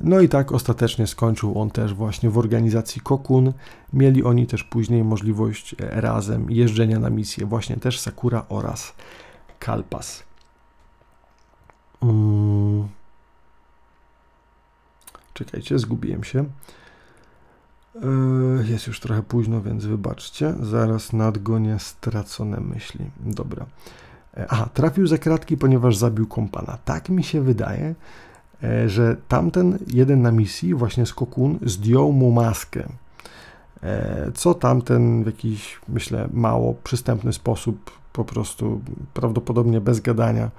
no 0.03 0.21
i 0.21 0.29
tak 0.29 0.53
ostatecznie 0.53 1.07
skończył 1.07 1.61
on 1.61 1.71
też 1.71 1.95
właśnie 1.95 2.31
w 2.31 2.39
organizacji 2.39 3.01
Kokun. 3.01 3.53
Mieli 3.93 4.25
oni 4.25 4.47
też 4.47 4.65
później 4.65 5.05
możliwość 5.05 5.75
e, 5.81 6.01
razem 6.01 6.51
jeżdżenia 6.51 6.99
na 6.99 7.11
misję, 7.11 7.47
właśnie 7.47 7.77
też 7.77 8.01
Sakura 8.01 8.47
oraz 8.49 8.95
Kalpas. 9.59 10.23
Hmm. 12.01 12.89
Czekajcie, 15.35 15.79
zgubiłem 15.79 16.25
się. 16.25 16.45
Eee, 17.95 18.71
jest 18.71 18.87
już 18.87 19.01
trochę 19.01 19.23
późno, 19.23 19.63
więc 19.63 19.85
wybaczcie. 19.85 20.55
Zaraz 20.63 21.13
nadgonię 21.13 21.79
stracone 21.79 22.61
myśli. 22.61 23.11
Dobra. 23.21 23.67
E, 24.37 24.47
aha, 24.49 24.69
trafił 24.75 25.07
za 25.07 25.19
kratki, 25.19 25.57
ponieważ 25.57 25.97
zabił 25.97 26.27
kompana. 26.27 26.79
Tak 26.85 27.09
mi 27.09 27.25
się 27.25 27.41
wydaje, 27.41 27.95
że 28.87 29.17
tamten 29.29 29.79
jeden 29.87 30.23
na 30.23 30.33
misji, 30.33 30.75
właśnie 30.75 31.07
z 31.07 31.15
Kokun, 31.15 31.59
zdjął 31.63 32.13
mu 32.13 32.31
maskę. 32.31 32.89
E, 33.83 34.31
co 34.35 34.55
tamten 34.55 35.23
w 35.23 35.27
jakiś, 35.27 35.81
myślę, 35.89 36.29
mało 36.33 36.75
przystępny 36.85 37.33
sposób, 37.33 37.91
po 38.13 38.25
prostu 38.25 38.81
prawdopodobnie 39.15 39.81
bez 39.81 40.01
gadania, 40.01 40.51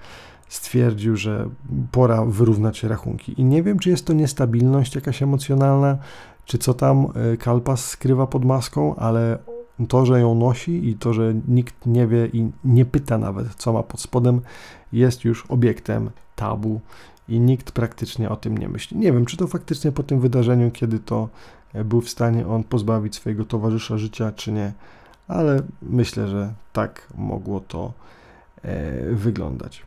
stwierdził, 0.48 1.16
że 1.16 1.50
pora 1.92 2.26
wyrównać 2.26 2.84
rachunki. 2.84 3.42
I 3.42 3.44
nie 3.44 3.64
wiem, 3.64 3.80
czy 3.80 3.90
jest 3.90 4.06
to 4.06 4.14
niestabilność 4.14 4.96
jakaś 4.96 5.24
emocjonalna, 5.24 5.98
czy 6.46 6.58
co 6.58 6.74
tam 6.74 7.08
e, 7.34 7.38
Kalpas 7.38 7.86
skrywa 7.86 8.28
pod 8.28 8.46
maską, 8.46 8.96
ale 8.96 9.38
to, 9.88 10.06
że 10.06 10.20
ją 10.20 10.36
nosi 10.36 10.90
i 10.90 10.96
to, 10.96 11.14
że 11.14 11.34
nikt 11.48 11.86
nie 11.86 12.08
wie 12.08 12.26
i 12.26 12.52
nie 12.64 12.86
pyta 12.86 13.18
nawet, 13.18 13.56
co 13.56 13.74
ma 13.74 13.84
pod 13.84 14.02
spodem, 14.02 14.42
jest 14.94 15.24
już 15.24 15.46
obiektem 15.46 16.10
tabu 16.36 16.82
i 17.30 17.40
nikt 17.40 17.72
praktycznie 17.72 18.30
o 18.30 18.36
tym 18.36 18.58
nie 18.58 18.70
myśli. 18.70 18.98
Nie 18.98 19.14
wiem, 19.14 19.26
czy 19.26 19.38
to 19.38 19.48
faktycznie 19.48 19.92
po 19.92 20.04
tym 20.04 20.20
wydarzeniu, 20.20 20.72
kiedy 20.72 21.00
to 21.00 21.30
e, 21.74 21.84
był 21.84 22.02
w 22.02 22.10
stanie 22.10 22.48
on 22.48 22.64
pozbawić 22.64 23.16
swojego 23.16 23.46
towarzysza 23.46 23.98
życia, 23.98 24.32
czy 24.32 24.52
nie, 24.52 24.74
ale 25.28 25.62
myślę, 25.82 26.28
że 26.28 26.54
tak 26.74 27.08
mogło 27.18 27.60
to 27.60 27.94
e, 28.62 29.14
wyglądać. 29.14 29.84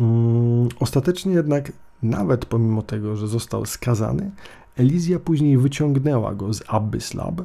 Mm, 0.00 0.68
ostatecznie 0.80 1.32
jednak, 1.32 1.72
nawet 2.02 2.46
pomimo 2.46 2.82
tego, 2.82 3.16
że 3.16 3.28
został 3.28 3.66
skazany, 3.66 4.30
Elizja 4.76 5.18
później 5.18 5.58
wyciągnęła 5.58 6.34
go 6.34 6.54
z 6.54 6.62
Abyss 6.66 7.14
Lab, 7.14 7.40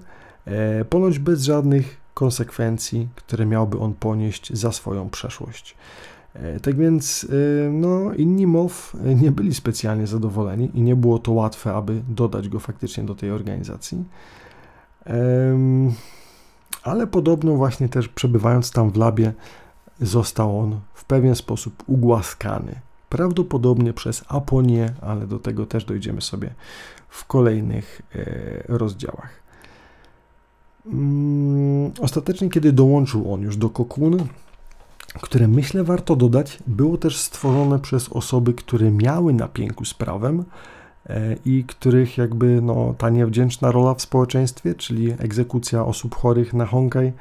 e, 0.46 0.86
ponoć 0.86 1.20
bez 1.20 1.44
żadnych 1.44 1.98
konsekwencji, 2.14 3.08
które 3.16 3.46
miałby 3.46 3.80
on 3.80 3.94
ponieść 3.94 4.54
za 4.54 4.72
swoją 4.72 5.10
przeszłość. 5.10 5.76
Tak 6.62 6.76
więc 6.76 7.28
no, 7.72 8.14
inni 8.14 8.48
MOW 8.48 8.94
nie 9.22 9.32
byli 9.32 9.54
specjalnie 9.54 10.08
zadowoleni 10.08 10.72
i 10.74 10.82
nie 10.82 10.96
było 10.96 11.20
to 11.20 11.32
łatwe, 11.32 11.74
aby 11.74 12.02
dodać 12.10 12.50
go 12.50 12.60
faktycznie 12.60 13.04
do 13.04 13.16
tej 13.16 13.32
organizacji. 13.32 14.04
Ale 16.84 17.08
podobno 17.08 17.56
właśnie 17.56 17.90
też 17.90 18.08
przebywając 18.08 18.72
tam 18.72 18.92
w 18.92 18.98
labie 18.98 19.34
został 20.02 20.60
on 20.60 20.80
w 20.94 21.06
pewien 21.06 21.36
sposób 21.36 21.84
ugłaskany. 21.88 22.76
Prawdopodobnie 23.10 23.94
przez 23.94 24.24
Aponię, 24.28 24.94
ale 25.02 25.28
do 25.28 25.40
tego 25.40 25.66
też 25.66 25.86
dojdziemy 25.86 26.22
sobie 26.22 26.54
w 27.10 27.26
kolejnych 27.26 28.02
e, 28.16 28.24
rozdziałach. 28.68 29.42
Mm, 30.86 31.92
ostatecznie, 32.00 32.50
kiedy 32.50 32.74
dołączył 32.74 33.34
on 33.34 33.42
już 33.42 33.58
do 33.58 33.70
Kokun, 33.70 34.28
które 35.14 35.48
myślę 35.48 35.84
warto 35.84 36.16
dodać, 36.16 36.60
było 36.68 36.98
też 36.98 37.18
stworzone 37.18 37.80
przez 37.80 38.10
osoby, 38.10 38.54
które 38.54 38.92
miały 38.92 39.34
na 39.34 39.48
pięku 39.48 39.86
z 39.86 39.94
prawem 39.94 40.44
e, 41.10 41.36
i 41.46 41.64
których 41.64 42.18
jakby 42.18 42.62
no, 42.62 42.96
ta 42.98 43.10
niewdzięczna 43.10 43.72
rola 43.72 43.94
w 43.94 44.02
społeczeństwie, 44.02 44.76
czyli 44.76 45.12
egzekucja 45.20 45.86
osób 45.86 46.16
chorych 46.16 46.54
na 46.54 46.66
Honkai, 46.66 47.12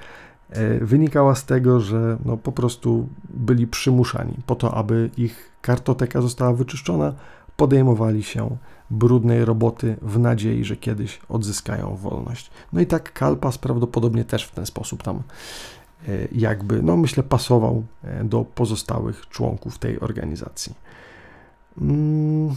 e, 0.50 0.84
wynikała 0.84 1.34
z 1.34 1.44
tego, 1.44 1.80
że 1.80 2.18
no, 2.24 2.36
po 2.36 2.52
prostu 2.52 3.08
byli 3.30 3.66
przymuszani 3.66 4.34
po 4.46 4.54
to, 4.54 4.74
aby 4.74 5.10
ich 5.16 5.50
kartoteka 5.60 6.20
została 6.20 6.52
wyczyszczona, 6.52 7.12
podejmowali 7.56 8.22
się 8.22 8.56
brudnej 8.90 9.44
roboty 9.44 9.96
w 10.02 10.18
nadziei, 10.18 10.64
że 10.64 10.76
kiedyś 10.76 11.20
odzyskają 11.28 11.96
wolność. 11.96 12.50
No 12.72 12.80
i 12.80 12.86
tak 12.86 13.12
Kalpas 13.12 13.58
prawdopodobnie 13.58 14.24
też 14.24 14.44
w 14.44 14.50
ten 14.50 14.66
sposób 14.66 15.02
tam 15.02 15.22
jakby, 16.32 16.82
no 16.82 16.96
myślę, 16.96 17.22
pasował 17.22 17.84
e, 18.04 18.24
do 18.24 18.44
pozostałych 18.44 19.28
członków 19.28 19.78
tej 19.78 20.00
organizacji. 20.00 20.74
Mm. 21.80 22.54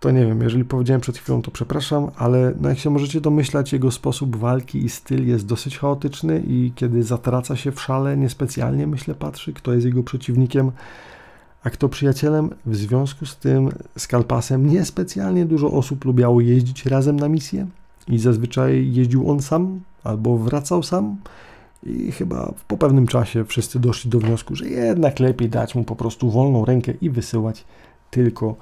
To 0.00 0.10
nie 0.10 0.26
wiem, 0.26 0.42
jeżeli 0.42 0.64
powiedziałem 0.64 1.00
przed 1.00 1.18
chwilą, 1.18 1.42
to 1.42 1.50
przepraszam, 1.50 2.10
ale 2.16 2.52
no 2.60 2.68
jak 2.68 2.78
się 2.78 2.90
możecie 2.90 3.20
domyślać, 3.20 3.72
jego 3.72 3.90
sposób 3.90 4.36
walki 4.36 4.84
i 4.84 4.88
styl 4.88 5.26
jest 5.28 5.46
dosyć 5.46 5.78
chaotyczny 5.78 6.42
i 6.46 6.72
kiedy 6.74 7.02
zatraca 7.02 7.56
się 7.56 7.72
w 7.72 7.80
szale, 7.80 8.16
niespecjalnie 8.16 8.86
myślę 8.86 9.14
patrzy, 9.14 9.52
kto 9.52 9.72
jest 9.72 9.86
jego 9.86 10.02
przeciwnikiem, 10.02 10.72
a 11.64 11.70
kto 11.70 11.88
przyjacielem. 11.88 12.50
W 12.66 12.76
związku 12.76 13.26
z 13.26 13.36
tym 13.36 13.68
z 13.98 14.06
Kalpasem 14.06 14.66
niespecjalnie 14.66 15.44
dużo 15.44 15.70
osób 15.70 16.04
lubiało 16.04 16.40
jeździć 16.40 16.86
razem 16.86 17.20
na 17.20 17.28
misję 17.28 17.66
i 18.08 18.18
zazwyczaj 18.18 18.92
jeździł 18.92 19.30
on 19.30 19.42
sam 19.42 19.80
albo 20.04 20.38
wracał 20.38 20.82
sam. 20.82 21.16
I 21.82 22.12
chyba 22.12 22.52
po 22.68 22.76
pewnym 22.76 23.06
czasie 23.06 23.44
wszyscy 23.44 23.80
doszli 23.80 24.10
do 24.10 24.18
wniosku, 24.18 24.56
że 24.56 24.68
jednak 24.68 25.20
lepiej 25.20 25.48
dać 25.48 25.74
mu 25.74 25.84
po 25.84 25.96
prostu 25.96 26.30
wolną 26.30 26.64
rękę 26.64 26.92
i 27.00 27.10
wysyłać 27.10 27.64
tylko 28.10 28.56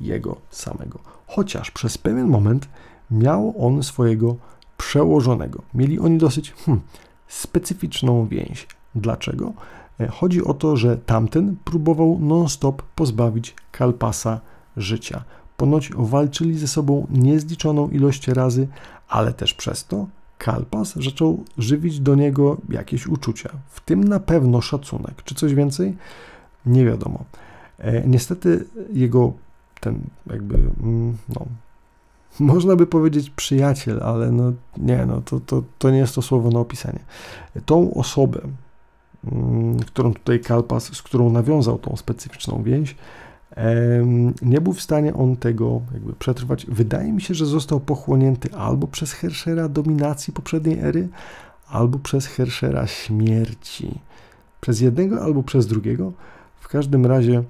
jego 0.00 0.36
samego. 0.50 0.98
Chociaż 1.26 1.70
przez 1.70 1.98
pewien 1.98 2.26
moment 2.26 2.68
miał 3.10 3.54
on 3.66 3.82
swojego 3.82 4.36
przełożonego. 4.76 5.62
Mieli 5.74 5.98
oni 5.98 6.18
dosyć 6.18 6.52
hmm, 6.52 6.84
specyficzną 7.28 8.26
więź. 8.26 8.66
Dlaczego? 8.94 9.52
E, 10.00 10.08
chodzi 10.08 10.44
o 10.44 10.54
to, 10.54 10.76
że 10.76 10.96
tamten 10.96 11.56
próbował 11.64 12.18
non-stop 12.20 12.82
pozbawić 12.82 13.54
Kalpasa 13.72 14.40
życia. 14.76 15.24
Ponoć 15.56 15.90
walczyli 15.96 16.58
ze 16.58 16.68
sobą 16.68 17.06
niezliczoną 17.10 17.88
ilość 17.88 18.28
razy, 18.28 18.68
ale 19.08 19.32
też 19.32 19.54
przez 19.54 19.84
to 19.84 20.06
Kalpas 20.38 20.94
zaczął 20.94 21.44
żywić 21.58 22.00
do 22.00 22.14
niego 22.14 22.56
jakieś 22.68 23.06
uczucia, 23.06 23.50
w 23.68 23.80
tym 23.80 24.04
na 24.04 24.20
pewno 24.20 24.60
szacunek. 24.60 25.22
Czy 25.24 25.34
coś 25.34 25.54
więcej? 25.54 25.96
Nie 26.66 26.84
wiadomo. 26.84 27.24
E, 27.78 28.06
niestety 28.06 28.66
jego 28.92 29.32
ten 29.80 30.00
jakby, 30.26 30.54
mm, 30.54 31.16
no, 31.28 31.46
można 32.40 32.76
by 32.76 32.86
powiedzieć 32.86 33.30
przyjaciel, 33.30 34.02
ale 34.02 34.32
no 34.32 34.52
nie, 34.76 35.06
no 35.06 35.20
to, 35.20 35.40
to, 35.40 35.62
to 35.78 35.90
nie 35.90 35.98
jest 35.98 36.14
to 36.14 36.22
słowo 36.22 36.50
na 36.50 36.58
opisanie. 36.58 37.00
Tą 37.66 37.94
osobę, 37.94 38.40
Mm, 39.32 39.78
którą 39.78 40.14
tutaj 40.14 40.40
Kalpas, 40.40 40.84
z 40.84 41.02
którą 41.02 41.30
nawiązał 41.30 41.78
tą 41.78 41.96
specyficzną 41.96 42.62
więź, 42.62 42.96
nie 44.42 44.60
był 44.60 44.72
w 44.72 44.80
stanie 44.80 45.14
on 45.14 45.36
tego 45.36 45.80
jakby 45.92 46.12
przetrwać. 46.12 46.66
Wydaje 46.66 47.12
mi 47.12 47.22
się, 47.22 47.34
że 47.34 47.46
został 47.46 47.80
pochłonięty 47.80 48.54
albo 48.54 48.86
przez 48.86 49.12
Herschera 49.12 49.68
dominacji 49.68 50.32
poprzedniej 50.32 50.78
ery, 50.78 51.08
albo 51.68 51.98
przez 51.98 52.26
Herschera 52.26 52.86
śmierci. 52.86 54.00
Przez 54.60 54.80
jednego 54.80 55.22
albo 55.22 55.42
przez 55.42 55.66
drugiego. 55.66 56.12
W 56.60 56.68
każdym 56.68 57.06
razie 57.06 57.42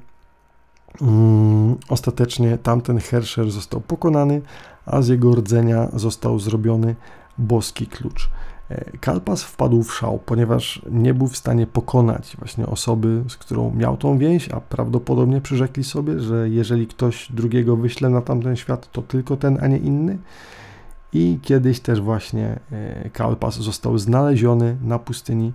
um, 1.01 1.77
ostatecznie 1.89 2.59
tamten 2.59 2.99
Herscher 2.99 3.51
został 3.51 3.81
pokonany, 3.81 4.43
a 4.87 5.03
z 5.03 5.09
jego 5.09 5.35
rdzenia 5.35 5.89
został 5.93 6.39
zrobiony 6.39 6.95
boski 7.39 7.87
klucz. 7.87 8.31
E, 8.71 8.99
Kalpas 8.99 9.43
wpadł 9.43 9.83
w 9.83 9.95
szał, 9.95 10.19
ponieważ 10.27 10.83
nie 10.91 11.15
był 11.15 11.27
w 11.27 11.37
stanie 11.37 11.67
pokonać 11.67 12.37
właśnie 12.39 12.67
osoby, 12.67 13.25
z 13.29 13.37
którą 13.37 13.75
miał 13.75 13.97
tą 13.97 14.19
więź, 14.19 14.49
a 14.49 14.61
prawdopodobnie 14.61 15.41
przyrzekli 15.41 15.85
sobie, 15.85 16.21
że 16.21 16.49
jeżeli 16.49 16.87
ktoś 16.87 17.33
drugiego 17.33 17.77
wyśle 17.77 18.11
na 18.11 18.21
tamten 18.21 18.57
świat, 18.57 18.93
to 18.93 19.03
tylko 19.03 19.37
ten, 19.37 19.59
a 19.63 19.67
nie 19.67 19.79
inny. 19.79 20.19
I 21.13 21.39
kiedyś 21.43 21.81
też 21.81 22.01
właśnie 22.01 22.61
e, 22.73 23.11
Kalpas 23.11 23.55
został 23.55 23.99
znaleziony 23.99 24.77
na 24.83 24.99
pustyni 24.99 25.53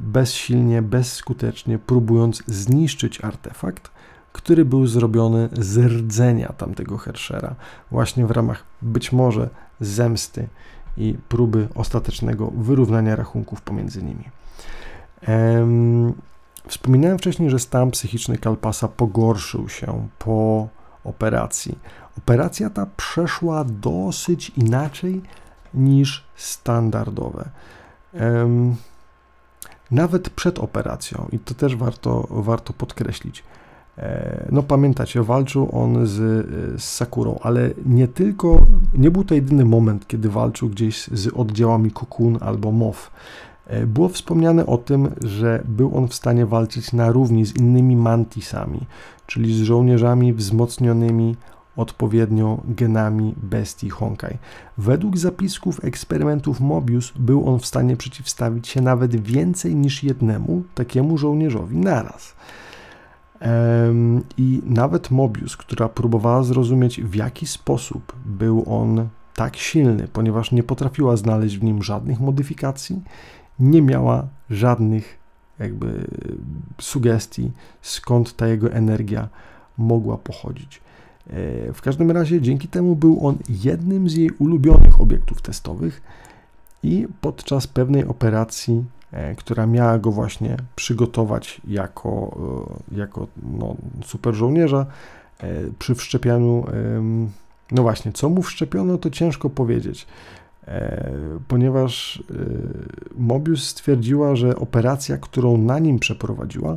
bezsilnie, 0.00 0.82
bezskutecznie, 0.82 1.78
próbując 1.78 2.42
zniszczyć 2.46 3.24
artefakt, 3.24 3.90
który 4.32 4.64
był 4.64 4.86
zrobiony 4.86 5.48
z 5.52 5.78
rdzenia 5.78 6.48
tamtego 6.48 6.98
Herschera, 6.98 7.54
właśnie 7.90 8.26
w 8.26 8.30
ramach 8.30 8.64
być 8.82 9.12
może 9.12 9.50
zemsty 9.80 10.48
i 10.96 11.18
próby 11.28 11.68
ostatecznego 11.74 12.50
wyrównania 12.56 13.16
rachunków 13.16 13.62
pomiędzy 13.62 14.02
nimi. 14.02 14.24
Wspominałem 16.66 17.18
wcześniej, 17.18 17.50
że 17.50 17.58
stan 17.58 17.90
psychiczny 17.90 18.38
Kalpasa 18.38 18.88
pogorszył 18.88 19.68
się 19.68 20.08
po 20.18 20.68
operacji. 21.04 21.78
Operacja 22.18 22.70
ta 22.70 22.86
przeszła 22.96 23.64
dosyć 23.64 24.52
inaczej 24.56 25.22
niż 25.74 26.24
standardowe. 26.36 27.48
Nawet 29.90 30.30
przed 30.30 30.58
operacją, 30.58 31.28
i 31.32 31.38
to 31.38 31.54
też 31.54 31.76
warto, 31.76 32.26
warto 32.30 32.72
podkreślić, 32.72 33.44
no 34.52 34.62
pamiętacie, 34.62 35.22
walczył 35.22 35.68
on 35.72 36.06
z, 36.06 36.12
z 36.82 36.84
Sakurą, 36.84 37.38
ale 37.42 37.70
nie 37.86 38.08
tylko, 38.08 38.66
nie 38.94 39.10
był 39.10 39.24
to 39.24 39.34
jedyny 39.34 39.64
moment, 39.64 40.06
kiedy 40.06 40.28
walczył 40.28 40.68
gdzieś 40.68 41.08
z 41.08 41.28
oddziałami 41.34 41.90
Kokun 41.90 42.38
albo 42.40 42.72
MOW. 42.72 43.10
E, 43.66 43.86
było 43.86 44.08
wspomniane 44.08 44.66
o 44.66 44.78
tym, 44.78 45.10
że 45.24 45.62
był 45.68 45.96
on 45.96 46.08
w 46.08 46.14
stanie 46.14 46.46
walczyć 46.46 46.92
na 46.92 47.12
równi 47.12 47.46
z 47.46 47.56
innymi 47.56 47.96
mantisami, 47.96 48.80
czyli 49.26 49.54
z 49.54 49.62
żołnierzami 49.62 50.32
wzmocnionymi 50.32 51.36
odpowiednio 51.76 52.60
genami 52.64 53.34
bestii 53.36 53.90
Honkai. 53.90 54.38
Według 54.78 55.18
zapisków 55.18 55.84
eksperymentów 55.84 56.60
Mobius 56.60 57.12
był 57.16 57.48
on 57.48 57.58
w 57.58 57.66
stanie 57.66 57.96
przeciwstawić 57.96 58.68
się 58.68 58.80
nawet 58.80 59.16
więcej 59.22 59.76
niż 59.76 60.02
jednemu 60.02 60.62
takiemu 60.74 61.18
żołnierzowi 61.18 61.76
naraz. 61.76 62.34
I 64.36 64.62
nawet 64.64 65.10
Mobius, 65.10 65.56
która 65.56 65.88
próbowała 65.88 66.42
zrozumieć, 66.42 67.00
w 67.00 67.14
jaki 67.14 67.46
sposób 67.46 68.12
był 68.26 68.64
on 68.66 69.08
tak 69.34 69.56
silny, 69.56 70.08
ponieważ 70.12 70.52
nie 70.52 70.62
potrafiła 70.62 71.16
znaleźć 71.16 71.58
w 71.58 71.62
nim 71.62 71.82
żadnych 71.82 72.20
modyfikacji, 72.20 73.02
nie 73.58 73.82
miała 73.82 74.26
żadnych 74.50 75.18
jakby 75.58 76.06
sugestii, 76.80 77.50
skąd 77.82 78.36
ta 78.36 78.46
jego 78.46 78.72
energia 78.72 79.28
mogła 79.78 80.18
pochodzić. 80.18 80.80
E, 81.26 81.72
w 81.72 81.82
każdym 81.82 82.10
razie 82.10 82.40
dzięki 82.40 82.68
temu 82.68 82.96
był 82.96 83.26
on 83.26 83.36
jednym 83.48 84.08
z 84.08 84.14
jej 84.14 84.30
ulubionych 84.30 85.00
obiektów 85.00 85.42
testowych 85.42 86.02
i 86.82 87.06
podczas 87.20 87.66
pewnej 87.66 88.04
operacji 88.04 88.84
która 89.36 89.66
miała 89.66 89.98
go 89.98 90.10
właśnie 90.10 90.56
przygotować 90.76 91.60
jako, 91.68 92.36
e, 92.92 92.96
jako 92.96 93.26
no, 93.58 93.76
super 94.04 94.34
żołnierza 94.34 94.86
e, 95.38 95.46
przy 95.78 95.94
wszczepianiu. 95.94 96.66
No 97.72 97.82
właśnie, 97.82 98.12
co 98.12 98.28
mu 98.28 98.42
wszczepiono, 98.42 98.98
to 98.98 99.10
ciężko 99.10 99.50
powiedzieć, 99.50 100.06
ponieważ 101.48 102.22
Mobius 103.16 103.68
stwierdziła, 103.68 104.36
że 104.36 104.56
operacja, 104.56 105.18
którą 105.18 105.56
na 105.56 105.78
nim 105.78 105.98
przeprowadziła, 105.98 106.76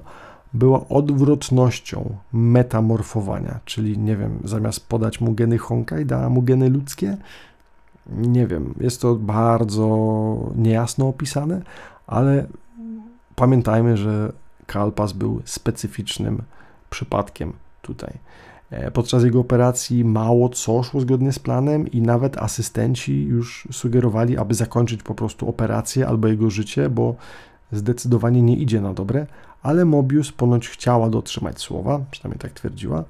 była 0.54 0.88
odwrotnością 0.90 2.16
metamorfowania, 2.34 3.60
czyli 3.66 3.98
nie 3.98 4.18
wiem, 4.18 4.40
zamiast 4.44 4.88
podać 4.88 5.22
mu 5.22 5.34
geny 5.34 5.58
Honkai, 5.58 6.06
dała 6.06 6.30
mu 6.30 6.42
geny 6.42 6.70
ludzkie. 6.70 7.18
Nie 8.10 8.48
wiem, 8.48 8.74
jest 8.80 9.02
to 9.02 9.16
bardzo 9.16 9.88
niejasno 10.56 11.08
opisane, 11.08 11.62
ale 12.08 12.48
pamiętajmy, 13.36 13.98
że 13.98 14.32
Kalpas 14.66 15.14
był 15.14 15.42
specyficznym 15.46 16.42
przypadkiem 16.90 17.54
tutaj. 17.82 18.14
E, 18.70 18.92
podczas 18.92 19.24
jego 19.24 19.40
operacji 19.40 20.06
mało 20.06 20.50
co 20.50 20.84
szło 20.84 21.02
zgodnie 21.02 21.32
z 21.32 21.40
planem 21.40 21.88
i 21.88 22.02
nawet 22.02 22.38
asystenci 22.38 23.24
już 23.24 23.68
sugerowali, 23.72 24.38
aby 24.38 24.54
zakończyć 24.54 25.04
po 25.04 25.16
prostu 25.16 25.50
operację 25.50 26.08
albo 26.08 26.28
jego 26.28 26.50
życie, 26.50 26.90
bo 26.90 27.16
zdecydowanie 27.72 28.42
nie 28.42 28.58
idzie 28.58 28.82
na 28.82 28.94
dobre, 28.94 29.28
ale 29.64 29.86
Mobius 29.86 30.32
ponoć 30.32 30.70
chciała 30.70 31.10
dotrzymać 31.10 31.60
słowa, 31.60 32.00
przynajmniej 32.12 32.40
tak 32.40 32.52
twierdziła, 32.52 33.04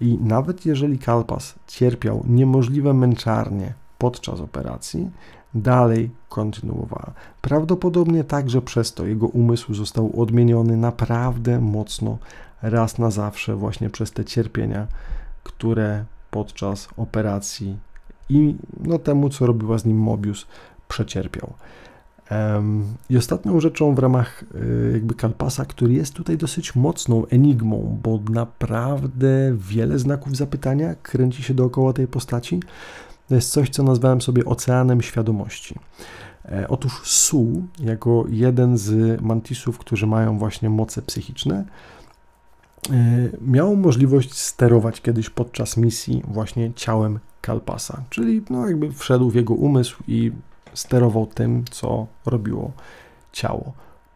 i 0.00 0.18
nawet 0.20 0.66
jeżeli 0.66 0.98
Kalpas 0.98 1.54
cierpiał 1.66 2.24
niemożliwe 2.28 2.94
męczarnie 2.94 3.74
podczas 3.98 4.40
operacji, 4.40 5.10
dalej 5.54 6.10
kontynuowała. 6.28 7.12
Prawdopodobnie 7.40 8.24
także 8.24 8.62
przez 8.62 8.94
to 8.94 9.06
jego 9.06 9.26
umysł 9.26 9.74
został 9.74 10.20
odmieniony 10.20 10.76
naprawdę 10.76 11.60
mocno, 11.60 12.18
raz 12.62 12.98
na 12.98 13.10
zawsze, 13.10 13.56
właśnie 13.56 13.90
przez 13.90 14.12
te 14.12 14.24
cierpienia, 14.24 14.86
które 15.44 16.04
podczas 16.30 16.88
operacji 16.96 17.76
i 18.28 18.54
no, 18.80 18.98
temu, 18.98 19.28
co 19.28 19.46
robiła 19.46 19.78
z 19.78 19.84
nim 19.84 19.98
Mobius, 19.98 20.46
przecierpiał. 20.88 21.52
I 23.10 23.16
ostatnią 23.16 23.60
rzeczą 23.60 23.94
w 23.94 23.98
ramach 23.98 24.44
y, 24.54 24.90
jakby 24.92 25.14
Kalpasa, 25.14 25.64
który 25.64 25.94
jest 25.94 26.14
tutaj 26.14 26.36
dosyć 26.36 26.74
mocną 26.74 27.26
enigmą, 27.26 27.98
bo 28.02 28.20
naprawdę 28.30 29.56
wiele 29.56 29.98
znaków 29.98 30.36
zapytania 30.36 30.94
kręci 30.94 31.42
się 31.42 31.54
dookoła 31.54 31.92
tej 31.92 32.06
postaci, 32.06 32.60
to 33.28 33.34
jest 33.34 33.52
coś, 33.52 33.70
co 33.70 33.82
nazwałem 33.82 34.20
sobie 34.20 34.44
oceanem 34.44 35.02
świadomości. 35.02 35.74
E, 36.44 36.68
otóż 36.68 37.02
Su, 37.04 37.62
jako 37.80 38.24
jeden 38.28 38.78
z 38.78 39.20
mantisów, 39.20 39.78
którzy 39.78 40.06
mają 40.06 40.38
właśnie 40.38 40.70
moce 40.70 41.02
psychiczne, 41.02 41.64
e, 42.90 42.94
miał 43.40 43.76
możliwość 43.76 44.34
sterować 44.34 45.00
kiedyś 45.00 45.30
podczas 45.30 45.76
misji 45.76 46.22
właśnie 46.28 46.72
ciałem 46.74 47.18
Kalpasa, 47.40 48.02
czyli 48.10 48.42
no 48.50 48.68
jakby 48.68 48.92
wszedł 48.92 49.30
w 49.30 49.34
jego 49.34 49.54
umysł 49.54 50.02
i 50.08 50.32
sterował 50.74 51.26
tym, 51.26 51.64
co 51.70 52.06
robiło 52.26 52.72
ciało. 53.32 53.72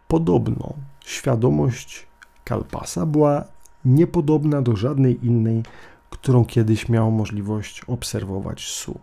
Podobno 0.09 0.73
świadomość 1.05 2.07
Kalpasa 2.45 3.07
była 3.07 3.45
niepodobna 3.85 4.63
do 4.63 4.77
żadnej 4.77 5.27
innej, 5.27 5.63
którą 6.13 6.45
kiedyś 6.45 6.89
miał 6.89 7.11
możliwość 7.11 7.85
obserwować 7.85 8.67
Su. 8.67 8.99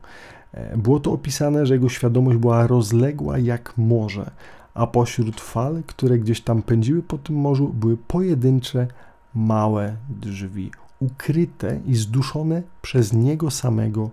E, 0.54 0.78
było 0.78 1.00
to 1.00 1.12
opisane, 1.12 1.66
że 1.66 1.74
jego 1.74 1.90
świadomość 1.90 2.38
była 2.38 2.68
rozległa 2.68 3.38
jak 3.38 3.74
morze, 3.78 4.32
a 4.74 4.88
pośród 4.88 5.42
fal, 5.42 5.84
które 5.88 6.20
gdzieś 6.20 6.42
tam 6.42 6.62
pędziły 6.62 7.04
po 7.04 7.18
tym 7.18 7.36
morzu, 7.36 7.68
były 7.68 7.98
pojedyncze, 7.98 8.88
małe 9.36 9.96
drzwi, 10.10 10.72
ukryte 11.00 11.80
i 11.86 11.96
zduszone 11.96 12.64
przez 12.82 13.14
niego 13.14 13.52
samego 13.52 14.10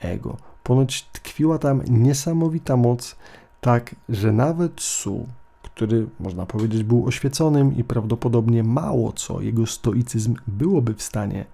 ego. 0.00 0.36
Ponoć 0.62 1.02
tkwiła 1.02 1.58
tam 1.58 1.82
niesamowita 1.88 2.76
moc, 2.76 3.16
tak 3.60 3.94
że 4.08 4.32
nawet 4.32 4.80
Su, 4.80 5.26
który 5.62 6.06
można 6.20 6.46
powiedzieć 6.46 6.82
był 6.82 7.06
oświeconym 7.06 7.76
i 7.76 7.84
prawdopodobnie 7.84 8.62
mało 8.64 9.12
co 9.12 9.40
jego 9.40 9.66
stoicyzm 9.66 10.34
byłoby 10.46 10.94
w 10.94 11.02
stanie 11.02 11.44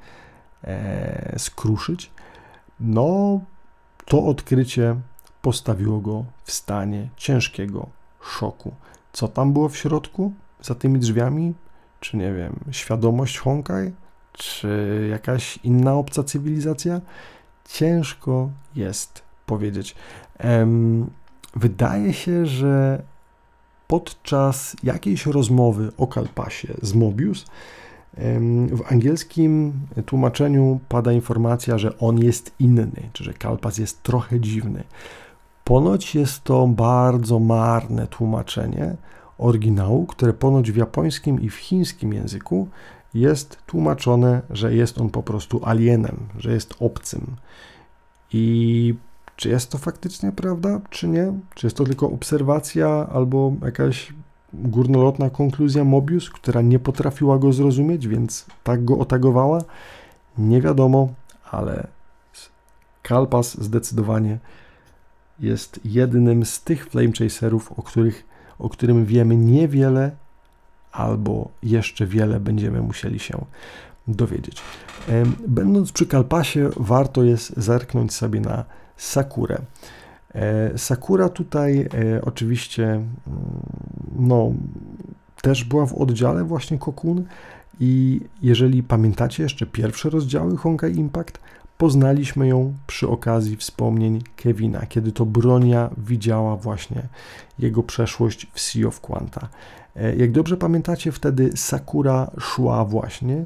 e, 0.65 1.39
skruszyć, 1.39 2.11
no 2.81 3.41
to 4.05 4.25
odkrycie 4.25 4.97
postawiło 5.43 6.01
go 6.01 6.25
w 6.45 6.53
stanie 6.53 7.09
ciężkiego 7.17 7.87
szoku. 8.23 8.75
Co 9.13 9.29
tam 9.29 9.53
było 9.53 9.69
w 9.69 9.77
środku, 9.77 10.33
za 10.63 10.75
tymi 10.75 10.99
drzwiami? 10.99 11.55
Czy 12.01 12.17
nie 12.17 12.33
wiem, 12.33 12.61
świadomość 12.71 13.39
Honkai? 13.39 13.93
Czy 14.33 15.07
jakaś 15.11 15.59
inna 15.63 15.95
obca 15.95 16.25
cywilizacja? 16.25 17.01
ciężko 17.69 18.51
jest 18.77 19.23
powiedzieć. 19.47 19.95
Wydaje 21.57 22.13
się, 22.13 22.47
że 22.47 23.03
podczas 23.87 24.77
jakiejś 24.83 25.27
rozmowy 25.27 25.93
o 25.97 26.07
Kalpasie 26.07 26.75
z 26.83 26.95
Mobius 26.95 27.47
w 28.73 28.93
angielskim 28.93 29.73
tłumaczeniu 30.07 30.81
pada 30.89 31.13
informacja, 31.13 31.79
że 31.79 31.99
on 31.99 32.19
jest 32.19 32.55
inny, 32.59 33.11
czy 33.13 33.25
że 33.25 33.33
Kalpas 33.33 33.79
jest 33.79 34.03
trochę 34.03 34.41
dziwny. 34.41 34.85
Ponoć 35.65 36.15
jest 36.15 36.45
to 36.45 36.67
bardzo 36.67 37.39
marne 37.39 38.07
tłumaczenie 38.07 38.97
oryginału, 39.39 40.07
które 40.07 40.33
ponoć 40.33 40.73
w 40.73 40.77
japońskim 40.77 41.41
i 41.41 41.51
w 41.51 41.57
chińskim 41.57 42.13
języku 42.13 42.69
jest 43.15 43.59
tłumaczone, 43.67 44.43
że 44.51 44.75
jest 44.75 44.99
on 44.99 45.11
po 45.11 45.23
prostu 45.23 45.61
alienem, 45.65 46.17
że 46.39 46.53
jest 46.53 46.75
obcym. 46.81 47.37
I 48.33 48.95
czy 49.37 49.49
jest 49.49 49.71
to 49.71 49.79
faktycznie 49.79 50.33
prawda, 50.33 50.81
czy 50.91 51.09
nie? 51.09 51.33
Czy 51.55 51.67
jest 51.67 51.77
to 51.77 51.85
tylko 51.85 52.11
obserwacja 52.11 52.89
albo 53.13 53.53
jakaś 53.65 54.13
górnolotna 54.63 55.31
konkluzja 55.31 55.85
Mobius, 55.85 56.31
która 56.31 56.63
nie 56.63 56.79
potrafiła 56.79 57.39
go 57.39 57.53
zrozumieć, 57.53 58.09
więc 58.09 58.47
tak 58.65 58.85
go 58.85 58.99
otagowała? 58.99 59.61
Nie 60.39 60.61
wiadomo, 60.61 61.09
ale 61.51 61.87
Kalpas 63.03 63.61
zdecydowanie 63.61 64.39
jest 65.41 65.81
jednym 65.85 66.45
z 66.45 66.63
tych 66.63 66.87
Flame 66.87 67.13
Chaserów, 67.19 67.73
o, 67.73 67.83
których, 67.83 68.25
o 68.59 68.69
którym 68.69 69.05
wiemy 69.05 69.37
niewiele 69.37 70.11
albo 70.93 71.49
jeszcze 71.63 72.07
wiele 72.07 72.41
będziemy 72.41 72.83
musieli 72.83 73.19
się 73.19 73.45
dowiedzieć. 74.09 74.63
Będąc 75.49 75.93
przy 75.93 76.07
Kalpasie, 76.07 76.71
warto 76.77 77.23
jest 77.23 77.57
zerknąć 77.57 78.15
sobie 78.15 78.41
na 78.41 78.65
Sakurę. 78.97 79.59
E, 80.35 80.79
Sakura 80.79 81.29
tutaj 81.29 81.81
e, 81.81 82.23
oczywiście 82.23 82.85
mm, 82.85 83.07
no, 84.19 84.53
też 85.43 85.65
była 85.65 85.87
w 85.87 85.95
oddziale 85.95 86.45
właśnie 86.45 86.79
Kokun 86.79 87.25
i 87.81 88.21
jeżeli 88.43 88.83
pamiętacie 88.83 89.43
jeszcze 89.43 89.67
pierwsze 89.67 90.11
rozdziały 90.11 90.57
Honkai 90.57 90.97
Impact, 90.97 91.39
poznaliśmy 91.79 92.49
ją 92.49 92.75
przy 92.87 93.09
okazji 93.09 93.57
wspomnień 93.57 94.23
Kevina, 94.37 94.87
kiedy 94.87 95.13
to 95.13 95.27
Bronia 95.27 95.91
widziała 95.99 96.57
właśnie 96.57 97.03
jego 97.59 97.83
przeszłość 97.83 98.47
w 98.53 98.61
Sea 98.61 98.87
of 98.87 99.01
Quanta. 99.01 99.49
E, 99.97 100.17
jak 100.17 100.33
dobrze 100.33 100.57
pamiętacie, 100.57 101.13
wtedy 101.13 101.51
Sakura 101.57 102.31
szła 102.39 102.85
właśnie, 102.85 103.45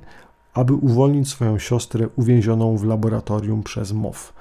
aby 0.54 0.74
uwolnić 0.74 1.28
swoją 1.28 1.58
siostrę 1.58 2.08
uwięzioną 2.16 2.76
w 2.76 2.84
laboratorium 2.84 3.62
przez 3.62 3.92
MOF. 3.92 4.32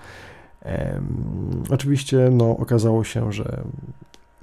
Oczywiście 1.70 2.30
no, 2.32 2.58
okazało 2.58 3.04
się, 3.04 3.32
że 3.34 3.64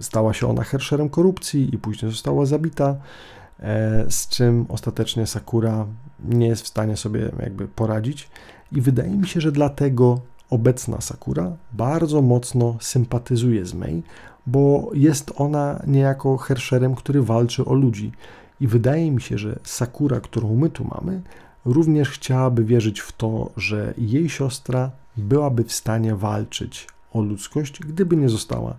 stała 0.00 0.32
się 0.34 0.48
ona 0.48 0.64
herszerem 0.64 1.08
korupcji 1.08 1.74
i 1.74 1.78
później 1.78 2.12
została 2.12 2.46
zabita, 2.46 2.96
e, 3.60 4.04
z 4.08 4.28
czym 4.28 4.66
ostatecznie 4.68 5.26
Sakura 5.26 5.86
nie 6.24 6.46
jest 6.46 6.62
w 6.62 6.68
stanie 6.68 6.96
sobie 6.96 7.30
jakby 7.40 7.68
poradzić 7.68 8.28
i 8.72 8.80
wydaje 8.80 9.10
mi 9.10 9.28
się, 9.28 9.40
że 9.40 9.52
dlatego 9.52 10.20
obecna 10.50 11.00
Sakura 11.00 11.56
bardzo 11.72 12.22
mocno 12.22 12.76
sympatyzuje 12.80 13.66
z 13.66 13.74
Mei, 13.74 14.02
bo 14.46 14.90
jest 14.94 15.32
ona 15.36 15.82
niejako 15.86 16.36
herszerem, 16.36 16.94
który 16.94 17.22
walczy 17.22 17.64
o 17.64 17.74
ludzi. 17.74 18.12
I 18.60 18.66
wydaje 18.66 19.10
mi 19.10 19.20
się, 19.22 19.38
że 19.38 19.58
Sakura, 19.62 20.20
którą 20.20 20.56
my 20.56 20.70
tu 20.70 20.84
mamy, 20.84 21.22
również 21.64 22.10
chciałaby 22.10 22.64
wierzyć 22.64 23.00
w 23.00 23.12
to, 23.12 23.50
że 23.56 23.94
jej 23.98 24.28
siostra 24.28 24.90
byłaby 25.16 25.64
w 25.64 25.72
stanie 25.72 26.14
walczyć 26.14 26.86
o 27.12 27.22
ludzkość, 27.22 27.80
gdyby 27.80 28.16
nie 28.16 28.28
została 28.28 28.76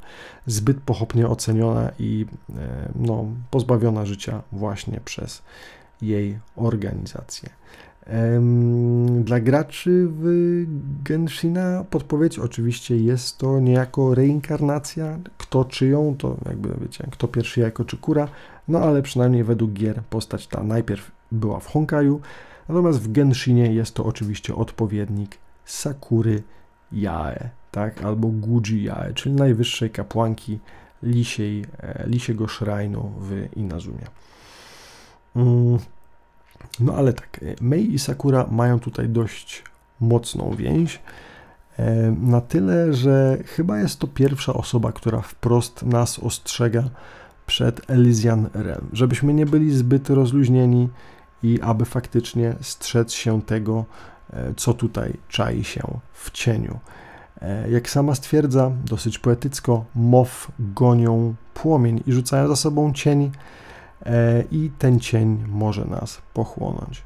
zbyt 0.48 0.82
pochopnie 0.82 1.28
oceniona 1.28 1.92
i 2.00 2.26
e, 2.50 2.90
no, 2.96 3.26
pozbawiona 3.52 4.06
życia 4.06 4.42
właśnie 4.52 5.00
przez 5.06 5.42
jej 6.02 6.40
organizację. 6.56 7.50
Dla 9.24 9.40
graczy 9.40 10.08
w 10.10 10.26
Genshina 11.04 11.86
podpowiedź 11.90 12.40
oczywiście 12.40 12.98
jest 12.98 13.38
to 13.38 13.60
niejako 13.60 14.16
reinkarnacja, 14.16 15.20
kto 15.38 15.66
czyją, 15.66 16.16
to 16.18 16.38
jakby 16.46 16.70
wiecie, 16.82 17.08
kto 17.12 17.28
pierwszy 17.28 17.60
jako 17.60 17.86
czy 17.86 17.98
kura, 17.98 18.28
no 18.68 18.80
ale 18.80 19.02
przynajmniej 19.02 19.44
według 19.44 19.74
gier 19.74 20.02
postać 20.10 20.48
ta 20.48 20.64
najpierw 20.64 21.12
była 21.32 21.60
w 21.60 21.68
Honkaju, 21.68 22.22
natomiast 22.70 23.00
w 23.00 23.12
Genshinie 23.12 23.74
jest 23.74 23.94
to 23.94 24.06
oczywiście 24.06 24.56
odpowiednik 24.56 25.38
Sakury 25.66 26.44
Jae, 26.92 27.50
tak, 27.72 28.04
albo 28.04 28.28
Guji 28.28 28.84
Jae, 28.84 29.14
czyli 29.14 29.36
najwyższej 29.36 29.90
kapłanki 29.90 30.60
lisiej, 31.04 31.66
e, 31.80 32.04
lisiego 32.08 32.48
szrajnu 32.48 33.12
w 33.20 33.48
Inazumie. 33.56 34.06
Mm. 35.36 35.80
No 36.80 36.94
ale 36.94 37.14
tak, 37.14 37.40
e, 37.44 37.56
Mei 37.62 37.94
i 37.94 38.00
Sakura 38.00 38.48
mają 38.52 38.80
tutaj 38.80 39.10
dość 39.10 39.64
mocną 40.00 40.56
więź. 40.56 41.02
E, 41.78 42.12
na 42.22 42.42
tyle, 42.42 42.94
że 42.94 43.38
chyba 43.46 43.80
jest 43.80 44.00
to 44.00 44.08
pierwsza 44.08 44.54
osoba, 44.54 44.92
która 44.92 45.22
wprost 45.22 45.84
nas 45.84 46.20
ostrzega 46.20 46.84
przed 47.46 47.90
Elysian 47.90 48.50
Realm, 48.54 48.88
żebyśmy 48.94 49.34
nie 49.34 49.46
byli 49.46 49.72
zbyt 49.72 50.10
rozluźnieni 50.10 50.90
i 51.44 51.62
aby 51.62 51.86
faktycznie 51.86 52.56
strzec 52.62 53.14
się 53.14 53.42
tego, 53.42 53.86
co 54.56 54.74
tutaj 54.74 55.14
czai 55.30 55.64
się 55.64 56.00
w 56.14 56.32
cieniu. 56.32 56.80
E, 57.42 57.70
jak 57.70 57.90
sama 57.90 58.16
stwierdza, 58.16 58.72
dosyć 58.86 59.20
poetycko, 59.20 59.86
mow 59.96 60.52
gonią 60.60 61.36
płomień 61.54 62.04
i 62.08 62.14
rzucają 62.14 62.48
za 62.48 62.56
sobą 62.56 62.94
cień, 62.94 63.32
e, 64.06 64.44
i 64.52 64.72
ten 64.80 65.00
cień 65.00 65.46
może 65.48 65.86
nas 65.86 66.22
pochłonąć. 66.34 67.04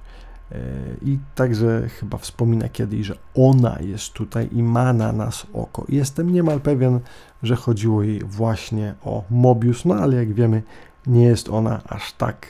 I 1.02 1.20
także 1.36 1.90
chyba 1.90 2.18
wspomina 2.18 2.70
kiedyś, 2.70 3.06
że 3.06 3.16
ona 3.36 3.78
jest 3.80 4.14
tutaj 4.14 4.50
i 4.52 4.64
ma 4.64 4.94
na 4.94 5.12
nas 5.12 5.48
oko. 5.54 5.86
jestem 5.90 6.34
niemal 6.34 6.62
pewien, 6.62 7.00
że 7.44 7.56
chodziło 7.56 8.04
jej 8.04 8.20
właśnie 8.20 8.96
o 9.04 9.24
Mobius, 9.30 9.86
no 9.86 9.96
ale 9.96 10.16
jak 10.16 10.34
wiemy, 10.34 10.64
nie 11.08 11.24
jest 11.24 11.50
ona 11.50 11.82
aż 11.88 12.14
tak 12.14 12.48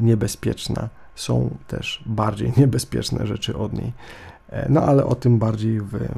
niebezpieczna. 0.00 0.88
Są 1.16 1.56
też 1.66 2.02
bardziej 2.06 2.52
niebezpieczne 2.60 3.26
rzeczy 3.26 3.56
od 3.56 3.72
niej. 3.72 3.92
E, 4.48 4.66
no 4.68 4.82
ale 4.82 5.04
o 5.04 5.14
tym 5.14 5.38
bardziej 5.38 5.80
w 5.80 6.08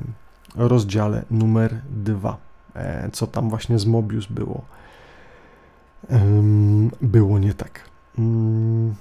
rozdziale 0.56 1.24
numer 1.30 1.80
dwa, 1.90 2.36
e, 2.74 3.10
co 3.12 3.26
tam 3.26 3.50
właśnie 3.50 3.78
z 3.78 3.86
Mobius 3.86 4.26
było. 4.26 4.64
Było 7.00 7.38
nie 7.38 7.54
tak. 7.54 7.80
Mm. 8.18 8.94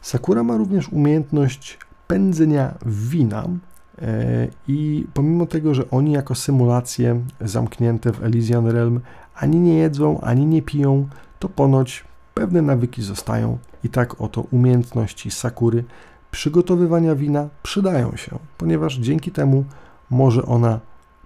Sakura 0.00 0.42
ma 0.42 0.56
również 0.56 0.88
umiejętność 0.88 1.78
pędzenia 2.06 2.74
wina 2.86 3.44
e, 4.02 4.48
i 4.68 5.06
pomimo 5.14 5.46
tego, 5.46 5.74
że 5.74 5.90
oni 5.90 6.12
jako 6.12 6.34
symulacje 6.34 7.20
zamknięte 7.40 8.12
w 8.12 8.24
Elysian 8.24 8.66
Realm 8.66 9.00
ani 9.34 9.60
nie 9.60 9.74
jedzą, 9.74 10.20
ani 10.20 10.46
nie 10.46 10.62
piją, 10.62 11.08
to 11.38 11.48
ponoć 11.48 12.04
pewne 12.34 12.62
nawyki 12.62 13.02
zostają 13.02 13.58
i 13.86 13.88
tak 13.88 14.20
oto 14.20 14.40
umiejętności 14.50 15.30
Sakury 15.30 15.84
przygotowywania 16.30 17.14
wina 17.14 17.48
przydają 17.62 18.16
się, 18.16 18.38
ponieważ 18.58 18.96
dzięki 18.98 19.30
temu 19.32 19.64
może 20.10 20.42
ona 20.46 20.80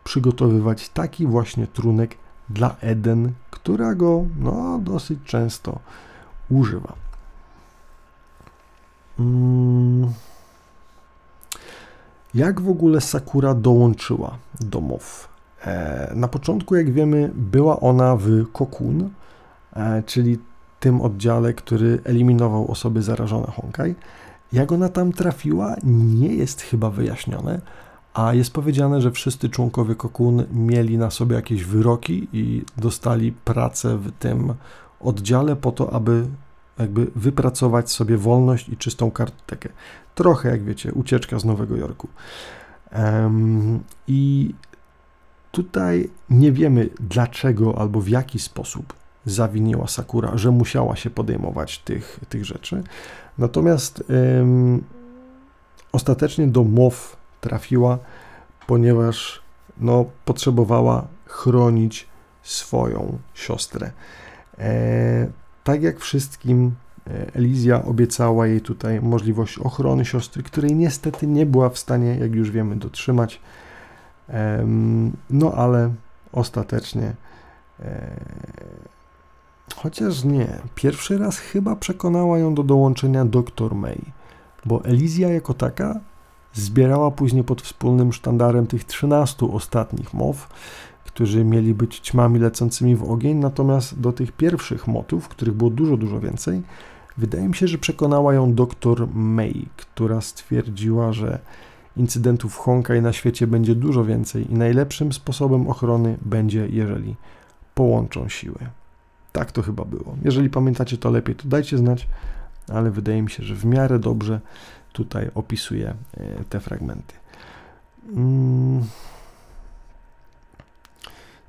przygotowywać 0.04 0.88
taki 0.88 1.26
właśnie 1.26 1.66
trunek 1.66 2.16
dla 2.48 2.76
Eden, 2.80 3.32
która 3.50 3.94
go 3.94 4.24
no, 4.38 4.78
dosyć 4.78 5.18
często 5.24 5.78
używa. 6.50 6.92
Mm. 9.18 10.12
Jak 12.34 12.60
w 12.60 12.68
ogóle 12.68 13.00
Sakura 13.00 13.54
dołączyła 13.54 14.38
do 14.60 14.80
MOW? 14.80 15.28
E, 15.64 16.12
na 16.14 16.28
początku, 16.28 16.76
jak 16.76 16.92
wiemy, 16.92 17.30
była 17.34 17.80
ona 17.80 18.16
w 18.16 18.52
Kokun, 18.52 19.10
e, 19.72 20.02
czyli 20.02 20.38
tym 20.80 21.00
oddziale, 21.00 21.54
który 21.54 22.00
eliminował 22.04 22.70
osoby 22.70 23.02
zarażone 23.02 23.46
Honkai. 23.46 23.94
Jak 24.52 24.72
ona 24.72 24.88
tam 24.88 25.12
trafiła, 25.12 25.76
nie 25.84 26.34
jest 26.34 26.60
chyba 26.60 26.90
wyjaśnione, 26.90 27.60
a 28.14 28.34
jest 28.34 28.52
powiedziane, 28.52 29.00
że 29.00 29.10
wszyscy 29.10 29.48
członkowie 29.48 29.94
Kokun 29.94 30.44
mieli 30.52 30.98
na 30.98 31.10
sobie 31.10 31.36
jakieś 31.36 31.64
wyroki 31.64 32.28
i 32.32 32.64
dostali 32.76 33.32
pracę 33.32 33.96
w 33.96 34.12
tym 34.12 34.54
oddziale 35.00 35.56
po 35.56 35.72
to, 35.72 35.92
aby 35.92 36.26
jakby 36.78 37.06
wypracować 37.16 37.90
sobie 37.90 38.16
wolność 38.16 38.68
i 38.68 38.76
czystą 38.76 39.10
kartotekę. 39.10 39.68
Trochę, 40.14 40.50
jak 40.50 40.64
wiecie, 40.64 40.92
ucieczka 40.92 41.38
z 41.38 41.44
Nowego 41.44 41.76
Jorku. 41.76 42.08
Um, 42.92 43.80
I 44.08 44.54
tutaj 45.50 46.10
nie 46.30 46.52
wiemy 46.52 46.88
dlaczego 47.00 47.78
albo 47.78 48.00
w 48.00 48.08
jaki 48.08 48.38
sposób 48.38 48.99
zawiniła 49.26 49.86
Sakura, 49.86 50.32
że 50.34 50.50
musiała 50.50 50.96
się 50.96 51.10
podejmować 51.10 51.78
tych, 51.78 52.20
tych 52.28 52.44
rzeczy. 52.44 52.82
Natomiast 53.38 54.04
um, 54.38 54.84
ostatecznie 55.92 56.46
do 56.46 56.64
MOW 56.64 57.16
trafiła, 57.40 57.98
ponieważ 58.66 59.42
no, 59.78 60.04
potrzebowała 60.24 61.06
chronić 61.26 62.08
swoją 62.42 63.18
siostrę. 63.34 63.90
E, 64.58 65.28
tak 65.64 65.82
jak 65.82 66.00
wszystkim, 66.00 66.74
e, 67.06 67.34
Elizja 67.34 67.84
obiecała 67.84 68.46
jej 68.46 68.60
tutaj 68.60 69.00
możliwość 69.00 69.58
ochrony 69.58 70.04
siostry, 70.04 70.42
której 70.42 70.74
niestety 70.74 71.26
nie 71.26 71.46
była 71.46 71.68
w 71.68 71.78
stanie, 71.78 72.18
jak 72.18 72.34
już 72.34 72.50
wiemy, 72.50 72.76
dotrzymać. 72.76 73.40
No 75.30 75.52
ale 75.52 75.94
ostatecznie, 76.32 77.12
e, 77.80 78.10
chociaż 79.74 80.24
nie, 80.24 80.58
pierwszy 80.74 81.18
raz 81.18 81.38
chyba 81.38 81.76
przekonała 81.76 82.38
ją 82.38 82.54
do 82.54 82.62
dołączenia 82.62 83.24
dr 83.24 83.74
May, 83.74 84.00
bo 84.64 84.84
Elizja 84.84 85.28
jako 85.28 85.54
taka 85.54 86.00
zbierała 86.52 87.10
później 87.10 87.44
pod 87.44 87.62
wspólnym 87.62 88.12
sztandarem 88.12 88.66
tych 88.66 88.84
13 88.84 89.46
ostatnich 89.46 90.14
mow, 90.14 90.48
którzy 91.04 91.44
mieli 91.44 91.74
być 91.74 91.98
ćmami 91.98 92.38
lecącymi 92.38 92.96
w 92.96 93.10
ogień, 93.10 93.36
natomiast 93.36 94.00
do 94.00 94.12
tych 94.12 94.32
pierwszych 94.32 94.86
motów, 94.86 95.28
których 95.28 95.54
było 95.54 95.70
dużo, 95.70 95.96
dużo 95.96 96.20
więcej, 96.20 96.62
wydaje 97.16 97.48
mi 97.48 97.54
się, 97.54 97.68
że 97.68 97.78
przekonała 97.78 98.34
ją 98.34 98.54
dr 98.54 99.08
May, 99.14 99.66
która 99.76 100.20
stwierdziła, 100.20 101.12
że 101.12 101.38
incydentów 101.96 102.56
Honkai 102.56 103.02
na 103.02 103.12
świecie 103.12 103.46
będzie 103.46 103.74
dużo 103.74 104.04
więcej 104.04 104.52
i 104.52 104.54
najlepszym 104.54 105.12
sposobem 105.12 105.68
ochrony 105.68 106.18
będzie, 106.22 106.68
jeżeli 106.68 107.16
połączą 107.74 108.28
siły. 108.28 108.58
Tak 109.32 109.52
to 109.52 109.62
chyba 109.62 109.84
było. 109.84 110.16
Jeżeli 110.24 110.50
pamiętacie 110.50 110.98
to 110.98 111.10
lepiej, 111.10 111.34
to 111.34 111.48
dajcie 111.48 111.78
znać, 111.78 112.08
ale 112.68 112.90
wydaje 112.90 113.22
mi 113.22 113.30
się, 113.30 113.42
że 113.42 113.54
w 113.54 113.64
miarę 113.64 113.98
dobrze 113.98 114.40
tutaj 114.92 115.30
opisuje 115.34 115.94
e, 116.16 116.44
te 116.48 116.60
fragmenty. 116.60 117.14
Mm. 118.16 118.84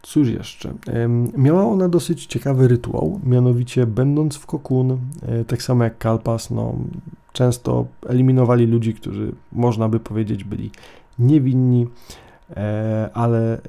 Cóż 0.01 0.29
jeszcze? 0.29 0.73
Miała 1.37 1.63
ona 1.63 1.89
dosyć 1.89 2.25
ciekawy 2.25 2.67
rytuał, 2.67 3.19
mianowicie 3.23 3.87
będąc 3.87 4.35
w 4.35 4.45
kokun, 4.45 4.97
e, 5.21 5.45
tak 5.45 5.61
samo 5.61 5.83
jak 5.83 5.97
Kalpas, 5.97 6.51
no, 6.51 6.75
często 7.33 7.85
eliminowali 8.07 8.65
ludzi, 8.65 8.93
którzy 8.93 9.31
można 9.51 9.89
by 9.89 9.99
powiedzieć 9.99 10.43
byli 10.43 10.71
niewinni, 11.19 11.87
ale 13.13 13.53
e, 13.53 13.59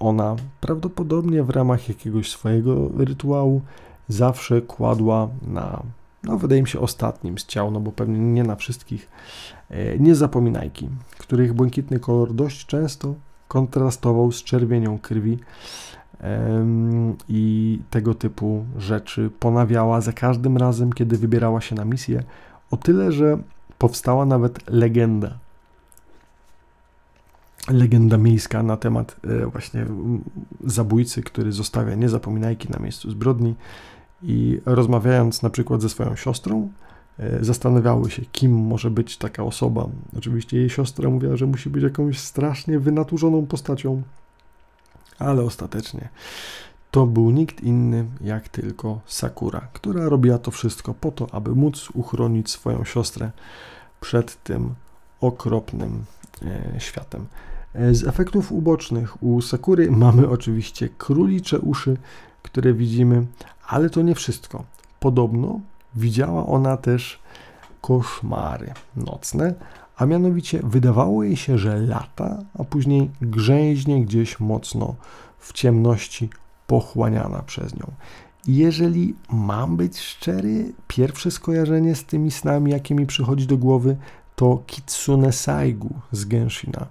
ona 0.00 0.36
prawdopodobnie 0.60 1.42
w 1.42 1.50
ramach 1.50 1.88
jakiegoś 1.88 2.30
swojego 2.30 2.88
rytuału 2.96 3.60
zawsze 4.08 4.62
kładła 4.62 5.28
na, 5.42 5.82
no 6.24 6.38
wydaje 6.38 6.62
mi 6.62 6.68
się 6.68 6.80
ostatnim 6.80 7.38
z 7.38 7.46
ciał, 7.46 7.70
no 7.70 7.80
bo 7.80 7.92
pewnie 7.92 8.18
nie 8.18 8.42
na 8.42 8.56
wszystkich, 8.56 9.08
niezapominajki, 9.98 10.88
których 11.18 11.52
błękitny 11.52 12.00
kolor 12.00 12.34
dość 12.34 12.66
często 12.66 13.14
kontrastował 13.48 14.32
z 14.32 14.44
czerwienią 14.44 14.98
krwi 14.98 15.38
i 17.28 17.78
tego 17.90 18.14
typu 18.14 18.64
rzeczy 18.78 19.30
ponawiała 19.38 20.00
za 20.00 20.12
każdym 20.12 20.56
razem, 20.56 20.92
kiedy 20.92 21.18
wybierała 21.18 21.60
się 21.60 21.74
na 21.74 21.84
misję. 21.84 22.22
O 22.70 22.76
tyle, 22.76 23.12
że 23.12 23.38
powstała 23.78 24.26
nawet 24.26 24.70
legenda. 24.70 25.38
Legenda 27.68 28.18
miejska 28.18 28.62
na 28.62 28.76
temat 28.76 29.16
e, 29.24 29.46
właśnie 29.46 29.86
zabójcy, 30.64 31.22
który 31.22 31.52
zostawia 31.52 31.94
niezapominajki 31.94 32.68
na 32.68 32.78
miejscu 32.78 33.10
zbrodni 33.10 33.54
i 34.22 34.60
rozmawiając 34.66 35.42
na 35.42 35.50
przykład 35.50 35.82
ze 35.82 35.88
swoją 35.88 36.16
siostrą, 36.16 36.68
E, 37.20 37.44
zastanawiały 37.44 38.10
się, 38.10 38.22
kim 38.32 38.52
może 38.52 38.90
być 38.90 39.16
taka 39.16 39.42
osoba. 39.44 39.86
Oczywiście 40.18 40.56
jej 40.56 40.70
siostra 40.70 41.10
mówiła, 41.10 41.36
że 41.36 41.46
musi 41.46 41.70
być 41.70 41.82
jakąś 41.82 42.18
strasznie 42.18 42.78
wynaturzoną 42.78 43.46
postacią, 43.46 44.02
ale 45.18 45.42
ostatecznie 45.42 46.08
to 46.90 47.06
był 47.06 47.30
nikt 47.30 47.60
inny 47.60 48.06
jak 48.20 48.48
tylko 48.48 49.00
Sakura, 49.06 49.68
która 49.72 50.08
robiła 50.08 50.38
to 50.38 50.50
wszystko 50.50 50.94
po 50.94 51.10
to, 51.10 51.26
aby 51.32 51.54
móc 51.54 51.90
uchronić 51.94 52.50
swoją 52.50 52.84
siostrę 52.84 53.30
przed 54.00 54.42
tym 54.42 54.74
okropnym 55.20 56.04
e, 56.42 56.80
światem. 56.80 57.26
E, 57.74 57.94
z 57.94 58.04
efektów 58.04 58.52
ubocznych 58.52 59.22
u 59.22 59.40
Sakury 59.40 59.90
mamy 59.90 60.28
oczywiście 60.28 60.88
królicze 60.98 61.58
uszy, 61.58 61.96
które 62.42 62.74
widzimy, 62.74 63.26
ale 63.66 63.90
to 63.90 64.02
nie 64.02 64.14
wszystko. 64.14 64.64
Podobno 65.00 65.60
widziała 65.94 66.46
ona 66.46 66.76
też 66.76 67.18
koszmary 67.80 68.72
nocne, 68.96 69.54
a 69.96 70.06
mianowicie 70.06 70.60
wydawało 70.62 71.24
jej 71.24 71.36
się, 71.36 71.58
że 71.58 71.78
lata, 71.78 72.38
a 72.58 72.64
później 72.64 73.10
grzęźnie 73.20 74.04
gdzieś 74.04 74.40
mocno 74.40 74.94
w 75.38 75.52
ciemności 75.52 76.30
pochłaniana 76.66 77.42
przez 77.42 77.74
nią. 77.74 77.90
Jeżeli 78.46 79.14
mam 79.30 79.76
być 79.76 79.98
szczery, 79.98 80.72
pierwsze 80.88 81.30
skojarzenie 81.30 81.94
z 81.94 82.04
tymi 82.04 82.30
snami, 82.30 82.70
jakie 82.70 82.94
mi 82.94 83.06
przychodzi 83.06 83.46
do 83.46 83.56
głowy, 83.56 83.96
to 84.36 84.62
Kitsune 84.66 85.32
Saigu 85.32 85.94
z 86.12 86.24
Genshina, 86.24 86.86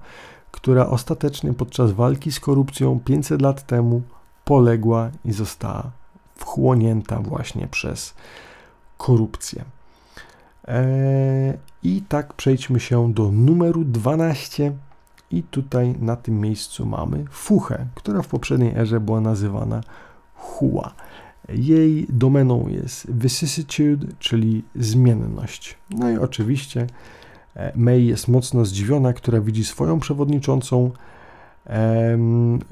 która 0.52 0.88
ostatecznie 0.88 1.54
podczas 1.54 1.92
walki 1.92 2.32
z 2.32 2.40
korupcją 2.40 3.00
500 3.00 3.42
lat 3.42 3.68
temu 3.68 4.02
poległa 4.46 5.10
i 5.26 5.32
została 5.32 5.92
wchłonięta 6.36 7.20
właśnie 7.20 7.68
przez 7.68 8.14
korupcję. 8.98 9.64
Eee, 10.68 11.58
I 11.84 12.02
tak 12.02 12.34
przejdźmy 12.34 12.80
się 12.80 13.14
do 13.14 13.32
numeru 13.32 13.84
12. 13.86 14.72
I 15.32 15.44
tutaj 15.44 15.96
na 16.00 16.16
tym 16.16 16.40
miejscu 16.40 16.86
mamy 16.86 17.26
Fuchę, 17.32 17.88
która 17.96 18.22
w 18.22 18.28
poprzedniej 18.28 18.76
erze 18.76 19.00
była 19.00 19.22
nazywana 19.22 19.82
Hua. 20.36 20.94
Jej 21.50 22.08
domeną 22.10 22.68
jest 22.68 23.12
vicissitude, 23.12 24.08
czyli 24.20 24.64
zmienność. 24.76 25.78
No 25.90 26.10
i 26.12 26.18
oczywiście 26.18 26.88
May 27.76 28.06
jest 28.06 28.28
mocno 28.28 28.66
zdziwiona, 28.66 29.14
która 29.14 29.42
widzi 29.42 29.66
swoją 29.66 30.00
przewodniczącą. 30.00 30.92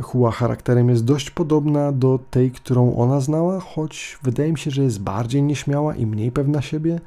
Hua 0.01 0.31
charakterem 0.31 0.89
jest 0.89 1.05
dość 1.05 1.29
podobna 1.29 1.91
do 1.91 2.19
tej, 2.31 2.51
którą 2.51 2.95
ona 2.95 3.21
znała, 3.21 3.59
choć 3.59 4.17
wydaje 4.23 4.51
mi 4.51 4.59
się, 4.59 4.71
że 4.71 4.83
jest 4.83 5.01
bardziej 5.01 5.43
nieśmiała 5.43 5.95
i 5.95 6.05
mniej 6.05 6.31
pewna 6.31 6.61
siebie. 6.61 6.99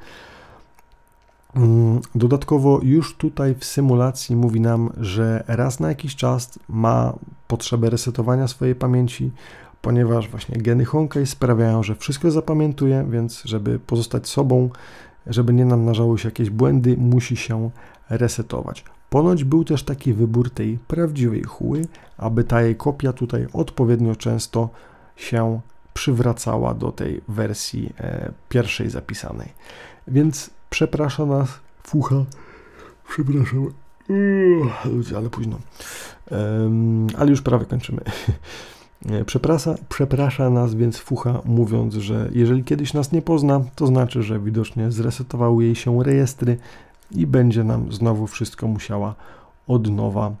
Mm, 1.55 2.01
dodatkowo 2.15 2.79
już 2.83 3.15
tutaj 3.17 3.55
w 3.55 3.65
symulacji 3.65 4.35
mówi 4.35 4.61
nam, 4.61 4.89
że 4.97 5.43
raz 5.47 5.79
na 5.79 5.89
jakiś 5.89 6.15
czas 6.15 6.59
ma 6.69 7.13
potrzebę 7.47 7.89
resetowania 7.89 8.47
swojej 8.47 8.75
pamięci, 8.75 9.31
ponieważ 9.81 10.29
właśnie 10.29 10.61
geny 10.61 10.85
Honkai 10.85 11.25
sprawiają, 11.25 11.83
że 11.83 11.95
wszystko 11.95 12.31
zapamiętuje, 12.31 13.05
więc 13.09 13.43
żeby 13.45 13.79
pozostać 13.79 14.29
sobą, 14.29 14.69
żeby 15.27 15.53
nie 15.53 15.65
namnażały 15.65 16.19
się 16.19 16.27
jakieś 16.27 16.49
błędy, 16.49 16.97
musi 16.97 17.37
się 17.37 17.69
resetować. 18.09 18.83
Ponoć 19.09 19.43
był 19.43 19.63
też 19.63 19.83
taki 19.83 20.13
wybór 20.13 20.49
tej 20.49 20.77
prawdziwej 20.87 21.43
chły, 21.43 21.85
aby 22.17 22.43
ta 22.43 22.61
jej 22.61 22.75
kopia 22.75 23.13
tutaj 23.13 23.47
odpowiednio 23.53 24.15
często 24.15 24.69
się 25.15 25.61
przywracała 25.93 26.73
do 26.73 26.91
tej 26.91 27.21
wersji 27.27 27.93
e, 27.99 28.31
pierwszej 28.49 28.89
zapisanej. 28.89 29.47
Więc 30.07 30.49
przeprasza 30.69 31.25
nas 31.25 31.49
fucha, 31.83 32.25
przepraszam, 33.09 33.73
ludzie, 34.85 35.17
ale 35.17 35.29
późno, 35.29 35.59
um, 36.31 37.07
ale 37.17 37.29
już 37.29 37.41
prawie 37.41 37.65
kończymy. 37.65 38.01
Przeprasza, 39.25 39.75
przeprasza 39.89 40.49
nas 40.49 40.75
więc 40.75 40.97
Fucha, 40.97 41.41
mówiąc, 41.45 41.93
że 41.93 42.29
jeżeli 42.31 42.63
kiedyś 42.63 42.93
nas 42.93 43.11
nie 43.11 43.21
pozna, 43.21 43.61
to 43.75 43.87
znaczy, 43.87 44.23
że 44.23 44.39
widocznie 44.39 44.91
zresetowały 44.91 45.63
jej 45.63 45.75
się 45.75 46.03
rejestry 46.03 46.57
i 47.11 47.27
będzie 47.27 47.63
nam 47.63 47.91
znowu 47.91 48.27
wszystko 48.27 48.67
musiała 48.67 49.15
od 49.67 49.87
nowa 49.91 50.31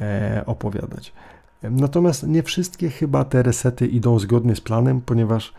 e, 0.00 0.42
opowiadać. 0.46 1.12
Natomiast 1.62 2.26
nie 2.26 2.42
wszystkie 2.42 2.90
chyba 2.90 3.24
te 3.24 3.42
resety 3.42 3.86
idą 3.86 4.18
zgodnie 4.18 4.56
z 4.56 4.60
planem, 4.60 5.00
ponieważ 5.00 5.52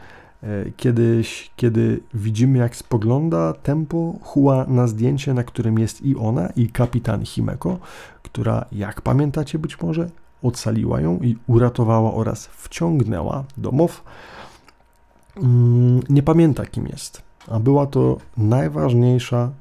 e, 0.44 0.48
kiedyś, 0.78 1.52
kiedy 1.56 2.00
widzimy 2.14 2.60
jak 2.60 2.76
spogląda 2.76 3.54
tempo 3.54 4.14
Hua 4.22 4.66
na 4.68 4.88
zdjęcie, 4.88 5.34
na 5.34 5.44
którym 5.44 5.80
jest 5.80 6.02
i 6.02 6.16
ona, 6.16 6.48
i 6.56 6.68
kapitan 6.68 7.26
Himeko, 7.26 7.80
która, 8.24 8.66
jak 8.72 9.02
pamiętacie 9.02 9.60
być 9.60 9.82
może, 9.82 10.10
ocaliła 10.44 11.02
ją 11.02 11.20
i 11.20 11.38
uratowała 11.48 12.14
oraz 12.14 12.46
wciągnęła 12.48 13.44
do 13.58 13.72
MOW, 13.72 14.04
mm, 15.38 16.02
nie 16.10 16.24
pamięta 16.24 16.66
kim 16.66 16.88
jest. 16.88 17.22
A 17.48 17.60
była 17.60 17.86
to 17.86 18.18
najważniejsza, 18.38 19.52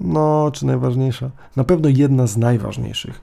no 0.00 0.50
czy 0.52 0.66
najważniejsza, 0.66 1.30
na 1.56 1.64
pewno 1.64 1.88
jedna 1.88 2.26
z 2.26 2.36
najważniejszych 2.36 3.20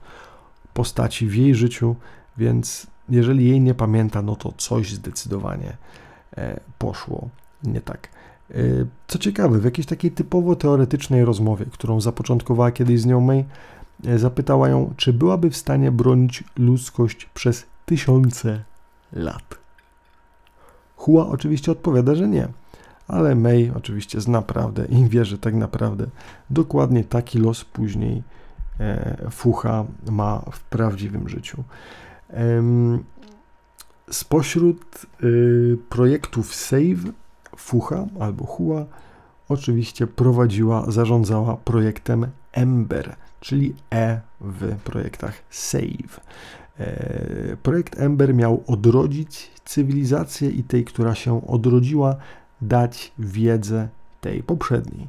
postaci 0.74 1.26
w 1.26 1.34
jej 1.34 1.54
życiu, 1.54 1.96
więc 2.36 2.86
jeżeli 3.08 3.48
jej 3.48 3.60
nie 3.60 3.74
pamięta, 3.74 4.22
no 4.22 4.36
to 4.36 4.52
coś 4.56 4.92
zdecydowanie 4.92 5.76
e, 6.36 6.60
poszło 6.78 7.28
nie 7.64 7.80
tak. 7.80 8.08
E, 8.50 8.54
co 9.06 9.18
ciekawe, 9.18 9.58
w 9.58 9.64
jakiejś 9.64 9.86
takiej 9.86 10.10
typowo 10.10 10.56
teoretycznej 10.56 11.24
rozmowie, 11.24 11.66
którą 11.72 12.00
zapoczątkowała 12.00 12.72
kiedyś 12.72 13.00
z 13.00 13.06
nią 13.06 13.20
May, 13.20 13.44
zapytała 14.16 14.68
ją, 14.68 14.94
czy 14.96 15.12
byłaby 15.12 15.50
w 15.50 15.56
stanie 15.56 15.92
bronić 15.92 16.44
ludzkość 16.56 17.24
przez 17.34 17.66
tysiące 17.86 18.64
lat. 19.12 19.58
Hua 20.96 21.28
oczywiście 21.28 21.72
odpowiada, 21.72 22.14
że 22.14 22.28
nie, 22.28 22.48
ale 23.08 23.34
May 23.34 23.72
oczywiście 23.76 24.20
zna 24.20 24.42
prawdę 24.42 24.84
i 24.84 25.08
wie, 25.08 25.24
że 25.24 25.38
tak 25.38 25.54
naprawdę 25.54 26.06
dokładnie 26.50 27.04
taki 27.04 27.38
los 27.38 27.64
później 27.64 28.22
e, 28.80 29.16
Fucha 29.30 29.84
ma 30.10 30.42
w 30.52 30.60
prawdziwym 30.60 31.28
życiu. 31.28 31.64
Spośród 34.10 35.06
y, 35.24 35.78
projektów 35.88 36.54
Save 36.54 37.12
Fucha 37.56 38.06
albo 38.20 38.46
Hua 38.46 38.86
oczywiście 39.48 40.06
prowadziła, 40.06 40.90
zarządzała 40.90 41.56
projektem 41.56 42.26
Ember– 42.52 43.16
czyli 43.40 43.74
E 43.94 44.20
w 44.40 44.76
projektach 44.76 45.34
Save. 45.50 46.20
E, 46.78 47.56
projekt 47.62 48.00
Ember 48.00 48.34
miał 48.34 48.64
odrodzić 48.66 49.50
cywilizację 49.64 50.50
i 50.50 50.62
tej, 50.62 50.84
która 50.84 51.14
się 51.14 51.46
odrodziła, 51.46 52.16
dać 52.60 53.12
wiedzę 53.18 53.88
tej 54.20 54.42
poprzedniej, 54.42 55.08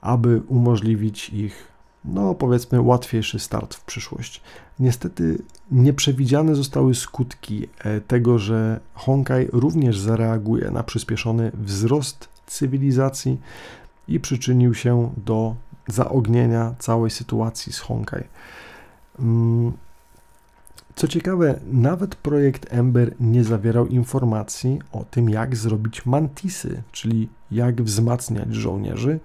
aby 0.00 0.42
umożliwić 0.48 1.28
ich, 1.28 1.68
no 2.04 2.34
powiedzmy, 2.34 2.80
łatwiejszy 2.80 3.38
start 3.38 3.74
w 3.74 3.84
przyszłość. 3.84 4.40
Niestety 4.80 5.38
nieprzewidziane 5.70 6.54
zostały 6.54 6.94
skutki 6.94 7.68
e, 7.78 8.00
tego, 8.00 8.38
że 8.38 8.80
Honkai 8.94 9.48
również 9.52 9.98
zareaguje 9.98 10.70
na 10.70 10.82
przyspieszony 10.82 11.52
wzrost 11.54 12.28
cywilizacji 12.46 13.40
i 14.08 14.20
przyczynił 14.20 14.74
się 14.74 15.12
do 15.26 15.54
zaognienia 15.86 16.74
całej 16.78 17.10
sytuacji 17.10 17.72
z 17.72 17.78
Honkai. 17.78 18.24
Mm, 19.18 19.72
co 20.94 21.08
ciekawe, 21.08 21.60
nawet 21.72 22.14
projekt 22.14 22.72
Ember 22.72 23.14
nie 23.20 23.44
zawierał 23.44 23.86
informacji 23.86 24.78
o 24.92 25.04
tym, 25.04 25.30
jak 25.30 25.56
zrobić 25.56 26.06
mantisy, 26.06 26.82
czyli 26.92 27.28
jak 27.50 27.82
wzmacniać 27.82 28.54
żołnierzy 28.54 29.20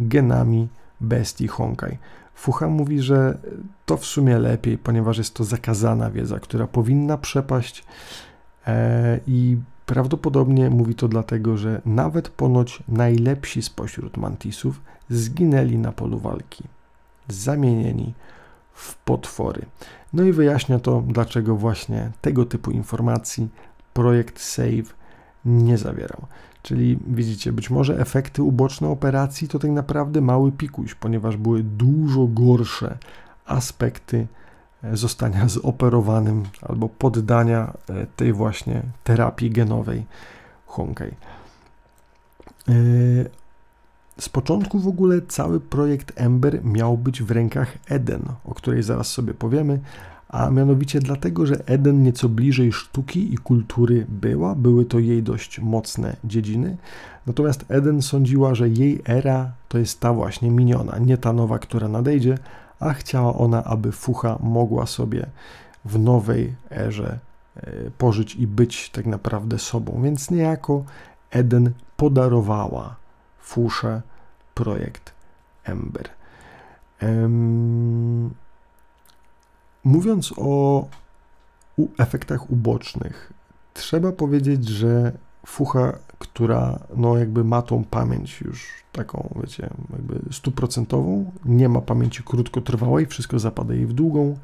genami 0.00 0.68
bestii 1.00 1.48
Honkai. 1.48 1.98
Fucha 2.34 2.68
mówi, 2.68 3.00
że 3.00 3.38
to 3.86 3.96
w 3.96 4.06
sumie 4.06 4.38
lepiej, 4.38 4.78
ponieważ 4.78 5.18
jest 5.18 5.34
to 5.34 5.44
zakazana 5.44 6.10
wiedza, 6.10 6.40
która 6.40 6.66
powinna 6.66 7.18
przepaść 7.18 7.84
e, 8.66 9.20
i 9.26 9.56
prawdopodobnie 9.86 10.70
mówi 10.70 10.94
to 10.94 11.08
dlatego, 11.08 11.56
że 11.56 11.80
nawet 11.86 12.28
ponoć 12.28 12.82
najlepsi 12.88 13.62
spośród 13.62 14.16
mantisów 14.16 14.80
zginęli 15.12 15.78
na 15.78 15.92
polu 15.92 16.18
walki, 16.18 16.64
zamienieni 17.28 18.14
w 18.72 18.96
potwory. 18.96 19.66
No 20.12 20.22
i 20.22 20.32
wyjaśnia 20.32 20.78
to, 20.78 21.02
dlaczego 21.06 21.56
właśnie 21.56 22.10
tego 22.20 22.44
typu 22.44 22.70
informacji 22.70 23.48
projekt 23.94 24.40
Save 24.40 24.94
nie 25.44 25.78
zawierał. 25.78 26.26
Czyli 26.62 26.98
widzicie, 27.06 27.52
być 27.52 27.70
może 27.70 28.00
efekty 28.00 28.42
uboczne 28.42 28.88
operacji 28.88 29.48
to 29.48 29.58
tak 29.58 29.70
naprawdę 29.70 30.20
mały 30.20 30.52
pikuś, 30.52 30.94
ponieważ 30.94 31.36
były 31.36 31.62
dużo 31.62 32.26
gorsze 32.26 32.98
aspekty 33.46 34.26
e, 34.84 34.96
zostania 34.96 35.48
zoperowanym 35.48 36.42
albo 36.62 36.88
poddania 36.88 37.72
e, 37.88 38.06
tej 38.16 38.32
właśnie 38.32 38.82
terapii 39.04 39.50
genowej 39.50 40.06
Honkai. 40.66 41.14
Z 44.18 44.28
początku 44.28 44.78
w 44.78 44.88
ogóle 44.88 45.20
cały 45.28 45.60
projekt 45.60 46.12
Ember 46.20 46.64
miał 46.64 46.98
być 46.98 47.22
w 47.22 47.30
rękach 47.30 47.78
Eden, 47.88 48.22
o 48.44 48.54
której 48.54 48.82
zaraz 48.82 49.06
sobie 49.06 49.34
powiemy, 49.34 49.80
a 50.28 50.50
mianowicie 50.50 51.00
dlatego, 51.00 51.46
że 51.46 51.66
Eden 51.66 52.02
nieco 52.02 52.28
bliżej 52.28 52.72
sztuki 52.72 53.34
i 53.34 53.38
kultury 53.38 54.06
była, 54.08 54.54
były 54.54 54.84
to 54.84 54.98
jej 54.98 55.22
dość 55.22 55.58
mocne 55.60 56.16
dziedziny. 56.24 56.76
Natomiast 57.26 57.64
Eden 57.68 58.02
sądziła, 58.02 58.54
że 58.54 58.68
jej 58.68 59.02
era 59.04 59.52
to 59.68 59.78
jest 59.78 60.00
ta 60.00 60.12
właśnie 60.12 60.50
miniona, 60.50 60.98
nie 60.98 61.18
ta 61.18 61.32
nowa, 61.32 61.58
która 61.58 61.88
nadejdzie, 61.88 62.38
a 62.80 62.92
chciała 62.92 63.34
ona, 63.34 63.64
aby 63.64 63.92
Fucha 63.92 64.38
mogła 64.42 64.86
sobie 64.86 65.26
w 65.84 65.98
nowej 65.98 66.54
erze 66.70 67.18
e, 67.56 67.70
pożyć 67.98 68.34
i 68.34 68.46
być 68.46 68.90
tak 68.90 69.06
naprawdę 69.06 69.58
sobą. 69.58 70.00
Więc 70.02 70.30
niejako 70.30 70.84
Eden 71.30 71.70
podarowała 71.96 73.01
Fusze 73.52 74.02
projekt 74.54 75.12
Ember. 75.64 76.08
Mówiąc 79.84 80.34
o 80.36 80.86
efektach 81.98 82.50
ubocznych, 82.50 83.32
trzeba 83.74 84.12
powiedzieć, 84.12 84.68
że 84.68 85.12
fucha, 85.46 85.92
która 86.18 86.78
no 86.96 87.18
jakby 87.18 87.44
ma 87.44 87.62
tą 87.62 87.84
pamięć 87.84 88.40
już 88.40 88.68
taką, 88.92 89.34
wiecie, 89.42 89.70
jakby 89.92 90.20
stuprocentową, 90.32 91.32
nie 91.44 91.68
ma 91.68 91.80
pamięci 91.80 92.22
krótkotrwałej, 92.22 93.06
wszystko 93.06 93.38
zapada 93.38 93.74
jej 93.74 93.86
w 93.86 93.92
długą. 93.92 94.38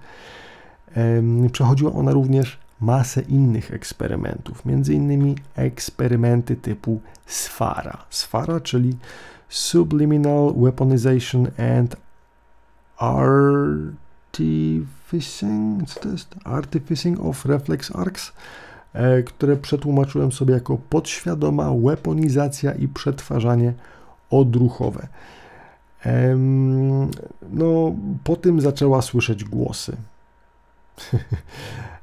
Przechodziła 1.53 1.93
ona 1.93 2.13
również 2.13 2.59
masę 2.81 3.21
innych 3.21 3.73
eksperymentów, 3.73 4.65
między 4.65 4.95
innymi 4.95 5.37
eksperymenty 5.57 6.57
typu 6.57 7.01
SFARA. 7.27 8.05
SFARA, 8.11 8.61
czyli 8.61 8.97
Subliminal 9.49 10.55
Weaponization 10.57 11.47
and 11.79 11.97
Artificing, 12.97 14.39
co 15.89 16.01
to 16.01 16.09
jest? 16.09 16.35
Artificing 16.45 17.21
of 17.21 17.47
Reflex 17.47 17.97
Arcs, 17.97 18.33
e, 18.93 19.23
które 19.23 19.57
przetłumaczyłem 19.57 20.33
sobie 20.33 20.55
jako 20.55 20.79
podświadoma 20.91 21.71
weaponizacja 21.75 22.73
i 22.73 22.89
przetwarzanie 22.89 23.73
odruchowe. 24.31 25.09
No, 27.53 27.95
po 28.25 28.37
tym 28.37 28.61
zaczęła 28.61 29.03
słyszeć 29.03 29.45
głosy. 29.45 29.97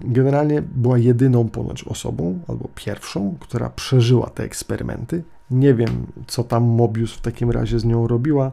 Generalnie 0.00 0.62
była 0.62 0.98
jedyną 0.98 1.48
ponoć 1.48 1.84
osobą, 1.84 2.38
albo 2.48 2.68
pierwszą, 2.74 3.34
która 3.40 3.70
przeżyła 3.70 4.30
te 4.30 4.44
eksperymenty. 4.44 5.22
Nie 5.50 5.74
wiem, 5.74 6.06
co 6.26 6.44
tam 6.44 6.64
Mobius 6.64 7.12
w 7.12 7.20
takim 7.20 7.50
razie 7.50 7.80
z 7.80 7.84
nią 7.84 8.06
robiła, 8.06 8.52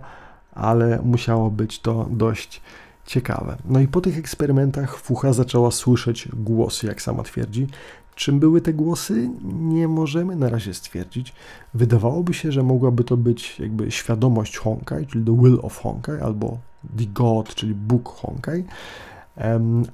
ale 0.53 0.99
musiało 1.03 1.51
być 1.51 1.79
to 1.79 2.07
dość 2.11 2.61
ciekawe. 3.05 3.57
No 3.65 3.79
i 3.79 3.87
po 3.87 4.01
tych 4.01 4.17
eksperymentach 4.17 4.97
Fucha 4.97 5.33
zaczęła 5.33 5.71
słyszeć 5.71 6.29
głosy, 6.33 6.87
jak 6.87 7.01
sama 7.01 7.23
twierdzi. 7.23 7.67
Czym 8.15 8.39
były 8.39 8.61
te 8.61 8.73
głosy? 8.73 9.29
Nie 9.43 9.87
możemy 9.87 10.35
na 10.35 10.49
razie 10.49 10.73
stwierdzić. 10.73 11.33
Wydawałoby 11.73 12.33
się, 12.33 12.51
że 12.51 12.63
mogłaby 12.63 13.03
to 13.03 13.17
być 13.17 13.59
jakby 13.59 13.91
świadomość 13.91 14.57
Honkai, 14.57 15.07
czyli 15.07 15.25
the 15.25 15.37
will 15.41 15.59
of 15.61 15.77
Honkai, 15.77 16.21
albo 16.21 16.57
the 16.97 17.05
God, 17.05 17.55
czyli 17.55 17.75
Bóg 17.75 18.09
Honkai 18.09 18.63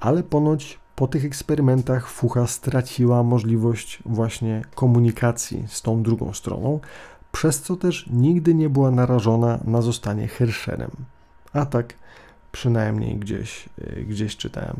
ale 0.00 0.22
ponoć 0.22 0.78
po 0.96 1.08
tych 1.08 1.24
eksperymentach 1.24 2.08
Fucha 2.08 2.46
straciła 2.46 3.22
możliwość 3.22 4.02
właśnie 4.06 4.62
komunikacji 4.74 5.64
z 5.68 5.82
tą 5.82 6.02
drugą 6.02 6.32
stroną, 6.32 6.80
przez 7.32 7.62
co 7.62 7.76
też 7.76 8.06
nigdy 8.10 8.54
nie 8.54 8.68
była 8.68 8.90
narażona 8.90 9.58
na 9.64 9.82
zostanie 9.82 10.28
Hersherem. 10.28 10.90
A 11.52 11.66
tak 11.66 11.94
przynajmniej 12.52 13.16
gdzieś, 13.16 13.68
y, 13.78 14.04
gdzieś 14.08 14.36
czytałem. 14.36 14.76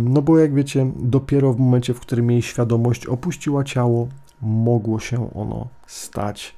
No 0.00 0.22
bo 0.22 0.38
jak 0.38 0.54
wiecie, 0.54 0.90
dopiero 0.96 1.52
w 1.52 1.58
momencie, 1.58 1.94
w 1.94 2.00
którym 2.00 2.30
jej 2.30 2.42
świadomość 2.42 3.06
opuściła 3.06 3.64
ciało, 3.64 4.08
mogło 4.42 5.00
się 5.00 5.34
ono 5.34 5.68
stać 5.86 6.54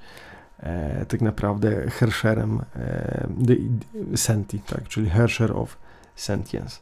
e, 0.60 1.06
tak 1.06 1.20
naprawdę 1.20 1.90
Hersherem 1.90 2.60
e, 2.76 3.28
Senti, 4.16 4.58
tak, 4.58 4.88
czyli 4.88 5.10
Hersher 5.10 5.52
of 5.52 5.76
Sentience. 6.20 6.78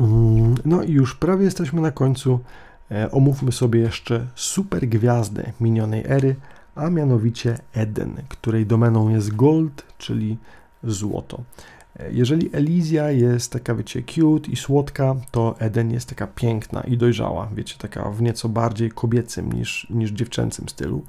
Mm, 0.00 0.54
no 0.64 0.82
i 0.82 0.92
już 0.92 1.14
prawie 1.14 1.44
jesteśmy 1.44 1.80
na 1.80 1.90
końcu. 1.90 2.40
E, 2.90 3.10
omówmy 3.10 3.52
sobie 3.52 3.80
jeszcze 3.80 4.26
super 4.34 4.88
gwiazdę 4.88 5.52
minionej 5.60 6.04
ery, 6.06 6.36
a 6.74 6.90
mianowicie 6.90 7.58
Eden, 7.74 8.14
której 8.28 8.66
domeną 8.66 9.08
jest 9.08 9.36
gold, 9.36 9.84
czyli 9.98 10.38
złoto. 10.84 11.42
E, 11.98 12.12
jeżeli 12.12 12.56
Elizja 12.56 13.10
jest 13.10 13.52
taka, 13.52 13.74
wiecie, 13.74 14.02
cute 14.02 14.50
i 14.50 14.56
słodka, 14.56 15.16
to 15.30 15.54
Eden 15.58 15.90
jest 15.90 16.08
taka 16.08 16.26
piękna 16.26 16.80
i 16.80 16.96
dojrzała, 16.96 17.48
wiecie, 17.54 17.74
taka 17.78 18.10
w 18.10 18.22
nieco 18.22 18.48
bardziej 18.48 18.90
kobiecym 18.90 19.52
niż, 19.52 19.86
niż 19.90 20.10
dziewczęcym 20.10 20.68
stylu. 20.68 21.02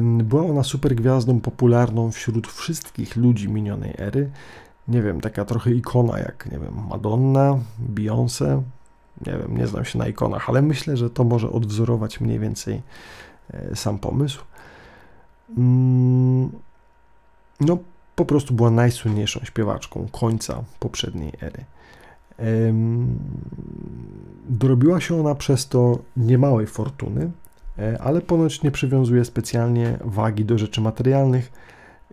Była 0.00 0.42
ona 0.42 0.62
super 0.62 0.94
gwiazdą 0.94 1.40
popularną 1.40 2.10
wśród 2.10 2.46
wszystkich 2.46 3.16
ludzi 3.16 3.48
minionej 3.48 3.94
ery 3.98 4.30
nie 4.88 5.02
wiem, 5.02 5.20
taka 5.20 5.44
trochę 5.44 5.70
ikona 5.70 6.18
jak, 6.18 6.48
nie 6.52 6.58
wiem, 6.58 6.74
Madonna, 6.90 7.58
Beyoncé, 7.94 8.62
nie 9.26 9.32
wiem, 9.32 9.58
nie 9.58 9.66
znam 9.66 9.84
się 9.84 9.98
na 9.98 10.08
ikonach, 10.08 10.48
ale 10.48 10.62
myślę, 10.62 10.96
że 10.96 11.10
to 11.10 11.24
może 11.24 11.50
odwzorować 11.50 12.20
mniej 12.20 12.38
więcej 12.38 12.82
e, 13.50 13.76
sam 13.76 13.98
pomysł. 13.98 14.44
Mm, 15.56 16.50
no, 17.60 17.78
po 18.16 18.24
prostu 18.24 18.54
była 18.54 18.70
najsłynniejszą 18.70 19.40
śpiewaczką 19.44 20.08
końca 20.12 20.62
poprzedniej 20.78 21.32
ery. 21.42 21.64
Dorobiła 24.48 25.00
się 25.00 25.20
ona 25.20 25.34
przez 25.34 25.68
to 25.68 25.98
niemałej 26.16 26.66
fortuny, 26.66 27.30
e, 27.78 27.98
ale 28.02 28.20
ponoć 28.20 28.62
nie 28.62 28.70
przywiązuje 28.70 29.24
specjalnie 29.24 29.98
wagi 30.04 30.44
do 30.44 30.58
rzeczy 30.58 30.80
materialnych, 30.80 31.52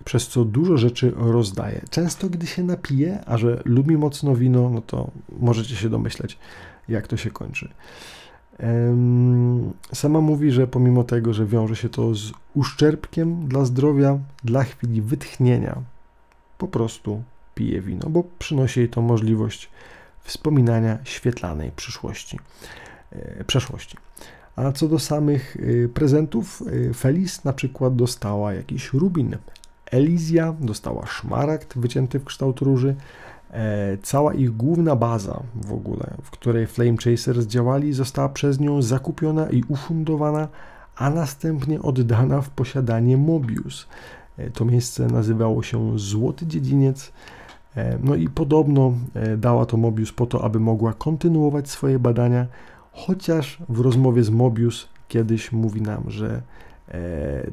przez 0.06 0.28
co 0.28 0.46
dużo 0.46 0.78
rzeczy 0.78 1.14
rozdaje. 1.16 1.82
Często, 1.90 2.30
gdy 2.30 2.48
się 2.48 2.64
napije, 2.64 3.26
a 3.26 3.38
że 3.38 3.62
lubi 3.66 3.98
mocno 3.98 4.36
wino, 4.36 4.70
no 4.70 4.82
to 4.82 5.12
możecie 5.40 5.76
się 5.76 5.90
domyśleć, 5.90 6.38
jak 6.90 7.08
to 7.08 7.18
się 7.18 7.32
kończy. 7.32 7.70
Sama 9.94 10.22
mówi, 10.22 10.52
że 10.52 10.68
pomimo 10.68 11.04
tego, 11.04 11.34
że 11.34 11.46
wiąże 11.46 11.76
się 11.76 11.90
to 11.90 12.16
z 12.16 12.32
uszczerbkiem 12.54 13.48
dla 13.48 13.66
zdrowia, 13.66 14.20
dla 14.44 14.64
chwili 14.64 15.02
wytchnienia, 15.02 15.82
po 16.58 16.68
prostu 16.68 17.24
pije 17.56 17.82
wino, 17.82 18.10
bo 18.10 18.24
przynosi 18.40 18.80
jej 18.80 18.90
to 18.90 19.02
możliwość 19.02 19.70
wspominania 20.24 20.98
świetlanej 21.04 21.72
przyszłości, 21.72 22.40
e, 23.12 23.44
przeszłości. 23.44 23.98
A 24.56 24.72
co 24.72 24.88
do 24.88 25.00
samych 25.00 25.58
e, 25.58 25.88
prezentów, 25.88 26.64
e, 26.90 26.94
Felis 26.94 27.44
na 27.44 27.54
przykład 27.54 27.96
dostała 27.96 28.54
jakiś 28.54 28.94
rubin 28.94 29.38
Elizja 29.92 30.56
dostała 30.60 31.06
szmaragd 31.06 31.78
wycięty 31.78 32.20
w 32.20 32.26
kształt 32.26 32.60
róży. 32.60 32.96
E, 33.52 33.98
cała 33.98 34.34
ich 34.34 34.52
główna 34.52 34.96
baza 34.96 35.44
w 35.56 35.74
ogóle, 35.74 36.14
w 36.24 36.32
której 36.32 36.68
Flame 36.68 36.98
Chasers 36.98 37.46
działali, 37.46 37.94
została 37.94 38.30
przez 38.30 38.60
nią 38.60 38.82
zakupiona 38.82 39.50
i 39.50 39.64
ufundowana, 39.68 40.48
a 40.96 41.10
następnie 41.10 41.82
oddana 41.82 42.42
w 42.42 42.50
posiadanie 42.50 43.18
Mobius. 43.18 43.88
E, 44.38 44.50
to 44.50 44.66
miejsce 44.66 45.08
nazywało 45.08 45.64
się 45.64 46.00
Złoty 46.00 46.48
Dziedziniec. 46.48 47.12
E, 47.76 47.98
no 48.04 48.16
i 48.16 48.30
podobno 48.30 48.94
e, 49.14 49.38
dała 49.38 49.66
to 49.66 49.78
Mobius 49.78 50.12
po 50.12 50.26
to, 50.26 50.44
aby 50.44 50.60
mogła 50.60 50.94
kontynuować 50.94 51.70
swoje 51.70 52.00
badania, 52.00 52.46
chociaż 52.92 53.58
w 53.70 53.80
rozmowie 53.80 54.24
z 54.24 54.30
Mobius 54.30 54.88
kiedyś 55.08 55.52
mówi 55.52 55.82
nam, 55.82 56.04
że 56.08 56.42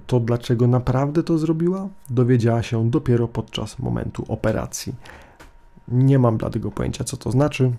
to 0.07 0.21
dlaczego 0.21 0.67
naprawdę 0.67 1.23
to 1.23 1.39
zrobiła, 1.39 1.89
dowiedziała 2.11 2.63
się 2.63 2.91
dopiero 2.91 3.29
podczas 3.29 3.79
momentu 3.79 4.25
operacji. 4.29 4.95
Nie 5.89 6.19
mam 6.19 6.37
dlatego 6.37 6.71
pojęcia, 6.71 7.05
co 7.05 7.17
to 7.17 7.31
znaczy, 7.31 7.73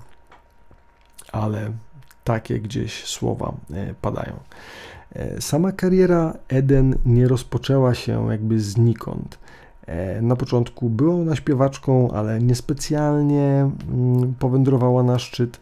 ale 1.32 1.72
takie 2.24 2.60
gdzieś 2.60 3.06
słowa 3.06 3.54
e, 3.74 3.94
padają. 4.02 4.34
E, 5.16 5.42
sama 5.42 5.72
kariera 5.72 6.34
Eden 6.48 6.96
nie 7.06 7.28
rozpoczęła 7.28 7.94
się 7.94 8.32
jakby 8.32 8.60
znikąd. 8.60 9.40
Na 10.22 10.36
początku 10.36 10.90
była 10.90 11.16
ona 11.16 11.36
śpiewaczką, 11.36 12.12
ale 12.12 12.40
niespecjalnie 12.40 13.70
mm, 13.92 14.34
powędrowała 14.40 15.04
na 15.04 15.20
szczyt. 15.20 15.60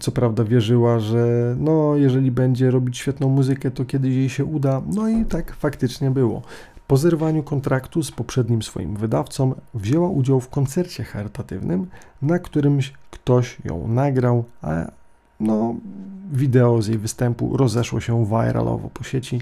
Co 0.00 0.12
prawda 0.12 0.44
wierzyła, 0.44 0.98
że 0.98 1.54
no, 1.58 1.96
jeżeli 1.96 2.30
będzie 2.30 2.70
robić 2.70 2.98
świetną 2.98 3.28
muzykę, 3.28 3.70
to 3.70 3.84
kiedyś 3.84 4.14
jej 4.14 4.28
się 4.28 4.44
uda. 4.44 4.82
No 4.94 5.08
i 5.08 5.24
tak 5.24 5.54
faktycznie 5.54 6.10
było. 6.10 6.42
Po 6.86 6.96
zerwaniu 6.96 7.42
kontraktu 7.42 8.02
z 8.02 8.10
poprzednim 8.10 8.62
swoim 8.62 8.96
wydawcą 8.96 9.54
wzięła 9.74 10.08
udział 10.08 10.40
w 10.40 10.48
koncercie 10.48 11.04
charytatywnym, 11.04 11.86
na 12.22 12.38
którymś 12.38 12.92
ktoś 13.10 13.56
ją 13.64 13.88
nagrał, 13.88 14.44
a 14.62 14.90
no, 15.40 15.74
wideo 16.32 16.82
z 16.82 16.86
jej 16.86 16.98
występu 16.98 17.56
rozeszło 17.56 18.00
się 18.00 18.26
viralowo 18.26 18.90
po 18.94 19.04
sieci 19.04 19.40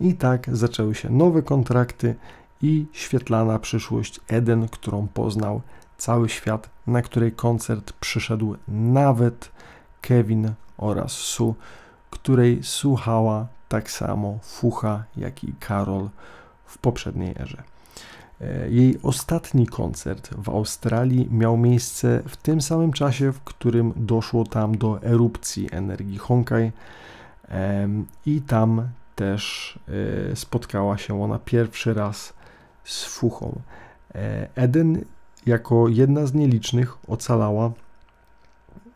i 0.00 0.14
tak 0.14 0.56
zaczęły 0.56 0.94
się 0.94 1.10
nowe 1.10 1.42
kontrakty 1.42 2.14
i 2.62 2.86
świetlana 2.92 3.58
przyszłość 3.58 4.20
Eden, 4.28 4.68
którą 4.68 5.08
poznał 5.14 5.60
cały 5.98 6.28
świat, 6.28 6.70
na 6.86 7.02
której 7.02 7.32
koncert 7.32 7.92
przyszedł 7.92 8.56
nawet 8.68 9.50
Kevin 10.00 10.52
oraz 10.76 11.12
Sue, 11.12 11.54
której 12.10 12.62
słuchała 12.62 13.46
tak 13.68 13.90
samo 13.90 14.38
Fucha, 14.42 15.04
jak 15.16 15.44
i 15.44 15.52
Karol 15.60 16.08
w 16.64 16.78
poprzedniej 16.78 17.34
erze. 17.40 17.62
E, 18.40 18.70
jej 18.70 18.98
ostatni 19.02 19.66
koncert 19.66 20.34
w 20.34 20.48
Australii 20.48 21.28
miał 21.30 21.56
miejsce 21.56 22.22
w 22.28 22.36
tym 22.36 22.60
samym 22.60 22.92
czasie, 22.92 23.32
w 23.32 23.40
którym 23.40 23.92
doszło 23.96 24.44
tam 24.44 24.78
do 24.78 25.02
erupcji 25.02 25.68
energii 25.72 26.18
Honkai 26.18 26.72
i 28.26 28.42
tam 28.42 28.88
też 29.16 29.78
e, 30.32 30.36
spotkała 30.36 30.98
się 30.98 31.22
ona 31.22 31.38
pierwszy 31.38 31.94
raz 31.94 32.34
z 32.84 33.04
Fuchą. 33.04 33.60
E, 34.14 34.48
Eden 34.54 35.04
jako 35.48 35.88
jedna 35.88 36.26
z 36.26 36.34
nielicznych 36.34 36.98
ocalała. 37.08 37.72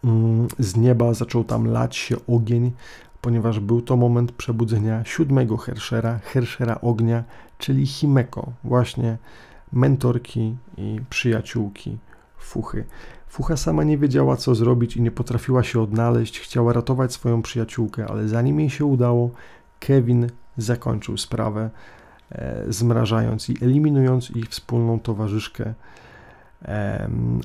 Mm, 0.05 0.49
z 0.59 0.77
nieba 0.77 1.15
zaczął 1.15 1.45
tam 1.45 1.67
lać 1.67 1.97
się 1.97 2.17
ogień, 2.27 2.73
ponieważ 3.21 3.61
był 3.61 3.83
to 3.83 3.97
moment 3.97 4.33
przebudzenia 4.33 5.05
siódmego 5.05 5.57
Herschera, 5.57 6.19
Herschera 6.19 6.81
ognia, 6.81 7.25
czyli 7.59 7.87
Himeko, 7.87 8.53
właśnie 8.65 9.19
mentorki 9.73 10.57
i 10.77 11.01
przyjaciółki 11.11 11.99
Fuchy. 12.37 12.85
Fucha 13.29 13.57
sama 13.57 13.85
nie 13.85 13.99
wiedziała, 13.99 14.37
co 14.37 14.55
zrobić 14.55 14.97
i 14.97 15.03
nie 15.03 15.11
potrafiła 15.11 15.63
się 15.63 15.81
odnaleźć. 15.81 16.41
Chciała 16.41 16.73
ratować 16.73 17.13
swoją 17.13 17.43
przyjaciółkę, 17.43 18.07
ale 18.07 18.29
zanim 18.29 18.61
jej 18.61 18.71
się 18.71 18.85
udało, 18.85 19.31
Kevin 19.81 20.27
zakończył 20.57 21.17
sprawę, 21.17 21.71
e, 22.33 22.65
zmrażając 22.69 23.51
i 23.51 23.65
eliminując 23.65 24.31
ich 24.31 24.49
wspólną 24.49 25.01
towarzyszkę. 25.01 25.75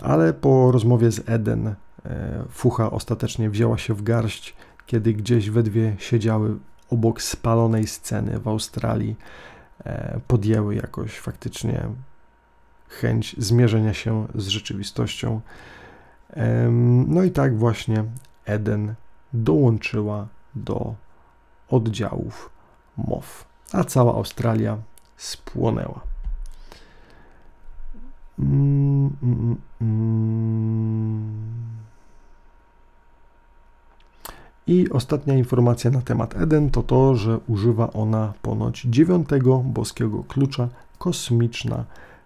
Ale 0.04 0.34
po 0.34 0.72
rozmowie 0.72 1.12
z 1.12 1.30
Eden, 1.30 1.68
e, 1.68 1.76
Fucha 2.50 2.92
ostatecznie 2.92 3.50
wzięła 3.50 3.78
się 3.78 3.94
w 3.94 4.04
garść, 4.04 4.56
kiedy 4.86 5.14
gdzieś 5.14 5.50
we 5.50 5.64
dwie 5.64 5.96
siedziały 6.00 6.58
obok 6.90 7.22
spalonej 7.22 7.88
sceny 7.88 8.40
w 8.40 8.48
Australii. 8.48 9.16
E, 9.86 10.20
podjęły 10.28 10.76
jakoś 10.76 11.20
faktycznie 11.20 11.82
chęć 12.90 13.36
zmierzenia 13.38 13.94
się 13.94 14.28
z 14.36 14.48
rzeczywistością. 14.48 15.42
No 17.08 17.24
i 17.24 17.32
tak 17.32 17.58
właśnie 17.58 18.04
Eden 18.46 18.96
dołączyła 19.34 20.28
do 20.56 20.96
oddziałów 21.70 22.50
MOW, 22.98 23.46
a 23.74 23.84
cała 23.84 24.14
Australia 24.14 24.78
spłonęła. 25.18 26.17
I 34.68 34.90
ostatnia 34.90 35.36
informacja 35.36 35.92
na 35.92 36.02
temat 36.02 36.36
Eden 36.36 36.70
to 36.70 36.84
to, 36.84 37.16
że 37.16 37.40
używa 37.48 37.94
ona 37.94 38.34
ponoć 38.42 38.82
dziewiątego 38.82 39.58
boskiego 39.58 40.24
klucza 40.24 40.70
kosmiczna 40.98 41.86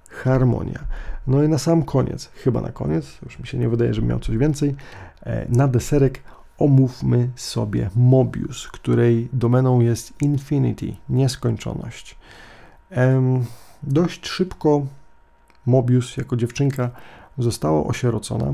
harmonia. 0.10 0.80
No 1.28 1.44
i 1.44 1.48
na 1.48 1.58
sam 1.58 1.84
koniec, 1.84 2.30
chyba 2.34 2.62
na 2.62 2.72
koniec, 2.72 3.18
już 3.24 3.40
mi 3.40 3.48
się 3.48 3.58
nie 3.58 3.70
wydaje, 3.70 3.94
że 3.94 4.02
miał 4.02 4.20
coś 4.20 4.38
więcej, 4.38 4.76
e, 5.24 5.46
na 5.50 5.68
deserek 5.68 6.24
omówmy 6.58 7.30
sobie 7.36 7.90
Mobius, 7.96 8.68
której 8.68 9.30
domeną 9.34 9.80
jest 9.80 10.22
Infinity, 10.22 10.96
nieskończoność. 11.10 12.18
Dość 13.84 14.28
szybko 14.28 14.86
Mobius 15.66 16.18
jako 16.18 16.38
dziewczynka 16.38 16.90
została 17.38 17.84
osierocona. 17.84 18.54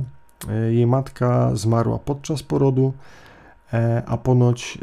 E, 0.49 0.73
jej 0.73 0.87
matka 0.87 1.55
zmarła 1.55 1.99
podczas 1.99 2.43
porodu, 2.43 2.93
e, 3.73 4.03
a 4.07 4.17
ponoć 4.17 4.77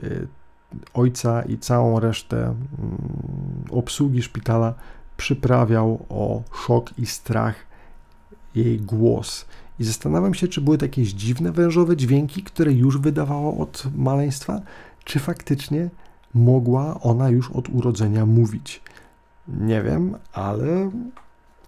ojca 0.95 1.43
i 1.43 1.59
całą 1.59 2.01
resztę 2.01 2.37
mm, 2.37 2.57
obsługi 3.71 4.23
szpitala 4.23 4.75
przyprawiał 5.17 6.07
o 6.09 6.43
szok 6.67 6.99
i 6.99 7.07
strach 7.07 7.55
jej 8.55 8.81
głos. 8.81 9.47
I 9.79 9.85
zastanawiam 9.85 10.35
się, 10.35 10.49
czy 10.49 10.61
były 10.61 10.79
to 10.79 10.85
jakieś 10.85 11.13
dziwne 11.13 11.53
wężowe 11.53 11.97
dźwięki, 11.97 12.43
które 12.43 12.73
już 12.73 12.99
wydawała 12.99 13.55
od 13.57 13.87
maleństwa, 13.97 14.61
czy 15.05 15.19
faktycznie 15.19 15.91
mogła 16.35 17.01
ona 17.01 17.29
już 17.29 17.51
od 17.51 17.69
urodzenia 17.69 18.27
mówić. 18.27 18.83
Nie 19.49 19.83
wiem, 19.83 20.17
ale 20.33 20.91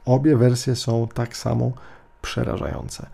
obie 0.07 0.37
wersje 0.37 0.77
są 0.77 1.09
tak 1.15 1.37
samo 1.37 1.73
przerażające. 2.23 3.07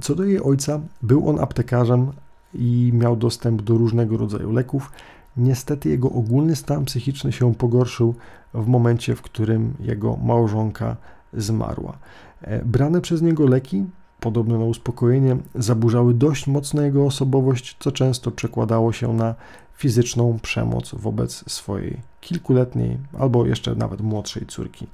Co 0.00 0.14
do 0.14 0.24
jej 0.24 0.42
ojca, 0.42 0.80
był 1.02 1.28
on 1.28 1.40
aptekarzem 1.40 2.12
i 2.54 2.90
miał 2.94 3.16
dostęp 3.16 3.62
do 3.62 3.74
różnego 3.74 4.16
rodzaju 4.16 4.52
leków. 4.52 4.92
Niestety 5.36 5.88
jego 5.88 6.10
ogólny 6.10 6.56
stan 6.56 6.84
psychiczny 6.84 7.32
się 7.32 7.54
pogorszył 7.54 8.14
w 8.54 8.66
momencie, 8.66 9.16
w 9.16 9.22
którym 9.22 9.74
jego 9.80 10.16
małżonka 10.16 10.96
zmarła. 11.32 11.98
E, 12.42 12.64
brane 12.64 13.00
przez 13.00 13.22
niego 13.22 13.46
leki, 13.46 13.84
podobne 14.20 14.58
na 14.58 14.64
uspokojenie, 14.64 15.36
zaburzały 15.54 16.14
dość 16.14 16.46
mocno 16.46 16.82
jego 16.82 17.06
osobowość, 17.06 17.76
co 17.78 17.92
często 17.92 18.30
przekładało 18.30 18.92
się 18.92 19.12
na 19.12 19.34
fizyczną 19.76 20.38
przemoc 20.42 20.94
wobec 20.94 21.52
swojej 21.52 22.00
kilkuletniej 22.20 22.98
albo 23.18 23.46
jeszcze 23.46 23.74
nawet 23.74 24.00
młodszej 24.00 24.46
córki. 24.46 24.86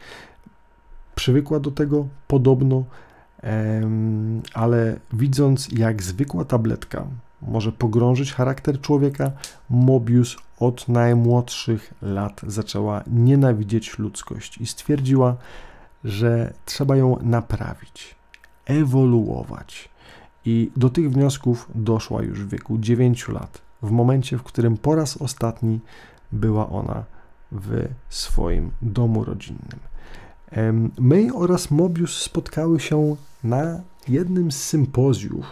Przywykła 1.19 1.61
do 1.61 1.71
tego 1.71 2.09
podobno, 2.27 2.85
ale 4.55 5.01
widząc 5.13 5.69
jak 5.73 6.03
zwykła 6.03 6.45
tabletka 6.45 7.07
może 7.43 7.73
pogrążyć 7.73 8.33
charakter 8.33 8.81
człowieka, 8.81 9.31
Mobius 9.71 10.37
od 10.61 10.89
najmłodszych 10.89 11.95
lat 12.03 12.41
zaczęła 12.47 13.03
nienawidzieć 13.07 13.99
ludzkość 13.99 14.59
i 14.59 14.67
stwierdziła, 14.67 15.37
że 16.05 16.53
trzeba 16.65 16.97
ją 16.97 17.19
naprawić, 17.23 18.15
ewoluować. 18.67 19.89
I 20.45 20.71
do 20.77 20.91
tych 20.91 21.11
wniosków 21.11 21.71
doszła 21.75 22.23
już 22.23 22.45
w 22.45 22.49
wieku 22.49 22.79
9 22.79 23.29
lat, 23.29 23.63
w 23.83 23.91
momencie, 23.91 24.39
w 24.39 24.43
którym 24.43 24.77
po 24.77 24.95
raz 24.95 25.17
ostatni 25.17 25.81
była 26.33 26.69
ona 26.69 27.05
w 27.53 27.89
swoim 28.09 28.71
domu 28.83 29.25
rodzinnym. 29.25 29.79
May 30.99 31.31
oraz 31.31 31.71
Mobius 31.71 32.23
spotkały 32.23 32.81
się 32.81 33.17
na 33.45 33.81
jednym 34.09 34.53
z 34.53 34.63
sympozjów 34.63 35.45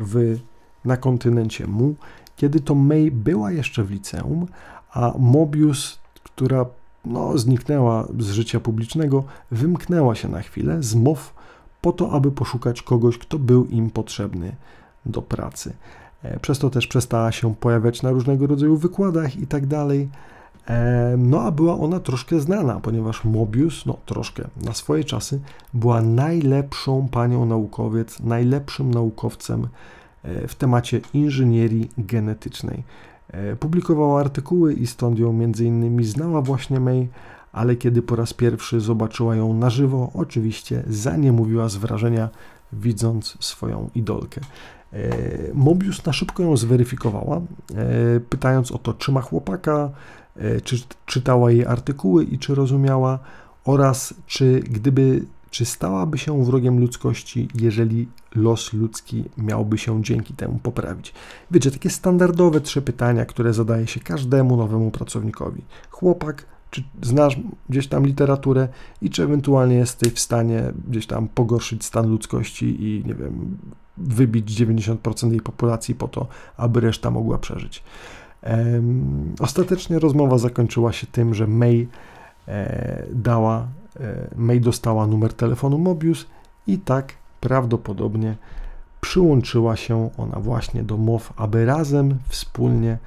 w 0.00 0.38
na 0.84 0.96
kontynencie 0.96 1.66
Mu, 1.66 1.94
kiedy 2.36 2.60
to 2.60 2.74
May 2.74 3.10
była 3.10 3.52
jeszcze 3.52 3.84
w 3.84 3.90
liceum, 3.90 4.46
a 4.92 5.12
Mobius, 5.18 5.98
która 6.24 6.66
no, 7.04 7.38
zniknęła 7.38 8.08
z 8.18 8.30
życia 8.30 8.60
publicznego, 8.60 9.24
wymknęła 9.50 10.14
się 10.14 10.28
na 10.28 10.42
chwilę 10.42 10.82
z 10.82 10.94
MOW 10.94 11.34
po 11.80 11.92
to, 11.92 12.12
aby 12.12 12.32
poszukać 12.32 12.82
kogoś, 12.82 13.18
kto 13.18 13.38
był 13.38 13.64
im 13.64 13.90
potrzebny 13.90 14.56
do 15.06 15.22
pracy. 15.22 15.72
E, 16.22 16.40
przez 16.40 16.58
to 16.58 16.70
też 16.70 16.86
przestała 16.86 17.32
się 17.32 17.54
pojawiać 17.54 18.02
na 18.02 18.10
różnego 18.10 18.46
rodzaju 18.46 18.76
wykładach 18.76 19.36
i 19.36 19.46
tak 19.46 19.66
dalej. 19.66 20.08
E, 20.68 21.14
no 21.18 21.40
a 21.40 21.50
była 21.50 21.74
ona 21.78 22.00
troszkę 22.00 22.40
znana, 22.40 22.80
ponieważ 22.80 23.24
Mobius, 23.24 23.86
no 23.86 23.96
troszkę, 24.06 24.48
na 24.64 24.74
swoje 24.74 25.04
czasy 25.04 25.40
była 25.74 26.02
najlepszą 26.02 27.08
panią 27.08 27.46
naukowiec, 27.46 28.20
najlepszym 28.20 28.94
naukowcem 28.94 29.68
E, 30.22 30.48
w 30.48 30.54
temacie 30.54 31.00
inżynierii 31.14 31.90
genetycznej. 31.98 32.84
E, 33.28 33.56
publikowała 33.56 34.20
artykuły 34.20 34.74
i 34.74 34.86
stąd 34.86 35.18
ją 35.18 35.32
między 35.32 35.64
innymi 35.64 36.04
znała 36.04 36.42
właśnie 36.42 36.80
May, 36.80 37.08
ale 37.52 37.76
kiedy 37.76 38.02
po 38.02 38.16
raz 38.16 38.32
pierwszy 38.32 38.80
zobaczyła 38.80 39.36
ją 39.36 39.54
na 39.54 39.70
żywo, 39.70 40.10
oczywiście 40.14 40.82
zaniemówiła 40.86 41.68
z 41.68 41.76
wrażenia, 41.76 42.28
widząc 42.72 43.36
swoją 43.40 43.90
idolkę. 43.94 44.40
Mobius 45.54 46.06
na 46.06 46.12
szybko 46.12 46.42
ją 46.42 46.56
zweryfikowała, 46.56 47.40
pytając 48.30 48.72
o 48.72 48.78
to, 48.78 48.94
czy 48.94 49.12
ma 49.12 49.20
chłopaka, 49.20 49.90
czy 50.64 50.76
czytała 51.06 51.50
jej 51.50 51.66
artykuły 51.66 52.24
i 52.24 52.38
czy 52.38 52.54
rozumiała, 52.54 53.18
oraz 53.64 54.14
czy 54.26 54.60
gdyby 54.60 55.24
czy 55.50 55.64
stałaby 55.64 56.18
się 56.18 56.44
wrogiem 56.44 56.80
ludzkości, 56.80 57.48
jeżeli 57.54 58.08
los 58.34 58.72
ludzki 58.72 59.24
miałby 59.36 59.78
się 59.78 60.02
dzięki 60.02 60.34
temu 60.34 60.58
poprawić? 60.62 61.14
Wiecie, 61.50 61.70
takie 61.70 61.90
standardowe 61.90 62.60
trzy 62.60 62.82
pytania, 62.82 63.24
które 63.24 63.52
zadaje 63.52 63.86
się 63.86 64.00
każdemu 64.00 64.56
nowemu 64.56 64.90
pracownikowi. 64.90 65.62
Chłopak, 65.90 66.46
czy 66.70 66.82
znasz 67.02 67.40
gdzieś 67.68 67.86
tam 67.86 68.06
literaturę 68.06 68.68
i 69.00 69.10
czy 69.10 69.22
ewentualnie 69.22 69.74
jesteś 69.74 70.12
w 70.12 70.20
stanie 70.20 70.72
gdzieś 70.88 71.06
tam 71.06 71.28
pogorszyć 71.28 71.84
stan 71.84 72.10
ludzkości 72.10 72.84
i 72.84 73.04
nie 73.06 73.14
wiem, 73.14 73.58
wybić 73.96 74.60
90% 74.60 75.30
jej 75.30 75.40
populacji 75.40 75.94
po 75.94 76.08
to, 76.08 76.26
aby 76.56 76.80
reszta 76.80 77.10
mogła 77.10 77.38
przeżyć. 77.38 77.82
Ostatecznie 79.40 79.98
rozmowa 79.98 80.38
zakończyła 80.38 80.92
się 80.92 81.06
tym, 81.06 81.34
że 81.34 81.46
May 81.46 81.88
e, 82.48 83.02
dała 83.12 83.66
E, 84.00 84.28
May 84.36 84.60
dostała 84.60 85.06
numer 85.06 85.32
telefonu 85.32 85.78
Mobius 85.78 86.26
i 86.66 86.78
tak 86.78 87.12
prawdopodobnie 87.40 88.36
przyłączyła 89.00 89.76
się 89.76 90.10
ona 90.18 90.40
właśnie 90.40 90.82
do 90.82 90.96
MOW, 90.96 91.32
aby 91.36 91.66
razem 91.66 92.18
wspólnie 92.28 92.98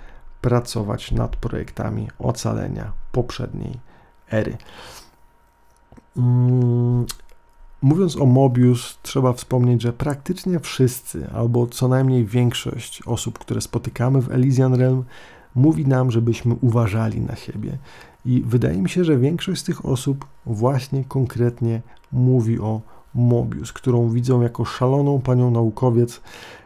pracować 0.42 1.12
nad 1.12 1.36
projektami 1.36 2.08
ocalenia 2.20 2.92
poprzedniej 3.12 3.80
ery. 4.32 4.58
Mówiąc 7.82 8.18
o 8.18 8.26
Mobius, 8.26 9.00
trzeba 9.02 9.34
wspomnieć, 9.34 9.82
że 9.82 9.94
praktycznie 9.94 10.60
wszyscy, 10.60 11.28
albo 11.34 11.68
co 11.68 11.88
najmniej 11.88 12.26
większość 12.26 13.04
osób, 13.06 13.40
które 13.40 13.62
spotykamy 13.62 14.22
w 14.22 14.32
Elysian 14.32 14.74
Realm, 14.74 15.04
mówi 15.56 15.88
nam, 15.88 16.12
żebyśmy 16.12 16.56
uważali 16.62 17.22
na 17.22 17.36
siebie. 17.36 17.78
I 18.26 18.44
wydaje 18.46 18.78
mi 18.78 18.90
się, 18.90 19.04
że 19.04 19.18
większość 19.18 19.62
z 19.62 19.64
tych 19.64 19.86
osób 19.86 20.26
właśnie 20.46 21.04
konkretnie 21.04 21.82
mówi 22.12 22.60
o 22.60 22.82
Mobius, 23.16 23.74
którą 23.74 24.10
widzą 24.10 24.42
jako 24.42 24.66
szaloną 24.66 25.22
panią 25.22 25.52
naukowiec, 25.52 26.22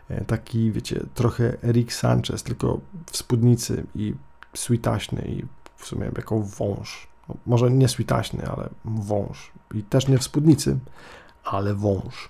e, 0.10 0.26
taki, 0.26 0.72
wiecie, 0.72 1.06
trochę 1.14 1.64
Eric 1.64 1.94
Sanchez, 1.94 2.44
tylko 2.44 2.80
w 3.12 3.18
spódnicy 3.18 3.84
i 3.96 4.14
switaśny 4.54 5.22
i 5.22 5.46
w 5.78 5.86
sumie 5.86 6.12
jako 6.16 6.40
wąż. 6.40 7.09
Może 7.46 7.72
nie 7.72 7.88
switaśny, 7.88 8.48
ale 8.48 8.70
wąż. 8.86 9.52
I 9.76 9.84
też 9.84 10.08
nie 10.08 10.18
w 10.18 10.24
spódnicy, 10.24 10.78
ale 11.44 11.74
wąż. 11.76 12.30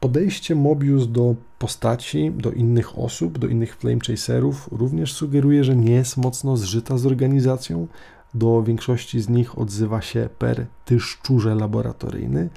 Podejście 0.00 0.54
Mobius 0.54 1.08
do 1.08 1.34
postaci, 1.58 2.30
do 2.30 2.52
innych 2.52 2.98
osób, 2.98 3.38
do 3.38 3.48
innych 3.48 3.76
Flame 3.76 4.00
Chaserów 4.06 4.68
również 4.72 5.12
sugeruje, 5.12 5.64
że 5.64 5.76
nie 5.76 5.92
jest 5.92 6.16
mocno 6.16 6.56
zżyta 6.56 6.98
z 6.98 7.06
organizacją. 7.06 7.86
Do 8.34 8.62
większości 8.62 9.20
z 9.20 9.28
nich 9.28 9.58
odzywa 9.58 10.00
się 10.00 10.28
per 10.38 10.66
ty 10.84 11.00
szczurze 11.00 11.54
laboratoryjny. 11.54 12.48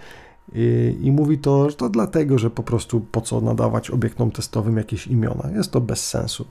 I, 0.54 0.98
I, 1.02 1.12
mówi 1.12 1.38
to, 1.38 1.70
że 1.70 1.76
to 1.76 1.90
dlatego, 1.90 2.38
że 2.38 2.50
po 2.50 2.64
prostu 2.64 3.02
po 3.02 3.22
co 3.22 3.42
nadawać 3.42 3.92
obiektom 3.92 4.32
testowym 4.32 4.78
jakieś 4.78 5.08
imiona. 5.08 5.50
Jest 5.56 5.72
to 5.72 5.82
bez 5.82 6.08
sensu. 6.08 6.46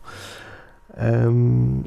Um, 1.00 1.84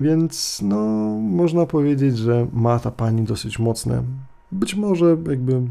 więc 0.00 0.60
no, 0.62 0.76
można 1.20 1.66
powiedzieć, 1.66 2.18
że 2.18 2.46
ma 2.52 2.78
ta 2.78 2.90
pani 2.90 3.22
dosyć 3.22 3.58
mocne, 3.58 4.02
być 4.52 4.74
może 4.74 5.16
jakby 5.28 5.62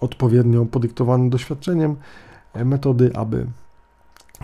odpowiednio 0.00 0.64
podyktowane 0.64 1.30
doświadczeniem 1.30 1.96
e, 2.52 2.64
metody, 2.64 3.10
aby 3.14 3.46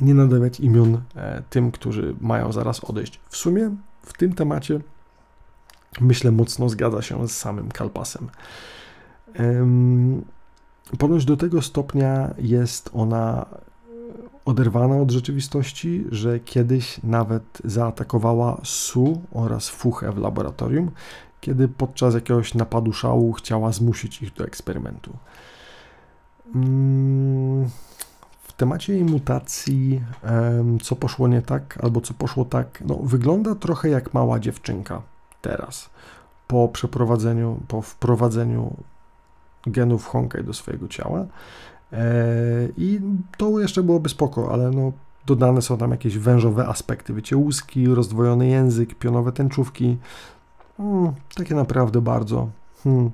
nie 0.01 0.15
nadawać 0.15 0.61
imion 0.61 1.01
e, 1.17 1.43
tym, 1.51 1.71
którzy 1.71 2.15
mają 2.21 2.53
zaraz 2.53 2.85
odejść. 2.85 3.21
W 3.29 3.37
sumie 3.37 3.71
w 4.03 4.13
tym 4.13 4.33
temacie 4.33 4.81
myślę 6.01 6.31
mocno 6.31 6.69
zgadza 6.69 7.03
się 7.03 7.29
z 7.29 7.37
samym 7.37 7.69
Kalpasem. 7.69 8.29
Ponoć 10.99 11.25
do 11.25 11.37
tego 11.37 11.63
stopnia 11.63 12.35
jest 12.39 12.91
ona 12.93 13.47
oderwana 14.45 14.97
od 14.97 15.11
rzeczywistości, 15.11 16.05
że 16.11 16.41
kiedyś 16.41 17.01
nawet 17.03 17.43
zaatakowała 17.65 18.61
Su 18.65 19.23
oraz 19.33 19.69
Fuchę 19.69 20.13
w 20.13 20.19
laboratorium, 20.19 20.91
kiedy 21.41 21.69
podczas 21.69 22.15
jakiegoś 22.15 22.55
napadu 22.55 22.93
szału 22.93 23.33
chciała 23.33 23.73
zmusić 23.73 24.23
ich 24.23 24.35
do 24.35 24.45
eksperymentu. 24.45 25.17
Mm, 26.55 27.71
w 28.43 28.53
temacie 28.57 28.93
jej 28.93 29.05
mutacji, 29.05 30.03
co 30.83 30.97
poszło 30.97 31.29
nie 31.29 31.43
tak, 31.43 31.79
albo 31.83 32.01
co 32.01 32.15
poszło 32.15 32.45
tak, 32.45 32.83
no, 32.87 32.95
wygląda 33.03 33.55
trochę 33.55 33.89
jak 33.89 34.15
mała 34.15 34.39
dziewczynka 34.39 35.03
teraz, 35.43 35.91
po 36.47 36.69
przeprowadzeniu, 36.69 37.61
po 37.69 37.83
wprowadzeniu 37.83 38.77
genów 39.67 40.07
Honkai 40.07 40.45
do 40.45 40.55
swojego 40.55 40.89
ciała. 40.89 41.27
E, 41.93 42.07
I 42.77 43.01
to 43.37 43.61
jeszcze 43.61 43.83
byłoby 43.83 44.09
spoko, 44.09 44.53
ale 44.53 44.71
no, 44.71 44.93
dodane 45.27 45.63
są 45.63 45.79
tam 45.79 45.91
jakieś 45.91 46.19
wężowe 46.19 46.67
aspekty, 46.67 47.15
wiecie, 47.15 47.37
łuski, 47.37 47.87
rozdwojony 47.87 48.49
język, 48.49 48.95
pionowe 48.95 49.33
tęczówki. 49.33 49.97
Hmm, 50.77 51.13
takie 51.35 51.55
naprawdę 51.55 52.01
bardzo 52.01 52.49
hmm, 52.85 53.11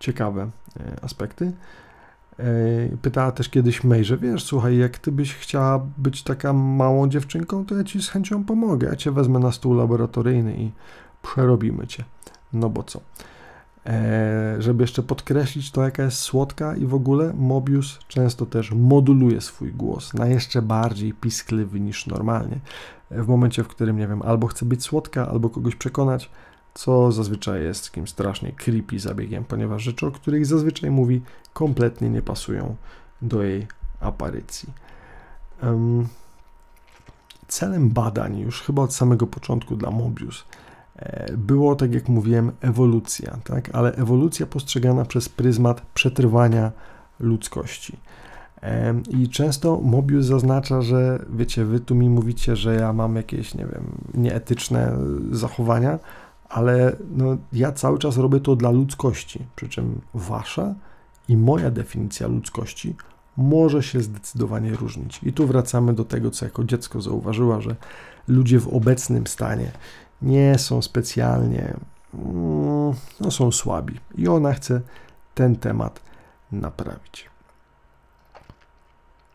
ciekawe 0.00 0.50
e, 0.80 1.04
aspekty. 1.04 1.52
E, 2.38 2.44
pytała 3.02 3.32
też 3.32 3.48
kiedyś 3.48 3.84
May, 3.84 4.04
że 4.04 4.16
wiesz, 4.16 4.44
słuchaj, 4.44 4.76
jak 4.76 4.98
ty 4.98 5.12
byś 5.12 5.34
chciała 5.34 5.86
być 5.98 6.22
taka 6.22 6.52
małą 6.52 7.08
dziewczynką, 7.08 7.66
to 7.66 7.74
ja 7.76 7.84
ci 7.84 8.02
z 8.02 8.08
chęcią 8.08 8.44
pomogę. 8.44 8.88
Ja 8.88 8.96
cię 8.96 9.10
wezmę 9.10 9.38
na 9.38 9.52
stół 9.52 9.74
laboratoryjny 9.74 10.56
i 10.56 10.70
przerobimy 11.22 11.86
cię. 11.86 12.04
No 12.52 12.70
bo 12.70 12.82
co? 12.82 13.00
E, 13.86 14.56
żeby 14.58 14.84
jeszcze 14.84 15.02
podkreślić 15.02 15.70
to, 15.70 15.82
jaka 15.82 16.02
jest 16.02 16.18
słodka 16.18 16.76
i 16.76 16.86
w 16.86 16.94
ogóle 16.94 17.32
Mobius 17.32 17.98
często 18.08 18.46
też 18.46 18.70
moduluje 18.70 19.40
swój 19.40 19.72
głos 19.72 20.14
na 20.14 20.26
jeszcze 20.26 20.62
bardziej 20.62 21.12
piskliwy 21.12 21.80
niż 21.80 22.06
normalnie. 22.06 22.58
W 23.10 23.26
momencie, 23.26 23.64
w 23.64 23.68
którym, 23.68 23.98
nie 23.98 24.08
wiem, 24.08 24.22
albo 24.22 24.46
chce 24.46 24.66
być 24.66 24.82
słodka, 24.82 25.28
albo 25.28 25.50
kogoś 25.50 25.76
przekonać, 25.76 26.30
co 26.74 27.12
zazwyczaj 27.12 27.62
jest 27.62 27.84
takim 27.84 28.08
strasznie 28.08 28.52
creepy 28.52 28.98
zabiegiem, 28.98 29.44
ponieważ 29.44 29.82
rzeczy, 29.82 30.06
o 30.06 30.10
których 30.10 30.46
zazwyczaj 30.46 30.90
mówi, 30.90 31.22
kompletnie 31.52 32.10
nie 32.10 32.22
pasują 32.22 32.76
do 33.22 33.42
jej 33.42 33.66
aparycji. 34.00 34.68
Um, 35.62 36.08
celem 37.48 37.90
badań 37.90 38.38
już 38.38 38.62
chyba 38.62 38.82
od 38.82 38.94
samego 38.94 39.26
początku 39.26 39.76
dla 39.76 39.90
Mobius 39.90 40.44
było, 41.36 41.76
tak 41.76 41.94
jak 41.94 42.08
mówiłem, 42.08 42.52
ewolucja, 42.60 43.38
tak? 43.44 43.70
ale 43.72 43.94
ewolucja 43.94 44.46
postrzegana 44.46 45.04
przez 45.04 45.28
pryzmat 45.28 45.80
przetrwania 45.94 46.72
ludzkości. 47.20 47.96
I 49.10 49.28
często 49.28 49.80
Mobius 49.80 50.26
zaznacza, 50.26 50.82
że 50.82 51.24
wiecie, 51.36 51.64
wy 51.64 51.80
tu 51.80 51.94
mi 51.94 52.10
mówicie, 52.10 52.56
że 52.56 52.74
ja 52.74 52.92
mam 52.92 53.16
jakieś, 53.16 53.54
nie 53.54 53.66
wiem, 53.66 53.84
nieetyczne 54.14 54.96
zachowania, 55.30 55.98
ale 56.48 56.96
no, 57.16 57.36
ja 57.52 57.72
cały 57.72 57.98
czas 57.98 58.16
robię 58.16 58.40
to 58.40 58.56
dla 58.56 58.70
ludzkości, 58.70 59.46
przy 59.56 59.68
czym 59.68 60.00
wasza 60.14 60.74
i 61.28 61.36
moja 61.36 61.70
definicja 61.70 62.28
ludzkości 62.28 62.96
może 63.36 63.82
się 63.82 64.00
zdecydowanie 64.00 64.70
różnić. 64.70 65.20
I 65.22 65.32
tu 65.32 65.46
wracamy 65.46 65.92
do 65.92 66.04
tego, 66.04 66.30
co 66.30 66.44
jako 66.44 66.64
dziecko 66.64 67.00
zauważyła, 67.00 67.60
że 67.60 67.76
ludzie 68.28 68.60
w 68.60 68.68
obecnym 68.68 69.26
stanie 69.26 69.72
nie 70.22 70.58
są 70.58 70.82
specjalnie, 70.82 71.74
mm, 72.14 72.94
no, 73.20 73.30
są 73.30 73.52
słabi. 73.52 74.00
I 74.14 74.28
ona 74.28 74.52
chce 74.52 74.80
ten 75.34 75.56
temat 75.56 76.00
naprawić. 76.52 77.30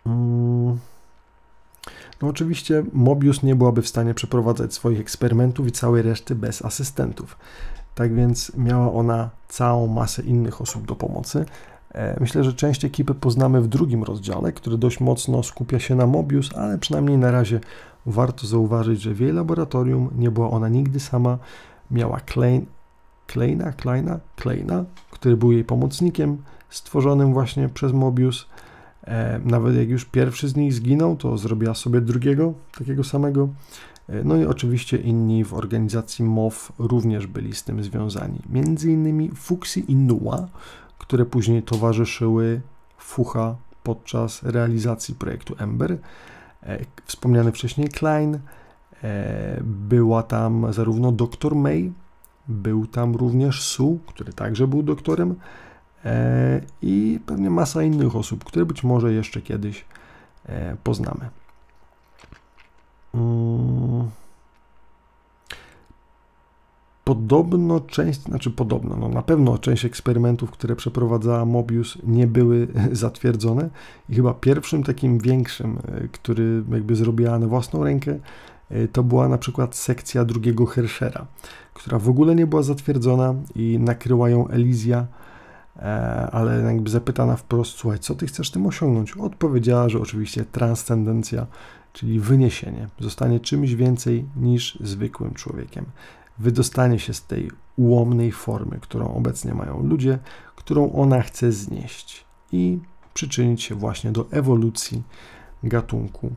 Hmm. 0.03 0.79
No 2.21 2.27
oczywiście 2.27 2.83
Mobius 2.93 3.43
nie 3.43 3.55
byłaby 3.55 3.81
w 3.81 3.87
stanie 3.87 4.13
przeprowadzać 4.13 4.73
swoich 4.73 4.99
eksperymentów 4.99 5.67
i 5.67 5.71
całej 5.71 6.01
reszty 6.01 6.35
bez 6.35 6.65
asystentów. 6.65 7.37
Tak 7.95 8.13
więc 8.13 8.51
miała 8.55 8.93
ona 8.93 9.29
całą 9.47 9.87
masę 9.87 10.21
innych 10.21 10.61
osób 10.61 10.85
do 10.85 10.95
pomocy. 10.95 11.45
E, 11.93 12.19
myślę, 12.19 12.43
że 12.43 12.53
część 12.53 12.85
ekipy 12.85 13.13
poznamy 13.13 13.61
w 13.61 13.67
drugim 13.67 14.03
rozdziale, 14.03 14.51
który 14.51 14.77
dość 14.77 14.99
mocno 14.99 15.43
skupia 15.43 15.79
się 15.79 15.95
na 15.95 16.07
Mobius, 16.07 16.49
ale 16.55 16.77
przynajmniej 16.77 17.17
na 17.17 17.31
razie 17.31 17.59
warto 18.05 18.47
zauważyć, 18.47 19.01
że 19.01 19.13
w 19.13 19.19
jej 19.19 19.33
laboratorium 19.33 20.09
nie 20.15 20.31
była 20.31 20.49
ona 20.49 20.69
nigdy 20.69 20.99
sama. 20.99 21.37
Miała 21.91 22.19
Klein, 22.19 22.65
Kleina, 23.27 23.71
Kleina, 23.71 24.19
Kleina, 24.35 24.85
który 25.11 25.37
był 25.37 25.51
jej 25.51 25.63
pomocnikiem, 25.63 26.37
stworzonym 26.69 27.33
właśnie 27.33 27.69
przez 27.69 27.93
Mobius. 27.93 28.47
E, 29.03 29.39
nawet 29.45 29.75
jak 29.75 29.89
już 29.89 30.05
pierwszy 30.05 30.47
z 30.47 30.55
nich 30.55 30.73
zginął, 30.73 31.15
to 31.15 31.37
zrobiła 31.37 31.73
sobie 31.73 32.01
drugiego, 32.01 32.53
takiego 32.77 33.03
samego. 33.03 33.49
E, 34.09 34.23
no 34.23 34.37
i 34.37 34.45
oczywiście 34.45 34.97
inni 34.97 35.43
w 35.43 35.53
organizacji 35.53 36.25
MOW 36.25 36.71
również 36.79 37.27
byli 37.27 37.55
z 37.55 37.63
tym 37.63 37.83
związani. 37.83 38.39
Między 38.49 38.91
innymi 38.91 39.31
Fuxi 39.35 39.91
i 39.91 39.95
Nua, 39.95 40.47
które 40.97 41.25
później 41.25 41.63
towarzyszyły 41.63 42.61
Fucha 42.97 43.55
podczas 43.83 44.43
realizacji 44.43 45.15
projektu 45.15 45.55
Ember. 45.59 45.97
E, 46.63 46.79
wspomniany 47.05 47.51
wcześniej 47.51 47.87
Klein, 47.87 48.39
była 49.63 50.23
tam 50.23 50.73
zarówno 50.73 51.11
dr 51.11 51.55
May, 51.55 51.93
był 52.47 52.87
tam 52.87 53.15
również 53.15 53.61
Su, 53.61 53.99
który 54.07 54.33
także 54.33 54.67
był 54.67 54.83
doktorem, 54.83 55.35
E, 56.05 56.61
i 56.81 57.19
pewnie 57.25 57.49
masa 57.49 57.83
innych 57.83 58.15
osób, 58.15 58.43
które 58.43 58.65
być 58.65 58.83
może 58.83 59.13
jeszcze 59.13 59.41
kiedyś 59.41 59.85
e, 60.45 60.75
poznamy. 60.83 61.29
Mm. 63.13 64.09
Podobno 67.07 67.79
część, 67.79 68.21
znaczy 68.21 68.51
podobno, 68.51 68.95
no 68.95 69.09
na 69.09 69.21
pewno 69.21 69.57
część 69.57 69.85
eksperymentów, 69.85 70.51
które 70.51 70.75
przeprowadzała 70.75 71.45
Mobius, 71.45 71.97
nie 72.03 72.27
były 72.27 72.67
zatwierdzone 72.91 73.69
i 74.09 74.15
chyba 74.15 74.33
pierwszym 74.33 74.83
takim 74.83 75.19
większym, 75.19 75.77
e, 75.77 76.07
który 76.07 76.63
jakby 76.71 76.95
zrobiła 76.95 77.39
na 77.39 77.47
własną 77.47 77.83
rękę, 77.83 78.19
to 78.91 79.03
była 79.03 79.29
na 79.29 79.37
przykład 79.37 79.75
sekcja 79.75 80.25
drugiego 80.25 80.65
Herschera, 80.65 81.27
która 81.73 81.99
w 81.99 82.09
ogóle 82.09 82.35
nie 82.35 82.47
była 82.47 82.63
zatwierdzona 82.63 83.35
i 83.55 83.79
nakryła 83.79 84.29
ją 84.29 84.47
Elizja 84.47 85.07
E, 85.79 86.29
ale 86.31 86.61
jakby 86.61 86.89
zapytana 86.89 87.35
wprost, 87.35 87.77
słuchaj, 87.77 87.99
co 87.99 88.15
ty 88.15 88.27
chcesz 88.27 88.51
tym 88.51 88.65
osiągnąć? 88.65 89.17
Odpowiedziała, 89.17 89.89
że 89.89 89.99
oczywiście 89.99 90.45
transcendencja, 90.45 91.47
czyli 91.93 92.19
wyniesienie, 92.19 92.87
zostanie 92.99 93.39
czymś 93.39 93.73
więcej 93.73 94.25
niż 94.35 94.77
zwykłym 94.81 95.33
człowiekiem. 95.33 95.85
Wydostanie 96.39 96.99
się 96.99 97.13
z 97.13 97.23
tej 97.23 97.51
ułomnej 97.75 98.31
formy, 98.31 98.79
którą 98.81 99.13
obecnie 99.13 99.53
mają 99.53 99.83
ludzie, 99.83 100.19
którą 100.55 100.91
ona 100.93 101.21
chce 101.21 101.51
znieść 101.51 102.25
i 102.51 102.79
przyczynić 103.13 103.63
się 103.63 103.75
właśnie 103.75 104.11
do 104.11 104.27
ewolucji 104.31 105.03
gatunku 105.63 106.31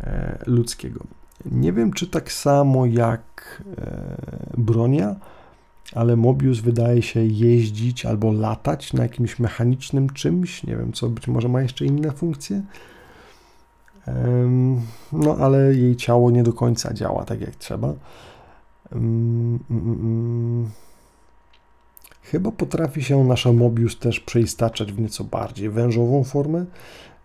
e, 0.00 0.38
ludzkiego. 0.46 1.00
Nie 1.44 1.72
wiem, 1.72 1.92
czy 1.92 2.06
tak 2.06 2.32
samo 2.32 2.86
jak 2.86 3.62
e, 3.78 4.16
Bronia, 4.58 5.16
ale 5.94 6.16
Mobius 6.16 6.58
wydaje 6.60 7.02
się 7.02 7.24
jeździć 7.24 8.06
albo 8.06 8.32
latać 8.32 8.92
na 8.92 9.02
jakimś 9.02 9.38
mechanicznym 9.38 10.10
czymś, 10.10 10.64
nie 10.64 10.76
wiem 10.76 10.92
co, 10.92 11.08
być 11.08 11.28
może 11.28 11.48
ma 11.48 11.62
jeszcze 11.62 11.84
inne 11.84 12.12
funkcje. 12.12 12.62
No, 15.12 15.36
ale 15.40 15.74
jej 15.74 15.96
ciało 15.96 16.30
nie 16.30 16.42
do 16.42 16.52
końca 16.52 16.94
działa 16.94 17.24
tak 17.24 17.40
jak 17.40 17.56
trzeba. 17.56 17.94
Chyba 22.22 22.52
potrafi 22.52 23.02
się 23.02 23.24
nasza 23.24 23.52
Mobius 23.52 23.98
też 23.98 24.20
przeistaczać 24.20 24.92
w 24.92 25.00
nieco 25.00 25.24
bardziej 25.24 25.70
wężową 25.70 26.24
formę. 26.24 26.64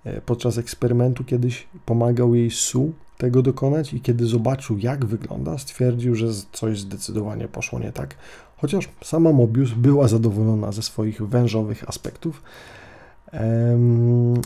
E, 0.05 0.21
podczas 0.21 0.57
eksperymentu 0.57 1.23
kiedyś 1.23 1.67
pomagał 1.85 2.35
jej 2.35 2.51
Su 2.51 2.93
tego 3.17 3.41
dokonać 3.41 3.93
i 3.93 4.01
kiedy 4.01 4.25
zobaczył, 4.25 4.77
jak 4.77 5.05
wygląda, 5.05 5.57
stwierdził, 5.57 6.15
że 6.15 6.27
coś 6.51 6.79
zdecydowanie 6.79 7.47
poszło 7.47 7.79
nie 7.79 7.91
tak. 7.91 8.15
Chociaż 8.57 8.89
sama 9.03 9.31
Mobius 9.31 9.71
była 9.71 10.07
zadowolona 10.07 10.71
ze 10.71 10.81
swoich 10.81 11.27
wężowych 11.27 11.89
aspektów, 11.89 12.43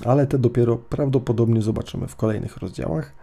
ale 0.05 0.27
te 0.27 0.39
dopiero 0.39 0.77
prawdopodobnie 0.77 1.61
zobaczymy 1.61 2.07
w 2.07 2.15
kolejnych 2.15 2.57
rozdziałach. 2.57 3.22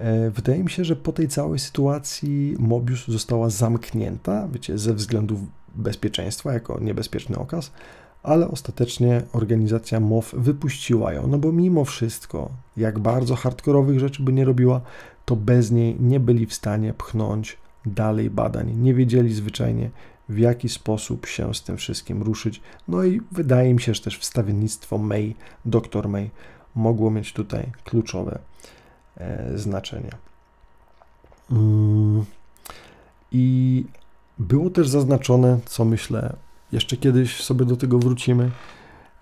E, 0.00 0.30
wydaje 0.30 0.64
mi 0.64 0.70
się, 0.70 0.84
że 0.84 0.96
po 0.96 1.12
tej 1.12 1.28
całej 1.28 1.58
sytuacji 1.58 2.56
Mobius 2.58 3.08
została 3.08 3.50
zamknięta, 3.50 4.48
wiecie, 4.52 4.78
ze 4.78 4.94
względów 4.94 5.40
bezpieczeństwa, 5.74 6.52
jako 6.52 6.80
niebezpieczny 6.80 7.38
okaz, 7.38 7.72
ale 8.22 8.48
ostatecznie 8.48 9.22
organizacja 9.32 10.00
MOF 10.00 10.34
wypuściła 10.34 11.12
ją, 11.12 11.26
no 11.26 11.38
bo 11.38 11.52
mimo 11.52 11.84
wszystko, 11.84 12.50
jak 12.76 12.98
bardzo 12.98 13.34
hardkorowych 13.34 14.00
rzeczy 14.00 14.22
by 14.22 14.32
nie 14.32 14.44
robiła, 14.44 14.80
to 15.24 15.36
bez 15.36 15.70
niej 15.70 15.96
nie 16.00 16.20
byli 16.20 16.46
w 16.46 16.54
stanie 16.54 16.94
pchnąć 16.94 17.58
dalej 17.86 18.30
badań. 18.30 18.76
Nie 18.76 18.94
wiedzieli 18.94 19.34
zwyczajnie, 19.34 19.90
w 20.28 20.38
jaki 20.38 20.68
sposób 20.68 21.26
się 21.26 21.54
z 21.54 21.62
tym 21.62 21.76
wszystkim 21.76 22.22
ruszyć. 22.22 22.60
No 22.88 23.04
i 23.04 23.20
wydaje 23.32 23.74
mi 23.74 23.80
się, 23.80 23.94
że 23.94 24.02
też 24.02 24.18
wstawiennictwo 24.18 24.98
May, 24.98 25.34
dr 25.64 26.08
May, 26.08 26.30
mogło 26.74 27.10
mieć 27.10 27.32
tutaj 27.32 27.72
kluczowe 27.84 28.38
znaczenie. 29.54 30.10
Mm. 31.50 32.24
I 33.32 33.84
było 34.38 34.70
też 34.70 34.88
zaznaczone, 34.88 35.58
co 35.64 35.84
myślę, 35.84 36.36
jeszcze 36.72 36.96
kiedyś 36.96 37.42
sobie 37.42 37.64
do 37.64 37.76
tego 37.76 37.98
wrócimy. 37.98 38.50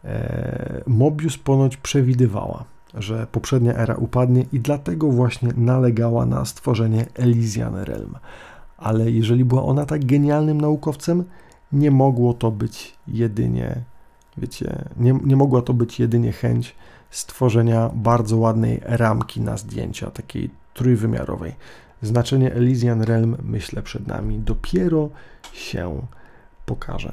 E, 0.05 0.82
Mobius 0.86 1.39
ponoć 1.39 1.77
przewidywała, 1.77 2.65
że 2.94 3.27
poprzednia 3.32 3.74
era 3.74 3.94
upadnie 3.94 4.44
i 4.52 4.60
dlatego 4.60 5.09
właśnie 5.09 5.52
nalegała 5.56 6.27
na 6.27 6.44
stworzenie 6.44 7.06
Elysian 7.15 7.77
Realm. 7.77 8.15
Ale 8.77 9.10
jeżeli 9.10 9.44
była 9.44 9.62
ona 9.62 9.86
tak 9.86 10.05
genialnym 10.05 10.60
naukowcem, 10.60 11.24
nie 11.73 11.90
mogło 11.90 12.35
to 12.35 12.51
być 12.51 12.94
jedynie, 13.09 13.82
wiecie, 14.36 14.85
nie, 14.97 15.19
nie 15.24 15.36
mogła 15.36 15.62
to 15.62 15.74
być 15.74 16.01
jedynie 16.01 16.32
chęć 16.32 16.74
stworzenia 17.10 17.90
bardzo 17.94 18.36
ładnej 18.36 18.80
ramki 18.85 19.40
na 19.40 19.56
zdjęcia, 19.56 20.10
takiej 20.10 20.51
trójwymiarowej. 20.74 21.55
Znaczenie 22.02 22.55
Elysian 22.55 23.02
Realm, 23.02 23.36
myślę, 23.43 23.82
przed 23.82 24.06
nami 24.06 24.39
dopiero 24.39 25.09
się 25.52 26.06
pokaże. 26.66 27.12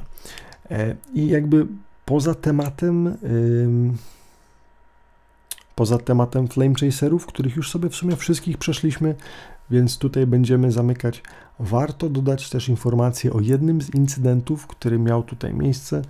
E, 0.70 0.96
I 1.14 1.28
jakby 1.28 1.66
poza 2.04 2.34
tematem, 2.34 3.16
poza 5.74 5.98
tematem 5.98 6.48
Flame 6.48 6.74
Chaserów, 6.74 7.26
których 7.26 7.56
już 7.56 7.70
sobie 7.70 7.88
w 7.88 7.94
sumie 7.94 8.16
wszystkich 8.16 8.58
przeszliśmy, 8.58 9.14
więc 9.70 9.98
tutaj 9.98 10.26
będziemy 10.26 10.72
zamykać. 10.72 11.22
Warto 11.58 12.08
dodać 12.08 12.50
też 12.50 12.68
informację 12.68 13.32
o 13.32 13.40
jednym 13.40 13.82
z 13.82 13.94
incydentów, 13.94 14.66
który 14.66 14.98
miał 14.98 15.22
tutaj 15.22 15.54
miejsce. 15.54 16.02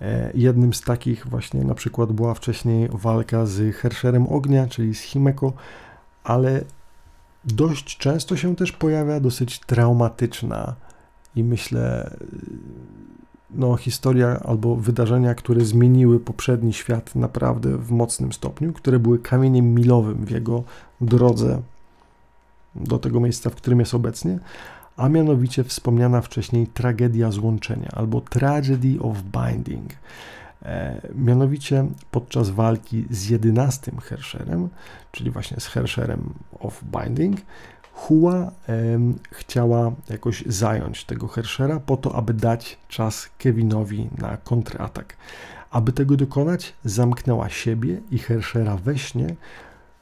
E, 0.00 0.30
jednym 0.34 0.74
z 0.74 0.80
takich 0.80 1.26
właśnie 1.26 1.64
na 1.64 1.74
przykład 1.74 2.12
była 2.12 2.34
wcześniej 2.34 2.88
walka 2.92 3.46
z 3.46 3.76
Hersherem 3.76 4.26
Ognia, 4.26 4.66
czyli 4.66 4.94
z 4.94 5.00
Himeko, 5.00 5.52
ale 6.24 6.64
dość 7.44 7.98
często 7.98 8.36
się 8.36 8.56
też 8.56 8.72
pojawia 8.72 9.20
dosyć 9.20 9.58
traumatyczna 9.58 10.74
i 11.36 11.44
myślę, 11.44 12.16
no, 13.50 13.76
historia 13.76 14.40
albo 14.44 14.76
wydarzenia, 14.76 15.34
które 15.34 15.64
zmieniły 15.64 16.20
poprzedni 16.20 16.72
świat 16.72 17.14
naprawdę 17.14 17.78
w 17.78 17.90
mocnym 17.90 18.32
stopniu, 18.32 18.72
które 18.72 18.98
były 18.98 19.18
kamieniem 19.18 19.74
milowym 19.74 20.24
w 20.24 20.30
jego 20.30 20.62
drodze 21.00 21.62
do 22.74 22.98
tego 22.98 23.20
miejsca, 23.20 23.50
w 23.50 23.54
którym 23.54 23.80
jest 23.80 23.94
obecnie, 23.94 24.38
a 24.98 25.08
mianowicie 25.08 25.64
wspomniana 25.64 26.20
wcześniej 26.20 26.66
tragedia 26.66 27.30
złączenia 27.30 27.88
albo 27.92 28.20
tragedy 28.20 29.00
of 29.00 29.16
binding. 29.22 29.92
E, 30.62 31.00
mianowicie 31.14 31.86
podczas 32.10 32.50
walki 32.50 33.04
z 33.10 33.28
jedenastym 33.28 33.98
Hersherem, 33.98 34.68
czyli 35.12 35.30
właśnie 35.30 35.60
z 35.60 35.66
Hersherem 35.66 36.34
of 36.60 36.82
Binding, 36.84 37.40
Hua 37.92 38.34
e, 38.34 38.50
chciała 39.30 39.92
jakoś 40.10 40.44
zająć 40.46 41.04
tego 41.04 41.28
Herschera 41.28 41.80
po 41.80 41.96
to, 41.96 42.14
aby 42.14 42.34
dać 42.34 42.78
czas 42.88 43.28
Kevinowi 43.38 44.08
na 44.18 44.36
kontratak. 44.36 45.16
Aby 45.70 45.92
tego 45.92 46.16
dokonać, 46.16 46.74
zamknęła 46.84 47.48
siebie 47.48 48.00
i 48.10 48.18
Herschera 48.18 48.76
we 48.76 48.98
śnie, 48.98 49.34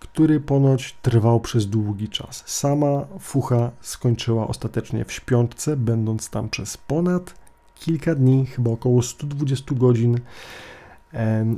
który 0.01 0.41
ponoć 0.41 0.97
trwał 1.03 1.41
przez 1.41 1.67
długi 1.67 2.09
czas. 2.09 2.43
Sama 2.47 3.07
Fucha 3.21 3.71
skończyła 3.81 4.49
ostatecznie 4.49 5.05
w 5.05 5.13
śpiątce, 5.13 5.77
będąc 5.77 6.31
tam 6.31 6.49
przez 6.49 6.77
ponad 6.77 7.35
kilka 7.75 8.15
dni, 8.15 8.47
chyba 8.47 8.71
około 8.71 9.03
120 9.03 9.75
godzin 9.75 10.19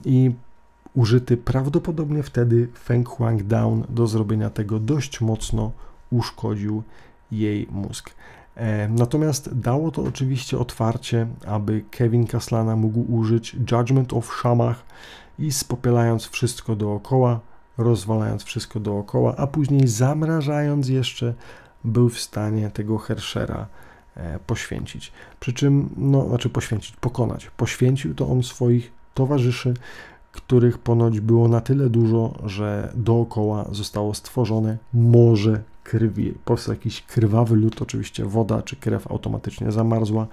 i 0.04 0.30
użyty 0.94 1.36
prawdopodobnie 1.36 2.22
wtedy 2.22 2.68
Feng 2.84 3.08
Huang 3.08 3.42
Down 3.42 3.84
do 3.88 4.06
zrobienia 4.06 4.50
tego 4.50 4.78
dość 4.78 5.20
mocno 5.20 5.72
uszkodził 6.10 6.82
jej 7.32 7.68
mózg. 7.70 8.10
Natomiast 8.88 9.58
dało 9.58 9.90
to 9.90 10.02
oczywiście 10.02 10.58
otwarcie, 10.58 11.26
aby 11.46 11.84
Kevin 11.90 12.26
Kaslana 12.26 12.76
mógł 12.76 13.14
użyć 13.14 13.56
Judgment 13.72 14.12
of 14.12 14.26
Shamach 14.26 14.84
i 15.38 15.52
spopielając 15.52 16.26
wszystko 16.26 16.76
dookoła, 16.76 17.40
rozwalając 17.78 18.44
wszystko 18.44 18.80
dookoła, 18.80 19.34
a 19.36 19.46
później 19.46 19.88
zamrażając 19.88 20.88
jeszcze, 20.88 21.34
był 21.84 22.08
w 22.08 22.20
stanie 22.20 22.70
tego 22.70 22.98
Herschera 22.98 23.66
e, 24.16 24.38
poświęcić. 24.38 25.12
Przy 25.40 25.52
czym, 25.52 25.90
no, 25.96 26.28
znaczy 26.28 26.48
poświęcić, 26.48 26.96
pokonać. 26.96 27.50
Poświęcił 27.56 28.14
to 28.14 28.28
on 28.28 28.42
swoich 28.42 28.92
towarzyszy, 29.14 29.74
których 30.32 30.78
ponoć 30.78 31.20
było 31.20 31.48
na 31.48 31.60
tyle 31.60 31.90
dużo, 31.90 32.34
że 32.44 32.92
dookoła 32.94 33.64
zostało 33.72 34.14
stworzone 34.14 34.78
morze 34.94 35.62
krwi. 35.84 36.34
Powstał 36.44 36.74
jakiś 36.74 37.02
krwawy 37.02 37.56
lód, 37.56 37.82
oczywiście 37.82 38.24
woda 38.24 38.62
czy 38.62 38.76
krew 38.76 39.10
automatycznie 39.10 39.72
zamarzła. 39.72 40.26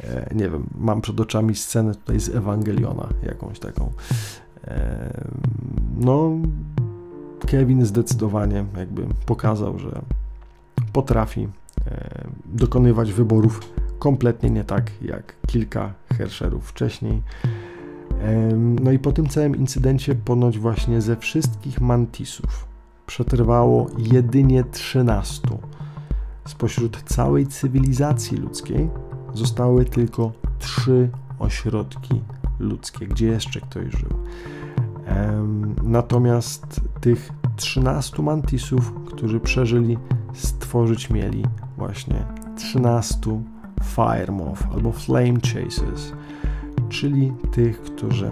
E, 0.00 0.34
nie 0.34 0.50
wiem, 0.50 0.66
mam 0.78 1.00
przed 1.00 1.20
oczami 1.20 1.54
scenę 1.54 1.94
tutaj 1.94 2.20
z 2.20 2.28
Ewangeliona, 2.28 3.08
jakąś 3.22 3.58
taką. 3.58 3.92
E, 4.64 5.30
no, 5.96 6.30
Kevin 7.46 7.86
zdecydowanie 7.86 8.64
jakby 8.76 9.06
pokazał, 9.26 9.78
że 9.78 10.02
potrafi 10.92 11.48
e, 11.86 12.28
dokonywać 12.44 13.12
wyborów 13.12 13.60
kompletnie 13.98 14.50
nie 14.50 14.64
tak 14.64 14.90
jak 15.02 15.34
kilka 15.46 15.92
Hersherów 16.18 16.68
wcześniej. 16.68 17.22
No 18.82 18.92
i 18.92 18.98
po 18.98 19.12
tym 19.12 19.28
całym 19.28 19.56
incydencie 19.56 20.14
ponoć 20.14 20.58
właśnie 20.58 21.00
ze 21.00 21.16
wszystkich 21.16 21.80
mantisów 21.80 22.66
przetrwało 23.06 23.86
jedynie 23.98 24.64
13. 24.64 25.48
Spośród 26.44 27.02
całej 27.02 27.46
cywilizacji 27.46 28.36
ludzkiej 28.36 28.90
zostały 29.34 29.84
tylko 29.84 30.32
trzy 30.58 31.10
ośrodki 31.38 32.20
ludzkie, 32.58 33.06
gdzie 33.06 33.26
jeszcze 33.26 33.60
ktoś 33.60 33.92
żył. 33.92 34.10
Natomiast 35.82 36.80
tych 37.00 37.30
13 37.56 38.22
mantisów, 38.22 38.92
którzy 39.06 39.40
przeżyli, 39.40 39.98
stworzyć 40.34 41.10
mieli 41.10 41.44
właśnie 41.78 42.24
13 42.56 43.42
Fire 43.82 44.32
Moth 44.32 44.62
albo 44.74 44.92
Flame 44.92 45.40
Chasers 45.40 46.12
czyli 46.92 47.32
tych, 47.52 47.82
którzy 47.82 48.30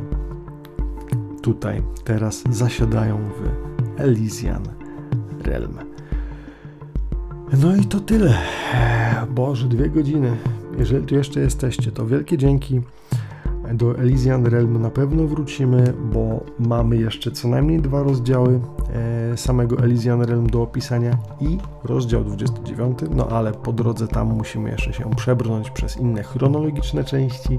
tutaj 1.43 1.83
teraz 2.05 2.45
zasiadają 2.51 3.19
w 3.19 4.01
Elysian 4.01 4.63
Realm. 5.43 5.79
No 7.63 7.77
i 7.77 7.85
to 7.85 8.01
tyle. 8.01 8.39
Boże, 9.31 9.69
dwie 9.69 9.89
godziny. 9.89 10.37
Jeżeli 10.79 11.07
tu 11.07 11.15
jeszcze 11.15 11.41
jesteście, 11.41 11.93
to 11.93 12.07
wielkie 12.07 12.39
dzięki. 12.39 12.81
Do 13.75 13.99
Elysian 13.99 14.47
Realm 14.47 14.83
na 14.83 14.91
pewno 14.91 15.27
wrócimy, 15.27 15.93
bo 16.13 16.45
mamy 16.59 16.97
jeszcze 16.97 17.31
co 17.31 17.49
najmniej 17.49 17.83
dwa 17.83 18.03
rozdziały 18.03 18.61
e, 19.33 19.37
samego 19.37 19.79
Elysian 19.79 20.23
Realm 20.23 20.47
do 20.47 20.63
opisania 20.63 21.19
i 21.41 21.59
rozdział 21.85 22.25
29, 22.25 22.99
no 23.11 23.29
ale 23.29 23.53
po 23.53 23.73
drodze 23.73 24.09
tam 24.09 24.27
musimy 24.27 24.71
jeszcze 24.71 24.93
się 24.93 25.11
przebrnąć 25.17 25.71
przez 25.71 25.97
inne 25.97 26.23
chronologiczne 26.23 27.05
części. 27.05 27.59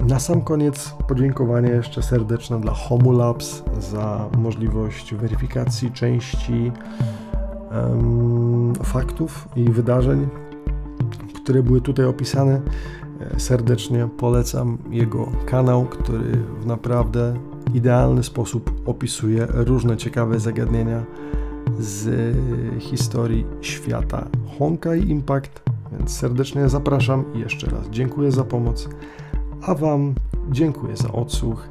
Na 0.00 0.20
sam 0.20 0.40
koniec 0.40 0.94
podziękowanie 1.08 1.68
jeszcze 1.68 2.02
serdeczne 2.02 2.60
dla 2.60 2.72
Homolabs 2.74 3.62
za 3.78 4.28
możliwość 4.38 5.14
weryfikacji 5.14 5.92
części 5.92 6.72
faktów 8.84 9.48
i 9.56 9.64
wydarzeń, 9.64 10.28
które 11.34 11.62
były 11.62 11.80
tutaj 11.80 12.06
opisane. 12.06 12.60
Serdecznie 13.38 14.08
polecam 14.16 14.78
jego 14.90 15.28
kanał, 15.46 15.84
który 15.84 16.32
w 16.60 16.66
naprawdę 16.66 17.34
idealny 17.74 18.22
sposób 18.22 18.72
opisuje 18.86 19.46
różne 19.50 19.96
ciekawe 19.96 20.40
zagadnienia 20.40 21.04
z 21.78 22.36
historii 22.80 23.46
świata 23.60 24.28
Honkai 24.58 25.10
Impact. 25.10 25.62
Więc 25.92 26.16
serdecznie 26.16 26.68
zapraszam 26.68 27.24
i 27.34 27.38
jeszcze 27.38 27.70
raz 27.70 27.88
dziękuję 27.90 28.32
za 28.32 28.44
pomoc, 28.44 28.88
a 29.62 29.74
Wam 29.74 30.14
dziękuję 30.50 30.96
za 30.96 31.12
odsłuch. 31.12 31.68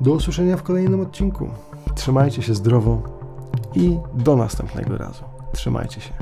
Do 0.00 0.12
usłyszenia 0.12 0.56
w 0.56 0.62
kolejnym 0.62 1.00
odcinku. 1.00 1.48
Trzymajcie 1.94 2.42
się 2.42 2.54
zdrowo 2.54 3.02
i 3.74 3.98
do 4.14 4.36
następnego 4.36 4.98
razu. 4.98 5.24
Trzymajcie 5.52 6.00
się. 6.00 6.12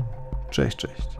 Cześć, 0.49 0.77
cześć. 0.77 1.16